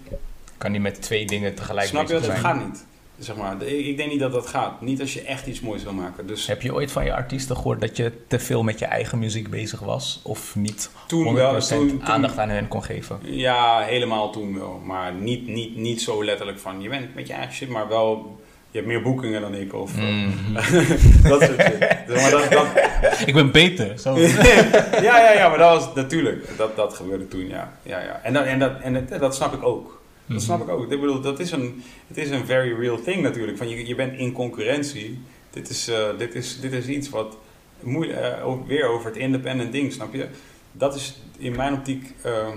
Kan 0.59 0.73
niet 0.73 0.81
met 0.81 1.03
twee 1.03 1.27
dingen 1.27 1.55
tegelijk 1.55 1.87
Snap 1.87 2.07
je 2.07 2.13
dat? 2.13 2.25
zijn. 2.25 2.39
gaat 2.39 2.65
niet. 2.67 2.85
Zeg 3.19 3.37
maar. 3.37 3.63
Ik 3.63 3.97
denk 3.97 4.11
niet 4.11 4.21
dat 4.21 4.33
dat 4.33 4.47
gaat. 4.47 4.81
Niet 4.81 5.01
als 5.01 5.15
je 5.15 5.23
echt 5.23 5.47
iets 5.47 5.61
moois 5.61 5.83
wil 5.83 5.93
maken. 5.93 6.27
Dus 6.27 6.47
Heb 6.47 6.63
je 6.63 6.75
ooit 6.75 6.93
van 6.93 7.05
je 7.05 7.15
artiesten 7.15 7.57
gehoord 7.57 7.81
dat 7.81 7.97
je 7.97 8.13
te 8.29 8.39
veel 8.39 8.63
met 8.63 8.79
je 8.79 8.85
eigen 8.85 9.19
muziek 9.19 9.51
bezig 9.51 9.81
was? 9.81 10.21
Of 10.23 10.55
niet 10.57 10.91
100% 10.93 11.07
toen 11.07 11.35
wel. 11.35 11.61
Toen, 11.61 11.89
toen- 11.89 12.03
aandacht 12.05 12.39
aan 12.39 12.49
hen 12.49 12.69
kon 12.69 12.85
geven? 12.85 13.19
Ja, 13.23 13.81
helemaal 13.81 14.31
toen 14.33 14.59
wel. 14.59 14.81
Maar 14.85 15.13
niet, 15.15 15.47
niet, 15.49 15.77
niet 15.77 16.03
zo 16.03 16.25
letterlijk 16.25 16.59
van 16.59 16.81
je 16.81 16.89
bent 16.89 17.15
met 17.15 17.27
je 17.27 17.33
eigen 17.33 17.55
shit, 17.55 17.69
maar 17.69 17.89
wel. 17.89 18.43
Je 18.71 18.81
hebt 18.81 18.93
meer 18.93 19.03
boekingen 19.03 19.41
dan 19.41 19.55
ik 19.55 19.75
of 19.75 19.97
eh, 19.99 20.03
Mm. 20.05 20.33
dat 21.29 21.43
soort 21.43 21.61
shit. 21.63 21.89
Dus, 22.07 22.21
maar 22.23 22.31
dat, 22.31 22.51
dat, 22.53 22.67
Ik 23.29 23.35
ben 23.35 23.51
beter. 23.51 23.99
Zo. 23.99 24.19
ja, 24.19 25.19
ja, 25.19 25.33
ja, 25.33 25.49
maar 25.49 25.59
dat 25.59 25.85
was 25.85 25.95
natuurlijk. 25.95 26.57
Dat, 26.57 26.77
dat 26.77 26.95
gebeurde 26.95 27.29
toen, 27.29 27.49
ja. 27.49 27.73
ja, 27.83 28.01
ja. 28.01 28.21
En, 28.23 28.33
dat, 28.33 28.45
en, 28.45 28.59
dat, 28.59 28.81
en 28.81 28.93
dat, 29.09 29.21
dat 29.21 29.35
snap 29.35 29.55
ik 29.55 29.63
ook. 29.65 30.03
Dat 30.27 30.43
snap 30.43 30.63
ik 30.63 30.69
ook. 30.69 30.93
Ik 30.93 31.01
bedoel, 31.01 31.21
dat 31.21 31.41
is 31.41 31.51
een, 31.51 31.83
het 32.07 32.17
is 32.17 32.31
een 32.31 32.47
very 32.47 32.73
real 32.73 33.01
thing 33.03 33.23
natuurlijk. 33.23 33.59
Van 33.59 33.69
je, 33.69 33.87
je 33.87 33.95
bent 33.95 34.19
in 34.19 34.33
concurrentie. 34.33 35.19
Dit 35.51 35.69
is, 35.69 35.89
eh, 35.89 36.19
dit 36.19 36.35
is, 36.35 36.61
dit 36.61 36.73
is 36.73 36.87
iets 36.87 37.09
wat 37.09 37.37
moeilijk, 37.81 38.19
eh, 38.19 38.53
weer 38.67 38.87
over 38.87 39.07
het 39.07 39.17
independent 39.17 39.73
ding, 39.73 39.93
snap 39.93 40.15
je? 40.15 40.29
Dat 40.73 40.95
is 40.95 41.21
in 41.39 41.57
mijn 41.57 41.73
optiek, 41.73 42.15
eh, 42.23 42.49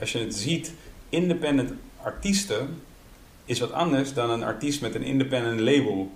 als 0.00 0.12
je 0.12 0.18
het 0.18 0.34
ziet, 0.34 0.72
independent 1.08 1.72
artiesten 2.02 2.80
is 3.44 3.60
wat 3.60 3.72
anders 3.72 4.14
dan 4.14 4.30
een 4.30 4.42
artiest 4.42 4.80
met 4.80 4.94
een 4.94 5.02
independent 5.02 5.60
label 5.60 6.10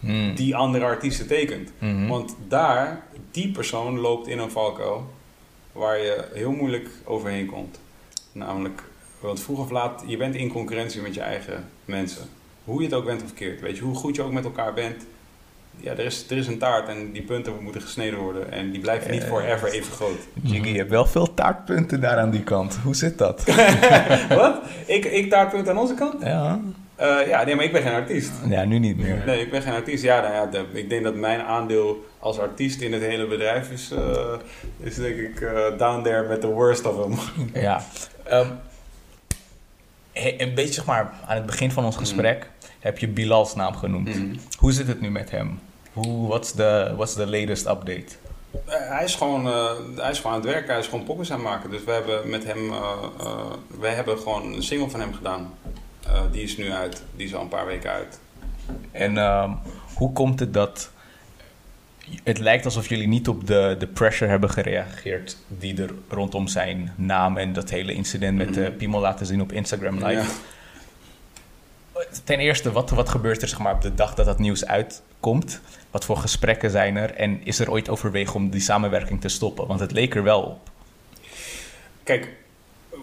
Mm. 0.00 0.34
die 0.34 0.56
andere 0.56 0.84
artiesten 0.84 1.26
tekent. 1.26 1.72
Mhm. 1.78 2.06
Want 2.06 2.36
daar, 2.48 3.04
die 3.30 3.50
persoon 3.50 3.98
loopt 3.98 4.28
in 4.28 4.38
een 4.38 4.50
valkuil 4.50 5.10
waar 5.72 5.98
je 5.98 6.28
heel 6.32 6.50
moeilijk 6.50 6.88
overheen 7.04 7.46
komt. 7.46 7.80
Namelijk, 8.32 8.82
want 9.20 9.40
vroeg 9.40 9.58
of 9.58 9.70
laat, 9.70 10.02
je 10.06 10.16
bent 10.16 10.34
in 10.34 10.48
concurrentie 10.52 11.02
met 11.02 11.14
je 11.14 11.20
eigen 11.20 11.64
mensen. 11.84 12.22
Hoe 12.64 12.78
je 12.80 12.86
het 12.86 12.94
ook 12.96 13.04
bent 13.04 13.20
of 13.22 13.26
verkeerd, 13.26 13.60
weet 13.60 13.76
je, 13.76 13.82
hoe 13.82 13.94
goed 13.94 14.16
je 14.16 14.22
ook 14.22 14.32
met 14.32 14.44
elkaar 14.44 14.72
bent. 14.74 14.96
Ja, 15.76 15.90
er 15.92 15.98
is, 16.04 16.26
er 16.30 16.36
is 16.36 16.46
een 16.46 16.58
taart 16.58 16.88
en 16.88 17.12
die 17.12 17.22
punten 17.22 17.52
moeten 17.60 17.80
gesneden 17.80 18.18
worden. 18.18 18.52
En 18.52 18.70
die 18.70 18.80
blijven 18.80 19.10
niet 19.10 19.22
Eh, 19.22 19.28
forever 19.28 19.68
even 19.72 19.92
groot. 19.92 20.18
Jiggy, 20.42 20.68
je 20.68 20.78
hebt 20.78 20.90
wel 20.90 21.06
veel 21.06 21.34
taartpunten 21.34 22.00
daar 22.00 22.16
aan 22.18 22.30
die 22.30 22.42
kant. 22.42 22.78
Hoe 22.82 22.94
zit 22.94 23.18
dat? 23.18 23.44
Wat? 24.28 24.60
Ik, 24.86 25.04
ik 25.04 25.30
taartpunt 25.30 25.68
aan 25.68 25.78
onze 25.78 25.94
kant? 25.94 26.22
ja. 26.22 26.60
Eh, 26.96 27.26
ja, 27.28 27.44
nee, 27.44 27.54
maar 27.54 27.64
ik 27.64 27.72
ben 27.72 27.82
geen 27.82 27.92
artiest. 27.92 28.30
ja, 28.48 28.64
nu 28.64 28.78
niet 28.78 28.96
meer. 28.96 29.22
Nee, 29.26 29.40
ik 29.40 29.50
ben 29.50 29.62
geen 29.62 29.72
artiest. 29.72 30.02
Ja, 30.02 30.20
nou 30.20 30.32
ja, 30.34 30.46
de- 30.46 30.64
ik 30.78 30.88
denk 30.88 31.04
dat 31.04 31.14
mijn 31.14 31.40
aandeel 31.40 32.04
als 32.18 32.38
artiest 32.38 32.80
in 32.80 32.92
het 32.92 33.02
hele 33.02 33.26
bedrijf 33.26 33.70
is, 33.70 33.90
eh, 33.90 34.32
is 34.80 34.94
denk 34.94 35.16
ik 35.16 35.40
down 35.78 36.02
there 36.02 36.28
met 36.28 36.40
the 36.40 36.46
worst 36.46 36.86
of 36.86 37.02
them. 37.02 37.14
Ja. 37.62 37.82
Ehm, 38.24 38.46
een 40.38 40.54
beetje 40.54 40.72
zeg 40.74 40.84
maar 40.84 41.12
aan 41.26 41.36
het 41.36 41.46
begin 41.46 41.70
van 41.72 41.84
ons 41.84 41.94
Mhm. 41.96 42.04
gesprek 42.04 42.50
heb 42.78 42.98
je 42.98 43.08
Bilal's 43.08 43.54
naam 43.54 43.74
genoemd. 43.76 44.08
Hoe 44.58 44.72
zit 44.72 44.86
het 44.86 45.00
nu 45.00 45.10
met 45.10 45.30
hem? 45.30 45.58
Hoe, 45.92 46.28
what's 46.28 46.52
the, 46.52 46.92
what's 46.96 47.14
the 47.14 47.26
latest 47.26 47.66
update? 47.66 48.04
Eh, 48.66 48.74
hij, 48.88 49.04
is 49.04 49.14
gewoon, 49.14 49.46
eh, 49.46 49.70
hij 49.96 50.10
is 50.10 50.16
gewoon 50.16 50.36
aan 50.36 50.42
het 50.42 50.50
werken, 50.50 50.70
hij 50.70 50.78
is 50.78 50.86
gewoon 50.86 51.04
pokkers 51.04 51.30
aan 51.32 51.38
het 51.38 51.46
maken. 51.48 51.70
Dus 51.70 51.84
we 51.84 51.92
hebben 51.92 52.30
met 52.30 52.44
hem, 52.44 52.70
eh, 52.70 52.92
eh, 53.20 53.36
wij 53.80 53.94
hebben 53.94 54.18
gewoon 54.18 54.52
een 54.52 54.62
single 54.62 54.90
van 54.90 55.00
hem 55.00 55.14
gedaan. 55.14 55.54
Eh, 56.06 56.20
die 56.32 56.42
is 56.42 56.56
nu 56.56 56.72
uit, 56.72 57.02
die 57.16 57.26
is 57.26 57.34
al 57.34 57.40
een 57.42 57.48
paar 57.48 57.66
weken 57.66 57.90
uit. 57.90 58.20
En 58.92 59.18
ehm, 59.18 59.50
hoe 59.94 60.12
komt 60.12 60.40
het 60.40 60.54
dat 60.54 60.90
het 62.24 62.38
lijkt 62.38 62.64
alsof 62.64 62.88
jullie 62.88 63.08
niet 63.08 63.28
op 63.28 63.46
de, 63.46 63.76
de 63.78 63.86
pressure 63.86 64.30
hebben 64.30 64.50
gereageerd 64.50 65.36
die 65.48 65.82
er 65.82 65.90
rondom 66.08 66.48
zijn 66.48 66.92
naam 66.96 67.36
en 67.36 67.52
dat 67.52 67.70
hele 67.70 67.92
incident 67.92 68.36
met 68.38 68.54
de 68.54 68.72
piemel 68.78 69.00
laten 69.00 69.26
zien 69.26 69.40
op 69.40 69.52
Instagram 69.52 69.94
Live? 69.94 70.12
Ja. 70.12 70.26
Ten 72.24 72.38
eerste, 72.38 72.72
wat, 72.72 72.90
wat 72.90 73.08
gebeurt 73.08 73.42
er 73.42 73.48
zeg 73.48 73.58
maar, 73.58 73.74
op 73.74 73.80
de 73.80 73.94
dag 73.94 74.14
dat 74.14 74.26
dat 74.26 74.38
nieuws 74.38 74.66
uitkomt? 74.66 75.60
Wat 75.90 76.04
voor 76.04 76.16
gesprekken 76.16 76.70
zijn 76.70 76.96
er? 76.96 77.14
En 77.14 77.44
is 77.44 77.58
er 77.58 77.70
ooit 77.70 77.88
overwegen 77.88 78.34
om 78.34 78.50
die 78.50 78.60
samenwerking 78.60 79.20
te 79.20 79.28
stoppen? 79.28 79.66
Want 79.66 79.80
het 79.80 79.92
leek 79.92 80.14
er 80.14 80.22
wel 80.22 80.42
op. 80.42 80.70
Kijk, 82.02 82.28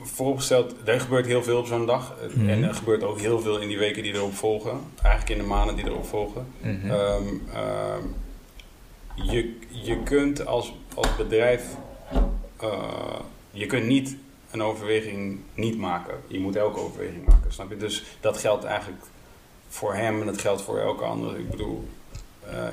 vooropgesteld, 0.03 0.75
er 0.85 0.99
gebeurt 0.99 1.25
heel 1.25 1.43
veel 1.43 1.57
op 1.59 1.65
zo'n 1.65 1.85
dag. 1.85 2.13
Eh, 2.21 2.35
Mhm. 2.35 2.49
En 2.49 2.63
er 2.63 2.73
gebeurt 2.73 3.03
ook 3.03 3.19
heel 3.19 3.39
veel 3.41 3.57
in 3.59 3.67
die 3.67 3.77
weken 3.77 4.03
die 4.03 4.13
erop 4.13 4.35
volgen. 4.35 4.79
Eigenlijk 5.01 5.39
in 5.39 5.43
de 5.43 5.49
maanden 5.49 5.75
die 5.75 5.85
erop 5.85 6.05
volgen. 6.05 6.45
Ehm, 6.63 7.23
je, 9.23 9.57
je 9.69 10.03
kunt 10.03 10.45
als, 10.45 10.73
als 10.95 11.15
bedrijf, 11.15 11.63
eh, 12.59 13.19
je 13.51 13.65
kunt 13.65 13.85
niet 13.85 14.15
een 14.51 14.61
overweging 14.61 15.39
niet 15.53 15.77
maken. 15.77 16.13
Je 16.27 16.39
moet 16.39 16.55
elke 16.55 16.79
overweging 16.79 17.25
maken, 17.25 17.53
snap 17.53 17.69
je? 17.69 17.77
Dus 17.77 18.03
dat 18.19 18.37
geldt 18.37 18.63
eigenlijk 18.63 19.03
voor 19.67 19.93
hem 19.93 20.19
en 20.19 20.25
dat 20.25 20.41
geldt 20.41 20.61
voor 20.61 20.79
elke 20.79 21.03
andere. 21.03 21.37
Ik 21.37 21.49
bedoel, 21.49 21.87
eh 22.49 22.67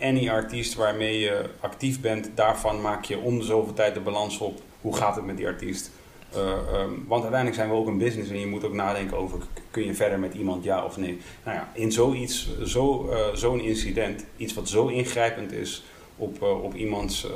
any 0.00 0.30
artiest 0.30 0.74
waarmee 0.74 1.18
je 1.18 1.44
actief 1.60 2.00
bent, 2.00 2.30
daarvan 2.34 2.80
maak 2.80 3.04
je 3.04 3.18
om 3.18 3.38
de 3.38 3.44
zoveel 3.44 3.74
tijd 3.74 3.94
de 3.94 4.00
balans 4.00 4.38
op. 4.38 4.60
Hoe 4.80 4.96
gaat 4.96 5.16
het 5.16 5.24
met 5.24 5.36
die 5.36 5.46
artiest? 5.46 5.90
Eh, 6.34 6.40
ehm, 6.50 6.90
want 7.06 7.22
uiteindelijk 7.22 7.54
zijn 7.54 7.68
we 7.68 7.74
ook 7.74 7.86
een 7.86 7.98
business 7.98 8.30
en 8.30 8.38
je 8.40 8.46
moet 8.46 8.64
ook 8.64 8.72
nadenken 8.72 9.16
over 9.16 9.38
kun 9.70 9.84
je 9.84 9.94
verder 9.94 10.18
met 10.18 10.34
iemand 10.34 10.64
ja 10.64 10.84
of 10.84 10.96
nee. 10.96 11.18
Nou 11.44 11.56
ja, 11.56 11.68
in 11.72 11.92
zoiets, 11.92 12.48
zo, 12.64 13.08
eh, 13.10 13.34
zo'n 13.34 13.60
incident, 13.60 14.24
iets 14.36 14.54
wat 14.54 14.68
zo 14.68 14.86
ingrijpend 14.86 15.52
is 15.52 15.84
op, 16.16 16.42
eh, 16.42 16.62
op 16.62 16.74
iemands 16.74 17.26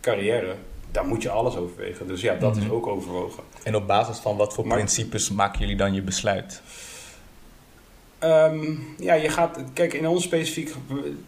carrière, 0.00 0.54
daar 0.90 1.06
moet 1.06 1.22
je 1.22 1.30
alles 1.30 1.56
overwegen. 1.56 2.06
Dus 2.06 2.20
ja, 2.20 2.34
dat 2.34 2.54
Mhm. 2.54 2.64
is 2.64 2.70
ook 2.70 2.86
overwogen. 2.86 3.42
En 3.62 3.74
op 3.76 3.86
basis 3.86 4.18
van 4.18 4.36
wat 4.36 4.54
voor 4.54 4.66
Maar- 4.66 4.76
principes 4.76 5.30
maken 5.30 5.60
jullie 5.60 5.76
dan 5.76 5.94
je 5.94 6.02
besluit? 6.02 6.62
Ehm, 8.24 8.74
ja, 8.98 9.14
je 9.14 9.28
gaat, 9.28 9.58
kijk, 9.72 9.92
in 9.92 10.08
ons 10.08 10.22
specifiek, 10.22 10.74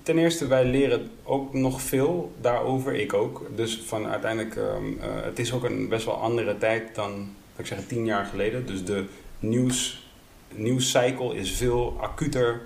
ten 0.02 0.18
eerste, 0.18 0.46
wij 0.46 0.64
leren 0.64 1.10
ook 1.22 1.54
nog 1.54 1.80
veel 1.80 2.32
daarover, 2.40 2.94
ik 2.94 3.14
ook. 3.14 3.50
Dus 3.54 3.82
van 3.86 4.06
uiteindelijk, 4.06 4.56
ehm, 4.56 4.84
eh, 5.00 5.24
het 5.24 5.38
is 5.38 5.52
ook 5.52 5.64
een 5.64 5.88
best 5.88 6.04
wel 6.04 6.14
andere 6.14 6.58
tijd 6.58 6.94
dan, 6.94 7.10
laat 7.10 7.58
ik 7.58 7.66
zeggen, 7.66 7.86
tien 7.86 8.04
jaar 8.04 8.24
geleden. 8.24 8.66
Dus 8.66 8.84
de 8.84 9.04
nieuws, 9.38 10.08
nieuwscycle 10.54 11.36
is 11.36 11.50
veel 11.50 11.96
acuter 12.00 12.60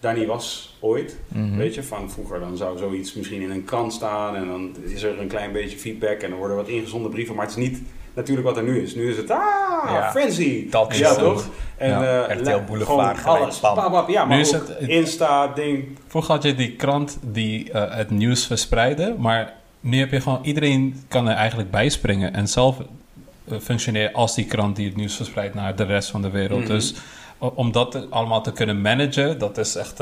dan 0.00 0.14
die 0.14 0.26
was 0.26 0.76
ooit. 0.80 1.18
Mhm. 1.28 1.56
Weet 1.56 1.74
je, 1.74 1.82
van 1.82 2.10
vroeger 2.10 2.40
dan 2.40 2.56
zou 2.56 2.78
zoiets 2.78 3.14
misschien 3.14 3.42
in 3.42 3.50
een 3.50 3.64
krant 3.64 3.92
staan 3.92 4.36
en 4.36 4.46
dan 4.46 4.76
is 4.84 5.02
er 5.02 5.20
een 5.20 5.28
klein 5.28 5.52
beetje 5.52 5.78
feedback 5.78 6.20
en 6.20 6.30
er 6.30 6.36
worden 6.36 6.56
wat 6.56 6.68
ingezonden 6.68 7.10
brieven, 7.10 7.34
maar 7.34 7.46
het 7.46 7.56
is 7.56 7.68
niet 7.68 7.82
natuurlijk 8.18 8.46
wat 8.46 8.56
er 8.56 8.62
nu 8.62 8.82
is. 8.82 8.94
Nu 8.94 9.10
is 9.10 9.16
het, 9.16 9.30
ah, 9.30 9.38
Ja. 9.86 10.10
frenzy. 10.10 10.68
Talk 10.68 10.92
Ja, 10.92 11.08
show. 11.14 11.18
toch? 11.18 11.48
En 11.76 11.88
Ja. 11.90 12.26
eh, 12.26 12.36
RTL 12.36 12.44
le- 12.50 12.62
Boulevard 12.66 13.24
alles. 13.24 13.60
bam. 13.60 13.74
Bam, 13.74 13.90
bam. 13.92 14.10
Ja, 14.10 14.24
maar 14.24 14.36
Nu 14.36 14.42
is 14.42 14.50
het- 14.52 14.76
Insta, 14.80 15.46
ding. 15.46 15.98
Vroeger 16.06 16.34
had 16.34 16.42
je 16.42 16.54
die 16.54 16.72
krant 16.76 17.18
die 17.22 17.72
eh, 17.72 17.94
het 17.96 18.10
nieuws 18.10 18.46
verspreidde, 18.46 19.14
maar 19.18 19.52
nu 19.80 19.98
heb 19.98 20.10
je 20.10 20.20
gewoon 20.20 20.40
iedereen 20.42 21.02
kan 21.08 21.28
er 21.28 21.36
eigenlijk 21.36 21.70
bijspringen 21.70 22.34
en 22.34 22.48
zelf 22.48 22.76
eh, 23.50 23.58
functioneren 23.58 24.12
als 24.12 24.34
die 24.34 24.44
krant 24.44 24.76
die 24.76 24.86
het 24.86 24.96
nieuws 24.96 25.16
verspreidt 25.16 25.54
naar 25.54 25.76
de 25.76 25.84
rest 25.84 26.10
van 26.10 26.22
de 26.22 26.30
wereld. 26.30 26.60
Mhm. 26.60 26.68
Dus 26.68 26.94
om 27.38 27.72
dat 27.72 28.10
allemaal 28.10 28.42
te 28.42 28.52
kunnen 28.52 28.80
managen, 28.80 29.38
dat 29.38 29.58
is 29.58 29.74
echt, 29.76 29.98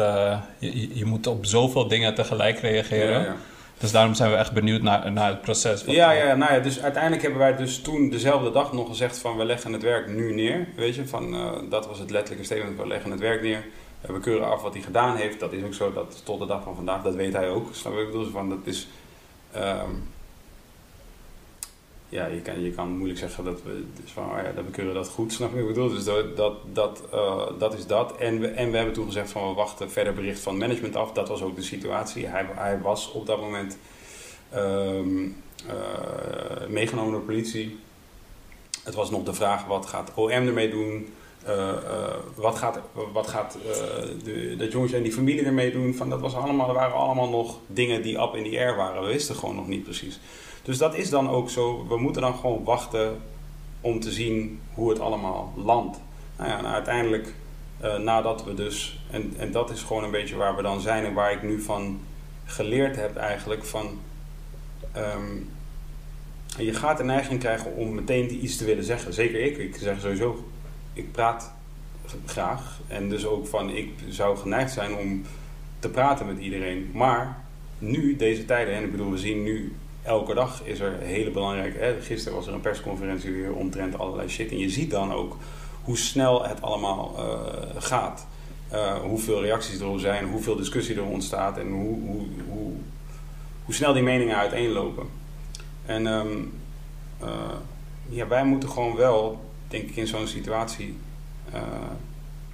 je, 0.59 0.89
je- 0.99 1.05
moet 1.05 1.27
op 1.27 1.47
zoveel 1.47 1.89
dingen 1.89 2.15
tegelijk 2.15 2.59
reageren. 2.59 3.21
Ja, 3.21 3.25
ja. 3.27 3.35
Dus 3.79 3.93
daarom 3.93 4.15
zijn 4.15 4.31
we 4.31 4.37
echt 4.37 4.53
benieuwd 4.53 4.83
naar, 4.83 5.13
naar 5.13 5.29
het 5.29 5.41
proces. 5.41 5.83
Ja, 5.87 6.11
ja, 6.11 6.35
nou 6.35 6.53
ja, 6.53 6.61
dus 6.61 6.81
uiteindelijk 6.81 7.23
hebben 7.23 7.41
wij 7.41 7.57
dus 7.57 7.81
toen 7.83 8.11
dezelfde 8.11 8.51
dag 8.51 8.73
nog 8.73 8.89
gezegd 8.89 9.19
van 9.19 9.37
we 9.37 9.45
leggen 9.45 9.73
het 9.73 9.83
werk 9.83 10.09
nu 10.09 10.35
neer. 10.35 10.69
Weet 10.77 10.95
je, 10.95 11.07
van 11.07 11.35
eh, 11.35 11.53
dat 11.71 11.87
was 11.87 11.99
het 11.99 12.11
letterlijke 12.11 12.45
statement, 12.45 12.79
we 12.79 12.87
leggen 12.87 13.11
het 13.11 13.21
werk 13.21 13.43
neer. 13.43 13.65
Eh, 14.01 14.11
we 14.11 14.21
keuren 14.21 14.51
af 14.51 14.63
wat 14.63 14.73
hij 14.75 14.83
gedaan 14.83 15.17
heeft. 15.17 15.41
Dat 15.41 15.53
is 15.53 15.63
ook 15.63 15.75
zo, 15.75 15.93
dat 15.93 16.21
tot 16.25 16.39
de 16.39 16.47
dag 16.47 16.63
van 16.63 16.75
vandaag, 16.75 17.03
dat 17.03 17.15
weet 17.15 17.33
hij 17.33 17.49
ook. 17.49 17.69
Snap 17.75 17.99
ik 17.99 18.07
bedoel? 18.07 18.31
Van, 18.31 18.49
dat 18.49 18.59
is, 18.65 18.89
ehm, 19.53 19.91
ja, 22.09 22.27
je 22.27 22.41
kan, 22.41 22.61
je 22.61 22.71
kan 22.71 22.97
moeilijk 22.97 23.19
zeggen 23.19 23.45
dat 23.45 23.63
we, 23.63 23.85
dus 24.03 24.11
van, 24.13 24.25
oh 24.25 24.37
ja, 24.37 24.53
dat 24.53 24.95
dat 24.95 25.09
goed, 25.09 25.33
snap 25.33 25.53
je 25.55 25.61
ik 25.61 25.67
bedoel? 25.67 25.89
Dus 25.89 26.05
dat, 26.05 26.37
dat, 26.37 26.55
dat, 26.73 27.03
eh, 27.13 27.47
dat 27.59 27.75
is 27.75 27.87
dat. 27.87 28.17
En 28.17 28.41
we, 28.41 28.47
en 28.47 28.71
we 28.71 28.77
hebben 28.77 28.95
toen 28.95 29.07
gezegd 29.07 29.31
van 29.31 29.49
we 29.49 29.55
wachten 29.55 29.91
verder 29.91 30.15
bericht 30.15 30.41
van 30.41 30.59
management 30.59 30.97
af. 30.97 31.13
Dat 31.13 31.29
was 31.29 31.43
ook 31.43 31.57
de 31.57 31.63
situatie. 31.63 32.27
Hij, 32.27 32.47
hij 32.55 32.81
was 32.81 33.13
op 33.13 33.27
dat 33.27 33.41
moment 33.41 33.79
ehm, 34.51 35.25
eh, 35.67 36.67
meegenomen 36.69 37.13
door 37.13 37.21
politie. 37.21 37.79
Het 38.85 38.95
was 38.95 39.11
nog 39.11 39.23
de 39.23 39.35
vraag 39.35 39.67
wat 39.67 39.87
gaat 39.87 40.13
OM 40.15 40.31
ermee 40.31 40.71
doen? 40.71 41.09
Eh, 41.45 41.73
wat 42.35 42.59
gaat, 42.59 42.79
wat 43.13 43.27
gaat 43.27 43.59
de, 44.25 44.55
dat 44.59 44.73
jongetje 44.73 44.97
en 44.97 45.03
die 45.03 45.13
familie 45.13 45.45
ermee 45.45 45.73
doen? 45.73 45.95
Van, 45.95 46.11
dat 46.11 46.21
was 46.21 46.35
allemaal, 46.35 46.69
er 46.69 46.75
waren 46.75 46.95
allemaal 46.95 47.29
nog 47.29 47.59
dingen 47.67 48.03
die 48.03 48.19
up 48.19 48.35
in 48.35 48.51
the 48.51 48.59
air 48.59 48.77
waren. 48.77 49.03
We 49.03 49.09
wisten 49.09 49.35
gewoon 49.35 49.55
nog 49.55 49.69
niet 49.69 49.85
precies. 49.85 50.21
Dus 50.67 50.79
dat 50.79 50.95
is 50.95 51.11
dan 51.11 51.31
ook 51.31 51.51
zo. 51.51 51.87
We 51.89 51.99
moeten 51.99 52.23
dan 52.23 52.35
gewoon 52.35 52.65
wachten 52.65 53.21
om 53.81 54.01
te 54.01 54.13
zien 54.13 54.61
hoe 54.75 54.89
het 54.89 55.01
allemaal 55.01 55.53
landt. 55.57 56.01
Nou 56.37 56.51
ja, 56.51 56.59
en 56.59 56.67
uiteindelijk, 56.67 57.35
eh, 57.81 57.99
nadat 57.99 58.45
we 58.45 58.55
dus, 58.55 59.01
en, 59.11 59.35
en 59.37 59.53
dat 59.53 59.71
is 59.71 59.83
gewoon 59.83 60.05
een 60.05 60.11
beetje 60.11 60.37
waar 60.37 60.57
we 60.57 60.63
dan 60.63 60.81
zijn 60.81 61.05
en 61.05 61.15
waar 61.15 61.33
ik 61.33 61.43
nu 61.43 61.61
van 61.61 62.01
geleerd 62.45 62.97
heb 62.97 63.17
eigenlijk 63.17 63.65
van. 63.65 63.99
ehm, 64.93 65.37
je 66.59 66.75
gaat 66.75 66.99
de 66.99 67.05
neiging 67.05 67.41
krijgen 67.41 67.77
om 67.77 67.95
meteen 67.95 68.45
iets 68.45 68.57
te 68.57 68.65
willen 68.65 68.85
zeggen. 68.85 69.13
Zeker 69.13 69.41
ik. 69.41 69.57
Ik 69.57 69.77
zeg 69.77 70.01
sowieso, 70.01 70.45
ik 70.93 71.13
praat 71.13 71.53
graag. 72.25 72.81
En 72.87 73.09
dus 73.09 73.27
ook 73.27 73.47
van, 73.47 73.71
ik 73.71 73.91
zou 74.09 74.37
geneigd 74.37 74.73
zijn 74.73 74.97
om 74.97 75.23
te 75.79 75.89
praten 75.89 76.27
met 76.27 76.39
iedereen. 76.39 76.91
Maar 76.93 77.39
nu, 77.79 78.17
deze 78.17 78.45
tijden, 78.45 78.75
en 78.75 78.85
ik 78.85 78.91
bedoel, 78.91 79.11
we 79.11 79.19
zien 79.19 79.43
nu 79.43 79.77
elke 80.07 80.35
dag 80.35 80.63
is 80.65 80.81
er 80.81 80.99
hele 80.99 81.31
belangrijke. 81.31 81.79
Hè, 81.79 82.01
gisteren 82.01 82.39
was 82.39 82.47
er 82.47 82.55
een 82.55 82.61
persconferentie 82.61 83.33
weer 83.33 83.53
omtrent 83.53 83.99
allerlei 83.99 84.29
shit. 84.29 84.51
En 84.51 84.59
je 84.59 84.71
ziet 84.71 84.91
dan 84.91 85.13
ook 85.13 85.37
hoe 85.83 85.97
snel 85.97 86.45
het 86.45 86.63
allemaal 86.63 87.15
eh, 87.17 87.83
gaat. 87.83 88.27
Eh, 88.69 88.95
hoeveel 88.95 89.43
reacties 89.43 89.81
er 89.81 90.01
zijn, 90.01 90.29
hoeveel 90.29 90.57
discussie 90.57 90.97
er 90.97 91.05
ontstaat 91.05 91.59
en 91.59 91.71
hoe, 91.71 91.99
hoe, 92.01 92.27
hoe, 92.49 92.73
hoe 93.65 93.75
snel 93.75 93.93
die 93.93 94.03
meningen 94.03 94.37
uiteenlopen. 94.37 95.07
En 95.87 96.07
ehm, 96.07 96.43
eh, 97.21 97.29
ja, 98.09 98.27
wij 98.27 98.45
moeten 98.45 98.69
gewoon 98.69 98.97
wel, 98.97 99.45
denk 99.69 99.89
ik, 99.89 99.97
in 99.97 100.07
zo'n 100.07 100.27
situatie 100.27 100.97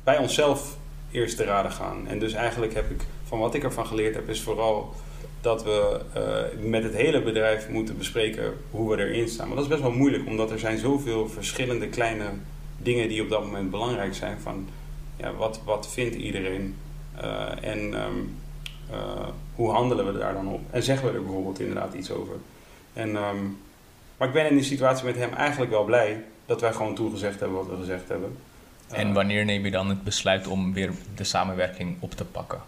bij 0.04 0.18
onszelf 0.18 0.76
eerst 1.10 1.36
te 1.36 1.44
raden 1.44 1.72
gaan. 1.72 2.06
En 2.08 2.18
dus 2.18 2.32
eigenlijk 2.32 2.74
heb 2.74 2.90
ik, 2.90 3.00
van 3.24 3.38
wat 3.38 3.54
ik 3.54 3.62
ervan 3.62 3.86
geleerd 3.86 4.14
heb, 4.14 4.28
is 4.28 4.42
vooral 4.42 4.94
dat 5.42 5.64
we 5.64 6.00
eh, 6.12 6.68
met 6.68 6.82
het 6.82 6.94
hele 6.94 7.22
bedrijf 7.22 7.68
moeten 7.68 7.98
bespreken 7.98 8.52
hoe 8.70 8.90
we 8.90 9.02
erin 9.02 9.28
staan. 9.28 9.46
Maar 9.46 9.56
dat 9.56 9.64
is 9.64 9.70
best 9.70 9.82
wel 9.82 9.92
moeilijk, 9.92 10.26
omdat 10.26 10.50
er 10.50 10.58
zijn 10.58 10.78
zoveel 10.78 11.28
verschillende 11.28 11.88
kleine 11.88 12.24
dingen 12.78 13.08
die 13.08 13.22
op 13.22 13.28
dat 13.28 13.44
moment 13.44 13.70
belangrijk 13.70 14.14
zijn. 14.14 14.40
Van 14.40 14.68
ja, 15.16 15.34
wat, 15.34 15.60
wat 15.64 15.88
vindt 15.88 16.14
iedereen 16.14 16.74
Eh, 17.16 17.70
en 17.70 17.94
ehm, 17.94 18.18
eh, 18.90 19.28
hoe 19.54 19.70
handelen 19.70 20.12
we 20.12 20.18
daar 20.18 20.32
dan 20.32 20.48
op? 20.48 20.60
En 20.70 20.82
zeggen 20.82 21.08
we 21.08 21.14
er 21.14 21.22
bijvoorbeeld 21.22 21.60
inderdaad 21.60 21.94
iets 21.94 22.10
over? 22.10 22.34
En, 22.92 23.16
ehm, 23.16 23.44
maar 24.16 24.28
ik 24.28 24.34
ben 24.34 24.48
in 24.48 24.54
die 24.54 24.64
situatie 24.64 25.04
met 25.04 25.16
hem 25.16 25.32
eigenlijk 25.32 25.70
wel 25.70 25.84
blij 25.84 26.24
dat 26.46 26.60
wij 26.60 26.72
gewoon 26.72 26.94
toegezegd 26.94 27.40
hebben 27.40 27.58
wat 27.58 27.68
we 27.68 27.76
gezegd 27.76 28.08
hebben. 28.08 28.36
En 28.90 29.12
wanneer 29.12 29.44
neem 29.44 29.64
je 29.64 29.70
dan 29.70 29.88
het 29.88 30.02
besluit 30.04 30.46
om 30.46 30.72
weer 30.72 30.92
de 31.14 31.24
samenwerking 31.24 31.96
op 32.00 32.12
te 32.12 32.24
pakken? 32.24 32.60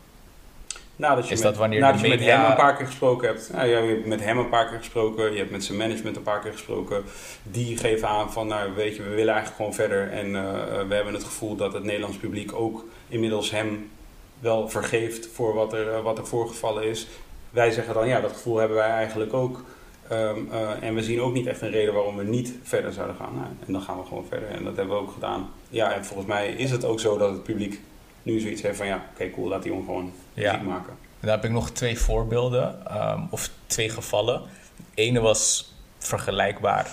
Nadat 0.97 1.29
je, 1.29 1.33
Is 1.33 1.41
met, 1.41 1.49
dat 1.49 1.57
wanneer 1.57 1.81
nadat 1.81 2.01
je 2.01 2.09
met 2.09 2.21
hem 2.21 2.45
een 2.45 2.55
paar 2.55 2.77
keer 2.77 2.87
gesproken 2.87 3.29
hebt. 3.29 3.51
Nou, 3.53 3.69
ja, 3.69 3.79
je 3.79 3.89
hebt 3.89 4.07
met 4.07 4.25
hem 4.25 4.39
een 4.39 4.49
paar 4.49 4.69
keer 4.69 4.79
gesproken. 4.79 5.33
Je 5.33 5.39
hebt 5.39 5.51
met 5.51 5.65
zijn 5.65 5.79
management 5.79 6.17
een 6.17 6.23
paar 6.23 6.41
keer 6.41 6.53
gesproken. 6.53 7.05
Die 7.43 7.77
geven 7.77 8.09
aan 8.09 8.33
van, 8.33 8.47
nou 8.47 8.75
weet 8.75 8.97
je, 8.97 9.03
we 9.03 9.09
willen 9.09 9.35
eigenlijk 9.35 9.57
gewoon 9.57 9.75
verder. 9.75 10.11
En 10.11 10.37
eh, 10.37 10.43
we 10.89 10.95
hebben 10.95 11.15
het 11.15 11.25
gevoel 11.25 11.57
dat 11.57 11.73
het 11.73 11.85
Nederlands 11.85 12.17
publiek 12.17 12.53
ook 12.53 12.85
inmiddels 13.09 13.51
hem 13.51 13.91
wel 14.39 14.69
vergeeft 14.69 15.29
voor 15.33 15.55
wat 15.55 15.73
er, 15.73 15.93
eh, 15.93 16.03
wat 16.03 16.19
er 16.19 16.27
voorgevallen 16.27 16.85
is. 16.85 17.07
Wij 17.51 17.71
zeggen 17.71 17.95
dan, 17.95 18.09
ja, 18.09 18.21
dat 18.21 18.33
gevoel 18.33 18.57
hebben 18.57 18.77
wij 18.77 18.91
eigenlijk 18.91 19.33
ook. 19.33 19.65
Ehm, 20.09 20.39
eh, 20.51 20.83
en 20.83 20.95
we 20.95 21.03
zien 21.03 21.21
ook 21.21 21.33
niet 21.33 21.47
echt 21.47 21.61
een 21.61 21.71
reden 21.71 21.95
waarom 21.95 22.17
we 22.17 22.25
niet 22.25 22.55
verder 22.63 22.93
zouden 22.93 23.17
gaan. 23.17 23.35
Nou, 23.35 23.47
en 23.67 23.73
dan 23.73 23.83
gaan 23.83 23.99
we 23.99 24.05
gewoon 24.05 24.27
verder. 24.29 24.49
En 24.49 24.65
dat 24.65 24.77
hebben 24.77 24.95
we 24.95 25.03
ook 25.03 25.13
gedaan. 25.13 25.51
Ja, 25.69 25.93
en 25.93 26.05
volgens 26.05 26.29
mij 26.29 26.49
is 26.49 26.71
het 26.71 26.85
ook 26.85 27.01
zo 27.01 27.19
dat 27.19 27.31
het 27.31 27.43
publiek 27.43 27.81
nu 28.23 28.41
zoiets 28.41 28.63
heeft 28.63 28.77
van, 28.77 28.87
ja, 28.87 29.05
oké, 29.15 29.31
cool, 29.31 29.49
laat 29.49 29.63
die 29.63 29.71
jongen 29.71 29.87
gewoon 29.87 30.13
Ja. 30.35 30.53
muziek 30.53 30.69
maken. 30.69 30.93
Daar 31.21 31.35
heb 31.35 31.45
ik 31.45 31.51
nog 31.51 31.71
twee 31.71 31.99
voorbeelden, 31.99 32.87
ehm, 32.87 33.21
of 33.31 33.51
twee 33.67 33.89
gevallen. 33.89 34.43
De 34.77 35.03
ene 35.03 35.21
was 35.21 35.73
vergelijkbaar 35.99 36.87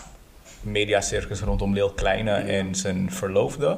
mediacircus 0.62 1.40
rondom 1.40 1.74
Leel 1.74 1.92
Kleine 1.92 2.32
en 2.32 2.76
zijn 2.76 3.12
verloofde. 3.12 3.78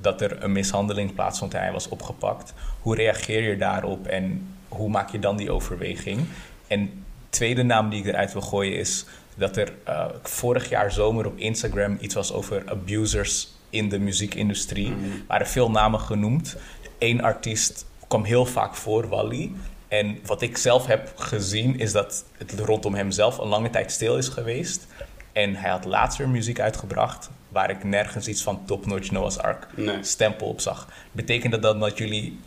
Dat 0.00 0.20
er 0.20 0.42
een 0.42 0.52
mishandeling 0.52 1.14
plaatsvond 1.14 1.54
en 1.54 1.60
hij 1.60 1.72
was 1.72 1.88
opgepakt. 1.88 2.54
Hoe 2.80 2.94
reageer 2.94 3.42
je 3.42 3.56
daarop 3.56 4.06
en 4.06 4.54
hoe 4.68 4.88
maak 4.88 5.10
je 5.10 5.18
dan 5.18 5.36
die 5.36 5.50
overweging? 5.50 6.20
En 6.66 7.04
tweede 7.28 7.62
naam 7.62 7.90
die 7.90 8.00
ik 8.00 8.06
eruit 8.06 8.32
wil 8.32 8.42
gooien 8.42 8.78
is 8.78 9.04
dat 9.34 9.56
er 9.56 9.72
eh, 9.84 10.04
vorig 10.22 10.68
jaar 10.68 10.92
zomer 10.92 11.26
op 11.26 11.38
Instagram 11.38 11.98
iets 12.00 12.14
was 12.14 12.32
over 12.32 12.62
abusers 12.66 13.54
in 13.70 13.88
de 13.88 13.98
muziekindustrie. 13.98 14.90
Mhm. 14.90 15.04
Er 15.04 15.24
waren 15.26 15.46
veel 15.46 15.70
namen 15.70 16.00
genoemd. 16.00 16.56
Eén 16.98 17.22
artiest 17.22 17.86
kwam 18.08 18.24
heel 18.24 18.46
vaak 18.46 18.74
voor, 18.74 19.08
Wally. 19.08 19.52
En 19.88 20.18
wat 20.26 20.42
ik 20.42 20.56
zelf 20.56 20.86
heb 20.86 21.12
gezien 21.16 21.78
is 21.78 21.92
dat 21.92 22.24
het 22.38 22.52
rondom 22.58 22.94
hem 22.94 23.10
zelf 23.10 23.38
een 23.38 23.48
lange 23.48 23.70
tijd 23.70 23.92
stil 23.92 24.16
is 24.16 24.28
geweest. 24.28 24.86
En 25.32 25.54
hij 25.54 25.70
had 25.70 25.84
laatst 25.84 26.18
weer 26.18 26.28
muziek 26.28 26.60
uitgebracht 26.60 27.30
waar 27.48 27.70
ik 27.70 27.84
nergens 27.84 28.28
iets 28.28 28.42
van 28.42 28.62
Top 28.66 28.86
Notch 28.86 29.10
Noah's 29.10 29.36
Ark 29.38 29.66
Nee. 29.76 29.96
stempel 30.04 30.46
op 30.46 30.60
zag. 30.60 30.88
Betekent 31.12 31.52
dat 31.52 31.62
dan 31.62 31.80
dat 31.80 31.98
jullie 31.98 32.38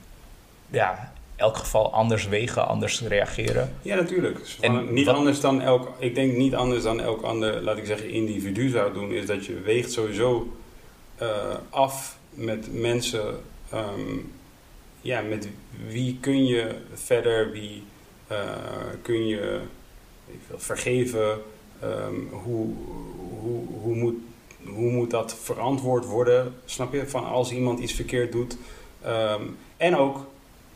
ja, 0.69 1.13
elk 1.35 1.57
geval 1.57 1.93
anders 1.93 2.27
wegen, 2.27 2.67
anders 2.67 3.01
reageren? 3.01 3.73
Ja, 3.81 3.95
natuurlijk. 3.95 4.39
En 4.61 4.93
niet 4.93 5.05
wat- 5.05 5.15
anders 5.15 5.39
dan 5.41 5.61
elk, 5.61 5.91
ik 5.99 6.15
denk 6.15 6.35
niet 6.37 6.55
anders 6.55 6.83
dan 6.83 7.01
elk 7.01 7.21
ander, 7.21 7.61
laat 7.61 7.77
ik 7.77 7.85
zeggen, 7.85 8.09
individu 8.09 8.69
zou 8.69 8.93
doen, 8.93 9.11
is 9.11 9.25
dat 9.25 9.45
je 9.45 9.59
weegt 9.59 9.91
sowieso 9.91 10.53
eh, 11.15 11.27
af 11.69 12.17
met 12.29 12.67
mensen, 12.73 13.39
ehm, 13.71 14.15
ja, 15.09 15.21
met 15.21 15.47
wie 15.87 16.17
kun 16.19 16.45
je 16.45 16.75
verder, 16.93 17.51
wie 17.51 17.83
eh, 18.27 18.37
kun 19.01 19.27
je 19.27 19.59
vergeven, 20.55 21.41
Ehm, 21.79 22.15
hoe, 22.31 22.67
hoe, 23.41 23.65
hoe, 23.81 23.95
moet, 23.95 24.15
hoe 24.65 24.91
moet 24.91 25.11
dat 25.11 25.35
verantwoord 25.35 26.05
worden, 26.05 26.53
snap 26.65 26.93
je, 26.93 27.07
van 27.07 27.25
als 27.25 27.51
iemand 27.51 27.79
iets 27.79 27.93
verkeerd 27.93 28.31
doet. 28.31 28.57
Ehm, 29.01 29.41
en 29.77 29.95
ook, 29.95 30.25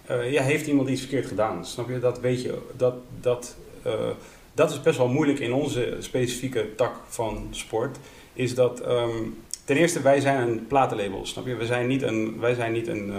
eh, 0.06 0.32
ja, 0.32 0.44
heeft 0.44 0.68
iemand 0.68 0.90
iets 0.90 1.02
verkeerd 1.02 1.26
gedaan? 1.26 1.66
Snap 1.66 1.90
je? 1.90 2.00
Dat 2.00 2.20
weet 2.20 2.42
je. 2.42 2.58
Dat, 2.78 2.94
dat, 3.22 3.56
eh, 3.82 4.10
dat 4.54 4.72
is 4.72 4.82
best 4.82 4.98
wel 4.98 5.08
moeilijk 5.08 5.40
in 5.40 5.54
onze 5.54 5.98
specifieke 6.00 6.76
tak 6.76 6.96
van 7.08 7.48
sport. 7.50 7.98
Is 8.34 8.56
dat 8.56 8.80
ehm, 8.80 9.18
ten 9.66 9.78
eerste, 9.78 10.02
wij 10.02 10.20
zijn 10.20 10.48
een 10.48 10.68
platenlabel, 10.68 11.26
snap 11.26 11.46
je? 11.46 11.56
We 11.56 11.66
zijn 11.66 11.88
niet 11.88 12.02
een, 12.02 12.40
wij 12.40 12.54
zijn 12.54 12.72
niet 12.72 12.88
een 12.88 13.14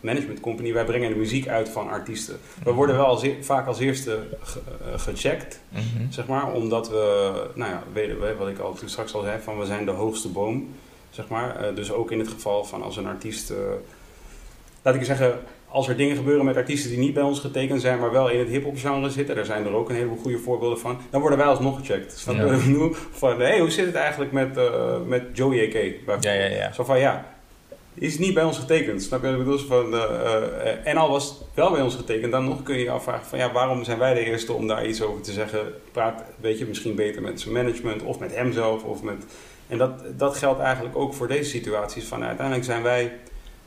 management 0.00 0.40
company. 0.40 0.72
Wij 0.72 0.84
brengen 0.84 1.08
de 1.08 1.16
muziek 1.18 1.48
uit 1.48 1.68
van 1.68 1.88
artiesten. 1.88 2.38
We 2.64 2.72
worden 2.72 2.96
wel 2.96 3.04
als, 3.06 3.22
e- 3.22 3.42
vaak 3.42 3.66
als 3.66 3.78
eerste 3.78 4.18
ge- 4.42 4.60
eh, 4.92 4.98
gecheckt, 5.00 5.60
Mhm. 5.68 5.82
zeg 6.10 6.26
maar, 6.26 6.52
omdat 6.52 6.88
we, 6.90 7.32
nou 7.54 7.70
ja, 7.70 7.82
we, 7.92 8.34
wat 8.38 8.48
ik 8.48 8.58
al 8.58 8.74
toen 8.74 8.88
straks 8.88 9.14
al 9.14 9.22
zei, 9.22 9.40
van 9.42 9.58
we 9.58 9.66
zijn 9.66 9.84
de 9.84 9.90
hoogste 9.90 10.28
boom, 10.28 10.68
zeg 11.10 11.28
maar. 11.28 11.56
Eh, 11.56 11.74
dus 11.74 11.92
ook 11.92 12.10
in 12.10 12.18
het 12.18 12.28
geval 12.28 12.64
van 12.64 12.82
als 12.82 12.96
een 12.96 13.06
artiest, 13.06 13.50
eh, 13.50 13.56
laat 14.82 14.94
ik 14.94 15.04
zeggen, 15.04 15.38
als 15.68 15.88
er 15.88 15.96
dingen 15.96 16.16
gebeuren 16.16 16.44
met 16.44 16.56
artiesten 16.56 16.90
die 16.90 16.98
niet 16.98 17.14
bij 17.14 17.22
ons 17.22 17.40
getekend 17.40 17.80
zijn, 17.80 17.98
maar 17.98 18.12
wel 18.12 18.28
in 18.30 18.38
het 18.38 18.48
hip-hop 18.48 18.76
genre 18.78 19.10
zitten, 19.10 19.34
daar 19.34 19.44
zijn 19.44 19.64
er 19.66 19.72
ook 19.72 19.88
een 19.88 19.94
heleboel 19.94 20.16
goede 20.22 20.38
voorbeelden 20.38 20.78
van, 20.78 20.98
dan 21.10 21.20
worden 21.20 21.38
wij 21.38 21.46
alsnog 21.48 21.78
gecheckt. 21.78 22.18
Snap 22.18 22.34
je 22.36 22.42
Ja. 22.46 22.56
bedoel? 22.56 22.92
Van, 23.10 23.40
hey, 23.40 23.60
hoe 23.60 23.70
zit 23.70 23.86
het 23.86 23.94
eigenlijk 23.94 24.32
met, 24.32 24.58
met 25.06 25.22
Joey 25.32 25.66
AK? 25.66 26.22
Ja, 26.22 26.32
ja, 26.32 26.44
ja. 26.46 26.72
Zo 26.72 26.84
van, 26.84 26.98
ja, 26.98 27.24
is 27.94 28.18
niet 28.18 28.34
bij 28.34 28.44
ons 28.44 28.58
getekend. 28.58 29.02
Snap 29.02 29.20
je 29.20 29.26
wat 29.26 29.38
ik 29.38 29.44
bedoel? 29.44 29.58
Van, 29.58 29.94
eh, 29.94 30.02
eh, 30.02 30.86
en 30.86 30.96
al 30.96 31.10
was 31.10 31.28
het 31.28 31.36
wel 31.54 31.70
bij 31.70 31.82
ons 31.82 31.94
getekend, 31.94 32.32
dan 32.32 32.44
nog 32.44 32.62
kun 32.62 32.78
je 32.78 32.84
je 32.84 32.90
afvragen 32.90 33.26
van, 33.26 33.38
ja, 33.38 33.52
waarom 33.52 33.84
zijn 33.84 33.98
wij 33.98 34.14
de 34.14 34.24
eerste 34.24 34.52
om 34.52 34.66
daar 34.66 34.86
iets 34.86 35.02
over 35.02 35.22
te 35.22 35.32
zeggen? 35.32 35.60
Praat, 35.92 36.22
weet 36.40 36.58
je, 36.58 36.66
misschien 36.66 36.94
beter 36.94 37.22
met 37.22 37.40
zijn 37.40 37.54
management 37.54 38.02
of 38.02 38.18
met 38.18 38.34
hem 38.34 38.52
zelf 38.52 38.84
of 38.84 39.02
met... 39.02 39.24
En 39.68 39.78
dat, 39.78 40.18
dat 40.18 40.36
geldt 40.36 40.60
eigenlijk 40.60 40.96
ook 40.96 41.14
voor 41.14 41.28
deze 41.28 41.50
situaties. 41.50 42.04
Van, 42.04 42.24
uiteindelijk 42.24 42.66
zijn 42.66 42.82
wij 42.82 43.12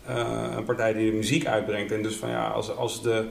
eh, 0.06 0.44
een 0.56 0.64
partij 0.64 0.94
die 0.94 1.12
de 1.12 1.18
muziek 1.18 1.46
uitbrengt. 1.46 1.92
En 1.92 2.04
dus 2.04 2.16
van 2.16 2.30
ja, 2.30 2.48
als, 2.48 2.76
als, 2.76 3.02
de, 3.02 3.26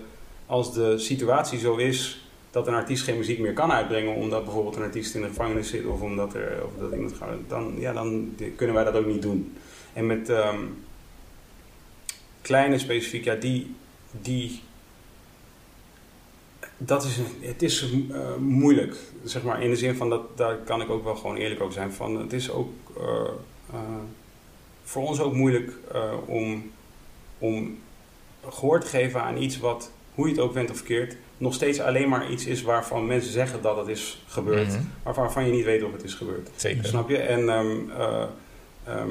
als 0.47 0.74
de 0.74 0.98
situatie 0.98 1.59
zo 1.59 1.77
is 1.77 2.27
dat 2.51 2.66
een 2.66 2.74
artiest 2.74 3.05
geen 3.05 3.16
muziek 3.16 3.39
meer 3.39 3.52
kan 3.52 3.73
uitbrengen, 3.73 4.14
omdat 4.14 4.44
bijvoorbeeld 4.44 4.77
een 4.77 4.82
artiest 4.82 5.14
in 5.14 5.20
de 5.20 5.27
gevangenis 5.28 5.69
zit 5.69 5.86
of 5.86 6.01
omdat 6.01 6.35
er 6.35 6.62
of 6.64 6.70
dat 6.81 6.93
iemand 6.93 7.12
gaat, 7.12 7.28
dan, 7.48 7.74
ja, 7.78 7.93
dan 7.93 8.35
kunnen 8.56 8.74
wij 8.74 8.85
dat 8.85 8.94
ook 8.94 9.06
niet 9.06 9.23
doen. 9.23 9.56
En 9.93 10.06
met 10.06 10.28
ehm, 10.28 10.59
kleine 12.40 12.78
specifiek, 12.78 13.24
ja, 13.24 13.35
die, 13.35 13.74
die 14.10 14.60
dat 16.77 17.05
is, 17.05 17.16
een- 17.19 17.36
het 17.40 17.62
is 17.62 17.86
eh, 18.12 18.35
moeilijk, 18.36 18.97
zeg 19.24 19.43
maar, 19.43 19.62
in 19.62 19.70
de 19.70 19.77
zin 19.77 19.94
van 19.94 20.09
dat, 20.10 20.36
daar 20.39 20.56
kan 20.56 20.81
ik 20.81 20.90
ook 20.90 21.05
wel 21.05 21.16
gewoon 21.16 21.36
eerlijk 21.36 21.60
over 21.60 21.74
zijn. 21.74 21.93
Van, 21.93 22.19
het 22.20 22.32
is 22.32 22.51
ook 22.51 22.73
eh, 22.98 23.05
eh, 23.73 23.78
voor 24.82 25.06
ons 25.09 25.20
ook 25.20 25.35
moeilijk 25.35 25.73
om, 26.27 26.70
om 27.39 27.78
gehoor 28.48 28.81
te 28.81 28.86
geven 28.86 29.23
aan 29.23 29.36
iets 29.43 29.59
wat, 29.59 29.90
hoe 30.14 30.27
je 30.27 30.32
het 30.32 30.40
ook 30.43 30.52
bent 30.52 30.70
of 30.70 30.77
verkeerd, 30.77 31.16
nog 31.39 31.55
steeds 31.55 31.81
alleen 31.81 32.09
maar 32.09 32.31
iets 32.31 32.47
is 32.47 32.62
waarvan 32.62 33.06
mensen 33.06 33.32
zeggen 33.32 33.62
dat 33.62 33.77
het 33.77 33.89
is 33.89 34.23
gebeurd, 34.28 34.69
Mhm. 34.69 34.82
maar 35.05 35.14
waarvan 35.14 35.47
je 35.47 35.52
niet 35.52 35.64
weet 35.64 35.82
of 35.82 35.93
het 35.93 36.05
is 36.05 36.14
gebeurd. 36.14 36.48
Zeker. 36.56 36.85
Snap 36.85 37.09
je? 37.09 37.16
En, 37.19 37.48
ehm, 37.48 37.90
eh, 37.90 38.24
ehm, 38.85 39.10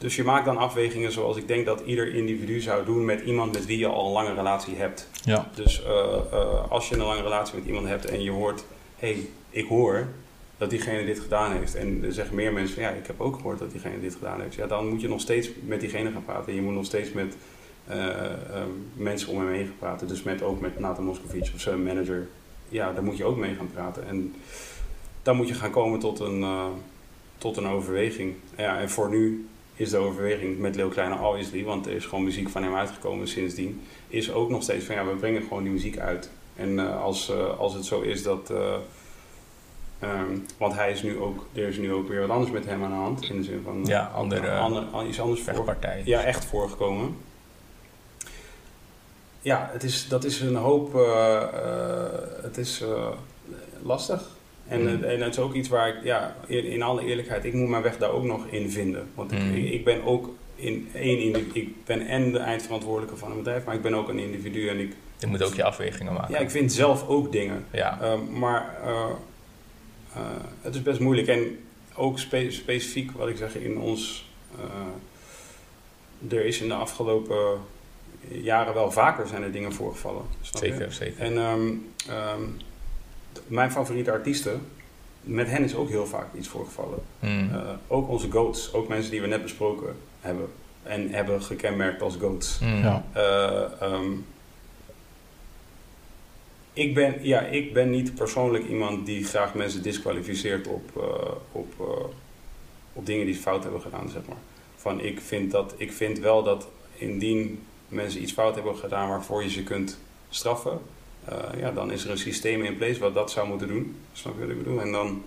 dus 0.00 0.16
je 0.16 0.24
maakt 0.24 0.44
dan 0.44 0.56
afwegingen 0.56 1.12
zoals 1.12 1.36
ik 1.36 1.48
denk 1.48 1.66
dat 1.66 1.82
ieder 1.84 2.14
individu 2.14 2.60
zou 2.60 2.84
doen 2.84 3.04
met 3.04 3.20
iemand 3.20 3.52
met 3.52 3.66
wie 3.66 3.78
je 3.78 3.86
al 3.86 4.06
een 4.06 4.12
lange 4.12 4.34
relatie 4.34 4.76
hebt. 4.76 5.08
Ja. 5.24 5.50
Dus 5.54 5.82
eh, 5.82 6.16
eh, 6.32 6.70
als 6.70 6.88
je 6.88 6.94
een 6.94 7.02
lange 7.02 7.22
relatie 7.22 7.54
met 7.54 7.66
iemand 7.66 7.86
hebt 7.86 8.04
en 8.04 8.22
je 8.22 8.30
hoort, 8.30 8.64
hé, 8.96 9.12
hey, 9.12 9.28
ik 9.50 9.66
hoor 9.68 10.08
dat 10.56 10.70
diegene 10.70 11.04
dit 11.04 11.20
gedaan 11.20 11.52
heeft. 11.52 11.74
En 11.74 12.04
er 12.04 12.12
zeggen 12.12 12.34
meer 12.34 12.52
mensen 12.52 12.74
van, 12.74 12.82
ja, 12.82 12.90
ik 12.90 13.06
heb 13.06 13.20
ook 13.20 13.36
gehoord 13.36 13.58
dat 13.58 13.70
diegene 13.70 14.00
dit 14.00 14.14
gedaan 14.14 14.40
heeft. 14.40 14.54
Ja, 14.54 14.66
dan 14.66 14.88
moet 14.88 15.00
je 15.00 15.08
nog 15.08 15.20
steeds 15.20 15.48
met 15.64 15.80
diegene 15.80 16.10
gaan 16.10 16.24
praten. 16.24 16.54
Je 16.54 16.62
moet 16.62 16.74
nog 16.74 16.84
steeds 16.84 17.12
met 17.12 17.36
eh, 17.86 18.16
mensen 18.94 19.28
om 19.28 19.38
hem 19.38 19.48
heen 19.48 19.66
gaan 19.66 19.78
praten. 19.78 20.08
Dus 20.08 20.22
met, 20.22 20.42
ook 20.42 20.60
met 20.60 20.78
Nathan 20.78 21.04
Moscovici 21.04 21.52
of 21.54 21.60
zijn 21.60 21.82
manager. 21.82 22.28
Ja, 22.68 22.92
daar 22.92 23.04
moet 23.04 23.16
je 23.16 23.24
ook 23.24 23.36
mee 23.36 23.54
gaan 23.54 23.70
praten. 23.72 24.06
En 24.06 24.34
dan 25.22 25.36
moet 25.36 25.48
je 25.48 25.54
gaan 25.54 25.70
komen 25.70 25.98
tot 25.98 26.20
een, 26.20 26.44
tot 27.38 27.56
een 27.56 27.66
overweging. 27.66 28.34
Ja, 28.56 28.80
en 28.80 28.90
voor 28.90 29.08
nu 29.10 29.48
is 29.80 29.90
de 29.90 29.96
overweging 29.96 30.58
met 30.58 30.76
Leo 30.76 30.88
Kleine 30.88 31.18
obviously, 31.18 31.64
want 31.64 31.86
er 31.86 31.92
is 31.92 32.04
gewoon 32.04 32.24
muziek 32.24 32.48
van 32.48 32.62
hem 32.62 32.74
uitgekomen 32.74 33.28
sindsdien, 33.28 33.82
is 34.08 34.32
ook 34.32 34.50
nog 34.50 34.62
steeds 34.62 34.84
van 34.84 34.94
ja, 34.94 35.04
we 35.06 35.14
brengen 35.14 35.42
gewoon 35.42 35.62
die 35.62 35.72
muziek 35.72 35.98
uit. 35.98 36.30
En 36.56 36.78
eh, 36.78 37.02
als, 37.02 37.30
eh, 37.30 37.58
als 37.58 37.74
het 37.74 37.84
zo 37.84 38.00
is 38.00 38.22
dat, 38.22 38.50
eh, 38.50 38.74
ehm, 39.98 40.36
want 40.56 40.74
hij 40.74 40.90
is 40.92 41.02
nu 41.02 41.18
ook, 41.20 41.46
er 41.52 41.68
is 41.68 41.76
nu 41.76 41.92
ook 41.92 42.08
weer 42.08 42.20
wat 42.20 42.30
anders 42.30 42.50
met 42.50 42.64
hem 42.64 42.84
aan 42.84 42.90
de 42.90 42.96
hand, 42.96 43.22
in 43.30 43.36
de 43.36 43.42
zin 43.42 43.60
van 43.64 43.84
Ja, 43.84 44.10
andere- 44.14 44.58
ander, 44.58 45.06
iets 45.08 45.20
anders 45.20 45.40
voor, 45.40 45.52
ja, 46.04 46.22
echt 46.22 46.44
voorgekomen. 46.44 47.16
Ja, 49.42 49.68
het 49.72 49.82
is, 49.82 50.08
dat 50.08 50.24
is 50.24 50.40
een 50.40 50.56
hoop, 50.56 50.92
het 52.42 52.56
is 52.56 52.84
lastig. 53.82 54.38
En, 54.70 54.80
Mm. 54.80 55.02
en 55.04 55.20
het 55.22 55.32
is 55.32 55.38
ook 55.38 55.54
iets 55.54 55.68
waar 55.68 55.88
ik, 55.88 56.04
ja, 56.04 56.36
in, 56.46 56.64
in 56.64 56.82
alle 56.82 57.04
eerlijkheid, 57.04 57.44
ik 57.44 57.52
moet 57.52 57.68
mijn 57.68 57.82
weg 57.82 57.98
daar 57.98 58.10
ook 58.10 58.24
nog 58.24 58.46
in 58.50 58.70
vinden. 58.70 59.08
Want 59.14 59.30
Mm. 59.32 59.54
ik, 59.54 59.72
ik 59.72 59.84
ben 59.84 60.02
ook 60.04 60.28
in 60.54 60.88
één 60.94 61.18
individu, 61.18 61.60
ik 61.60 61.84
ben 61.84 62.06
en 62.06 62.32
de 62.32 62.38
eindverantwoordelijke 62.38 63.16
van 63.16 63.30
een 63.30 63.36
bedrijf, 63.36 63.64
maar 63.64 63.74
ik 63.74 63.82
ben 63.82 63.94
ook 63.94 64.08
een 64.08 64.18
individu 64.18 64.68
en 64.68 64.78
ik, 64.78 64.92
Je 65.18 65.26
moet 65.26 65.42
ook 65.42 65.54
je 65.54 65.64
afwegingen 65.64 66.12
maken. 66.12 66.34
ja, 66.34 66.38
ik 66.40 66.50
vind 66.50 66.72
zelf 66.72 67.08
ook 67.08 67.32
dingen. 67.32 67.64
Ja. 67.70 67.98
Ehm, 68.00 68.38
maar 68.38 68.76
eh, 68.84 69.04
eh, 70.14 70.20
het 70.60 70.74
is 70.74 70.82
best 70.82 71.00
moeilijk. 71.00 71.28
En 71.28 71.58
ook 71.94 72.18
spe- 72.18 72.50
specifiek 72.50 73.10
wat 73.10 73.28
ik 73.28 73.36
zeg 73.36 73.54
in 73.54 73.78
ons. 73.78 74.28
eh, 74.58 76.38
er 76.38 76.44
is 76.44 76.60
in 76.60 76.68
de 76.68 76.74
afgelopen 76.74 77.58
jaren 78.28 78.74
wel 78.74 78.90
vaker 78.92 79.26
zijn 79.26 79.42
er 79.42 79.52
dingen 79.52 79.72
voorgevallen. 79.72 80.22
Je? 80.40 80.58
zeker, 80.58 80.92
zeker. 80.92 81.20
En 81.22 81.38
ehm, 81.38 81.68
ehm, 82.08 82.40
mijn 83.46 83.72
favoriete 83.72 84.12
artiesten, 84.12 84.60
met 85.20 85.48
hen 85.48 85.64
is 85.64 85.74
ook 85.74 85.88
heel 85.88 86.06
vaak 86.06 86.34
iets 86.34 86.48
voorgevallen. 86.48 86.98
Mm. 87.18 87.50
Eh, 87.52 87.60
ook 87.86 88.08
onze 88.08 88.30
goats, 88.30 88.72
ook 88.72 88.88
mensen 88.88 89.10
die 89.10 89.20
we 89.20 89.26
net 89.26 89.42
besproken 89.42 89.96
hebben. 90.20 90.48
En 90.82 91.10
hebben 91.10 91.42
gekenmerkt 91.42 92.02
als 92.02 92.16
goats. 92.16 92.58
Mm. 92.58 92.82
Ja. 92.82 93.04
Eh, 93.12 93.82
ehm, 93.82 94.12
ik, 96.72 96.94
ben, 96.94 97.14
ja, 97.22 97.40
ik 97.40 97.72
ben 97.72 97.90
niet 97.90 98.14
persoonlijk 98.14 98.68
iemand 98.68 99.06
die 99.06 99.24
graag 99.24 99.54
mensen 99.54 99.82
disqualificeert 99.82 100.66
op, 100.66 100.90
eh, 100.96 101.32
op, 101.52 101.72
eh, 101.78 102.04
op 102.92 103.06
dingen 103.06 103.26
die 103.26 103.34
ze 103.34 103.40
fout 103.40 103.62
hebben 103.62 103.80
gedaan, 103.80 104.08
zeg 104.08 104.22
maar. 104.28 104.36
Van, 104.76 105.00
ik, 105.00 105.20
vind 105.20 105.50
dat, 105.50 105.74
ik 105.76 105.92
vind 105.92 106.18
wel 106.18 106.42
dat 106.42 106.68
indien 106.96 107.62
mensen 107.88 108.22
iets 108.22 108.32
fout 108.32 108.54
hebben 108.54 108.76
gedaan 108.76 109.08
waarvoor 109.08 109.42
je 109.42 109.50
ze 109.50 109.62
kunt 109.62 109.98
straffen, 110.28 110.80
eh, 111.24 111.60
ja, 111.60 111.70
dan 111.70 111.92
is 111.92 112.04
er 112.04 112.10
een 112.10 112.18
systeem 112.18 112.64
in 112.64 112.76
place 112.76 113.00
wat 113.00 113.14
dat 113.14 113.30
zou 113.30 113.48
moeten 113.48 113.68
doen. 113.68 113.96
Snap 114.12 114.34
je 114.34 114.40
wat 114.40 114.50
ik 114.50 114.58
bedoel? 114.58 114.80
En 114.80 114.92
dan, 114.92 115.22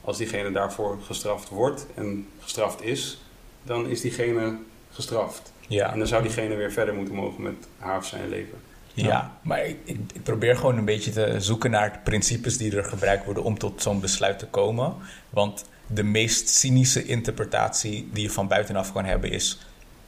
als 0.00 0.16
diegene 0.16 0.52
daarvoor 0.52 0.98
gestraft 1.02 1.48
wordt 1.48 1.86
en 1.94 2.26
gestraft 2.40 2.82
is, 2.82 3.20
dan 3.62 3.88
is 3.88 4.00
diegene 4.00 4.56
gestraft. 4.90 5.52
Ja. 5.66 5.92
En 5.92 5.98
dan 5.98 6.06
zou 6.06 6.22
diegene 6.22 6.54
weer 6.54 6.72
verder 6.72 6.94
moeten 6.94 7.14
mogen 7.14 7.42
met 7.42 7.68
haar 7.78 7.96
of 7.98 8.06
zijn 8.06 8.28
leven. 8.28 8.58
Ja, 8.94 9.38
maar 9.42 9.66
ik, 9.66 9.76
ik, 9.84 9.98
ik 10.14 10.22
probeer 10.22 10.56
gewoon 10.56 10.78
een 10.78 10.84
beetje 10.84 11.10
te 11.10 11.34
zoeken 11.38 11.70
naar 11.70 12.00
principes 12.04 12.56
die 12.56 12.76
er 12.76 12.84
gebruikt 12.84 13.24
worden 13.24 13.42
om 13.42 13.58
tot 13.58 13.82
zo'n 13.82 14.00
besluit 14.00 14.38
te 14.38 14.46
komen. 14.46 14.94
Want 15.30 15.64
de 15.86 16.02
meest 16.02 16.48
cynische 16.48 17.04
interpretatie 17.04 18.08
die 18.12 18.22
je 18.22 18.30
van 18.30 18.48
buitenaf 18.48 18.92
kan 18.92 19.04
hebben 19.04 19.30
is... 19.30 19.58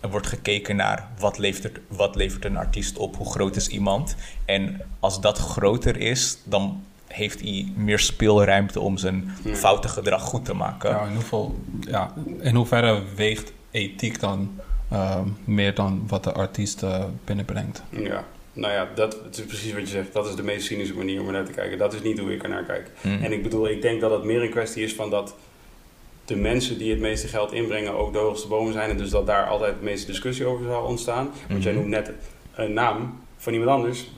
er 0.01 0.11
wordt 0.11 0.27
gekeken 0.27 0.77
naar 0.77 1.09
wat 1.19 1.39
levert, 1.39 1.79
wat 1.89 2.15
levert 2.17 2.45
een 2.45 2.57
artiest 2.57 2.99
op, 2.99 3.17
hoe 3.17 3.31
groot 3.31 3.57
is 3.57 3.69
iemand. 3.69 4.17
En 4.45 4.81
als 5.01 5.21
dat 5.21 5.39
groter 5.39 5.97
is, 5.97 6.39
dan 6.45 6.83
heeft 7.07 7.41
hij 7.41 7.73
meer 7.77 7.99
speelruimte 7.99 8.81
om 8.81 8.97
zijn 8.97 9.35
Hmm. 9.43 9.55
foute 9.55 9.89
gedrag 9.89 10.23
goed 10.23 10.45
te 10.45 10.55
maken. 10.55 10.91
Ja, 10.91 11.05
in, 11.05 11.13
hoeveel, 11.15 11.59
ja, 11.81 12.13
in 12.41 12.55
hoeverre 12.55 13.03
weegt 13.17 13.53
ethiek 13.71 14.21
dan 14.21 14.61
ehm, 14.91 15.29
meer 15.45 15.75
dan 15.75 16.03
wat 16.07 16.25
de 16.25 16.33
artiest 16.33 16.83
eh, 16.83 17.05
binnenbrengt? 17.25 17.83
Ja, 17.91 18.25
nou 18.53 18.73
ja, 18.73 18.89
dat 18.95 19.17
het 19.25 19.39
is 19.39 19.45
precies 19.45 19.73
wat 19.73 19.81
je 19.81 19.87
zegt. 19.87 20.13
Dat 20.13 20.29
is 20.29 20.35
de 20.35 20.43
meest 20.43 20.67
cynische 20.67 20.95
manier 20.95 21.21
om 21.21 21.27
er 21.27 21.33
naar 21.33 21.45
te 21.45 21.53
kijken. 21.53 21.79
Dat 21.79 21.95
is 21.95 22.03
niet 22.03 22.19
hoe 22.19 22.35
ik 22.35 22.43
er 22.43 22.49
naar 22.49 22.65
kijk. 22.65 22.91
Mm. 23.03 23.23
En 23.23 23.33
ik 23.33 23.43
bedoel, 23.43 23.69
ik 23.69 23.83
denk 23.83 24.01
dat 24.01 24.11
het 24.11 24.25
meer 24.25 24.43
een 24.43 24.51
kwestie 24.51 24.85
is 24.85 24.95
van 24.95 25.11
dat 25.11 25.35
de 26.35 26.36
mensen 26.36 26.78
die 26.78 26.90
het 26.90 27.01
meeste 27.01 27.28
geld 27.28 27.52
inbrengen 27.52 27.93
ook 27.94 28.12
de 28.12 28.19
hoogste 28.19 28.48
bomen 28.48 28.73
zijn. 28.73 28.90
En 28.90 28.97
dus 28.97 29.11
dat 29.11 29.27
daar 29.27 29.47
altijd 29.47 29.74
de 29.78 29.85
meeste 29.85 30.07
discussie 30.07 30.47
over 30.47 30.66
zal 30.66 30.82
ontstaan. 30.82 31.31
Want 31.48 31.62
jij 31.62 31.73
Mhm. 31.73 31.81
noemt 31.81 31.94
net 31.94 32.12
een 32.55 32.73
naam 32.73 33.19
van 33.36 33.52
iemand 33.52 33.70
anders, 33.70 34.11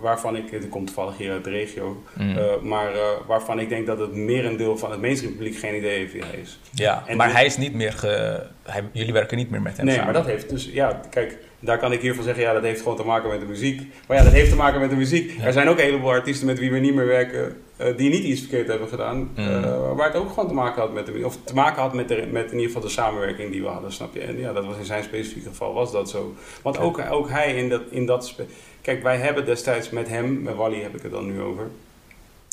waarvan 0.00 0.36
ik, 0.36 0.50
het 0.50 0.68
komt 0.68 0.86
toevallig 0.86 1.16
hier 1.16 1.30
uit 1.32 1.44
de 1.44 1.50
regio, 1.50 2.02
Mm. 2.14 2.36
eh, 2.36 2.44
maar 2.62 2.92
eh, 2.94 3.00
waarvan 3.26 3.58
ik 3.60 3.68
denk 3.68 3.86
dat 3.86 3.98
het 3.98 4.14
merendeel 4.14 4.78
van 4.78 4.90
het 4.90 5.00
mainstream 5.00 5.34
publiek 5.36 5.56
geen 5.58 5.76
idee 5.76 5.98
heeft 5.98 6.12
wie 6.12 6.22
hij 6.24 6.38
is. 6.42 6.58
ja, 6.72 7.02
en 7.06 7.16
maar 7.16 7.26
dus- 7.26 7.36
hij 7.36 7.46
is 7.46 7.56
niet 7.56 7.74
meer 7.74 7.92
ge... 7.92 8.42
Hij, 8.62 8.82
jullie 8.92 9.12
werken 9.12 9.36
niet 9.36 9.50
meer 9.50 9.62
met 9.62 9.76
hem 9.76 9.86
Nee, 9.86 9.94
samen. 9.94 10.12
maar 10.12 10.22
dat 10.22 10.32
heeft 10.32 10.50
dus, 10.50 10.70
ja, 10.72 11.00
kijk, 11.10 11.38
daar 11.60 11.78
kan 11.78 11.92
ik 11.92 12.00
hiervan 12.00 12.24
zeggen, 12.24 12.42
ja, 12.42 12.52
dat 12.52 12.62
heeft 12.62 12.80
gewoon 12.82 12.96
te 12.96 13.04
maken 13.04 13.30
met 13.30 13.40
de 13.40 13.46
muziek. 13.46 13.82
Maar 14.06 14.16
ja, 14.16 14.22
dat 14.22 14.32
heeft 14.32 14.50
te 14.50 14.56
maken 14.56 14.80
met 14.80 14.90
de 14.90 14.96
muziek. 14.96 15.30
Ja. 15.38 15.44
Er 15.44 15.52
zijn 15.52 15.68
ook 15.68 15.78
een 15.78 15.84
heleboel 15.84 16.10
artiesten 16.10 16.46
met 16.46 16.58
wie 16.58 16.70
we 16.70 16.78
niet 16.78 16.94
meer 16.94 17.06
werken, 17.06 17.56
eh, 17.82 17.96
die 17.96 18.10
niet 18.10 18.24
iets 18.24 18.40
verkeerd 18.40 18.68
hebben 18.68 18.88
gedaan. 18.88 19.30
Mm. 19.36 19.46
eh, 19.46 19.96
waar 19.96 20.06
het 20.06 20.16
ook 20.16 20.28
gewoon 20.28 20.48
te 20.48 20.54
maken 20.54 20.80
had 20.80 20.92
met 20.92 21.06
de 21.06 21.20
of 21.24 21.36
te 21.44 21.54
maken 21.54 21.82
had 21.82 21.94
met, 21.94 22.08
de, 22.08 22.28
met 22.30 22.44
in 22.44 22.52
ieder 22.52 22.66
geval 22.66 22.82
de 22.82 22.88
samenwerking 22.88 23.50
die 23.50 23.62
we 23.62 23.68
hadden, 23.68 23.92
snap 23.92 24.14
je? 24.14 24.20
En 24.20 24.38
ja, 24.38 24.52
dat 24.52 24.64
was 24.64 24.76
in 24.76 24.84
zijn 24.84 25.04
specifieke 25.04 25.48
geval, 25.48 25.74
was 25.74 25.92
dat 25.92 26.10
zo. 26.10 26.34
Want 26.62 26.78
ook, 26.78 26.98
ook 27.10 27.28
hij 27.28 27.56
in 27.56 27.68
dat, 27.68 27.82
in 27.90 28.06
dat 28.06 28.34
Kijk, 28.80 29.02
wij 29.02 29.16
hebben 29.16 29.44
destijds 29.44 29.90
met 29.90 30.08
hem, 30.08 30.42
met 30.42 30.54
Wally 30.54 30.80
heb 30.80 30.94
ik 30.96 31.02
het 31.02 31.12
dan 31.12 31.26
nu 31.26 31.40
over. 31.40 31.70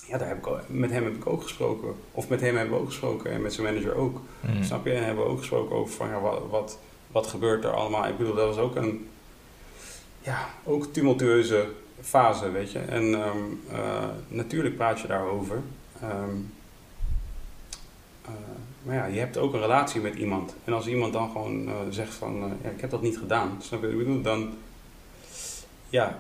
Ja, 0.08 0.18
daar 0.18 0.28
heb 0.28 0.38
ik, 0.38 0.46
al- 0.46 0.60
met 0.68 0.92
hem 0.92 1.04
heb 1.04 1.16
ik 1.16 1.28
ook 1.28 1.44
gesproken. 1.44 1.96
Of 2.12 2.30
met 2.30 2.42
hem 2.42 2.56
hebben 2.56 2.76
we 2.76 2.82
ook 2.82 2.88
gesproken 2.88 3.32
en 3.32 3.42
met 3.42 3.54
zijn 3.54 3.68
manager 3.68 3.96
ook. 3.96 4.22
Mm. 4.40 4.64
Snap 4.64 4.86
je? 4.86 4.92
En 4.92 5.06
hebben 5.06 5.24
we 5.24 5.30
ook 5.30 5.40
gesproken 5.40 5.76
over 5.76 5.94
van 5.94 6.08
ja, 6.08 6.20
wat, 6.20 6.42
wat, 6.50 6.80
wat 7.12 7.28
gebeurt 7.28 7.64
er 7.64 7.72
allemaal. 7.72 8.08
Ik 8.08 8.18
bedoel, 8.18 8.36
dat 8.36 8.56
was 8.56 8.58
ook 8.58 8.76
een 8.76 9.08
ja, 10.22 10.50
ook 10.64 10.86
tumultueuze 10.86 11.66
fase, 12.02 12.52
weet 12.52 12.72
je. 12.72 12.80
En 12.80 13.14
ehm, 13.14 13.38
eh, 13.72 14.08
natuurlijk 14.28 14.76
praat 14.76 15.00
je 15.00 15.08
daarover. 15.08 15.62
Ehm, 16.02 16.36
eh, 18.26 18.32
maar 18.84 18.96
ja, 18.96 19.06
je 19.06 19.20
hebt 19.20 19.38
ook 19.38 19.54
een 19.54 19.60
relatie 19.60 20.02
met 20.02 20.16
iemand. 20.16 20.56
En 20.64 20.74
als 20.74 20.88
iemand 20.88 21.14
dan 21.14 21.30
gewoon 21.32 21.68
eh, 21.68 21.74
zegt 21.90 22.14
van, 22.14 22.58
ja, 22.64 22.70
ik 22.70 22.82
heb 22.82 22.90
dat 22.90 23.02
niet 23.02 23.18
gedaan. 23.18 23.58
Snap 23.62 23.80
je 23.82 23.86
wat 23.86 23.96
ik 23.96 24.06
bedoel? 24.06 24.22
Dan, 24.22 24.54
ja, 25.90 26.20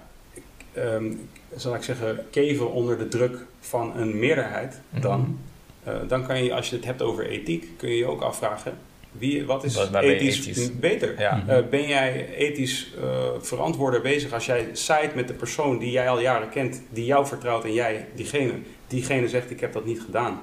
ehm, 0.74 1.12
zal 1.56 1.76
ik 1.76 1.84
zeggen, 1.84 2.26
keven 2.32 2.72
onder 2.72 2.98
de 2.98 3.08
druk 3.08 3.46
van 3.60 3.98
een 3.98 4.20
meerderheid, 4.20 4.82
Mhm. 4.90 5.02
dan, 5.02 5.40
eh, 5.84 5.94
dan 6.08 6.26
kan 6.26 6.44
je, 6.44 6.54
als 6.54 6.70
je 6.70 6.76
het 6.76 6.86
hebt 6.86 7.02
over 7.02 7.28
ethiek, 7.28 7.68
kun 7.78 7.90
je 7.90 7.96
je 7.98 8.06
ook 8.06 8.22
afvragen, 8.22 8.78
wie, 9.12 9.46
wat 9.46 9.64
is 9.64 9.76
Wat- 9.76 9.96
ethisch, 10.04 10.40
ethisch? 10.48 10.80
beter? 10.80 11.20
Ja. 11.20 11.44
Eh, 11.48 11.58
ben 11.70 11.88
jij 11.88 12.36
ethisch 12.36 12.94
eh, 13.02 13.28
verantwoorder 13.40 14.02
bezig 14.02 14.34
als 14.34 14.46
jij 14.46 14.68
side 14.74 15.12
met 15.16 15.28
de 15.28 15.34
persoon 15.34 15.78
die 15.78 15.92
jij 15.92 16.10
al 16.10 16.20
jaren 16.22 16.50
kent, 16.50 16.82
die 16.90 17.06
jou 17.06 17.26
vertrouwt 17.28 17.64
en 17.64 17.74
jij 17.74 18.08
diegene, 18.16 18.54
diegene 18.88 19.30
zegt 19.30 19.52
ik 19.52 19.60
heb 19.60 19.74
dat 19.74 19.86
niet 19.86 20.02
gedaan. 20.02 20.42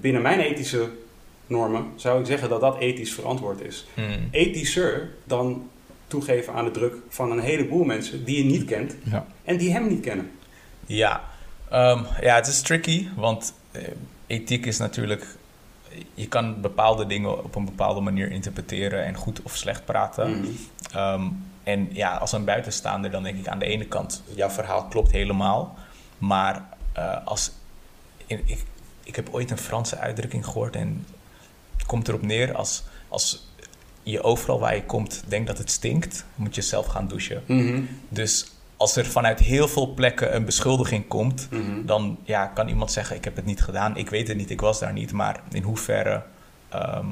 Binnen 0.00 0.22
mijn 0.22 0.40
ethische 0.40 0.88
normen 1.46 1.92
zou 1.96 2.20
ik 2.20 2.26
zeggen 2.26 2.48
dat 2.48 2.60
dat 2.60 2.78
ethisch 2.78 3.12
verantwoord 3.14 3.60
is. 3.60 3.86
Mm. 3.94 4.28
Ethischer 4.30 5.08
dan 5.24 5.70
toegeven 6.06 6.52
aan 6.52 6.64
de 6.64 6.70
druk 6.70 6.94
van 7.08 7.30
een 7.30 7.40
heleboel 7.40 7.84
mensen 7.84 8.24
die 8.24 8.36
je 8.38 8.44
niet 8.44 8.64
kent 8.64 8.96
Ja. 9.02 9.26
en 9.44 9.56
die 9.56 9.72
hem 9.72 9.88
niet 9.88 10.00
kennen. 10.00 10.30
Ja, 10.86 11.34
Ehm, 11.70 12.02
ja, 12.20 12.34
het 12.34 12.46
is 12.46 12.60
tricky, 12.62 13.06
want 13.16 13.52
eh, 13.72 13.82
ethiek 14.26 14.66
is 14.66 14.78
natuurlijk... 14.78 15.24
Je 16.14 16.28
kan 16.28 16.60
bepaalde 16.60 17.06
dingen 17.06 17.44
op 17.44 17.54
een 17.54 17.64
bepaalde 17.64 18.00
manier 18.00 18.30
interpreteren 18.30 19.04
en 19.04 19.14
goed 19.14 19.42
of 19.42 19.56
slecht 19.56 19.84
praten. 19.84 20.38
Mhm. 20.38 20.46
Ehm, 20.92 21.22
en 21.62 21.88
ja, 21.92 22.16
als 22.16 22.32
een 22.32 22.44
buitenstaander, 22.44 23.10
dan 23.10 23.22
denk 23.22 23.38
ik 23.38 23.48
aan 23.48 23.58
de 23.58 23.66
ene 23.66 23.86
kant, 23.86 24.22
jouw 24.34 24.50
verhaal 24.50 24.84
klopt 24.84 25.12
helemaal. 25.12 25.76
Maar 26.18 26.64
eh, 26.92 27.16
als. 27.24 27.52
In, 28.26 28.42
ik, 28.44 28.64
ik 29.02 29.16
heb 29.16 29.28
ooit 29.30 29.50
een 29.50 29.58
Franse 29.58 29.98
uitdrukking 29.98 30.46
gehoord 30.46 30.76
en 30.76 31.06
het 31.76 31.86
komt 31.86 32.08
erop 32.08 32.22
neer 32.22 32.54
als, 32.54 32.84
als 33.08 33.46
je 34.02 34.22
overal 34.22 34.58
waar 34.58 34.74
je 34.74 34.84
komt 34.84 35.22
denkt 35.26 35.46
dat 35.46 35.58
het 35.58 35.70
stinkt, 35.70 36.24
moet 36.34 36.54
je 36.54 36.62
zelf 36.62 36.86
gaan 36.86 37.08
douchen. 37.08 37.42
Mhm. 37.46 37.82
Dus 38.08 38.50
als 38.76 38.96
er 38.96 39.06
vanuit 39.06 39.38
heel 39.40 39.68
veel 39.68 39.94
plekken 39.94 40.34
een 40.34 40.44
beschuldiging 40.44 41.08
komt, 41.08 41.48
Mhm. 41.50 41.86
dan 41.86 42.18
ja, 42.24 42.46
kan 42.46 42.68
iemand 42.68 42.92
zeggen: 42.92 43.16
Ik 43.16 43.24
heb 43.24 43.36
het 43.36 43.44
niet 43.44 43.62
gedaan, 43.62 43.96
ik 43.96 44.10
weet 44.10 44.28
het 44.28 44.36
niet, 44.36 44.50
ik 44.50 44.60
was 44.60 44.78
daar 44.78 44.92
niet. 44.92 45.12
Maar 45.12 45.40
in 45.50 45.62
hoeverre, 45.62 46.22
ehm, 46.68 47.06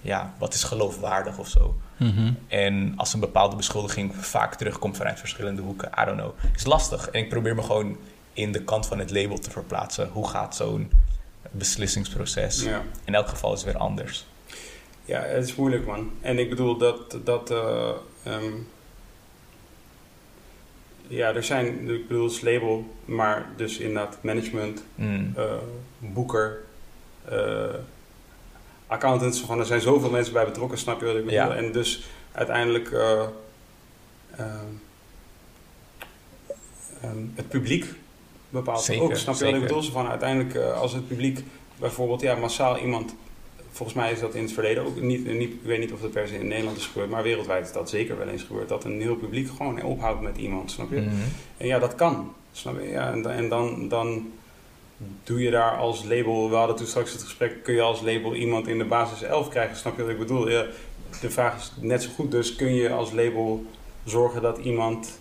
ja, 0.00 0.34
wat 0.38 0.54
is 0.54 0.64
geloofwaardig 0.64 1.38
of 1.38 1.48
zo? 1.48 1.76
Mhm. 1.96 2.32
En 2.48 2.92
als 2.96 3.14
een 3.14 3.20
bepaalde 3.20 3.56
beschuldiging 3.56 4.14
vaak 4.16 4.54
terugkomt 4.54 4.96
vanuit 4.96 5.18
verschillende 5.18 5.62
hoeken, 5.62 5.90
I 6.00 6.04
don't 6.04 6.18
know. 6.18 6.32
is 6.54 6.64
lastig. 6.66 7.08
En 7.10 7.20
ik 7.20 7.28
probeer 7.28 7.54
me 7.54 7.62
gewoon 7.62 7.96
in 8.32 8.52
de 8.52 8.64
kant 8.64 8.86
van 8.86 8.98
het 8.98 9.10
label 9.10 9.38
te 9.38 9.50
verplaatsen. 9.50 10.08
Hoe 10.12 10.28
gaat 10.28 10.56
zo'n 10.56 10.90
beslissingsproces? 11.50 12.62
Ja. 12.62 12.82
In 13.04 13.14
elk 13.14 13.28
geval 13.28 13.52
is 13.52 13.62
het 13.62 13.72
weer 13.72 13.80
anders. 13.82 14.26
ja, 15.04 15.20
het 15.20 15.44
is 15.44 15.54
moeilijk 15.54 15.86
man. 15.86 16.10
En 16.20 16.38
ik 16.38 16.48
bedoel 16.48 16.76
dat. 16.78 17.18
dat 17.24 17.50
eh, 17.50 17.88
ehm, 18.22 18.52
ja, 21.08 21.34
er 21.34 21.44
zijn, 21.44 21.88
ik 21.90 22.08
bedoel, 22.08 22.28
het 22.28 22.42
label, 22.42 22.94
maar 23.04 23.46
dus 23.56 23.78
inderdaad 23.78 24.18
management, 24.22 24.84
Mm. 24.94 25.32
eh, 25.36 25.44
boeker, 25.98 26.58
eh, 27.24 27.74
accountants. 28.86 29.40
Van, 29.40 29.58
er 29.58 29.66
zijn 29.66 29.80
zoveel 29.80 30.10
mensen 30.10 30.32
bij 30.32 30.44
betrokken, 30.44 30.78
snap 30.78 31.00
je 31.00 31.06
wat 31.06 31.14
ik 31.14 31.24
bedoel? 31.24 31.38
Ja. 31.38 31.54
En 31.54 31.72
dus 31.72 32.04
uiteindelijk 32.32 32.90
eh, 32.90 33.22
ehm, 34.36 34.74
het 37.34 37.48
publiek 37.48 37.94
bepaalt 38.48 38.82
Zeker, 38.82 39.02
ook, 39.02 39.16
snap 39.16 39.34
je 39.34 39.44
wat 39.44 39.54
ik 39.54 39.60
bedoel? 39.60 39.82
Van, 39.82 40.08
uiteindelijk 40.08 40.56
als 40.56 40.92
het 40.92 41.08
publiek 41.08 41.44
bijvoorbeeld 41.76 42.20
ja, 42.20 42.34
massaal 42.34 42.78
iemand... 42.78 43.14
Volgens 43.70 43.98
mij 43.98 44.12
is 44.12 44.20
dat 44.20 44.34
in 44.34 44.42
het 44.42 44.52
verleden 44.52 44.84
ook 44.86 45.00
niet, 45.00 45.26
niet... 45.38 45.50
Ik 45.52 45.60
weet 45.62 45.78
niet 45.78 45.92
of 45.92 46.00
dat 46.00 46.10
per 46.10 46.28
se 46.28 46.34
in 46.38 46.48
Nederland 46.48 46.76
is 46.76 46.86
gebeurd, 46.86 47.10
maar 47.10 47.22
wereldwijd 47.22 47.66
is 47.66 47.72
dat 47.72 47.90
zeker 47.90 48.18
wel 48.18 48.28
eens 48.28 48.42
gebeurd. 48.42 48.68
Dat 48.68 48.84
een 48.84 49.00
heel 49.00 49.16
publiek 49.16 49.48
gewoon 49.56 49.82
ophoudt 49.82 50.20
met 50.20 50.36
iemand, 50.36 50.70
snap 50.70 50.90
je? 50.90 51.00
Mhm. 51.00 51.14
En 51.56 51.66
ja, 51.66 51.78
dat 51.78 51.94
kan. 51.94 52.32
Snap 52.52 52.80
je? 52.80 52.88
Ja, 52.88 53.12
en, 53.12 53.22
da- 53.22 53.30
en 53.30 53.48
dan, 53.48 53.88
dan 53.88 54.30
doe 55.24 55.42
je 55.42 55.50
daar 55.50 55.76
als 55.76 56.04
label, 56.04 56.50
we 56.50 56.56
hadden 56.56 56.76
toen 56.76 56.86
straks 56.86 57.12
het 57.12 57.22
gesprek, 57.22 57.62
kun 57.62 57.74
je 57.74 57.80
als 57.80 58.00
label 58.00 58.34
iemand 58.34 58.68
in 58.68 58.78
de 58.78 58.84
basis 58.84 59.22
11 59.22 59.48
krijgen, 59.48 59.76
snap 59.76 59.96
je 59.96 60.02
wat 60.02 60.10
ik 60.10 60.18
bedoel? 60.18 60.50
Ja, 60.50 60.66
de 61.20 61.30
vraag 61.30 61.56
is 61.56 61.72
net 61.80 62.02
zo 62.02 62.08
goed, 62.14 62.30
dus 62.30 62.56
kun 62.56 62.74
je 62.74 62.90
als 62.90 63.12
label 63.12 63.64
zorgen 64.04 64.42
dat 64.42 64.58
iemand 64.58 65.18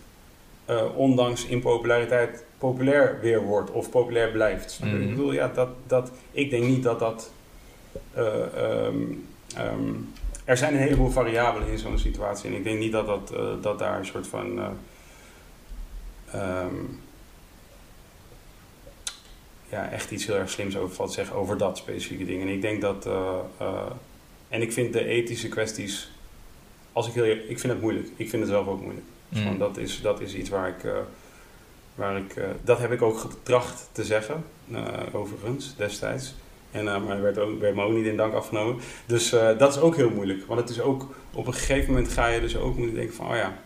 eh, 0.65 0.83
ondanks 0.95 1.45
impopulariteit 1.45 2.43
populair 2.57 3.17
weer 3.21 3.41
wordt 3.43 3.71
of 3.71 3.89
populair 3.89 4.31
blijft. 4.31 4.71
Snap 4.71 4.87
je 4.87 4.93
wat 4.93 5.01
ik 5.03 5.07
Mhm. 5.07 5.15
bedoel? 5.17 5.33
Ja, 5.33 5.51
dat, 5.55 5.69
dat, 5.87 6.11
ik 6.31 6.49
denk 6.49 6.63
niet 6.63 6.83
dat 6.83 6.99
dat... 6.99 7.31
eh, 8.13 8.85
ehm, 8.85 8.95
ehm, 9.55 9.93
er 10.45 10.57
zijn 10.57 10.73
een 10.73 10.79
heleboel 10.79 11.09
variabelen 11.09 11.67
in 11.67 11.77
zo'n 11.77 11.97
situatie 11.99 12.49
en 12.49 12.55
ik 12.55 12.63
denk 12.63 12.79
niet 12.79 12.91
dat, 12.91 13.05
dat, 13.05 13.31
eh, 13.33 13.53
dat 13.61 13.79
daar 13.79 13.99
een 13.99 14.05
soort 14.05 14.27
van... 14.27 14.59
eh, 14.59 14.69
ehm, 16.31 16.75
ja, 19.69 19.89
echt 19.89 20.11
iets 20.11 20.25
heel 20.25 20.35
erg 20.35 20.49
slims 20.49 20.77
over 20.77 20.95
valt 20.95 21.09
te 21.09 21.15
zeggen 21.15 21.35
over 21.35 21.57
dat 21.57 21.77
specifieke 21.77 22.25
ding. 22.25 22.41
En 22.41 22.47
ik 22.47 22.61
denk 22.61 22.81
dat. 22.81 23.09
en 24.49 24.61
ik 24.61 24.73
vind 24.73 24.93
de 24.93 25.05
ethische 25.05 25.47
kwesties. 25.47 26.11
Als 26.93 27.07
ik 27.07 27.13
heel 27.13 27.25
eer- 27.25 27.49
ik 27.49 27.59
vind 27.59 27.73
het 27.73 27.81
moeilijk. 27.81 28.07
Ik 28.15 28.29
vind 28.29 28.41
het 28.41 28.51
zelf 28.51 28.67
ook 28.67 28.81
moeilijk. 28.81 29.05
Mm. 29.29 29.57
dat, 29.57 29.77
is, 29.77 30.01
dat 30.01 30.21
is 30.21 30.33
iets 30.33 30.49
waar 30.49 30.67
ik. 30.67 30.91
waar 31.95 32.17
ik 32.17 32.35
dat 32.63 32.79
heb 32.79 32.91
ik 32.91 33.01
ook 33.01 33.17
getracht 33.17 33.89
te 33.91 34.03
zeggen, 34.03 34.43
overigens, 35.11 35.75
destijds. 35.75 36.33
En, 36.77 36.87
eh, 36.87 37.05
maar 37.05 37.21
werd, 37.21 37.37
ook, 37.37 37.59
werd 37.59 37.75
me 37.75 37.83
ook 37.83 37.93
niet 37.93 38.05
in 38.05 38.17
dank 38.17 38.33
afgenomen. 38.33 38.81
Dus 39.05 39.33
eh, 39.33 39.57
dat 39.57 39.75
is 39.75 39.81
ook 39.81 39.95
heel 39.95 40.09
moeilijk. 40.09 40.45
Want 40.45 40.59
het 40.59 40.69
is 40.69 40.81
ook, 40.81 41.07
op 41.33 41.47
een 41.47 41.53
gegeven 41.53 41.93
moment 41.93 42.11
ga 42.11 42.27
je 42.27 42.41
dus 42.41 42.57
ook 42.57 42.77
moeten 42.77 42.95
denken 42.95 43.15
van, 43.15 43.27
oh 43.27 43.35
ja, 43.35 43.57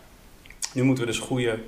nu 0.74 0.82
moeten 0.82 1.04
we 1.04 1.10
dus 1.10 1.20
goede 1.20 1.58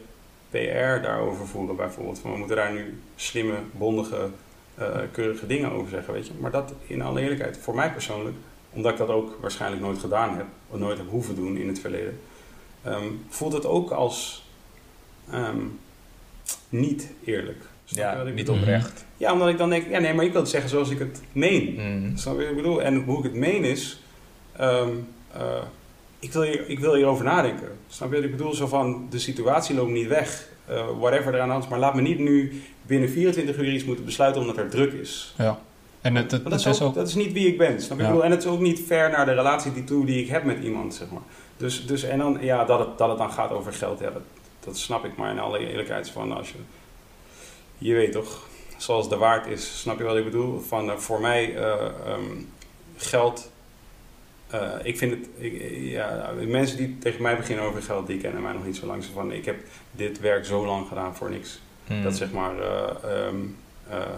PR 0.51 1.03
daarover 1.03 1.47
voeren 1.47 1.77
bijvoorbeeld. 1.77 2.23
We 2.23 2.29
moeten 2.29 2.57
daar 2.57 2.73
nu 2.73 2.99
slimme, 3.17 3.57
bondige, 3.73 4.29
eh, 4.75 4.99
keurige 5.13 5.47
dingen 5.47 5.71
over 5.73 5.91
zeggen, 5.91 6.13
weet 6.13 6.27
je. 6.27 6.33
Maar 6.41 6.51
dat 6.51 6.73
in 6.87 7.03
alle 7.03 7.21
eerlijkheid, 7.21 7.59
voor 7.59 7.75
mij 7.75 7.93
persoonlijk, 7.93 8.37
omdat 8.71 8.93
ik 8.93 8.99
dat 8.99 9.09
ook 9.09 9.39
waarschijnlijk 9.41 9.83
nooit 9.83 9.99
gedaan 9.99 10.37
heb, 10.37 10.47
of 10.69 10.79
nooit 10.79 10.99
heb 10.99 11.11
hoeven 11.11 11.35
doen 11.35 11.57
in 11.57 11.69
het 11.69 11.79
verleden, 11.79 12.21
ehm, 12.83 13.07
voelt 13.29 13.53
het 13.53 13.67
ook 13.67 13.91
als 13.91 14.49
ehm, 15.31 15.67
niet 16.69 17.11
eerlijk. 17.25 17.63
Ja, 17.95 18.17
wat 18.17 18.27
ik 18.27 18.35
niet 18.35 18.45
bedoel? 18.45 18.61
oprecht. 18.61 19.05
Ja, 19.17 19.33
omdat 19.33 19.49
ik 19.49 19.59
dan 19.59 19.71
denk, 19.71 19.91
ja 19.91 19.99
nee, 19.99 20.15
maar 20.15 20.25
ik 20.25 20.33
wil 20.33 20.41
het 20.41 20.51
zeggen 20.51 20.71
zoals 20.71 20.91
ik 20.91 20.99
het 20.99 21.21
meen. 21.33 21.75
Mm. 21.79 22.17
Snap 22.17 22.35
je 22.35 22.41
wat 22.41 22.51
ik 22.51 22.57
bedoel? 22.57 22.83
En 22.83 23.03
hoe 23.03 23.19
ik 23.19 23.25
het 23.25 23.35
meen 23.35 23.65
is, 23.65 24.01
ehm, 24.57 24.89
eh, 25.33 25.63
ik, 26.19 26.33
wil 26.33 26.43
hier, 26.43 26.69
ik 26.69 26.79
wil 26.79 26.95
hierover 26.95 27.25
nadenken. 27.25 27.69
Snap 27.89 28.09
je 28.09 28.15
wat 28.15 28.25
ik 28.25 28.31
bedoel? 28.31 28.55
Zo 28.55 28.67
van, 28.67 29.07
de 29.11 29.19
situatie 29.19 29.75
loopt 29.75 29.93
niet 29.93 30.09
weg, 30.09 30.49
eh, 30.67 30.87
whatever 30.99 31.35
er 31.35 31.41
aan 31.41 31.47
de 31.47 31.53
hand 31.53 31.65
is. 31.65 31.71
Maar 31.71 31.79
laat 31.79 31.95
me 31.95 32.01
niet 32.01 32.19
nu 32.19 32.63
binnen 32.83 33.09
24 33.09 33.57
uur 33.57 33.73
iets 33.73 33.85
moeten 33.85 34.05
besluiten 34.05 34.41
omdat 34.41 34.57
er 34.57 34.69
druk 34.69 34.93
is. 34.93 35.35
Ja. 35.39 35.59
En 36.01 36.15
het, 36.15 36.31
het, 36.31 36.45
dat, 36.45 36.59
is 36.59 36.67
is 36.67 36.81
ook, 36.81 36.89
ook... 36.89 36.95
dat 36.95 37.09
is 37.09 37.15
niet 37.15 37.33
wie 37.33 37.47
ik 37.47 37.59
ben. 37.59 37.81
Snap 37.81 37.97
je? 37.97 38.03
Ja. 38.03 38.09
Ik 38.09 38.15
bedoel, 38.15 38.25
en 38.25 38.31
het 38.31 38.45
is 38.45 38.51
ook 38.51 38.61
niet 38.61 38.81
ver 38.87 39.11
naar 39.11 39.27
de 39.27 39.33
relatie 39.33 39.73
die, 39.73 39.85
toe 39.85 40.07
die 40.07 40.23
ik 40.23 40.29
heb 40.29 40.45
met 40.45 40.63
iemand, 40.63 40.95
zeg 40.95 41.11
maar. 41.11 41.23
Dus, 41.57 41.87
dus 41.87 42.03
en 42.03 42.19
dan, 42.19 42.39
ja, 42.41 42.65
dat 42.65 42.79
het, 42.79 42.99
dat 42.99 43.09
het 43.09 43.19
dan 43.19 43.33
gaat 43.33 43.51
over 43.51 43.73
geld, 43.73 44.01
ja, 44.01 44.11
dat, 44.11 44.23
dat 44.61 44.79
snap 44.79 45.05
ik. 45.05 45.17
Maar 45.17 45.31
in 45.31 45.39
alle 45.39 45.59
eerlijkheid, 45.59 46.11
van 46.11 46.33
als 46.33 46.49
je, 46.49 46.57
je 47.79 47.95
weet 47.95 48.13
toch, 48.13 48.49
zoals 48.77 49.09
de 49.09 49.17
waard 49.17 49.47
is, 49.47 49.81
snap 49.81 49.99
je 49.99 50.05
wat 50.05 50.17
ik 50.17 50.25
bedoel? 50.25 50.61
Van 50.61 50.91
eh, 50.91 50.97
voor 50.97 51.21
mij, 51.21 51.57
ehm, 51.57 52.23
geld, 52.97 53.53
eh, 54.55 54.73
ik 54.83 54.99
vind 54.99 55.11
het, 55.11 55.29
ik, 55.37 55.63
ja, 55.71 56.33
mensen 56.47 56.77
die 56.77 56.99
tegen 56.99 57.23
mij 57.23 57.37
beginnen 57.37 57.65
over 57.65 57.83
geld, 57.83 58.07
die 58.07 58.19
kennen 58.19 58.43
mij 58.43 58.53
nog 58.53 58.65
niet 58.65 58.77
zo 58.77 58.87
lang. 58.87 59.05
Zo 59.05 59.11
van, 59.13 59.33
ik 59.33 59.45
heb 59.45 59.57
dit 59.93 60.21
werk 60.21 60.45
zo 60.45 60.67
lang 60.67 60.89
gedaan 60.89 61.17
voor 61.17 61.31
niks. 61.31 61.61
Mm. 61.89 62.03
Dat 62.03 62.17
zeg 62.17 62.33
maar, 62.33 62.59
eh, 62.59 63.27
ehm, 63.27 63.37
eh, 63.89 64.15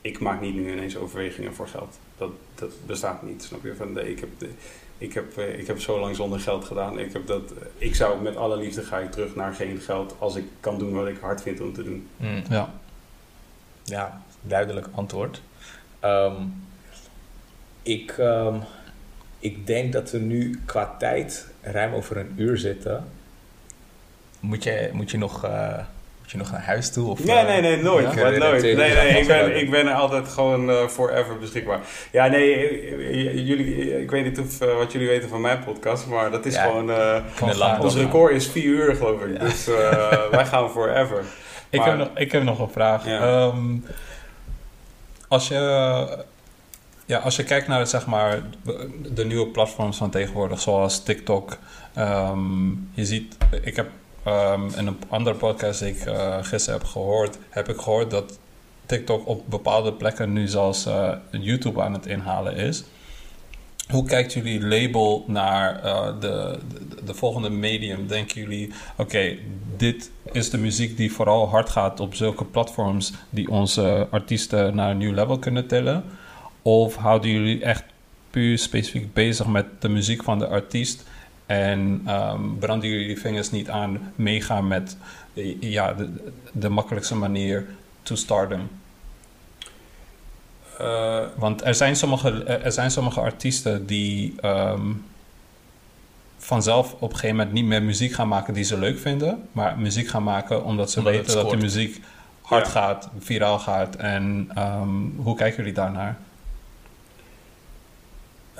ik 0.00 0.18
maak 0.18 0.40
niet 0.40 0.54
nu 0.54 0.72
ineens 0.72 0.96
overwegingen 0.96 1.54
voor 1.54 1.68
geld. 1.68 1.98
Dat, 2.18 2.30
dat 2.54 2.72
bestaat 2.86 3.22
niet, 3.22 3.42
snap 3.42 3.64
je? 3.64 3.74
Van, 3.74 3.94
de, 3.94 4.10
ik, 4.10 4.20
heb 4.20 4.28
de, 4.38 4.48
ik, 4.98 5.14
heb, 5.14 5.36
eh, 5.36 5.58
ik 5.58 5.66
heb 5.66 5.80
zo 5.80 6.00
lang 6.00 6.16
zonder 6.16 6.40
geld 6.40 6.64
gedaan. 6.64 6.98
Ik, 6.98 7.12
heb 7.12 7.26
dat, 7.26 7.52
ik 7.78 7.94
zou 7.94 8.22
met 8.22 8.36
alle 8.36 8.56
liefde 8.56 8.82
ga 8.82 8.98
ik 8.98 9.10
terug 9.10 9.34
naar 9.34 9.54
geen 9.54 9.80
geld 9.80 10.14
als 10.18 10.36
ik 10.36 10.44
kan 10.60 10.78
doen 10.78 10.92
wat 10.92 11.08
ik 11.08 11.18
hard 11.20 11.42
vind 11.42 11.60
om 11.60 11.72
te 11.72 11.82
doen. 11.82 12.08
Mm. 12.16 12.42
Ja. 12.48 12.74
Ja, 13.84 14.22
duidelijk 14.42 14.86
antwoord. 14.94 15.42
Ehm, 16.00 16.42
ik, 17.82 18.10
ehm, 18.10 18.56
ik 19.38 19.66
denk 19.66 19.92
dat 19.92 20.10
we 20.10 20.18
nu 20.18 20.60
qua 20.66 20.96
tijd 20.98 21.46
ruim 21.60 21.94
over 21.94 22.16
een 22.16 22.32
uur 22.36 22.58
zitten. 22.58 23.04
Moet 24.40 24.62
je, 24.64 24.90
moet 24.92 25.10
je, 25.10 25.18
nog, 25.18 25.44
eh, 25.44 25.78
je 26.30 26.38
nog 26.38 26.50
naar 26.50 26.64
huis 26.64 26.90
toe? 26.92 27.10
Of, 27.10 27.24
Nee, 27.24 27.36
eh, 27.36 27.46
nee, 27.46 27.60
nee, 27.60 27.82
nooit. 27.82 28.14
Ja? 28.14 28.30
Nooit. 28.30 28.62
Nee, 28.62 28.74
nee, 28.74 29.20
ik 29.20 29.26
ben, 29.26 29.56
ik 29.60 29.70
ben 29.70 29.86
er 29.86 29.94
altijd 29.94 30.28
gewoon 30.28 30.70
eh, 30.70 30.86
forever 30.86 31.38
beschikbaar. 31.38 31.80
Ja, 32.10 32.26
nee, 32.26 32.54
eh, 32.54 33.26
eh, 33.26 33.46
jullie, 33.46 34.00
ik 34.02 34.10
weet 34.10 34.24
niet 34.24 34.38
of, 34.38 34.60
eh, 34.60 34.76
wat 34.76 34.92
jullie 34.92 35.08
weten 35.08 35.28
van 35.28 35.40
mijn 35.40 35.64
podcast, 35.64 36.06
maar 36.06 36.30
dat 36.30 36.46
is 36.46 36.54
Ja, 36.54 36.62
gewoon... 36.62 36.90
eh, 36.90 37.56
lang 37.56 37.78
ons 37.82 37.94
record 37.96 38.32
is 38.34 38.46
vier 38.48 38.64
uur, 38.64 38.96
geloof 38.96 39.22
ik. 39.22 39.32
Ja. 39.32 39.38
Dus 39.38 39.68
eh, 39.68 40.12
wij 40.30 40.46
gaan 40.46 40.70
forever. 40.70 41.22
Ik, 41.70 41.78
Maar- 41.78 41.88
heb 41.88 41.98
nog, 41.98 42.08
ik 42.14 42.32
heb 42.32 42.42
nog 42.42 42.58
een 42.58 42.70
vraag. 42.70 43.06
Ja. 43.06 43.20
Ehm, 43.20 43.74
als, 45.28 45.48
je, 45.48 45.54
ja, 47.06 47.18
als 47.18 47.36
je 47.36 47.44
kijkt 47.44 47.68
naar 47.68 47.86
zeg 47.86 48.06
maar, 48.06 48.42
de, 48.64 48.90
de 49.14 49.24
nieuwe 49.24 49.46
platforms 49.46 49.96
van 49.96 50.10
tegenwoordig, 50.10 50.60
zoals 50.60 51.02
TikTok. 51.02 51.56
ehm, 51.94 52.68
je 52.92 53.04
ziet, 53.04 53.36
ik 53.62 53.76
heb 53.76 53.86
ehm, 54.28 54.78
in 54.78 54.86
een 54.86 54.98
andere 55.08 55.36
podcast 55.36 55.80
die 55.80 55.88
ik 55.88 56.06
uh, 56.06 56.36
gisteren 56.40 56.78
heb 56.78 56.88
gehoord, 56.88 57.38
heb 57.48 57.68
ik 57.68 57.80
gehoord 57.80 58.10
dat 58.10 58.38
TikTok 58.86 59.26
op 59.28 59.42
bepaalde 59.50 59.92
plekken 59.92 60.32
nu 60.32 60.46
zelfs 60.46 60.86
uh, 60.86 61.12
YouTube 61.30 61.82
aan 61.82 61.92
het 61.92 62.06
inhalen 62.06 62.56
is. 62.56 62.84
Hoe 63.90 64.04
kijkt 64.04 64.32
jullie 64.32 64.60
label 64.60 65.24
naar 65.26 65.82
de, 66.20 66.58
de, 66.68 67.04
de, 67.04 67.14
volgende 67.14 67.50
medium? 67.50 68.06
Denken 68.06 68.40
jullie, 68.40 68.72
oké, 68.96 69.36
dit 69.76 70.10
is 70.32 70.50
de 70.50 70.58
muziek 70.58 70.96
die 70.96 71.12
vooral 71.12 71.48
hard 71.48 71.68
gaat 71.68 72.00
op 72.00 72.14
zulke 72.14 72.44
platforms 72.44 73.12
die 73.30 73.50
onze 73.50 74.06
artiesten 74.10 74.74
naar 74.74 74.90
een 74.90 74.98
nieuw 74.98 75.14
level 75.14 75.38
kunnen 75.38 75.66
tillen? 75.66 76.04
Of 76.62 76.96
houden 76.96 77.30
jullie 77.30 77.62
echt 77.62 77.84
puur 78.30 78.58
specifiek 78.58 79.12
bezig 79.12 79.46
met 79.46 79.66
de 79.78 79.88
muziek 79.88 80.22
van 80.22 80.38
de 80.38 80.46
artiest 80.46 81.04
en 81.48 82.04
um, 82.08 82.58
branden 82.58 82.88
jullie 82.88 83.20
vingers 83.20 83.50
niet 83.50 83.70
aan 83.70 84.12
meegaan 84.14 84.66
met 84.66 84.96
ja, 85.60 85.92
de, 85.92 86.08
de 86.52 86.68
makkelijkste 86.68 87.14
manier 87.14 87.66
to 88.02 88.14
stardom? 88.14 88.68
Uh, 90.80 91.20
Want 91.36 91.64
er 91.64 91.74
zijn, 91.74 91.96
sommige, 91.96 92.44
er 92.44 92.72
zijn 92.72 92.90
sommige 92.90 93.20
artiesten 93.20 93.86
die 93.86 94.34
um, 94.42 95.04
vanzelf 96.38 96.92
op 96.92 97.10
een 97.10 97.16
gegeven 97.16 97.36
moment 97.36 97.54
niet 97.54 97.64
meer 97.64 97.82
muziek 97.82 98.12
gaan 98.12 98.28
maken 98.28 98.54
die 98.54 98.64
ze 98.64 98.78
leuk 98.78 98.98
vinden, 98.98 99.48
maar 99.52 99.78
muziek 99.78 100.08
gaan 100.08 100.22
maken 100.22 100.64
omdat 100.64 100.90
ze 100.90 100.98
omdat 100.98 101.12
weten 101.12 101.34
dat 101.34 101.50
de 101.50 101.56
muziek 101.56 102.00
hard 102.42 102.66
ja. 102.66 102.72
gaat, 102.72 103.08
viraal 103.18 103.58
gaat. 103.58 103.96
En 103.96 104.50
um, 104.58 105.14
hoe 105.16 105.36
kijken 105.36 105.56
jullie 105.56 105.72
daarnaar? 105.72 106.18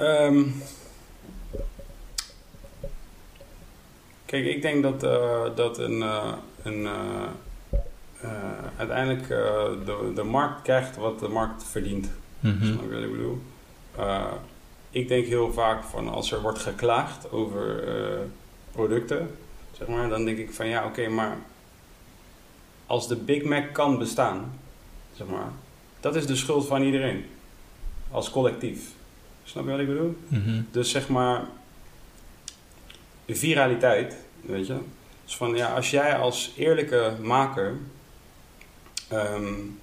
Um, 0.00 0.62
kijk, 4.28 4.46
ik 4.46 4.62
denk 4.62 4.82
dat, 4.82 5.04
uh, 5.04 5.42
dat 5.54 5.78
een, 5.78 5.96
uh, 5.96 6.32
een 6.62 6.82
uh, 6.82 7.28
uiteindelijk 8.76 9.28
de, 9.28 10.12
de 10.14 10.22
markt 10.22 10.62
krijgt 10.62 10.96
wat 10.96 11.18
de 11.18 11.28
markt 11.28 11.64
verdient. 11.64 12.10
Mm-hmm. 12.40 12.66
Snap 12.66 12.82
je 12.82 12.94
wat 12.94 13.02
ik 13.02 13.10
bedoel? 13.10 13.40
ik 14.90 15.08
denk 15.08 15.26
heel 15.26 15.52
vaak 15.52 15.84
van 15.84 16.08
als 16.08 16.32
er 16.32 16.40
wordt 16.40 16.58
geklaagd 16.58 17.32
over 17.32 17.84
producten, 18.72 19.30
zeg 19.72 19.88
maar, 19.88 20.08
dan 20.08 20.24
denk 20.24 20.38
ik 20.38 20.52
van 20.52 20.68
ja, 20.68 20.78
oké, 20.78 20.88
okay, 20.88 21.12
maar 21.12 21.36
als 22.86 23.08
de 23.08 23.16
Big 23.16 23.42
Mac 23.42 23.72
kan 23.72 23.98
bestaan, 23.98 24.58
zeg 25.16 25.26
maar, 25.26 25.50
dat 26.00 26.16
is 26.16 26.26
de 26.26 26.36
schuld 26.36 26.66
van 26.66 26.82
iedereen 26.82 27.24
als 28.10 28.30
collectief. 28.30 28.90
Snap 29.44 29.64
je 29.64 29.70
wat 29.70 29.80
ik 29.80 29.86
bedoel? 29.86 30.16
Mm-hmm. 30.28 30.66
Dus 30.70 30.90
zeg 30.90 31.08
maar, 31.08 31.44
viraliteit, 33.34 34.16
weet 34.40 34.66
je. 34.66 34.76
Dus 35.24 35.36
van 35.36 35.56
ja, 35.56 35.74
als 35.74 35.90
jij 35.90 36.16
als 36.16 36.52
eerlijke 36.56 37.16
maker 37.22 37.76
um, 39.12 39.78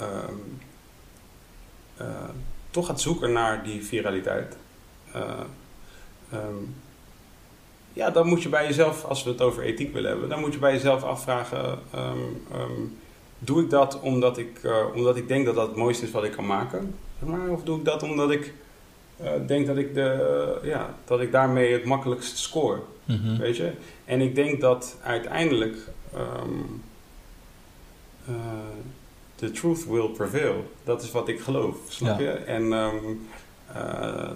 um, 0.00 0.60
uh, 2.00 2.06
toch 2.70 2.86
gaat 2.86 3.00
zoeken 3.00 3.32
naar 3.32 3.62
die 3.62 3.84
viraliteit. 3.84 4.56
Uh, 5.16 5.40
um, 6.34 6.74
ja, 7.92 8.10
dan 8.10 8.26
moet 8.26 8.42
je 8.42 8.48
bij 8.48 8.66
jezelf, 8.66 9.04
als 9.04 9.22
we 9.22 9.30
het 9.30 9.40
over 9.40 9.62
ethiek 9.62 9.92
willen 9.92 10.10
hebben, 10.10 10.28
dan 10.28 10.40
moet 10.40 10.52
je 10.52 10.58
bij 10.58 10.72
jezelf 10.72 11.02
afvragen: 11.02 11.78
doe 13.38 13.62
ik 13.62 13.70
dat 13.70 14.00
omdat 14.00 14.38
ik, 14.38 14.62
uh, 14.62 14.76
omdat 14.94 15.16
ik 15.16 15.28
denk 15.28 15.46
dat 15.46 15.54
dat 15.54 15.66
het 15.66 15.76
mooiste 15.76 16.04
is 16.04 16.10
wat 16.10 16.24
ik 16.24 16.32
kan 16.32 16.46
maken? 16.46 16.94
Zeg 17.18 17.28
maar, 17.28 17.48
of 17.48 17.62
doe 17.62 17.78
ik 17.78 17.84
dat 17.84 18.02
omdat 18.02 18.30
ik 18.30 18.54
denk 19.46 19.66
dat 19.66 19.76
ik, 19.76 19.94
de, 19.94 20.58
ja, 20.62 20.94
dat 21.04 21.20
ik 21.20 21.32
daarmee 21.32 21.72
het 21.72 21.84
makkelijkst 21.84 22.38
score. 22.38 22.78
Mm-hmm. 23.04 23.38
Weet 23.38 23.56
je? 23.56 23.70
En 24.04 24.20
ik 24.20 24.34
denk 24.34 24.60
dat 24.60 24.98
uiteindelijk 25.02 25.76
um, 26.14 26.82
uh, 28.28 28.36
the 29.34 29.50
truth 29.50 29.86
will 29.86 30.08
prevail. 30.08 30.70
Dat 30.84 31.02
is 31.02 31.10
wat 31.10 31.28
ik 31.28 31.40
geloof, 31.40 31.76
snap 31.88 32.20
ja. 32.20 32.30
je? 32.30 32.30
En 32.30 32.72
um, 32.72 33.26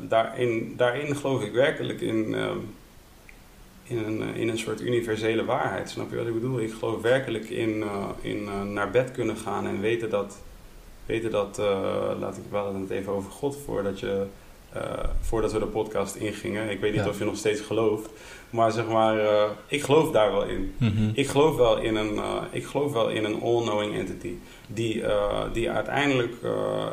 daarin, 0.08 0.74
daarin 0.76 1.16
geloof 1.16 1.42
ik 1.42 1.52
werkelijk 1.52 2.00
in, 2.00 2.34
um, 2.34 2.74
in, 3.82 3.98
een, 3.98 4.34
in 4.34 4.48
een 4.48 4.58
soort 4.58 4.80
universele 4.80 5.44
waarheid. 5.44 5.90
Snap 5.90 6.10
je 6.10 6.16
wat 6.16 6.26
ik 6.26 6.34
bedoel? 6.34 6.60
Ik 6.60 6.72
geloof 6.72 7.00
werkelijk 7.00 7.50
in, 7.50 7.84
in 8.20 8.72
naar 8.72 8.90
bed 8.90 9.10
kunnen 9.12 9.36
gaan 9.36 9.66
en 9.66 9.80
weten 9.80 10.10
dat, 10.10 10.38
weten 11.06 11.30
dat 11.30 11.58
laat 12.18 12.36
ik 12.36 12.44
wel 12.50 12.74
het 12.74 12.90
even 12.90 13.12
over 13.12 13.30
God 13.30 13.56
voordat 13.64 14.00
je 14.00 14.26
uh, 14.76 14.82
voordat 15.20 15.52
we 15.52 15.58
de 15.58 15.66
podcast 15.66 16.14
ingingen. 16.14 16.70
Ik 16.70 16.80
weet 16.80 16.92
niet 16.92 17.04
ja. 17.04 17.08
of 17.08 17.18
je 17.18 17.24
nog 17.24 17.36
steeds 17.36 17.60
gelooft. 17.60 18.10
Maar 18.50 18.72
zeg 18.72 18.86
maar, 18.86 19.16
uh, 19.16 19.44
ik 19.66 19.82
geloof 19.82 20.10
daar 20.10 20.32
wel 20.32 20.44
in. 20.44 20.74
Mm-hmm. 20.78 21.10
Ik 21.14 21.28
geloof 21.28 21.56
wel 21.56 21.78
in 21.78 21.96
een, 21.96 22.14
uh, 22.14 22.42
ik 22.50 22.66
geloof 22.66 22.92
wel 22.92 23.08
in 23.08 23.24
een 23.24 23.42
all-knowing 23.42 23.94
entity. 23.94 24.34
Die, 24.66 25.04
die 25.52 25.70
uiteindelijk 25.70 26.34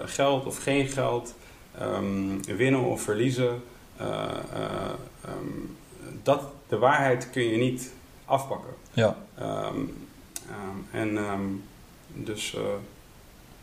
geld 0.06 0.46
of 0.46 0.58
geen 0.58 0.88
geld, 0.88 1.36
um, 1.82 2.46
winnen 2.46 2.82
of 2.82 3.02
verliezen. 3.02 3.64
Um, 4.00 5.78
dat, 6.24 6.44
de 6.68 6.78
waarheid 6.78 7.30
kun 7.30 7.44
je 7.44 7.58
niet 7.58 7.94
afpakken. 8.26 8.74
Ja. 8.94 9.18
Um, 9.42 10.08
en, 10.92 11.20
dus, 12.14 12.56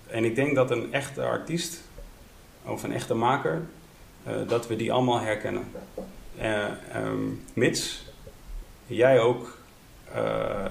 en 0.07 0.24
ik 0.24 0.35
denk 0.35 0.55
dat 0.55 0.70
een 0.70 0.93
echte 0.93 1.23
artiest 1.23 1.82
of 2.65 2.82
een 2.82 2.93
echte 2.93 3.15
maker 3.15 3.62
dat 4.47 4.66
we 4.66 4.77
die 4.77 4.93
allemaal 4.93 5.20
herkennen. 5.20 5.65
Uh, 6.40 6.65
um, 6.97 7.45
mits 7.53 8.07
jij 8.86 9.20
ook 9.20 9.59
uh, 10.15 10.65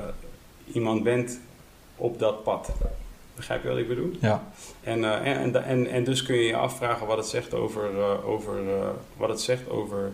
iemand 0.74 1.04
bent 1.04 1.40
op 1.96 2.20
dat 2.20 2.44
pad. 2.44 2.72
Begrijp 3.36 3.64
je 3.64 3.70
wat 3.70 3.78
ik 3.78 3.88
bedoel? 3.88 4.12
Ja. 4.22 4.52
En, 4.84 5.24
en, 5.24 5.64
en, 5.64 5.88
en 5.88 6.04
dus 6.04 6.24
kun 6.24 6.36
je 6.36 6.44
je 6.44 6.56
afvragen 6.56 7.08
wat 7.08 7.18
het 7.18 7.26
zegt 7.26 7.54
over, 7.54 7.90
over, 8.24 8.54
wat 9.18 9.30
het 9.30 9.42
zegt 9.42 9.70
over 9.70 10.12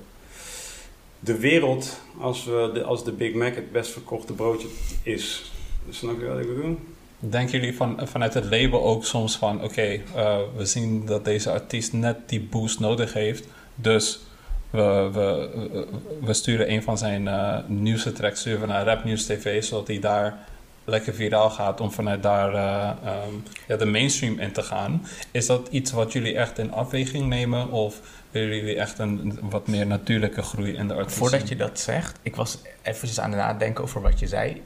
de 1.20 1.40
wereld 1.40 2.00
als, 2.20 2.46
we 2.46 2.70
de, 2.74 2.84
als 2.84 3.04
de 3.04 3.12
Big 3.12 3.34
Mac 3.34 3.56
het 3.56 3.72
best 3.72 3.92
verkochte 3.92 4.34
broodje 4.34 4.68
is. 5.04 5.52
Snap 5.90 6.20
je 6.20 6.26
wat 6.26 6.40
ik 6.40 6.56
bedoel? 6.56 6.80
Denken 7.30 7.60
jullie 7.60 7.76
van, 7.76 8.00
vanuit 8.04 8.34
het 8.34 8.44
label 8.44 8.84
ook 8.84 9.06
soms 9.06 9.38
van... 9.38 9.56
oké, 9.56 9.66
okay, 9.66 10.04
uh, 10.16 10.38
we 10.56 10.66
zien 10.66 11.06
dat 11.06 11.26
deze 11.26 11.52
artiest 11.52 11.94
net 11.94 12.18
die 12.26 12.42
boost 12.42 12.80
nodig 12.80 13.14
heeft... 13.14 13.48
dus 13.76 14.20
we, 14.70 15.10
we, 15.14 15.88
we 16.22 16.34
sturen 16.34 16.72
een 16.72 16.84
van 16.84 16.98
zijn 16.98 17.26
uh, 17.26 17.58
nieuwste 17.68 18.12
tracks 18.12 18.40
sturen 18.40 18.68
naar 18.68 18.86
Rap 18.86 19.04
News 19.04 19.26
TV... 19.26 19.64
zodat 19.64 19.88
hij 19.88 20.00
daar 20.00 20.38
lekker 20.84 21.14
viraal 21.14 21.50
gaat 21.50 21.82
om 21.82 21.92
vanuit 21.92 22.24
daar 22.24 22.54
uh, 22.54 22.90
um, 23.28 23.44
ja, 23.68 23.76
de 23.76 23.86
mainstream 23.86 24.40
in 24.40 24.52
te 24.52 24.64
gaan. 24.64 25.06
Is 25.32 25.46
dat 25.46 25.68
iets 25.72 25.92
wat 25.92 26.12
jullie 26.12 26.36
echt 26.36 26.58
in 26.58 26.72
afweging 26.72 27.28
nemen... 27.28 27.72
of 27.72 28.00
willen 28.32 28.56
jullie 28.56 28.76
echt 28.76 29.00
een 29.00 29.40
wat 29.42 29.68
meer 29.68 29.88
natuurlijke 29.88 30.42
groei 30.42 30.74
in 30.74 30.88
de 30.88 30.94
artiest? 30.94 31.18
Voordat 31.18 31.48
je 31.48 31.56
dat 31.56 31.80
zegt, 31.80 32.20
ik 32.22 32.36
was 32.36 32.58
even 32.82 33.24
aan 33.24 33.32
het 33.32 33.40
nadenken 33.40 33.84
over 33.84 34.02
wat 34.02 34.20
je 34.20 34.28
zei 34.28 34.62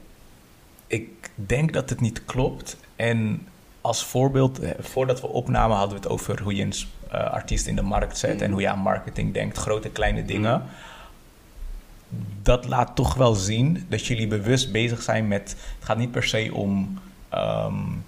ik 0.87 1.31
denk 1.35 1.73
dat 1.73 1.89
het 1.89 2.01
niet 2.01 2.25
klopt. 2.25 2.77
En 2.95 3.47
als 3.81 4.05
voorbeeld, 4.05 4.59
eh, 4.59 4.71
voordat 4.79 5.21
we 5.21 5.27
opnamen 5.27 5.77
hadden 5.77 5.95
we 5.97 6.03
het 6.03 6.11
over 6.11 6.41
hoe 6.41 6.55
je 6.55 6.63
een 6.63 6.73
uh, 7.13 7.31
artiest 7.31 7.67
in 7.67 7.75
de 7.75 7.81
markt 7.81 8.17
zet 8.17 8.41
en 8.41 8.43
mhm. 8.43 8.51
hoe 8.51 8.61
je 8.61 8.69
aan 8.69 8.79
marketing 8.79 9.33
denkt, 9.33 9.57
grote 9.57 9.89
kleine 9.89 10.25
dingen. 10.25 10.63
Dat 12.41 12.65
laat 12.67 12.95
toch 12.95 13.13
wel 13.13 13.33
zien 13.33 13.85
dat 13.89 14.05
jullie 14.05 14.27
bewust 14.27 14.71
bezig 14.71 15.01
zijn 15.01 15.27
met. 15.27 15.49
Het 15.49 15.85
gaat 15.85 15.97
niet 15.97 16.11
per 16.11 16.23
se 16.23 16.49
om 16.53 16.99
um, 17.33 18.03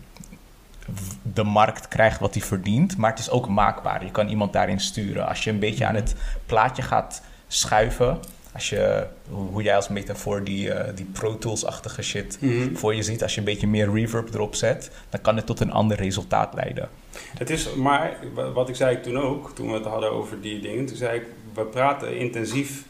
de 1.34 1.44
markt 1.44 1.88
krijgt 1.88 2.20
wat 2.20 2.34
hij 2.34 2.44
verdient, 2.44 2.98
maar 2.98 3.10
het 3.10 3.20
is 3.20 3.30
ook 3.30 3.48
maakbaar. 3.48 4.06
Je 4.06 4.12
kan 4.12 4.28
iemand 4.28 4.54
daarin 4.54 4.80
sturen. 4.80 5.28
Als 5.28 5.44
je 5.44 5.50
een 5.50 5.60
beetje 5.60 5.86
aan 5.86 5.96
het 5.96 6.16
plaatje 6.46 6.82
gaat 6.82 7.22
schuiven, 7.48 8.20
als 8.54 8.70
je, 8.70 9.06
hoe 9.30 9.64
jij 9.64 9.76
als 9.76 9.88
metafoor 9.88 10.44
die, 10.44 10.68
uh, 10.68 10.82
die 10.96 11.06
Pro 11.06 11.38
Tools-achtige 11.38 12.02
shit 12.02 12.38
mm-hmm. 12.42 12.78
voor 12.78 12.96
je 12.96 13.04
ziet, 13.04 13.24
als 13.24 13.34
je 13.34 13.40
een 13.40 13.46
beetje 13.46 13.68
meer 13.68 13.94
reverb 13.94 14.34
erop 14.34 14.56
zet, 14.56 14.92
dan 15.10 15.22
kan 15.22 15.36
het 15.36 15.46
tot 15.46 15.60
een 15.60 15.72
ander 15.72 15.98
resultaat 15.98 16.54
leiden. 16.54 16.90
Het 17.38 17.50
is, 17.50 17.74
maar 17.74 18.18
wat 18.54 18.70
ik 18.70 18.76
zei 18.76 19.02
toen 19.02 19.18
ook, 19.18 19.56
toen 19.56 19.68
we 19.68 19.74
het 19.74 19.86
hadden 19.86 20.12
over 20.12 20.42
die 20.42 20.60
dingen, 20.60 20.86
toen 20.86 20.98
zei 20.98 21.20
ik, 21.20 21.26
we 21.54 21.64
praten 21.64 22.18
intensief, 22.18 22.84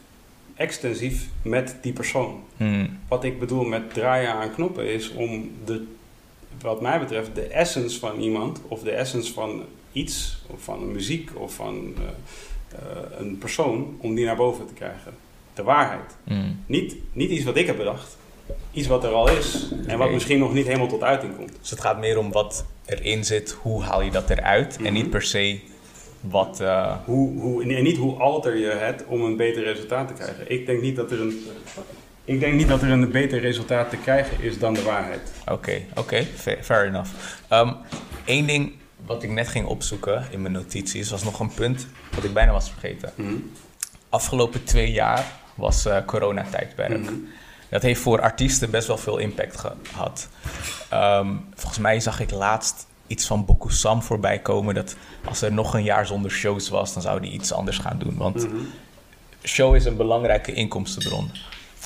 extensief 0.54 1.28
met 1.42 1.76
die 1.82 1.92
persoon. 1.92 2.42
Mm. 2.56 2.98
Wat 3.08 3.24
ik 3.24 3.38
bedoel 3.38 3.64
met 3.64 3.94
draaien 3.94 4.32
aan 4.32 4.54
knoppen 4.54 4.92
is 4.92 5.10
om 5.10 5.50
de, 5.64 5.86
wat 6.60 6.80
mij 6.80 6.98
betreft, 6.98 7.34
de 7.34 7.46
essence 7.46 7.98
van 7.98 8.20
iemand, 8.20 8.60
of 8.68 8.82
de 8.82 8.90
essence 8.90 9.32
van 9.32 9.64
iets, 9.92 10.42
of 10.46 10.62
van 10.62 10.92
muziek, 10.92 11.30
of 11.34 11.54
van 11.54 11.74
uh, 11.74 12.02
uh, 12.72 13.18
een 13.18 13.38
persoon, 13.38 13.96
om 14.00 14.14
die 14.14 14.24
naar 14.24 14.36
boven 14.36 14.66
te 14.66 14.74
krijgen 14.74 15.14
de 15.60 15.66
waarheid. 15.66 16.16
Mm. 16.24 16.62
Niet, 16.66 16.96
niet 17.12 17.30
iets 17.30 17.44
wat 17.44 17.56
ik 17.56 17.66
heb 17.66 17.76
bedacht. 17.76 18.16
Iets 18.72 18.86
wat 18.86 19.04
er 19.04 19.10
al 19.10 19.28
is 19.28 19.70
en 19.86 19.98
wat 19.98 20.10
misschien 20.10 20.38
nog 20.38 20.52
niet 20.52 20.66
helemaal 20.66 20.86
tot 20.86 21.02
uiting 21.02 21.36
komt. 21.36 21.52
Dus 21.60 21.70
het 21.70 21.80
gaat 21.80 21.98
meer 21.98 22.18
om 22.18 22.32
wat 22.32 22.64
erin 22.86 23.24
zit, 23.24 23.50
hoe 23.50 23.82
haal 23.82 24.02
je 24.02 24.10
dat 24.10 24.30
eruit 24.30 24.76
en 24.76 24.92
niet 24.92 25.02
mhm. 25.02 25.10
per 25.10 25.22
se 25.22 25.60
wat... 26.20 26.58
Uh... 26.60 26.96
Hoe, 27.04 27.40
hoe, 27.40 27.62
en 27.62 27.82
niet 27.82 27.96
hoe 27.96 28.18
alter 28.18 28.56
je 28.56 28.70
het 28.70 29.04
om 29.06 29.24
een 29.24 29.36
beter 29.36 29.62
resultaat 29.62 30.08
te 30.08 30.14
krijgen. 30.14 30.50
Ik 30.50 30.66
denk 30.66 30.82
niet 30.82 30.96
dat 30.96 31.10
er 31.10 31.20
een... 31.20 31.46
ik 32.24 32.40
denk 32.40 32.54
niet 32.54 32.68
dat 32.68 32.82
er 32.82 32.90
een 32.90 33.10
beter 33.10 33.40
resultaat 33.40 33.90
te 33.90 33.96
krijgen 33.96 34.42
is 34.42 34.58
dan 34.58 34.74
de 34.74 34.82
waarheid. 34.82 35.32
Oké, 35.46 35.82
oké, 35.94 36.24
fair, 36.24 36.58
fair 36.62 36.86
enough. 36.86 37.10
Ehm 37.48 37.72
Eén 38.24 38.46
ding 38.46 38.72
wat 39.06 39.22
ik 39.22 39.30
net 39.30 39.48
ging 39.48 39.66
opzoeken 39.66 40.24
in 40.30 40.42
mijn 40.42 40.52
notities 40.52 41.10
was 41.10 41.24
nog 41.24 41.40
een 41.40 41.54
punt 41.54 41.86
wat 42.14 42.24
ik 42.24 42.32
bijna 42.32 42.52
was 42.52 42.70
vergeten. 42.70 43.12
Mhm. 43.14 43.34
Afgelopen 44.08 44.64
twee 44.64 44.92
jaar 44.92 45.39
was 45.60 45.84
eh, 45.86 45.96
coronatijdperk. 46.06 46.98
Mhm. 47.00 47.12
Dat 47.68 47.82
heeft 47.82 48.00
voor 48.00 48.20
artiesten 48.20 48.70
best 48.70 48.86
wel 48.86 48.98
veel 48.98 49.18
impact 49.18 49.64
gehad. 49.82 50.28
Ehm, 50.88 51.28
volgens 51.54 51.78
mij 51.78 52.00
zag 52.00 52.20
ik 52.20 52.30
laatst 52.30 52.86
iets 53.06 53.26
van 53.26 53.44
Bokusam 53.44 54.02
voorbij 54.02 54.38
komen. 54.38 54.74
Dat 54.74 54.96
als 55.24 55.42
er 55.42 55.52
nog 55.52 55.74
een 55.74 55.82
jaar 55.82 56.06
zonder 56.06 56.30
shows 56.30 56.68
was, 56.68 56.92
dan 56.92 57.02
zou 57.02 57.20
die 57.20 57.32
iets 57.32 57.52
anders 57.52 57.78
gaan 57.78 57.98
doen. 57.98 58.16
Want 58.16 58.36
Mhm. 58.48 58.56
show 59.42 59.74
is 59.74 59.84
een 59.84 59.96
belangrijke 59.96 60.52
inkomstenbron. 60.52 61.30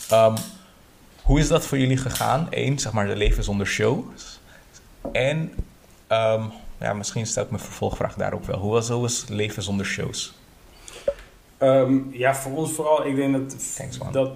Ehm, 0.08 0.36
hoe 1.22 1.38
is 1.38 1.48
dat 1.48 1.66
voor 1.66 1.78
jullie 1.78 1.96
gegaan? 1.96 2.46
Eén, 2.50 2.78
zeg 2.78 2.92
maar, 2.92 3.06
de 3.06 3.16
leven 3.16 3.44
zonder 3.44 3.66
shows. 3.66 4.40
En 5.12 5.52
ehm, 6.06 6.42
ja, 6.80 6.92
misschien 6.92 7.26
stel 7.26 7.42
ik 7.44 7.50
mijn 7.50 7.62
vervolgvraag 7.62 8.14
daarop 8.14 8.46
wel. 8.46 8.58
Hoe 8.58 8.70
was, 8.72 8.88
hoe 8.88 9.00
was 9.00 9.24
leven 9.28 9.62
zonder 9.62 9.86
shows? 9.86 10.34
Ehm, 11.58 11.98
ja, 12.10 12.34
voor 12.34 12.56
ons 12.56 12.72
vooral, 12.72 13.06
ik 13.06 13.16
denk 13.16 13.32
dat, 13.32 13.74
Thanks, 13.76 13.98
dat 14.12 14.30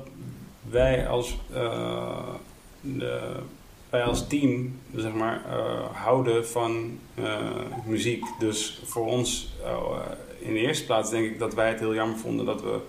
wij 0.71 1.09
als, 1.09 1.37
eh, 1.53 2.29
de, 2.81 3.37
wij 3.91 4.03
als 4.03 4.27
team, 4.27 4.79
zeg 4.95 5.13
maar, 5.13 5.45
eh, 5.49 5.97
houden 5.97 6.49
van 6.49 6.99
eh, 7.15 7.39
muziek. 7.85 8.25
Dus 8.39 8.83
voor 8.85 9.07
ons, 9.07 9.53
in 10.39 10.53
de 10.53 10.59
eerste 10.59 10.85
plaats 10.85 11.11
denk 11.11 11.25
ik 11.25 11.39
dat 11.39 11.55
wij 11.55 11.69
het 11.69 11.79
heel 11.79 11.95
jammer 11.95 12.19
vonden 12.19 12.47
dat 12.47 12.63
we 12.63 12.81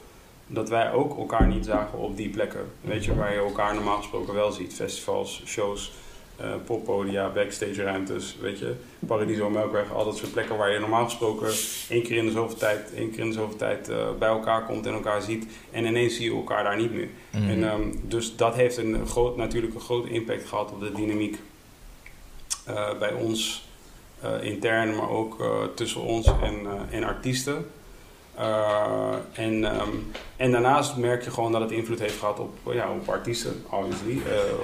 dat 0.52 0.70
wij 0.70 0.92
ook 0.92 1.18
elkaar 1.18 1.48
niet 1.48 1.66
zagen 1.66 2.00
op 2.00 2.18
die 2.18 2.30
plekken. 2.30 2.72
Weet 2.82 3.06
je, 3.06 3.16
waar 3.16 3.34
je 3.34 3.40
elkaar 3.40 3.74
normaal 3.74 3.98
gesproken 3.98 4.34
wel 4.34 4.52
ziet. 4.52 4.74
Festivals, 4.74 5.44
shows, 5.46 5.92
eh, 6.40 6.50
poppodia, 6.66 7.30
backstage 7.30 7.84
ruimtes, 7.84 8.38
weet 8.42 8.60
je. 8.60 8.76
Paradiso, 9.00 9.50
Melkweg, 9.50 9.94
al 9.94 10.06
dat 10.06 10.18
soort 10.18 10.32
plekken 10.32 10.58
waar 10.58 10.72
je 10.72 10.80
normaal 10.80 11.04
gesproken 11.04 11.48
één 11.90 12.04
keer 12.04 12.18
in 12.18 12.26
de 12.26 12.32
zoveel 12.32 12.58
tijd, 12.58 12.94
één 12.94 13.12
keer 13.12 13.20
in 13.20 13.28
de 13.28 13.34
zoveel 13.34 13.58
tijd 13.58 13.90
eh, 13.90 13.98
bij 14.20 14.30
elkaar 14.30 14.66
komt 14.66 14.86
en 14.86 14.94
elkaar 14.94 15.22
ziet. 15.22 15.48
En 15.72 15.86
ineens 15.86 16.16
zie 16.16 16.30
je 16.30 16.36
elkaar 16.36 16.64
daar 16.64 16.78
niet 16.78 16.94
meer. 16.94 17.08
Mhm. 17.30 17.50
En, 17.50 17.64
ehm, 17.64 17.82
dus 18.02 18.36
dat 18.36 18.56
heeft 18.56 18.78
een 18.78 19.08
groot, 19.08 19.38
natuurlijk 19.38 19.74
een 19.74 19.80
grote 19.80 20.10
impact 20.10 20.46
gehad 20.46 20.72
op 20.72 20.80
de 20.80 20.92
dynamiek 20.92 21.38
eh, 22.66 22.98
bij 23.00 23.14
ons 23.14 23.68
intern, 24.42 24.96
maar 24.96 25.10
ook 25.10 25.44
tussen 25.76 26.02
ons 26.02 26.28
en, 26.28 26.68
en 26.92 27.04
artiesten. 27.04 27.72
En, 29.34 29.64
ehm, 29.64 29.90
en 30.36 30.52
daarnaast 30.52 30.98
merk 30.98 31.24
je 31.24 31.32
gewoon 31.32 31.52
dat 31.52 31.62
het 31.62 31.72
invloed 31.72 32.00
heeft 32.00 32.18
gehad 32.18 32.40
op, 32.40 32.58
ja, 32.74 32.92
op 32.92 33.10
artiesten, 33.10 33.64
obviously. 33.70 34.22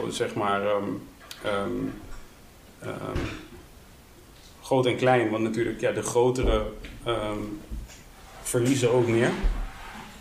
Zeg 0.09 0.35
maar 0.35 0.61
ehm, 0.61 0.83
ehm, 1.45 1.71
ehm, 2.79 3.25
groot 4.61 4.85
en 4.85 4.95
klein, 4.95 5.29
want 5.29 5.43
natuurlijk 5.43 5.81
ja, 5.81 5.91
de 5.91 6.01
grotere 6.01 6.65
ehm, 7.03 7.39
verliezen 8.41 8.91
ook 8.91 9.07
meer. 9.07 9.31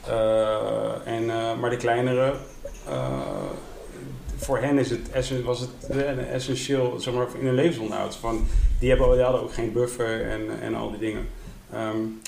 Eh, 0.06 1.06
en, 1.06 1.30
eh, 1.30 1.59
maar 1.60 1.70
de 1.70 1.76
kleinere, 1.76 2.34
eh, 2.88 3.18
voor 4.36 4.59
hen 4.59 4.78
is 4.78 4.90
het, 4.90 5.42
was 5.44 5.60
het 5.60 5.90
essentieel 6.30 6.94
zeg 6.98 7.14
maar, 7.14 7.26
in 7.38 7.46
hun 7.46 7.55
levensonderhoud. 7.55 8.16
Van, 8.16 8.46
die, 8.78 8.88
hebben, 8.88 9.12
die 9.12 9.22
hadden 9.22 9.42
ook 9.42 9.52
geen 9.52 9.72
buffer 9.72 10.30
en, 10.30 10.60
en 10.60 10.74
al 10.74 10.90
die 10.90 10.98
dingen. 10.98 11.28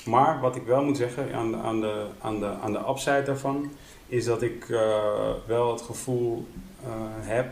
Maar 0.05 0.39
wat 0.39 0.55
ik 0.55 0.63
wel 0.65 0.83
moet 0.83 0.97
zeggen 0.97 1.33
aan 1.33 1.51
de, 1.51 1.57
aan 1.57 1.81
de, 1.81 2.05
aan 2.19 2.39
de, 2.39 2.45
aan 2.45 2.71
de 2.71 2.79
upside 2.89 3.23
daarvan, 3.23 3.71
is 4.07 4.25
dat 4.25 4.41
ik 4.41 4.65
wel 5.45 5.71
het 5.71 5.81
gevoel 5.81 6.47
heb 7.19 7.47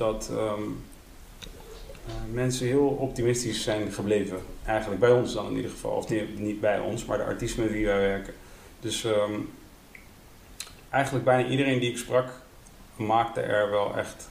dat 0.00 0.30
ehm, 0.32 0.62
eh, 2.06 2.12
mensen 2.32 2.66
heel 2.66 2.86
optimistisch 2.86 3.62
zijn 3.62 3.92
gebleven. 3.92 4.38
Eigenlijk 4.64 5.00
bij 5.00 5.10
ons 5.10 5.32
dan 5.34 5.46
in 5.46 5.56
ieder 5.56 5.70
geval. 5.70 5.90
Of 5.90 6.08
niet, 6.08 6.38
niet 6.38 6.60
bij 6.60 6.78
ons, 6.80 7.04
maar 7.04 7.18
de 7.18 7.24
artiesten 7.24 7.62
met 7.62 7.72
wie 7.72 7.86
wij 7.86 7.98
werken. 7.98 8.34
Dus 8.80 9.04
ehm, 9.04 9.32
eigenlijk 10.90 11.24
bijna 11.24 11.48
iedereen 11.48 11.78
die 11.80 11.90
ik 11.90 11.98
sprak, 11.98 12.28
maakte 12.96 13.40
er 13.40 13.70
wel 13.70 13.96
echt 13.96 14.28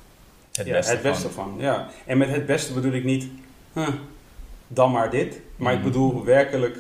Het 0.54 0.66
ja, 0.68 0.74
beste, 0.74 0.92
het 0.92 1.02
beste 1.02 1.30
van. 1.30 1.50
van. 1.50 1.60
Ja. 1.60 1.90
En 2.06 2.18
met 2.18 2.30
het 2.30 2.46
beste 2.46 2.74
bedoel 2.74 2.92
ik 2.94 3.04
niet, 3.04 3.28
huh, 3.74 3.88
dan 4.68 4.92
maar 4.92 5.10
dit. 5.10 5.40
Maar 5.56 5.74
ik 5.74 5.80
Mhm. 5.80 5.88
bedoel 5.88 6.24
werkelijk 6.24 6.78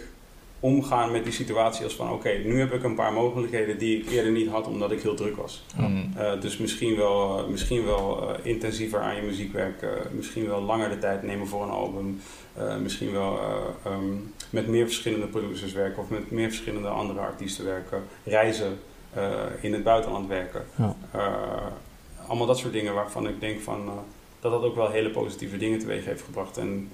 omgaan 0.59 1.11
met 1.11 1.23
die 1.23 1.33
situatie 1.33 1.83
als 1.83 1.95
van, 1.95 2.11
oké, 2.11 2.29
nu 2.29 2.59
heb 2.59 2.73
ik 2.73 2.83
een 2.83 2.95
paar 2.95 3.13
mogelijkheden 3.13 3.77
die 3.77 3.99
ik 3.99 4.09
eerder 4.09 4.31
niet 4.31 4.49
had 4.49 4.67
omdat 4.67 4.91
ik 4.91 5.01
heel 5.01 5.15
druk 5.15 5.35
was. 5.35 5.63
Mm. 5.77 6.11
Eh, 6.15 6.41
dus 6.41 6.57
misschien 6.57 6.95
wel, 6.95 7.39
eh, 7.39 7.47
misschien 7.47 7.85
wel 7.85 8.29
eh, 8.29 8.45
intensiever 8.45 8.99
aan 8.99 9.15
je 9.15 9.21
muziek 9.21 9.53
werken, 9.53 9.89
misschien 10.11 10.47
wel 10.47 10.61
langer 10.61 10.89
de 10.89 10.99
tijd 10.99 11.23
nemen 11.23 11.47
voor 11.47 11.63
een 11.63 11.69
album, 11.69 12.21
eh, 12.53 12.77
misschien 12.77 13.11
wel 13.11 13.39
eh, 13.39 13.91
ehm, 13.91 14.13
met 14.49 14.67
meer 14.67 14.85
verschillende 14.85 15.27
producers 15.27 15.73
werken 15.73 16.01
of 16.01 16.09
met 16.09 16.31
meer 16.31 16.47
verschillende 16.47 16.87
andere 16.87 17.19
artiesten 17.19 17.65
werken, 17.65 18.03
reizen, 18.23 18.79
eh, 19.13 19.43
in 19.61 19.73
het 19.73 19.83
buitenland 19.83 20.27
werken. 20.27 20.65
Ja. 20.75 20.95
Eh, 21.11 22.27
allemaal 22.27 22.47
dat 22.47 22.57
soort 22.57 22.73
dingen 22.73 22.93
waarvan 22.93 23.27
ik 23.27 23.39
denk 23.39 23.61
van, 23.61 23.87
eh, 23.87 23.93
dat 24.39 24.51
dat 24.51 24.63
ook 24.63 24.75
wel 24.75 24.89
hele 24.89 25.09
positieve 25.09 25.57
dingen 25.57 25.79
teweeg 25.79 26.05
heeft 26.05 26.21
gebracht 26.21 26.57
en 26.57 26.91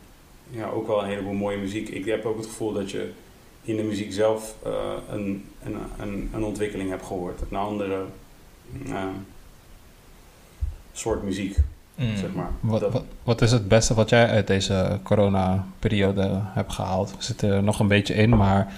ja, 0.49 0.69
ook 0.69 0.87
wel 0.87 0.99
een 0.99 1.09
heleboel 1.09 1.33
mooie 1.33 1.57
muziek. 1.57 1.89
Ik 1.89 2.05
heb 2.05 2.25
ook 2.25 2.37
het 2.37 2.45
gevoel 2.45 2.73
dat 2.73 2.91
je 2.91 3.11
in 3.65 3.75
de 3.75 3.83
muziek 3.83 4.13
zelf 4.13 4.55
eh, 4.65 4.71
een, 5.11 5.45
een, 5.63 5.75
een, 5.99 6.29
een 6.33 6.43
ontwikkeling 6.43 6.89
hebt 6.89 7.05
gehoord. 7.05 7.41
Een 7.49 7.57
andere 7.57 8.03
eh, 8.87 9.03
soort 10.93 11.23
muziek, 11.23 11.57
Mm. 11.95 12.17
zeg 12.17 12.33
maar. 12.33 12.51
Wat, 12.59 12.79
Dat- 12.79 12.91
wat, 12.93 13.03
wat 13.23 13.41
is 13.41 13.51
het 13.51 13.67
beste 13.67 13.93
wat 13.93 14.09
jij 14.09 14.27
uit 14.29 14.47
deze 14.47 14.99
corona-periode 15.03 16.29
hebt 16.43 16.73
gehaald? 16.73 17.09
We 17.17 17.23
zitten 17.23 17.51
er 17.51 17.63
nog 17.63 17.79
een 17.79 17.87
beetje 17.87 18.13
in, 18.13 18.29
maar 18.29 18.73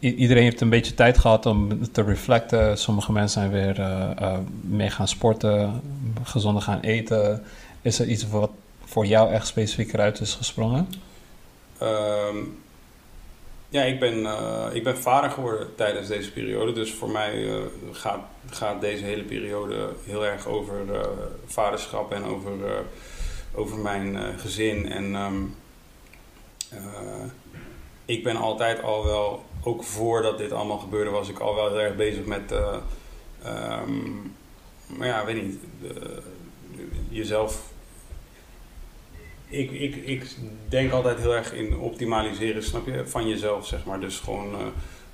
iedereen 0.00 0.42
heeft 0.42 0.60
een 0.60 0.68
beetje 0.68 0.94
tijd 0.94 1.18
gehad 1.18 1.46
om 1.46 1.90
te 1.92 2.02
reflecten. 2.02 2.78
Sommige 2.78 3.12
mensen 3.12 3.40
zijn 3.40 3.52
weer 3.52 3.80
eh, 3.80 4.38
mee 4.60 4.90
gaan 4.90 5.08
sporten, 5.08 5.80
gezonder 6.22 6.62
gaan 6.62 6.80
eten. 6.80 7.42
Is 7.82 7.98
er 7.98 8.06
iets 8.08 8.28
wat 8.28 8.50
voor 8.84 9.06
jou 9.06 9.32
echt 9.32 9.46
specifiek 9.46 9.92
eruit 9.92 10.20
is 10.20 10.34
gesprongen? 10.34 10.88
Ehm, 11.78 12.36
ja, 13.72 13.82
ik 13.82 14.00
ben, 14.00 14.26
eh, 14.26 14.66
ik 14.72 14.84
ben 14.84 14.98
vader 14.98 15.30
geworden 15.30 15.74
tijdens 15.74 16.08
deze 16.08 16.32
periode. 16.32 16.72
Dus 16.72 16.92
voor 16.92 17.10
mij 17.10 17.48
eh, 17.48 17.62
gaat, 17.92 18.20
gaat 18.50 18.80
deze 18.80 19.04
hele 19.04 19.22
periode 19.24 19.88
heel 20.04 20.24
erg 20.26 20.46
over 20.46 20.94
eh, 20.94 21.08
vaderschap 21.46 22.12
en 22.12 22.24
over, 22.24 22.52
over 23.54 23.78
mijn 23.78 24.38
gezin. 24.38 24.92
En 24.92 25.14
ehm, 25.14 25.42
eh, 26.70 27.24
ik 28.04 28.24
ben 28.24 28.36
altijd 28.36 28.82
al 28.82 29.04
wel, 29.04 29.44
ook 29.62 29.82
voordat 29.84 30.38
dit 30.38 30.52
allemaal 30.52 30.78
gebeurde, 30.78 31.10
was 31.10 31.28
ik 31.28 31.38
al 31.38 31.54
wel 31.54 31.68
heel 31.68 31.80
erg 31.80 31.96
bezig 31.96 32.24
met. 32.24 32.52
eh, 32.52 32.76
ehm, 33.42 34.12
maar 34.86 35.06
ja, 35.06 35.24
weet 35.24 35.42
niet. 35.42 35.58
jezelf 37.08 37.71
ik, 39.52 39.70
ik, 39.70 39.96
ik 39.96 40.26
denk 40.68 40.92
altijd 40.92 41.18
heel 41.18 41.34
erg 41.34 41.52
in 41.52 41.76
optimaliseren, 41.78 42.62
snap 42.62 42.86
je, 42.86 43.06
van 43.06 43.28
jezelf, 43.28 43.66
zeg 43.66 43.84
maar. 43.84 44.00
Dus 44.00 44.18
gewoon 44.18 44.54
eh, 44.54 44.66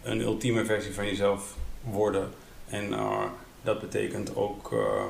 een 0.02 0.20
ultieme 0.20 0.65
versie 0.65 0.94
van 0.94 1.06
jezelf 1.06 1.56
worden. 1.82 2.31
En 2.69 2.93
eh, 2.93 3.24
dat 3.62 3.81
betekent 3.81 4.36
ook 4.36 4.73
eh, 4.73 5.05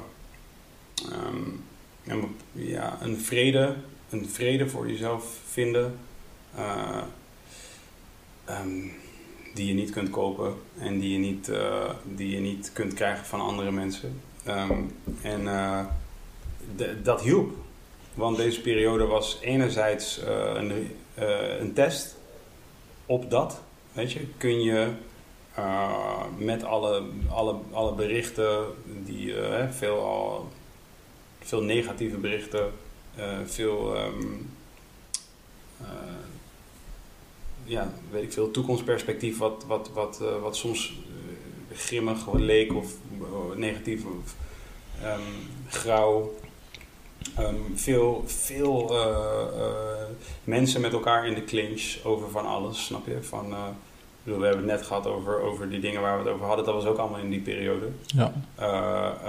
ehm, 1.12 1.42
een, 2.06 2.36
ja, 2.52 2.98
een, 3.00 3.18
vrede, 3.20 3.74
een 4.10 4.28
vrede 4.28 4.68
voor 4.68 4.88
jezelf 4.90 5.38
vinden. 5.48 5.98
eh, 6.54 7.02
ehm, 8.44 8.86
die 9.54 9.66
je 9.66 9.74
niet 9.74 9.90
kunt 9.90 10.10
kopen 10.10 10.54
en 10.78 10.98
die 10.98 11.12
je 11.12 11.18
niet, 11.18 11.50
die 12.04 12.30
je 12.30 12.40
niet 12.40 12.70
kunt 12.72 12.94
krijgen 12.94 13.26
van 13.26 13.40
andere 13.40 13.70
mensen. 13.70 14.20
Ehm, 14.44 14.82
en 15.22 15.48
dat 17.02 17.20
hielp. 17.20 17.50
Want 18.18 18.36
deze 18.36 18.60
periode 18.60 19.06
was 19.06 19.38
enerzijds 19.40 20.18
eh, 20.18 20.52
een, 20.54 20.96
eh, 21.14 21.58
een 21.58 21.72
test 21.72 22.16
op 23.06 23.30
dat. 23.30 23.62
Weet 23.92 24.12
je, 24.12 24.26
kun 24.36 24.62
je 24.62 24.90
eh, 25.54 26.24
met 26.36 26.64
alle, 26.64 27.02
alle, 27.30 27.54
alle 27.70 27.94
berichten, 27.94 28.66
die, 29.04 29.34
veel, 29.70 30.00
al, 30.00 30.48
veel 31.40 31.62
negatieve 31.62 32.16
berichten, 32.16 32.72
veel 33.44 33.96
ehm, 33.96 34.22
eh, 35.80 35.86
ja, 37.64 37.92
weet 38.10 38.22
ik 38.22 38.32
veel, 38.32 38.50
toekomstperspectief 38.50 39.38
wat, 39.38 39.64
wat, 39.66 39.90
wat, 39.92 40.22
wat 40.40 40.56
soms 40.56 40.98
grimmig 41.72 42.32
leek 42.32 42.74
of 42.74 42.92
negatief 43.54 44.04
of 44.04 44.34
ehm, 45.02 45.20
grauw. 45.68 46.34
Ehm, 47.38 47.54
veel 47.74 48.22
veel 48.26 48.90
eh, 48.90 49.60
eh, 49.60 50.08
mensen 50.44 50.80
met 50.80 50.92
elkaar 50.92 51.26
in 51.26 51.34
de 51.34 51.44
clinch 51.44 51.96
over 52.04 52.30
van 52.30 52.46
alles, 52.46 52.84
snap 52.84 53.06
je? 53.06 53.22
Van, 53.22 53.52
eh, 53.52 53.58
bedoel, 54.22 54.40
we 54.40 54.46
hebben 54.46 54.68
het 54.68 54.78
net 54.78 54.86
gehad 54.86 55.06
over, 55.06 55.40
over 55.40 55.70
die 55.70 55.80
dingen 55.80 56.00
waar 56.00 56.18
we 56.18 56.24
het 56.24 56.32
over 56.32 56.46
hadden. 56.46 56.64
Dat 56.64 56.74
was 56.74 56.84
ook 56.84 56.98
allemaal 56.98 57.18
in 57.18 57.30
die 57.30 57.40
periode. 57.40 57.88
Ja. 58.06 58.32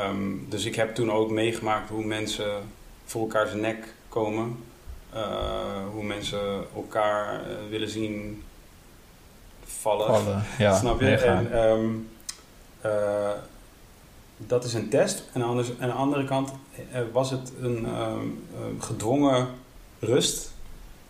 Um, 0.10 0.45
dus 0.49 0.66
ik 0.66 0.76
heb 0.76 0.95
toen 0.95 1.11
ook 1.11 1.30
meegemaakt 1.30 1.90
hoe 1.90 2.06
mensen 2.06 2.52
voor 3.06 3.22
elkaar 3.22 3.48
zijn 3.48 3.61
nek 3.61 3.94
komen. 4.10 4.64
Hoe 5.91 6.03
mensen 6.03 6.66
elkaar 6.76 7.41
willen 7.70 7.90
zien 7.90 8.44
vallen. 9.64 10.07
vallen 10.07 10.44
ja, 10.57 10.76
Snap 10.76 11.02
je? 11.02 11.16
En, 11.16 11.60
um, 11.70 12.10
dat 14.48 14.64
is 14.64 14.74
een 14.74 14.90
test. 14.90 15.30
En 15.34 15.41
anders, 15.41 15.72
aan 15.80 15.88
de 15.88 15.94
andere 15.94 16.24
kant 16.24 16.52
was 17.11 17.32
het 17.32 17.52
een 17.61 17.88
um, 18.02 18.44
gedwongen 18.80 19.48
rust. 19.99 20.52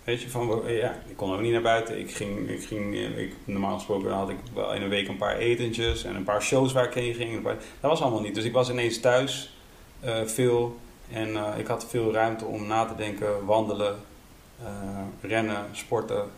Weet 0.03 0.21
je, 0.21 0.29
van 0.29 0.61
ja, 0.67 1.01
ik 1.07 1.15
kon 1.15 1.33
ook 1.33 1.41
niet 1.41 1.51
naar 1.51 1.61
buiten. 1.61 1.99
Ik 1.99 2.11
ging, 2.11 2.49
ik 2.49 2.63
ging 2.63 2.95
ik, 2.95 3.33
normaal 3.45 3.75
gesproken 3.75 4.11
had 4.11 4.29
ik 4.29 4.37
wel 4.53 4.73
in 4.73 4.81
een 4.81 4.89
week 4.89 5.07
een 5.07 5.17
paar 5.17 5.37
etentjes 5.37 6.03
en 6.03 6.15
een 6.15 6.23
paar 6.23 6.41
shows 6.41 6.73
waar 6.73 6.85
ik 6.85 6.93
heen 6.93 7.13
ging. 7.13 7.43
Dat 7.43 7.55
was 7.81 8.01
allemaal 8.01 8.21
niet. 8.21 8.35
Dus 8.35 8.43
ik 8.43 8.53
was 8.53 8.69
ineens 8.69 8.99
thuis 8.99 9.57
uh, 10.05 10.21
veel 10.25 10.77
en 11.11 11.57
ik 11.57 11.67
had 11.67 11.85
veel 11.89 12.13
ruimte 12.13 12.45
om 12.45 12.67
na 12.67 12.85
te 12.85 12.95
denken, 12.95 13.45
wandelen, 13.45 13.95
rennen, 15.21 15.65
sporten. 15.71 16.29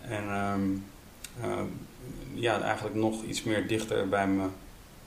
En 0.00 0.28
um, 0.28 0.84
ja, 2.34 2.60
eigenlijk 2.60 2.94
nog 2.94 3.22
iets 3.22 3.42
meer 3.42 3.66
dichter 3.66 4.08
bij, 4.08 4.26
me, 4.26 4.46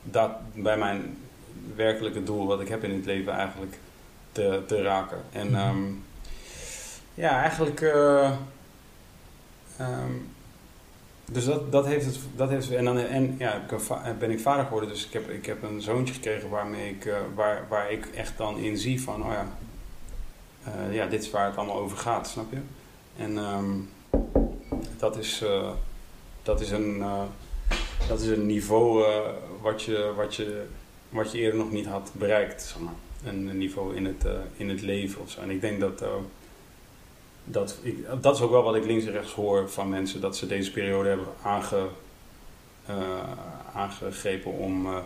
dat, 0.02 0.30
bij 0.54 0.78
mijn 0.78 1.16
werkelijke 1.76 2.22
doel, 2.22 2.46
wat 2.46 2.60
ik 2.60 2.68
heb 2.68 2.84
in 2.84 2.94
het 2.94 3.04
leven, 3.04 3.32
eigenlijk 3.32 3.78
te, 4.32 4.62
te 4.66 4.82
raken. 4.82 5.18
En 5.32 5.68
um, 5.68 6.04
ja, 7.14 7.40
eigenlijk. 7.40 7.80
Uh, 7.80 8.30
um, 9.80 10.30
dus 11.24 11.44
dat, 11.44 11.72
dat 11.72 11.86
heeft 11.86 12.04
het. 12.04 12.18
Dat 12.36 12.48
heeft, 12.48 12.70
en 12.70 12.84
dan 12.84 12.98
en, 12.98 13.34
ja, 13.38 13.62
ben 14.18 14.30
ik 14.30 14.40
vader 14.40 14.64
geworden, 14.64 14.88
dus 14.88 15.06
ik 15.06 15.12
heb, 15.12 15.30
ik 15.30 15.46
heb 15.46 15.62
een 15.62 15.80
zoontje 15.80 16.14
gekregen 16.14 16.48
waarmee 16.48 16.90
ik, 16.90 17.04
uh, 17.04 17.16
waar, 17.34 17.66
waar 17.68 17.92
ik 17.92 18.06
echt 18.06 18.36
dan 18.36 18.58
in 18.58 18.76
zie 18.76 19.02
van, 19.02 19.22
oh 19.24 19.32
ja, 19.32 19.46
uh, 20.68 20.94
ja, 20.94 21.06
dit 21.06 21.22
is 21.22 21.30
waar 21.30 21.46
het 21.46 21.56
allemaal 21.56 21.78
over 21.78 21.96
gaat, 21.96 22.28
snap 22.28 22.52
je? 22.52 22.58
En 23.16 23.36
um, 23.36 23.90
dat, 24.98 25.16
is, 25.16 25.44
dat, 26.42 26.60
is 26.60 26.70
een, 26.70 27.04
dat 28.08 28.20
is 28.20 28.28
een 28.28 28.46
niveau 28.46 29.04
wat, 29.60 29.82
je, 29.82 30.12
wat, 30.16 30.34
je, 30.34 30.66
wat 31.12 31.32
je 31.32 31.38
eerder 31.38 31.58
nog 31.58 31.70
niet 31.70 31.86
had 31.86 32.10
bereikt, 32.14 32.62
zeg 32.62 32.78
maar. 32.78 32.92
Een, 33.24 33.58
niveau 33.58 33.96
in 33.96 34.04
het, 34.04 34.26
in 34.56 34.68
het 34.68 34.80
leven 34.80 35.20
of 35.20 35.30
zo. 35.30 35.40
En 35.40 35.50
ik 35.50 35.60
denk 35.60 35.80
dat 35.80 36.02
dat, 37.44 37.78
ik, 37.82 38.06
dat 38.20 38.34
is 38.34 38.40
ook 38.40 38.50
wel 38.50 38.62
wat 38.62 38.74
ik 38.74 38.84
links 38.84 39.04
en 39.04 39.12
rechts 39.12 39.32
hoor 39.32 39.70
van 39.70 39.88
mensen, 39.88 40.20
dat 40.20 40.36
ze 40.36 40.46
deze 40.46 40.72
periode 40.72 41.08
hebben 41.08 41.26
aange, 41.42 41.88
uh, 42.90 42.96
aangegrepen 43.74 44.52
om 44.52 44.86
uh, 44.86 44.98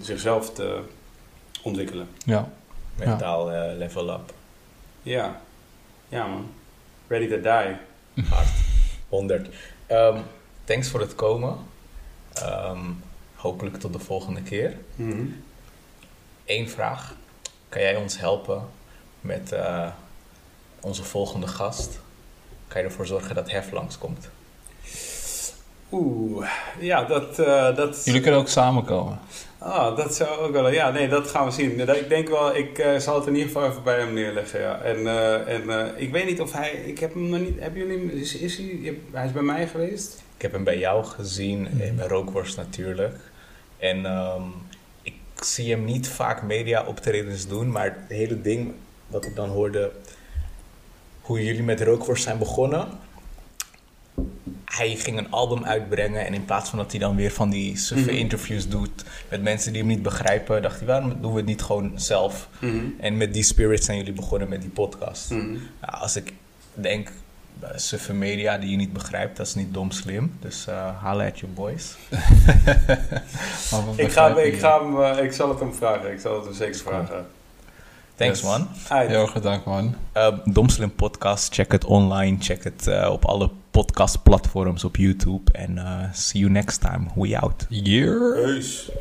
zichzelf 0.00 0.52
te 0.52 0.80
ontwikkelen. 1.62 2.08
Ja. 2.24 2.52
Mentaal 2.96 3.52
uh, 3.52 3.76
level 3.76 4.10
up. 4.10 4.32
Ja. 5.02 5.40
Ja 6.08 6.26
man. 6.26 6.50
Ready 7.06 7.28
to 7.28 7.40
die. 7.40 7.76
Hard. 8.28 8.48
100. 9.08 9.48
Um, 9.90 10.22
thanks 10.64 10.88
voor 10.88 11.00
het 11.00 11.14
komen. 11.14 11.56
Um, 12.42 13.02
hopelijk 13.38 13.76
tot 13.76 13.92
de 13.92 13.98
volgende 13.98 14.42
keer. 14.42 14.76
Mm 14.94 15.10
-hmm. 15.10 15.42
Eén 16.46 16.68
vraag. 16.68 17.14
Kan 17.68 17.82
jij 17.82 17.96
ons 17.96 18.18
helpen 18.18 18.68
met 19.20 19.52
onze 20.80 21.04
volgende 21.04 21.46
gast, 21.46 22.00
kan 22.68 22.80
je 22.80 22.86
ervoor 22.86 23.06
zorgen 23.06 23.34
dat 23.34 23.50
Hef 23.50 23.70
langskomt? 23.70 24.28
Oeh, 25.92 26.48
ja, 26.80 27.04
dat, 27.04 27.38
uh, 27.38 27.76
dat... 27.76 28.04
Jullie 28.04 28.20
kunnen 28.20 28.40
ook 28.40 28.48
samenkomen. 28.48 29.18
Ah, 29.58 29.96
dat 29.96 30.14
zou 30.14 30.38
ook 30.38 30.52
wel... 30.52 30.70
Ja, 30.70 30.90
nee, 30.90 31.08
dat 31.08 31.30
gaan 31.30 31.44
we 31.44 31.50
zien. 31.50 31.80
Ik 31.80 32.08
denk 32.08 32.28
wel, 32.28 32.56
ik 32.56 32.78
uh, 32.78 32.98
zal 32.98 33.14
het 33.14 33.26
in 33.26 33.32
ieder 33.34 33.46
geval 33.46 33.68
even 33.68 33.82
bij 33.82 33.98
hem 33.98 34.12
neerleggen, 34.12 34.60
ja. 34.60 34.80
En, 34.80 34.98
uh, 34.98 35.48
en 35.48 35.92
ik 35.96 36.12
weet 36.12 36.26
niet 36.26 36.40
of 36.40 36.52
hij... 36.52 36.70
Ik 36.70 36.98
heb 36.98 37.14
hem 37.14 37.28
nog 37.28 37.40
niet... 37.40 37.60
Hebben 37.60 37.86
jullie... 37.86 38.20
Is, 38.20 38.34
is 38.36 38.56
hij... 38.56 38.98
Hij 39.12 39.26
is 39.26 39.32
bij 39.32 39.42
mij 39.42 39.68
geweest? 39.68 40.22
Ik 40.36 40.42
heb 40.42 40.52
hem 40.52 40.64
bij 40.64 40.78
jou 40.78 41.04
gezien, 41.04 41.68
mm. 41.70 41.96
bij 41.96 42.06
Rookworst 42.06 42.56
natuurlijk. 42.56 43.16
En 43.78 44.04
um, 44.06 44.52
ik 45.02 45.14
zie 45.44 45.70
hem 45.70 45.84
niet 45.84 46.08
vaak 46.08 46.42
media 46.42 46.84
optredens 46.84 47.46
doen, 47.48 47.70
maar 47.70 47.84
het 47.84 47.94
hele 48.08 48.40
ding 48.40 48.72
wat 49.06 49.24
ik 49.24 49.36
dan 49.36 49.48
hoorde 49.48 49.92
hoe 51.20 51.44
jullie 51.44 51.62
met 51.62 51.80
Rookworst 51.80 52.22
zijn 52.22 52.38
begonnen. 52.38 52.88
Hij 54.64 54.96
ging 54.96 55.18
een 55.18 55.30
album 55.30 55.64
uitbrengen 55.64 56.26
en 56.26 56.34
in 56.34 56.44
plaats 56.44 56.68
van 56.70 56.78
dat 56.78 56.90
hij 56.90 57.00
dan 57.00 57.16
weer 57.16 57.30
van 57.32 57.50
die 57.50 57.76
suffe 57.76 58.10
Mhm. 58.10 58.18
interviews 58.18 58.68
doet 58.68 59.04
met 59.30 59.42
mensen 59.42 59.72
die 59.72 59.80
hem 59.80 59.90
niet 59.90 60.02
begrijpen, 60.02 60.62
dacht 60.62 60.78
hij, 60.78 60.86
waarom 60.86 61.20
doen 61.20 61.30
we 61.32 61.36
het 61.38 61.46
niet 61.46 61.62
gewoon 61.62 61.92
zelf? 61.94 62.48
Mhm. 62.60 62.84
En 63.00 63.16
met 63.16 63.32
die 63.34 63.42
spirit 63.42 63.84
zijn 63.84 63.98
jullie 63.98 64.12
begonnen 64.12 64.48
met 64.48 64.60
die 64.60 64.70
podcast. 64.70 65.30
Mhm. 65.30 65.52
Ja, 65.80 65.88
als 65.88 66.16
ik 66.16 66.32
denk, 66.74 67.10
suffe 67.74 68.12
media 68.12 68.58
die 68.58 68.70
je 68.70 68.76
niet 68.76 68.92
begrijpt, 68.92 69.36
dat 69.36 69.46
is 69.46 69.54
niet 69.54 69.74
dom 69.74 69.90
slim. 69.90 70.32
Dus 70.40 70.66
uh, 70.68 71.02
haal 71.02 71.20
at 71.22 71.38
your 71.38 71.54
boys. 71.54 71.96
Ik, 73.96 74.12
ga, 74.12 74.36
ik, 74.36 74.54
je. 74.54 74.58
ga 74.58 74.80
hem, 74.82 75.02
eh, 75.02 75.24
ik 75.24 75.32
zal 75.32 75.48
het 75.48 75.58
hem 75.60 75.74
vragen. 75.74 76.12
Ik 76.12 76.20
zal 76.20 76.34
het 76.36 76.44
hem 76.44 76.54
zeker 76.54 76.80
vragen. 76.80 77.26
Thanks 78.14 78.40
Yes. 78.40 78.48
man. 78.48 78.68
Uit. 78.88 79.08
Heel 79.08 79.20
erg 79.22 79.32
bedankt, 79.32 79.64
man. 79.64 79.94
Uh, 80.16 80.28
Dom 80.44 80.68
Slim 80.68 80.94
Podcast, 80.94 81.54
check 81.54 81.72
het 81.72 81.84
online, 81.84 82.36
check 82.40 82.64
het 82.64 82.86
uh, 82.86 83.08
op 83.12 83.24
alle 83.24 83.50
podcastplatforms 83.70 84.84
op 84.84 84.96
YouTube. 84.96 85.52
En 85.52 85.76
uh, 85.76 86.02
see 86.12 86.40
you 86.40 86.52
next 86.52 86.80
time. 86.80 87.06
We 87.14 87.38
out. 87.40 87.66
Yeah. 87.68 88.44
Peace. 88.44 88.92